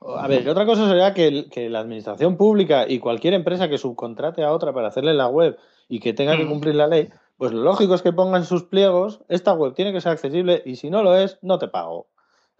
a 0.00 0.26
ver, 0.26 0.48
otra 0.48 0.64
cosa 0.64 0.88
sería 0.88 1.12
que, 1.12 1.48
que 1.50 1.68
la 1.68 1.80
administración 1.80 2.38
pública 2.38 2.86
y 2.88 2.98
cualquier 2.98 3.34
empresa 3.34 3.68
que 3.68 3.76
subcontrate 3.76 4.42
a 4.42 4.52
otra 4.52 4.72
para 4.72 4.88
hacerle 4.88 5.12
la 5.12 5.28
web 5.28 5.58
y 5.88 6.00
que 6.00 6.14
tenga 6.14 6.34
que 6.36 6.44
Mm. 6.44 6.48
cumplir 6.48 6.74
la 6.76 6.86
ley, 6.86 7.10
pues 7.36 7.52
lo 7.52 7.62
lógico 7.62 7.94
es 7.94 8.00
que 8.00 8.12
pongan 8.12 8.46
sus 8.46 8.62
pliegos, 8.64 9.20
esta 9.28 9.52
web 9.52 9.74
tiene 9.74 9.92
que 9.92 10.00
ser 10.00 10.12
accesible 10.12 10.62
y 10.64 10.76
si 10.76 10.88
no 10.88 11.02
lo 11.02 11.14
es, 11.16 11.38
no 11.42 11.58
te 11.58 11.68
pago. 11.68 12.06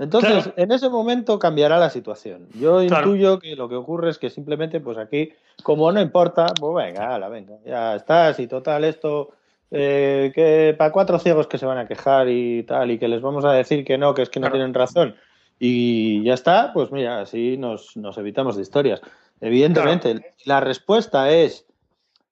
Entonces, 0.02 0.44
Claro. 0.44 0.52
en 0.56 0.72
ese 0.72 0.88
momento 0.88 1.38
cambiará 1.38 1.78
la 1.78 1.90
situación. 1.90 2.48
Yo 2.58 2.84
Claro. 2.86 3.06
intuyo 3.08 3.38
que 3.38 3.54
lo 3.56 3.68
que 3.68 3.76
ocurre 3.76 4.10
es 4.10 4.18
que 4.18 4.30
simplemente, 4.30 4.80
pues 4.80 4.98
aquí, 4.98 5.32
como 5.62 5.90
no 5.92 6.00
importa, 6.00 6.46
pues 6.58 6.86
venga, 6.86 7.14
ala, 7.14 7.28
venga, 7.28 7.54
ya 7.64 7.94
estás 7.94 8.38
y 8.40 8.46
total 8.46 8.84
esto, 8.84 9.30
eh, 9.70 10.32
que 10.34 10.74
para 10.76 10.92
cuatro 10.92 11.18
ciegos 11.18 11.46
que 11.46 11.56
se 11.58 11.66
van 11.66 11.78
a 11.78 11.86
quejar 11.86 12.28
y 12.28 12.62
tal, 12.64 12.90
y 12.90 12.98
que 12.98 13.08
les 13.08 13.22
vamos 13.22 13.44
a 13.44 13.52
decir 13.52 13.84
que 13.84 13.96
no, 13.96 14.12
que 14.14 14.22
es 14.22 14.28
que 14.30 14.40
no 14.40 14.44
Claro. 14.46 14.54
tienen 14.56 14.74
razón, 14.74 15.14
y 15.58 16.22
ya 16.24 16.34
está, 16.34 16.72
pues 16.74 16.90
mira, 16.90 17.20
así 17.20 17.56
nos, 17.56 17.96
nos 17.96 18.18
evitamos 18.18 18.56
de 18.56 18.62
historias. 18.62 19.00
Evidentemente, 19.40 20.34
la 20.44 20.60
respuesta 20.60 21.30
es, 21.30 21.66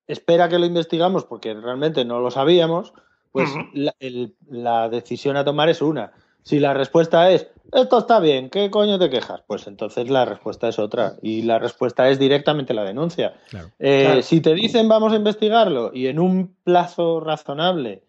espera 0.08 0.48
que 0.48 0.58
lo 0.58 0.66
investigamos 0.66 1.24
porque 1.24 1.54
realmente 1.54 2.04
no 2.04 2.20
lo 2.20 2.30
sabíamos, 2.30 2.92
pues 3.32 3.48
la, 3.74 3.94
el- 4.00 4.34
la 4.48 4.88
decisión 4.88 5.36
a 5.36 5.44
tomar 5.44 5.68
es 5.68 5.80
una. 5.82 6.12
Si 6.42 6.58
la 6.58 6.74
respuesta 6.74 7.30
es, 7.30 7.48
esto 7.72 7.98
está 7.98 8.20
bien, 8.20 8.50
¿qué 8.50 8.70
coño 8.70 8.98
te 8.98 9.10
quejas? 9.10 9.42
Pues 9.46 9.66
entonces 9.66 10.08
la 10.10 10.24
respuesta 10.24 10.68
es 10.68 10.78
otra. 10.78 11.14
Y 11.22 11.42
la 11.42 11.58
respuesta 11.58 12.08
es 12.08 12.18
directamente 12.18 12.74
la 12.74 12.84
denuncia. 12.84 13.34
Claro. 13.50 13.68
Eh, 13.78 14.02
Claro. 14.06 14.22
Si 14.22 14.40
te 14.40 14.54
dicen 14.54 14.88
vamos 14.88 15.12
a 15.12 15.16
investigarlo 15.16 15.90
y 15.94 16.06
en 16.08 16.18
un 16.18 16.54
plazo 16.64 17.20
razonable 17.20 18.02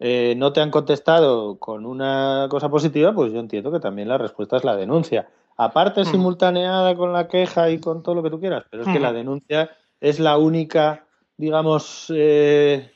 eh, 0.00 0.34
no 0.36 0.52
te 0.52 0.60
han 0.60 0.70
contestado 0.70 1.56
con 1.58 1.86
una 1.86 2.46
cosa 2.50 2.68
positiva, 2.68 3.12
pues 3.14 3.32
yo 3.32 3.38
entiendo 3.40 3.70
que 3.72 3.80
también 3.80 4.08
la 4.08 4.18
respuesta 4.18 4.56
es 4.56 4.64
la 4.64 4.76
denuncia. 4.76 5.28
Aparte, 5.56 6.02
Mm. 6.02 6.06
simultaneada 6.06 6.96
con 6.96 7.12
la 7.12 7.28
queja 7.28 7.70
y 7.70 7.78
con 7.78 8.02
todo 8.02 8.16
lo 8.16 8.22
que 8.22 8.30
tú 8.30 8.40
quieras, 8.40 8.64
pero 8.70 8.82
es 8.82 8.88
que 8.88 8.98
Mm. 8.98 9.02
la 9.02 9.12
denuncia 9.12 9.70
es 10.00 10.18
la 10.18 10.36
única, 10.36 11.04
digamos, 11.36 12.12
eh, 12.14 12.90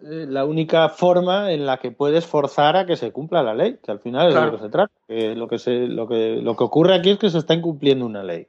la 0.00 0.44
única 0.44 0.88
forma 0.88 1.52
en 1.52 1.66
la 1.66 1.78
que 1.78 1.90
puedes 1.90 2.26
forzar 2.26 2.76
a 2.76 2.86
que 2.86 2.96
se 2.96 3.12
cumpla 3.12 3.42
la 3.42 3.54
ley, 3.54 3.78
que 3.82 3.90
al 3.90 4.00
final 4.00 4.28
es 4.28 4.34
de 4.34 4.40
lo 4.40 4.52
que 4.52 4.62
se 4.62 4.68
trata. 4.70 4.92
Que 5.06 5.34
lo, 5.34 5.48
que 5.48 5.58
se, 5.58 5.72
lo, 5.88 6.08
que, 6.08 6.40
lo 6.40 6.56
que 6.56 6.64
ocurre 6.64 6.94
aquí 6.94 7.10
es 7.10 7.18
que 7.18 7.30
se 7.30 7.38
está 7.38 7.54
incumpliendo 7.54 8.06
una 8.06 8.22
ley. 8.22 8.48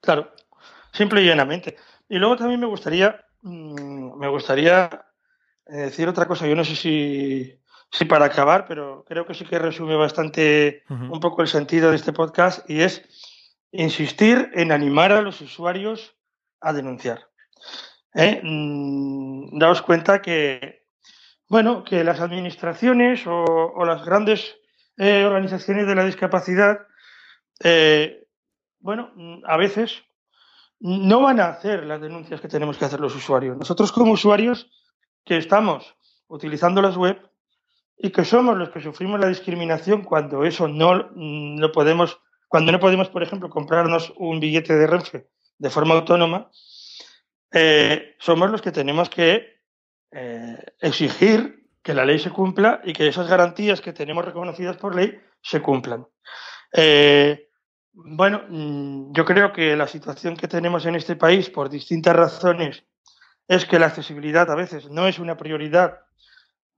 Claro, 0.00 0.32
simple 0.92 1.22
y 1.22 1.26
llanamente. 1.26 1.76
Y 2.08 2.18
luego 2.18 2.36
también 2.36 2.60
me 2.60 2.66
gustaría, 2.66 3.24
mm, 3.42 4.18
me 4.18 4.28
gustaría 4.28 5.06
eh, 5.66 5.76
decir 5.76 6.08
otra 6.08 6.26
cosa. 6.26 6.46
Yo 6.46 6.54
no 6.54 6.64
sé 6.64 6.76
si, 6.76 7.58
si 7.90 8.04
para 8.04 8.26
acabar, 8.26 8.66
pero 8.68 9.04
creo 9.08 9.26
que 9.26 9.34
sí 9.34 9.44
que 9.44 9.58
resume 9.58 9.96
bastante 9.96 10.84
un 10.88 11.20
poco 11.20 11.42
el 11.42 11.48
sentido 11.48 11.90
de 11.90 11.96
este 11.96 12.12
podcast 12.12 12.68
y 12.70 12.82
es 12.82 13.02
insistir 13.72 14.50
en 14.54 14.70
animar 14.70 15.10
a 15.10 15.22
los 15.22 15.40
usuarios 15.40 16.14
a 16.60 16.72
denunciar. 16.72 17.28
¿Eh? 18.14 18.40
Mm, 18.42 19.58
daos 19.58 19.82
cuenta 19.82 20.22
que, 20.22 20.86
bueno, 21.48 21.82
que 21.82 22.04
las 22.04 22.20
administraciones 22.20 23.24
o, 23.26 23.84
las 23.84 24.04
grandes 24.04 24.56
eh, 24.96 25.24
organizaciones 25.24 25.86
de 25.86 25.94
la 25.94 26.04
discapacidad, 26.04 26.86
eh, 27.62 28.24
bueno, 28.78 29.10
mm, 29.16 29.42
a 29.46 29.56
veces 29.56 30.04
no 30.78 31.22
van 31.22 31.40
a 31.40 31.48
hacer 31.48 31.84
las 31.84 32.00
denuncias 32.00 32.40
que 32.40 32.48
tenemos 32.48 32.78
que 32.78 32.84
hacer 32.84 33.00
los 33.00 33.16
usuarios. 33.16 33.56
Nosotros 33.56 33.90
como 33.90 34.12
usuarios 34.12 34.70
que 35.24 35.36
estamos 35.36 35.96
utilizando 36.28 36.82
las 36.82 36.96
web 36.96 37.18
y 37.96 38.10
que 38.10 38.24
somos 38.24 38.56
los 38.56 38.70
que 38.70 38.80
sufrimos 38.80 39.18
la 39.18 39.28
discriminación 39.28 40.02
cuando 40.02 40.44
eso 40.44 40.68
no 40.68 41.10
mm, 41.14 41.58
lo 41.58 41.72
podemos, 41.72 42.20
cuando 42.48 42.70
no 42.70 42.78
podemos, 42.78 43.08
por 43.08 43.22
ejemplo, 43.22 43.50
comprarnos 43.50 44.12
un 44.16 44.38
billete 44.38 44.76
de 44.76 44.86
Renfe 44.86 45.26
de 45.58 45.70
forma 45.70 45.94
autónoma, 45.94 46.50
eh, 47.56 48.16
somos 48.18 48.50
los 48.50 48.60
que 48.60 48.72
tenemos 48.72 49.08
que 49.08 49.60
eh, 50.10 50.58
exigir 50.80 51.68
que 51.84 51.94
la 51.94 52.04
ley 52.04 52.18
se 52.18 52.30
cumpla 52.30 52.80
y 52.82 52.92
que 52.92 53.06
esas 53.06 53.28
garantías 53.28 53.80
que 53.80 53.92
tenemos 53.92 54.24
reconocidas 54.24 54.76
por 54.76 54.96
ley 54.96 55.16
se 55.40 55.62
cumplan. 55.62 56.04
Eh, 56.72 57.48
bueno, 57.92 58.42
mm, 58.48 59.12
yo 59.12 59.24
creo 59.24 59.52
que 59.52 59.76
la 59.76 59.86
situación 59.86 60.36
que 60.36 60.48
tenemos 60.48 60.84
en 60.86 60.96
este 60.96 61.14
país, 61.14 61.48
por 61.48 61.70
distintas 61.70 62.16
razones, 62.16 62.82
es 63.46 63.64
que 63.66 63.78
la 63.78 63.86
accesibilidad 63.86 64.50
a 64.50 64.56
veces 64.56 64.90
no 64.90 65.06
es 65.06 65.20
una 65.20 65.36
prioridad 65.36 66.00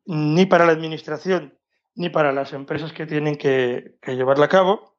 ni 0.04 0.44
para 0.44 0.66
la 0.66 0.72
administración 0.72 1.58
ni 1.94 2.10
para 2.10 2.32
las 2.32 2.52
empresas 2.52 2.92
que 2.92 3.06
tienen 3.06 3.36
que, 3.36 3.96
llevarla 4.06 4.44
a 4.44 4.50
cabo, 4.50 4.98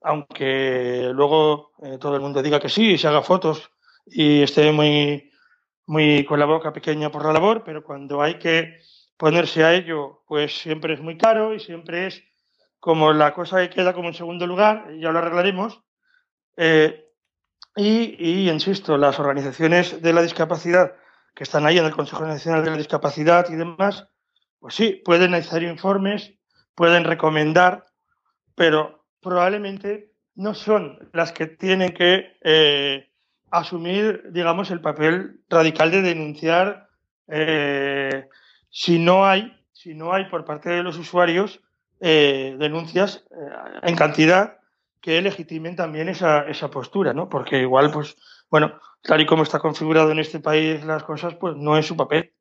aunque 0.00 1.10
luego 1.12 1.72
todo 2.00 2.16
el 2.16 2.22
mundo 2.22 2.42
diga 2.42 2.58
que 2.58 2.70
sí, 2.70 2.92
y 2.92 2.98
se 2.98 3.08
haga 3.08 3.20
fotos 3.20 3.73
y 4.06 4.42
esté 4.42 4.72
muy, 4.72 5.30
muy 5.86 6.24
con 6.24 6.38
la 6.38 6.46
boca 6.46 6.72
pequeña 6.72 7.10
por 7.10 7.24
la 7.24 7.32
labor, 7.32 7.62
pero 7.64 7.82
cuando 7.84 8.22
hay 8.22 8.38
que 8.38 8.78
ponerse 9.16 9.64
a 9.64 9.74
ello, 9.74 10.22
pues 10.26 10.56
siempre 10.58 10.94
es 10.94 11.00
muy 11.00 11.16
caro 11.16 11.54
y 11.54 11.60
siempre 11.60 12.06
es 12.06 12.22
como 12.80 13.12
la 13.12 13.32
cosa 13.32 13.58
que 13.58 13.70
queda 13.70 13.94
como 13.94 14.08
en 14.08 14.14
segundo 14.14 14.46
lugar, 14.46 14.86
ya 14.98 15.10
lo 15.10 15.18
arreglaremos. 15.18 15.80
Eh, 16.56 17.10
y, 17.76 18.16
y, 18.18 18.50
insisto, 18.50 18.96
las 18.96 19.18
organizaciones 19.18 20.00
de 20.02 20.12
la 20.12 20.22
discapacidad 20.22 20.94
que 21.34 21.44
están 21.44 21.66
ahí 21.66 21.78
en 21.78 21.84
el 21.84 21.92
Consejo 21.94 22.24
Nacional 22.24 22.64
de 22.64 22.70
la 22.70 22.76
Discapacidad 22.76 23.46
y 23.50 23.56
demás, 23.56 24.06
pues 24.60 24.74
sí, 24.74 25.02
pueden 25.04 25.34
hacer 25.34 25.62
informes, 25.64 26.34
pueden 26.74 27.04
recomendar, 27.04 27.84
pero 28.54 29.06
probablemente 29.20 30.12
no 30.36 30.54
son 30.54 31.10
las 31.12 31.32
que 31.32 31.46
tienen 31.46 31.92
que 31.92 32.36
eh, 32.42 33.10
asumir, 33.58 34.24
digamos, 34.30 34.70
el 34.70 34.80
papel 34.80 35.40
radical 35.48 35.90
de 35.90 36.02
denunciar 36.02 36.88
eh, 37.28 38.28
si 38.70 38.98
no 38.98 39.24
hay, 39.26 39.56
si 39.72 39.94
no 39.94 40.12
hay 40.12 40.26
por 40.26 40.44
parte 40.44 40.70
de 40.70 40.82
los 40.82 40.98
usuarios 40.98 41.60
eh, 42.00 42.56
denuncias 42.58 43.24
eh, 43.30 43.80
en 43.82 43.96
cantidad 43.96 44.58
que 45.00 45.20
legitimen 45.22 45.76
también 45.76 46.08
esa, 46.08 46.42
esa 46.48 46.70
postura, 46.70 47.12
¿no? 47.12 47.28
Porque 47.28 47.60
igual, 47.60 47.90
pues, 47.90 48.16
bueno, 48.50 48.72
tal 49.02 49.20
y 49.20 49.26
como 49.26 49.42
está 49.42 49.58
configurado 49.58 50.10
en 50.10 50.18
este 50.18 50.40
país 50.40 50.84
las 50.84 51.02
cosas, 51.04 51.34
pues 51.34 51.56
no 51.56 51.76
es 51.76 51.86
su 51.86 51.96
papel. 51.96 52.32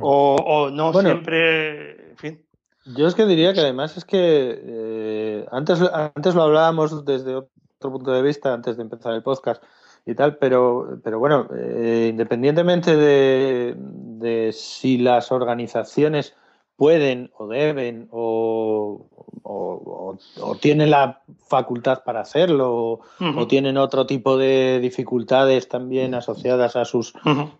O, 0.00 0.36
o 0.36 0.70
no 0.70 0.92
Bueno. 0.92 1.08
siempre, 1.08 2.10
en 2.10 2.16
fin. 2.18 2.46
Yo 2.84 3.06
es 3.06 3.14
que 3.14 3.24
diría 3.26 3.54
que 3.54 3.60
además 3.60 3.96
es 3.96 4.04
que 4.04 4.60
eh, 4.62 5.46
antes, 5.50 5.80
antes 5.80 6.34
lo 6.34 6.42
hablábamos 6.42 7.04
desde 7.04 7.34
otro 7.34 7.92
punto 7.92 8.12
de 8.12 8.22
vista, 8.22 8.52
antes 8.52 8.76
de 8.76 8.82
empezar 8.82 9.14
el 9.14 9.22
podcast 9.22 9.62
y 10.10 10.14
tal, 10.14 10.36
pero, 10.38 10.98
pero 11.04 11.18
bueno, 11.18 11.48
eh, 11.54 12.08
independientemente 12.10 12.96
de, 12.96 13.74
de 13.76 14.52
si 14.52 14.96
las 14.96 15.30
organizaciones 15.30 16.34
pueden 16.76 17.30
o 17.36 17.46
deben 17.46 18.08
o, 18.10 19.06
o- 19.42 20.16
tienen 20.60 20.90
la 20.90 21.20
facultad 21.46 22.02
para 22.04 22.20
hacerlo 22.20 23.00
o, 23.36 23.46
tienen 23.46 23.76
otro 23.76 24.06
tipo 24.06 24.38
de 24.38 24.78
dificultades 24.80 25.68
también 25.68 26.14
asociadas 26.14 26.76
a 26.76 26.84
sus 26.86 27.12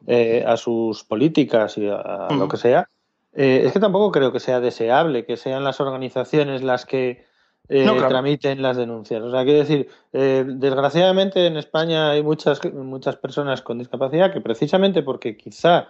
eh, 0.07 0.43
a 0.47 0.57
sus 0.57 1.05
políticas 1.05 1.77
y 1.77 1.87
a, 1.89 1.97
a 1.97 2.33
lo 2.35 2.49
que 2.49 2.57
sea, 2.57 2.89
eh, 3.35 3.63
es 3.67 3.73
que 3.73 3.81
tampoco 3.81 4.11
creo 4.11 4.33
que 4.33 4.41
sea 4.41 4.61
deseable 4.61 5.27
que 5.27 5.37
sean 5.37 5.65
las 5.65 5.81
organizaciones 5.81 6.63
las 6.63 6.87
que 6.87 7.25
eh, 7.69 7.85
No, 7.85 7.93
claro. 7.95 8.09
tramiten 8.09 8.63
las 8.63 8.77
denuncias. 8.77 9.23
O 9.23 9.31
sea, 9.31 9.45
quiero 9.45 9.59
decir, 9.61 9.89
eh, 10.13 10.45
desgraciadamente 10.47 11.47
en 11.47 11.57
España 11.57 12.11
hay 12.11 12.23
muchas, 12.23 12.61
muchas 12.73 13.17
personas 13.17 13.63
con 13.63 13.79
discapacidad 13.79 14.33
que 14.33 14.41
precisamente 14.41 15.03
porque 15.03 15.37
quizá 15.37 15.89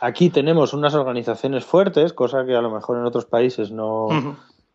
aquí 0.00 0.30
tenemos 0.30 0.72
unas 0.72 0.94
organizaciones 0.94 1.64
fuertes, 1.64 2.12
cosa 2.12 2.46
que 2.46 2.54
a 2.56 2.62
lo 2.62 2.70
mejor 2.70 2.96
en 2.98 3.04
otros 3.04 3.26
países 3.26 3.70
no, 3.70 4.08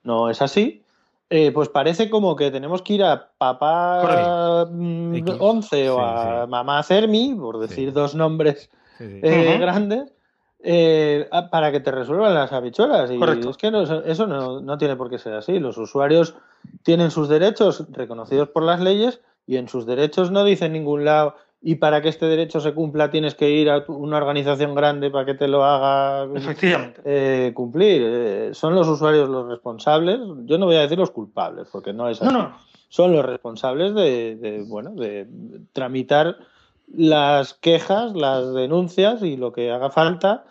no 0.03 0.29
es 0.29 0.41
así, 0.41 0.83
eh, 1.29 1.51
pues 1.51 1.69
parece 1.69 2.09
como 2.09 2.35
que 2.35 2.51
tenemos 2.51 2.81
que 2.83 2.93
ir 2.93 3.03
a 3.03 3.29
papá 3.37 4.01
Correcto. 4.01 4.69
mm, 4.73 5.15
X. 5.15 5.35
11 5.39 5.89
o 5.89 5.95
Sí, 5.95 6.01
a 6.03 6.43
sí. 6.45 6.49
mamá 6.51 6.83
Cermi, 6.83 7.35
por 7.35 7.59
decir 7.59 7.89
Sí. 7.89 7.93
dos 7.95 8.15
nombres 8.15 8.69
eh, 8.99 9.57
grandes 9.59 10.11
eh, 10.59 11.29
para 11.51 11.71
que 11.71 11.79
te 11.79 11.91
resuelvan 11.91 12.33
las 12.33 12.51
habichuelas. 12.53 13.11
Y 13.11 13.17
Correcto. 13.19 13.49
es 13.51 13.57
que 13.57 13.71
no- 13.71 13.81
eso 13.83 14.27
no, 14.27 14.59
no 14.61 14.77
tiene 14.77 14.95
por 14.95 15.09
qué 15.09 15.17
ser 15.19 15.33
así. 15.33 15.59
Los 15.59 15.77
usuarios 15.77 16.35
tienen 16.83 17.11
sus 17.11 17.29
derechos 17.29 17.85
reconocidos 17.91 18.49
por 18.49 18.63
las 18.63 18.79
leyes 18.79 19.21
y 19.45 19.57
en 19.57 19.67
sus 19.69 19.85
derechos 19.85 20.31
no 20.31 20.43
dice 20.43 20.65
en 20.65 20.73
ningún 20.73 21.05
lado 21.05 21.35
y 21.61 21.75
para 21.75 22.01
que 22.01 22.09
este 22.09 22.25
derecho 22.27 22.59
se 22.59 22.73
cumpla 22.73 23.09
tienes 23.09 23.33
que 23.33 23.49
ir 23.49 23.69
a 23.69 23.83
una 23.87 24.17
organización 24.17 24.75
grande 24.75 25.09
para 25.09 25.25
que 25.25 25.33
te 25.33 25.47
lo 25.47 25.63
haga 25.63 26.27
Efectivamente. 26.35 27.01
eh, 27.05 27.51
cumplir. 27.53 28.01
Eh, 28.05 28.49
son 28.53 28.75
los 28.75 28.87
usuarios 28.87 29.27
los 29.29 29.47
responsables. 29.47 30.19
Yo 30.45 30.57
no 30.57 30.65
voy 30.67 30.75
a 30.75 30.81
decir 30.81 30.97
los 30.99 31.11
culpables, 31.11 31.67
porque 31.71 31.93
no 31.93 32.09
es 32.09 32.21
así. 32.21 32.31
No, 32.31 32.39
no. 32.43 32.57
Son 32.89 33.11
los 33.11 33.25
responsables 33.25 33.93
de, 33.95 34.35
de, 34.37 34.63
bueno, 34.67 34.91
de 34.91 35.27
tramitar 35.73 36.37
las 36.87 37.53
quejas, 37.53 38.13
las 38.15 38.53
denuncias 38.53 39.21
y 39.21 39.37
lo 39.37 39.51
que 39.51 39.71
haga 39.71 39.89
falta. 39.89 40.45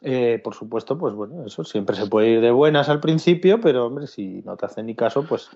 Eh, 0.00 0.40
por 0.44 0.54
supuesto, 0.54 0.96
pues 0.96 1.14
bueno, 1.14 1.44
eso 1.44 1.64
siempre 1.64 1.96
se 1.96 2.06
puede 2.06 2.28
ir 2.28 2.40
de 2.40 2.52
buenas 2.52 2.88
al 2.88 3.00
principio, 3.00 3.60
pero 3.60 3.86
hombre, 3.86 4.06
si 4.06 4.42
no 4.44 4.56
te 4.56 4.66
hacen 4.66 4.86
ni 4.86 4.94
caso, 4.94 5.24
pues 5.24 5.50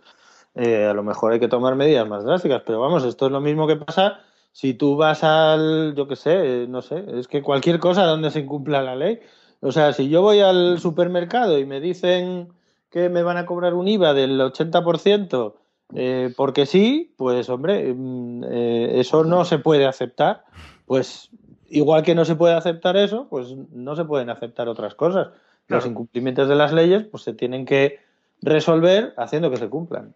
eh, 0.55 0.87
a 0.87 0.95
lo 0.95 1.03
mejor 1.03 1.33
hay 1.33 1.41
que 1.41 1.49
tomar 1.49 1.77
medidas 1.77 2.09
más 2.09 2.25
drásticas. 2.25 2.63
Pero 2.67 2.81
vamos, 2.81 3.05
esto 3.05 3.27
es 3.27 3.33
lo 3.33 3.41
mismo 3.41 3.67
que 3.67 3.77
pasa 3.77 4.21
si 4.53 4.75
tú 4.75 4.97
vas 4.97 5.25
al, 5.25 5.95
yo 5.97 6.07
qué 6.07 6.17
sé, 6.17 6.63
eh, 6.65 6.67
no 6.69 6.83
sé, 6.83 7.05
es 7.15 7.27
que 7.27 7.43
cualquier 7.43 7.79
cosa 7.79 8.05
donde 8.05 8.31
se 8.31 8.41
incumpla 8.41 8.83
la 8.83 8.97
ley. 8.97 9.21
O 9.61 9.73
sea, 9.73 9.93
si 9.93 10.09
yo 10.09 10.23
voy 10.23 10.41
al 10.41 10.79
supermercado 10.79 11.59
y 11.59 11.65
me 11.65 11.81
dicen 11.81 12.53
que 12.91 13.09
me 13.09 13.23
van 13.23 13.39
a 13.39 13.47
cobrar 13.47 13.75
un 13.75 13.89
IVA 13.89 14.13
del 14.13 14.39
80%, 14.41 15.55
eh, 15.95 16.33
porque 16.37 16.67
sí, 16.67 17.15
pues 17.17 17.49
hombre, 17.49 17.93
mm, 17.95 18.45
eh, 18.51 18.91
eso 19.01 19.25
no 19.25 19.45
se 19.45 19.59
puede 19.59 19.87
aceptar. 19.87 20.45
Pues 20.87 21.31
igual 21.69 22.03
que 22.03 22.15
no 22.15 22.25
se 22.25 22.35
puede 22.37 22.55
aceptar 22.55 22.97
eso, 22.97 23.27
pues 23.31 23.55
no 23.73 23.97
se 23.97 24.05
pueden 24.05 24.31
aceptar 24.31 24.69
otras 24.69 24.95
cosas. 24.95 25.29
Los 25.69 25.81
Claro. 25.85 25.87
incumplimientos 25.87 26.49
de 26.49 26.55
las 26.57 26.73
leyes 26.73 27.05
pues 27.05 27.23
se 27.23 27.33
tienen 27.35 27.65
que 27.65 27.99
resolver 28.43 29.15
haciendo 29.17 29.51
que 29.51 29.57
se 29.57 29.69
cumplan. 29.69 30.15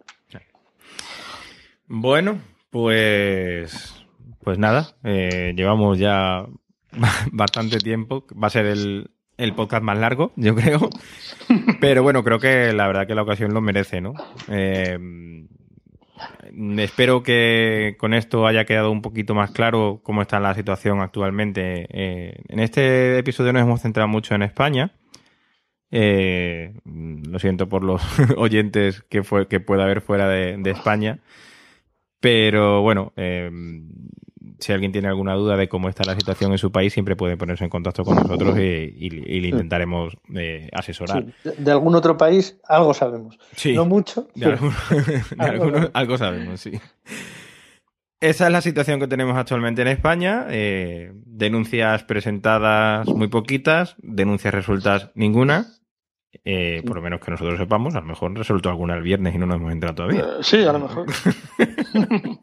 Bueno, 1.86 2.40
pues. 2.70 3.92
Pues 4.42 4.58
nada, 4.58 4.94
eh, 5.02 5.54
llevamos 5.56 5.98
ya 5.98 6.46
bastante 7.32 7.78
tiempo. 7.78 8.24
Va 8.40 8.46
a 8.46 8.50
ser 8.50 8.66
el, 8.66 9.10
el 9.38 9.54
podcast 9.54 9.82
más 9.82 9.98
largo, 9.98 10.32
yo 10.36 10.54
creo. 10.54 10.88
Pero 11.80 12.02
bueno, 12.02 12.22
creo 12.22 12.38
que 12.38 12.72
la 12.72 12.86
verdad 12.86 13.06
que 13.06 13.14
la 13.14 13.22
ocasión 13.22 13.52
lo 13.54 13.60
merece, 13.60 14.00
¿no? 14.00 14.14
Eh, 14.48 14.98
espero 16.78 17.22
que 17.22 17.96
con 17.98 18.14
esto 18.14 18.46
haya 18.46 18.64
quedado 18.64 18.90
un 18.90 19.02
poquito 19.02 19.34
más 19.34 19.50
claro 19.50 20.00
cómo 20.02 20.22
está 20.22 20.40
la 20.40 20.54
situación 20.54 21.00
actualmente. 21.00 21.86
Eh, 21.90 22.42
en 22.48 22.60
este 22.60 23.18
episodio 23.18 23.52
nos 23.52 23.62
hemos 23.62 23.82
centrado 23.82 24.08
mucho 24.08 24.34
en 24.34 24.42
España. 24.42 24.92
Eh, 25.90 26.74
lo 26.84 27.38
siento 27.38 27.68
por 27.68 27.84
los 27.84 28.02
oyentes 28.36 29.02
que, 29.02 29.22
fue, 29.22 29.46
pueda 29.46 29.84
haber 29.84 30.00
fuera 30.00 30.28
de, 30.28 30.56
de 30.58 30.70
España. 30.70 31.20
Pero 32.20 32.82
bueno, 32.82 33.12
eh, 33.16 33.50
si 34.58 34.72
alguien 34.72 34.92
tiene 34.92 35.08
alguna 35.08 35.34
duda 35.34 35.56
de 35.56 35.68
cómo 35.68 35.88
está 35.88 36.04
la 36.04 36.14
situación 36.14 36.52
en 36.52 36.58
su 36.58 36.70
país, 36.72 36.92
siempre 36.92 37.16
puede 37.16 37.36
ponerse 37.36 37.64
en 37.64 37.70
contacto 37.70 38.04
con 38.04 38.16
nosotros 38.16 38.58
y, 38.58 38.62
y- 38.62 39.06
y 39.26 39.40
le 39.40 39.48
intentaremos 39.48 40.16
eh, 40.34 40.68
asesorar. 40.72 41.24
Sí, 41.42 41.50
de, 41.50 41.56
de 41.64 41.70
algún 41.70 41.94
otro 41.94 42.16
país 42.16 42.58
algo 42.68 42.94
sabemos. 42.94 43.38
Sí. 43.56 43.72
No 43.74 43.84
mucho. 43.84 44.28
De, 44.34 44.46
pero- 44.46 44.58
alguno- 44.58 44.76
de 45.06 45.22
Algo 45.38 45.64
sabemos. 45.66 45.90
algo 45.94 46.18
sabemos, 46.18 46.60
sí. 46.60 46.72
Esa 48.20 48.46
es 48.46 48.52
la 48.52 48.62
situación 48.62 48.98
que 48.98 49.08
tenemos 49.08 49.36
actualmente 49.36 49.82
en 49.82 49.88
España. 49.88 50.46
eh, 50.48 51.12
denuncias 51.26 52.02
presentadas 52.04 53.06
muy 53.08 53.28
poquitas, 53.28 53.94
denuncias 53.98 54.54
resueltas 54.54 55.10
ninguna. 55.14 55.66
eh, 56.44 56.82
por 56.86 56.96
lo 56.96 57.02
menos 57.02 57.20
que 57.20 57.30
nosotros 57.30 57.58
sepamos, 57.58 57.94
a 57.94 58.00
lo 58.00 58.06
mejor 58.06 58.34
resuelto 58.36 58.68
alguna 58.70 58.94
el 58.94 59.02
viernes 59.02 59.34
y 59.34 59.38
no 59.38 59.46
nos 59.46 59.56
hemos 59.56 59.72
entrado 59.72 59.94
todavía. 59.96 60.24
Sí, 60.42 60.62
a 60.64 60.72
lo 60.72 60.78
mejor. 60.80 61.06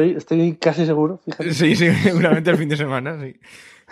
Estoy, 0.00 0.56
casi 0.56 0.86
seguro, 0.86 1.20
fíjate. 1.24 1.52
Sí, 1.52 1.76
sí, 1.76 1.90
seguramente 2.02 2.50
el 2.50 2.56
fin 2.56 2.68
de 2.68 2.76
semana, 2.76 3.20
sí. 3.20 3.36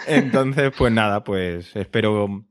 Entonces, 0.07 0.73
pues 0.77 0.93
nada, 0.93 1.23
pues 1.23 1.75
espero 1.77 2.45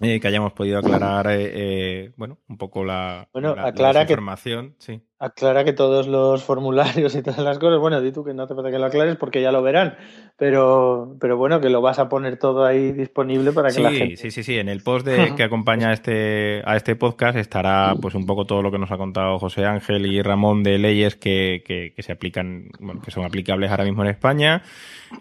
eh, 0.00 0.20
que 0.20 0.28
hayamos 0.28 0.52
podido 0.52 0.78
aclarar, 0.78 1.26
eh, 1.28 1.50
eh, 1.54 2.12
bueno, 2.16 2.38
un 2.48 2.58
poco 2.58 2.84
la, 2.84 3.28
Bueno, 3.32 3.54
la- 3.56 3.62
la 3.62 3.68
aclara 3.68 3.92
que- 4.00 4.14
desinformación, 4.14 4.74
sí. 4.78 5.00
Aclara 5.18 5.64
que 5.64 5.72
todos 5.72 6.06
los 6.08 6.42
formularios 6.44 7.14
y 7.14 7.22
todas 7.22 7.38
las 7.38 7.58
cosas, 7.58 7.80
bueno, 7.80 8.02
di 8.02 8.12
tú 8.12 8.22
que 8.22 8.34
no 8.34 8.46
te 8.46 8.54
falta 8.54 8.70
que 8.70 8.78
lo 8.78 8.84
aclares 8.84 9.16
porque 9.16 9.40
ya 9.40 9.50
lo 9.50 9.62
verán, 9.62 9.96
pero, 10.36 11.16
pero 11.18 11.38
bueno, 11.38 11.58
que 11.58 11.70
lo 11.70 11.80
vas 11.80 11.98
a 11.98 12.10
poner 12.10 12.38
todo 12.38 12.66
ahí 12.66 12.92
disponible 12.92 13.52
para 13.52 13.68
que 13.68 13.74
Sí, 13.76 13.82
la 13.82 13.90
gente... 13.92 14.16
sí, 14.18 14.30
sí, 14.30 14.42
sí. 14.42 14.58
En 14.58 14.68
el 14.68 14.82
post 14.82 15.06
de, 15.06 15.16
que 15.36 15.42
acompaña 15.42 15.88
a 15.88 15.92
este, 15.94 16.60
a 16.66 16.76
este 16.76 16.96
podcast 16.96 17.38
estará 17.38 17.94
pues 17.98 18.14
un 18.14 18.26
poco 18.26 18.44
todo 18.44 18.60
lo 18.60 18.70
que 18.70 18.78
nos 18.78 18.90
ha 18.90 18.98
contado 18.98 19.38
José 19.38 19.64
Ángel 19.64 20.04
y 20.04 20.20
Ramón 20.20 20.62
de 20.62 20.76
leyes 20.78 21.16
que, 21.16 21.62
que, 21.66 21.94
que 21.96 22.02
se 22.02 22.12
aplican, 22.12 22.68
bueno, 22.78 23.00
que 23.00 23.10
son 23.10 23.24
aplicables 23.24 23.70
ahora 23.70 23.84
mismo 23.84 24.02
en 24.02 24.10
España. 24.10 24.62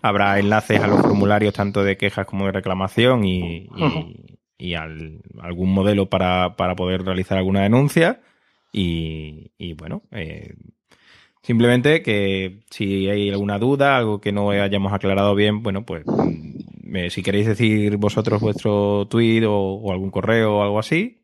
Habrá 0.02 0.38
enlaces 0.40 0.82
a 0.82 0.88
los 0.88 1.00
formularios 1.00 1.54
tanto 1.54 1.86
de 1.86 1.96
quejas 1.96 2.26
como 2.26 2.46
de 2.48 2.52
reclamación 2.52 3.24
y, 3.24 3.70
y, 3.78 4.38
y 4.58 4.76
al- 4.76 5.22
algún 5.42 5.72
modelo 5.74 6.10
para, 6.10 6.56
para 6.56 6.76
poder 6.76 7.04
realizar 7.04 7.38
alguna 7.38 7.64
denuncia. 7.64 8.22
Y, 8.72 9.52
y 9.58 9.74
bueno, 9.74 10.04
eh, 10.12 10.54
Simplemente 11.42 12.02
que 12.02 12.62
si 12.72 13.08
hay 13.08 13.30
alguna 13.30 13.60
duda, 13.60 13.98
algo 13.98 14.20
que 14.20 14.32
no 14.32 14.50
hayamos 14.50 14.94
aclarado 14.94 15.36
bien, 15.36 15.62
bueno, 15.62 15.86
pues 15.86 16.06
mm, 16.08 17.08
si 17.10 17.22
queréis 17.22 17.46
decir 17.46 17.98
vosotros 17.98 18.42
vuestro 18.42 19.08
tweet 19.08 19.44
o, 19.48 19.92
algún 19.92 20.10
correo 20.10 20.58
o 20.58 20.64
algo 20.64 20.80
así. 20.80 21.22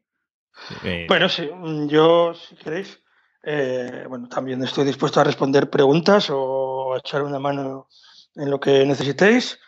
eh, 0.84 1.06
Bueno, 1.10 1.28
sí, 1.28 1.49
yo, 1.88 2.36
si 2.36 2.56
queréis, 2.56 2.99
eh, 3.44 4.06
bueno, 4.08 4.28
también 4.30 4.64
estoy 4.64 4.86
dispuesto 4.86 5.20
a 5.20 5.24
responder 5.24 5.72
preguntas 5.72 6.30
o 6.30 6.94
a 6.94 6.99
echar 6.99 7.24
una 7.24 7.40
mano 7.40 7.88
en 8.36 8.52
lo 8.52 8.60
que 8.60 8.86
necesitéis. 8.86 9.60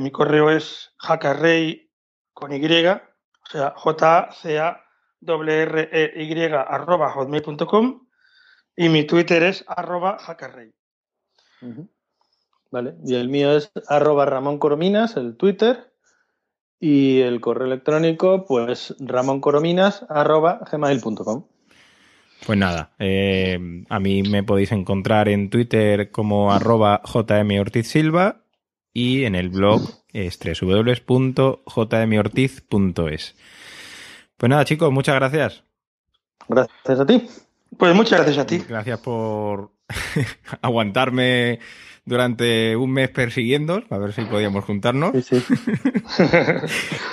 Mi 0.00 0.10
correo 0.10 0.50
es 0.50 0.90
jacarrey 0.98 1.83
con 2.34 2.52
Y, 2.52 2.86
o 2.86 3.00
sea, 3.50 3.72
j 3.76 4.28
c 4.32 4.58
a 4.58 4.84
r 5.26 5.88
e 5.92 6.22
y 6.22 6.44
arroba 6.52 7.10
hotmail.com 7.12 8.06
y 8.76 8.88
mi 8.88 9.04
Twitter 9.04 9.42
es 9.44 9.64
arroba 9.66 10.18
jacarrey. 10.18 10.72
Ujú. 11.62 11.88
Vale, 12.70 12.96
y 13.04 13.14
el 13.14 13.28
mío 13.28 13.56
es 13.56 13.70
arroba 13.88 14.26
Ramón 14.26 14.58
Corominas, 14.58 15.16
el 15.16 15.36
Twitter, 15.36 15.94
y 16.80 17.20
el 17.20 17.40
correo 17.40 17.66
electrónico, 17.66 18.44
pues 18.46 18.94
ramoncorominas 18.98 20.04
arroba 20.08 20.60
gmail.com. 20.70 21.46
Pues 22.46 22.58
nada, 22.58 22.92
eh, 22.98 23.58
a 23.88 24.00
mí 24.00 24.22
me 24.22 24.42
podéis 24.42 24.72
encontrar 24.72 25.30
en 25.30 25.48
Twitter 25.48 26.10
como 26.10 26.52
arroba 26.52 27.00
jmortizsilva 27.04 28.42
y 28.92 29.24
en 29.24 29.34
el 29.34 29.48
blog 29.48 29.80
es 30.14 30.38
www.jmortiz.es. 30.38 33.36
Pues 34.36 34.50
nada, 34.50 34.64
chicos, 34.64 34.90
muchas 34.90 35.14
gracias. 35.16 35.62
Gracias 36.48 37.00
a 37.00 37.06
ti. 37.06 37.28
Pues 37.76 37.94
muchas 37.94 38.20
gracias 38.20 38.38
a 38.38 38.46
ti. 38.46 38.64
Gracias 38.66 39.00
por 39.00 39.72
aguantarme 40.62 41.58
durante 42.04 42.76
un 42.76 42.92
mes 42.92 43.10
persiguiendo, 43.10 43.82
a 43.90 43.98
ver 43.98 44.12
si 44.12 44.22
podíamos 44.22 44.64
juntarnos. 44.64 45.12
Sí, 45.24 45.40
sí. 45.40 45.54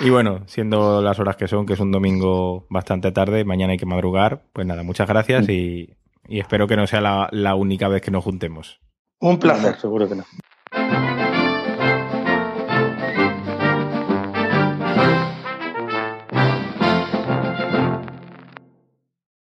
Y 0.00 0.10
bueno, 0.10 0.42
siendo 0.46 1.02
las 1.02 1.18
horas 1.18 1.36
que 1.36 1.48
son, 1.48 1.66
que 1.66 1.74
es 1.74 1.80
un 1.80 1.92
domingo 1.92 2.66
bastante 2.68 3.12
tarde, 3.12 3.44
mañana 3.44 3.72
hay 3.72 3.78
que 3.78 3.86
madrugar, 3.86 4.42
pues 4.52 4.66
nada, 4.66 4.82
muchas 4.82 5.08
gracias 5.08 5.48
y, 5.48 5.94
y 6.28 6.40
espero 6.40 6.66
que 6.66 6.76
no 6.76 6.86
sea 6.86 7.00
la, 7.00 7.28
la 7.32 7.54
única 7.54 7.88
vez 7.88 8.02
que 8.02 8.10
nos 8.10 8.24
juntemos. 8.24 8.80
Un 9.20 9.38
placer. 9.38 9.78
Seguro 9.78 10.08
que 10.08 10.16
no. 10.16 10.24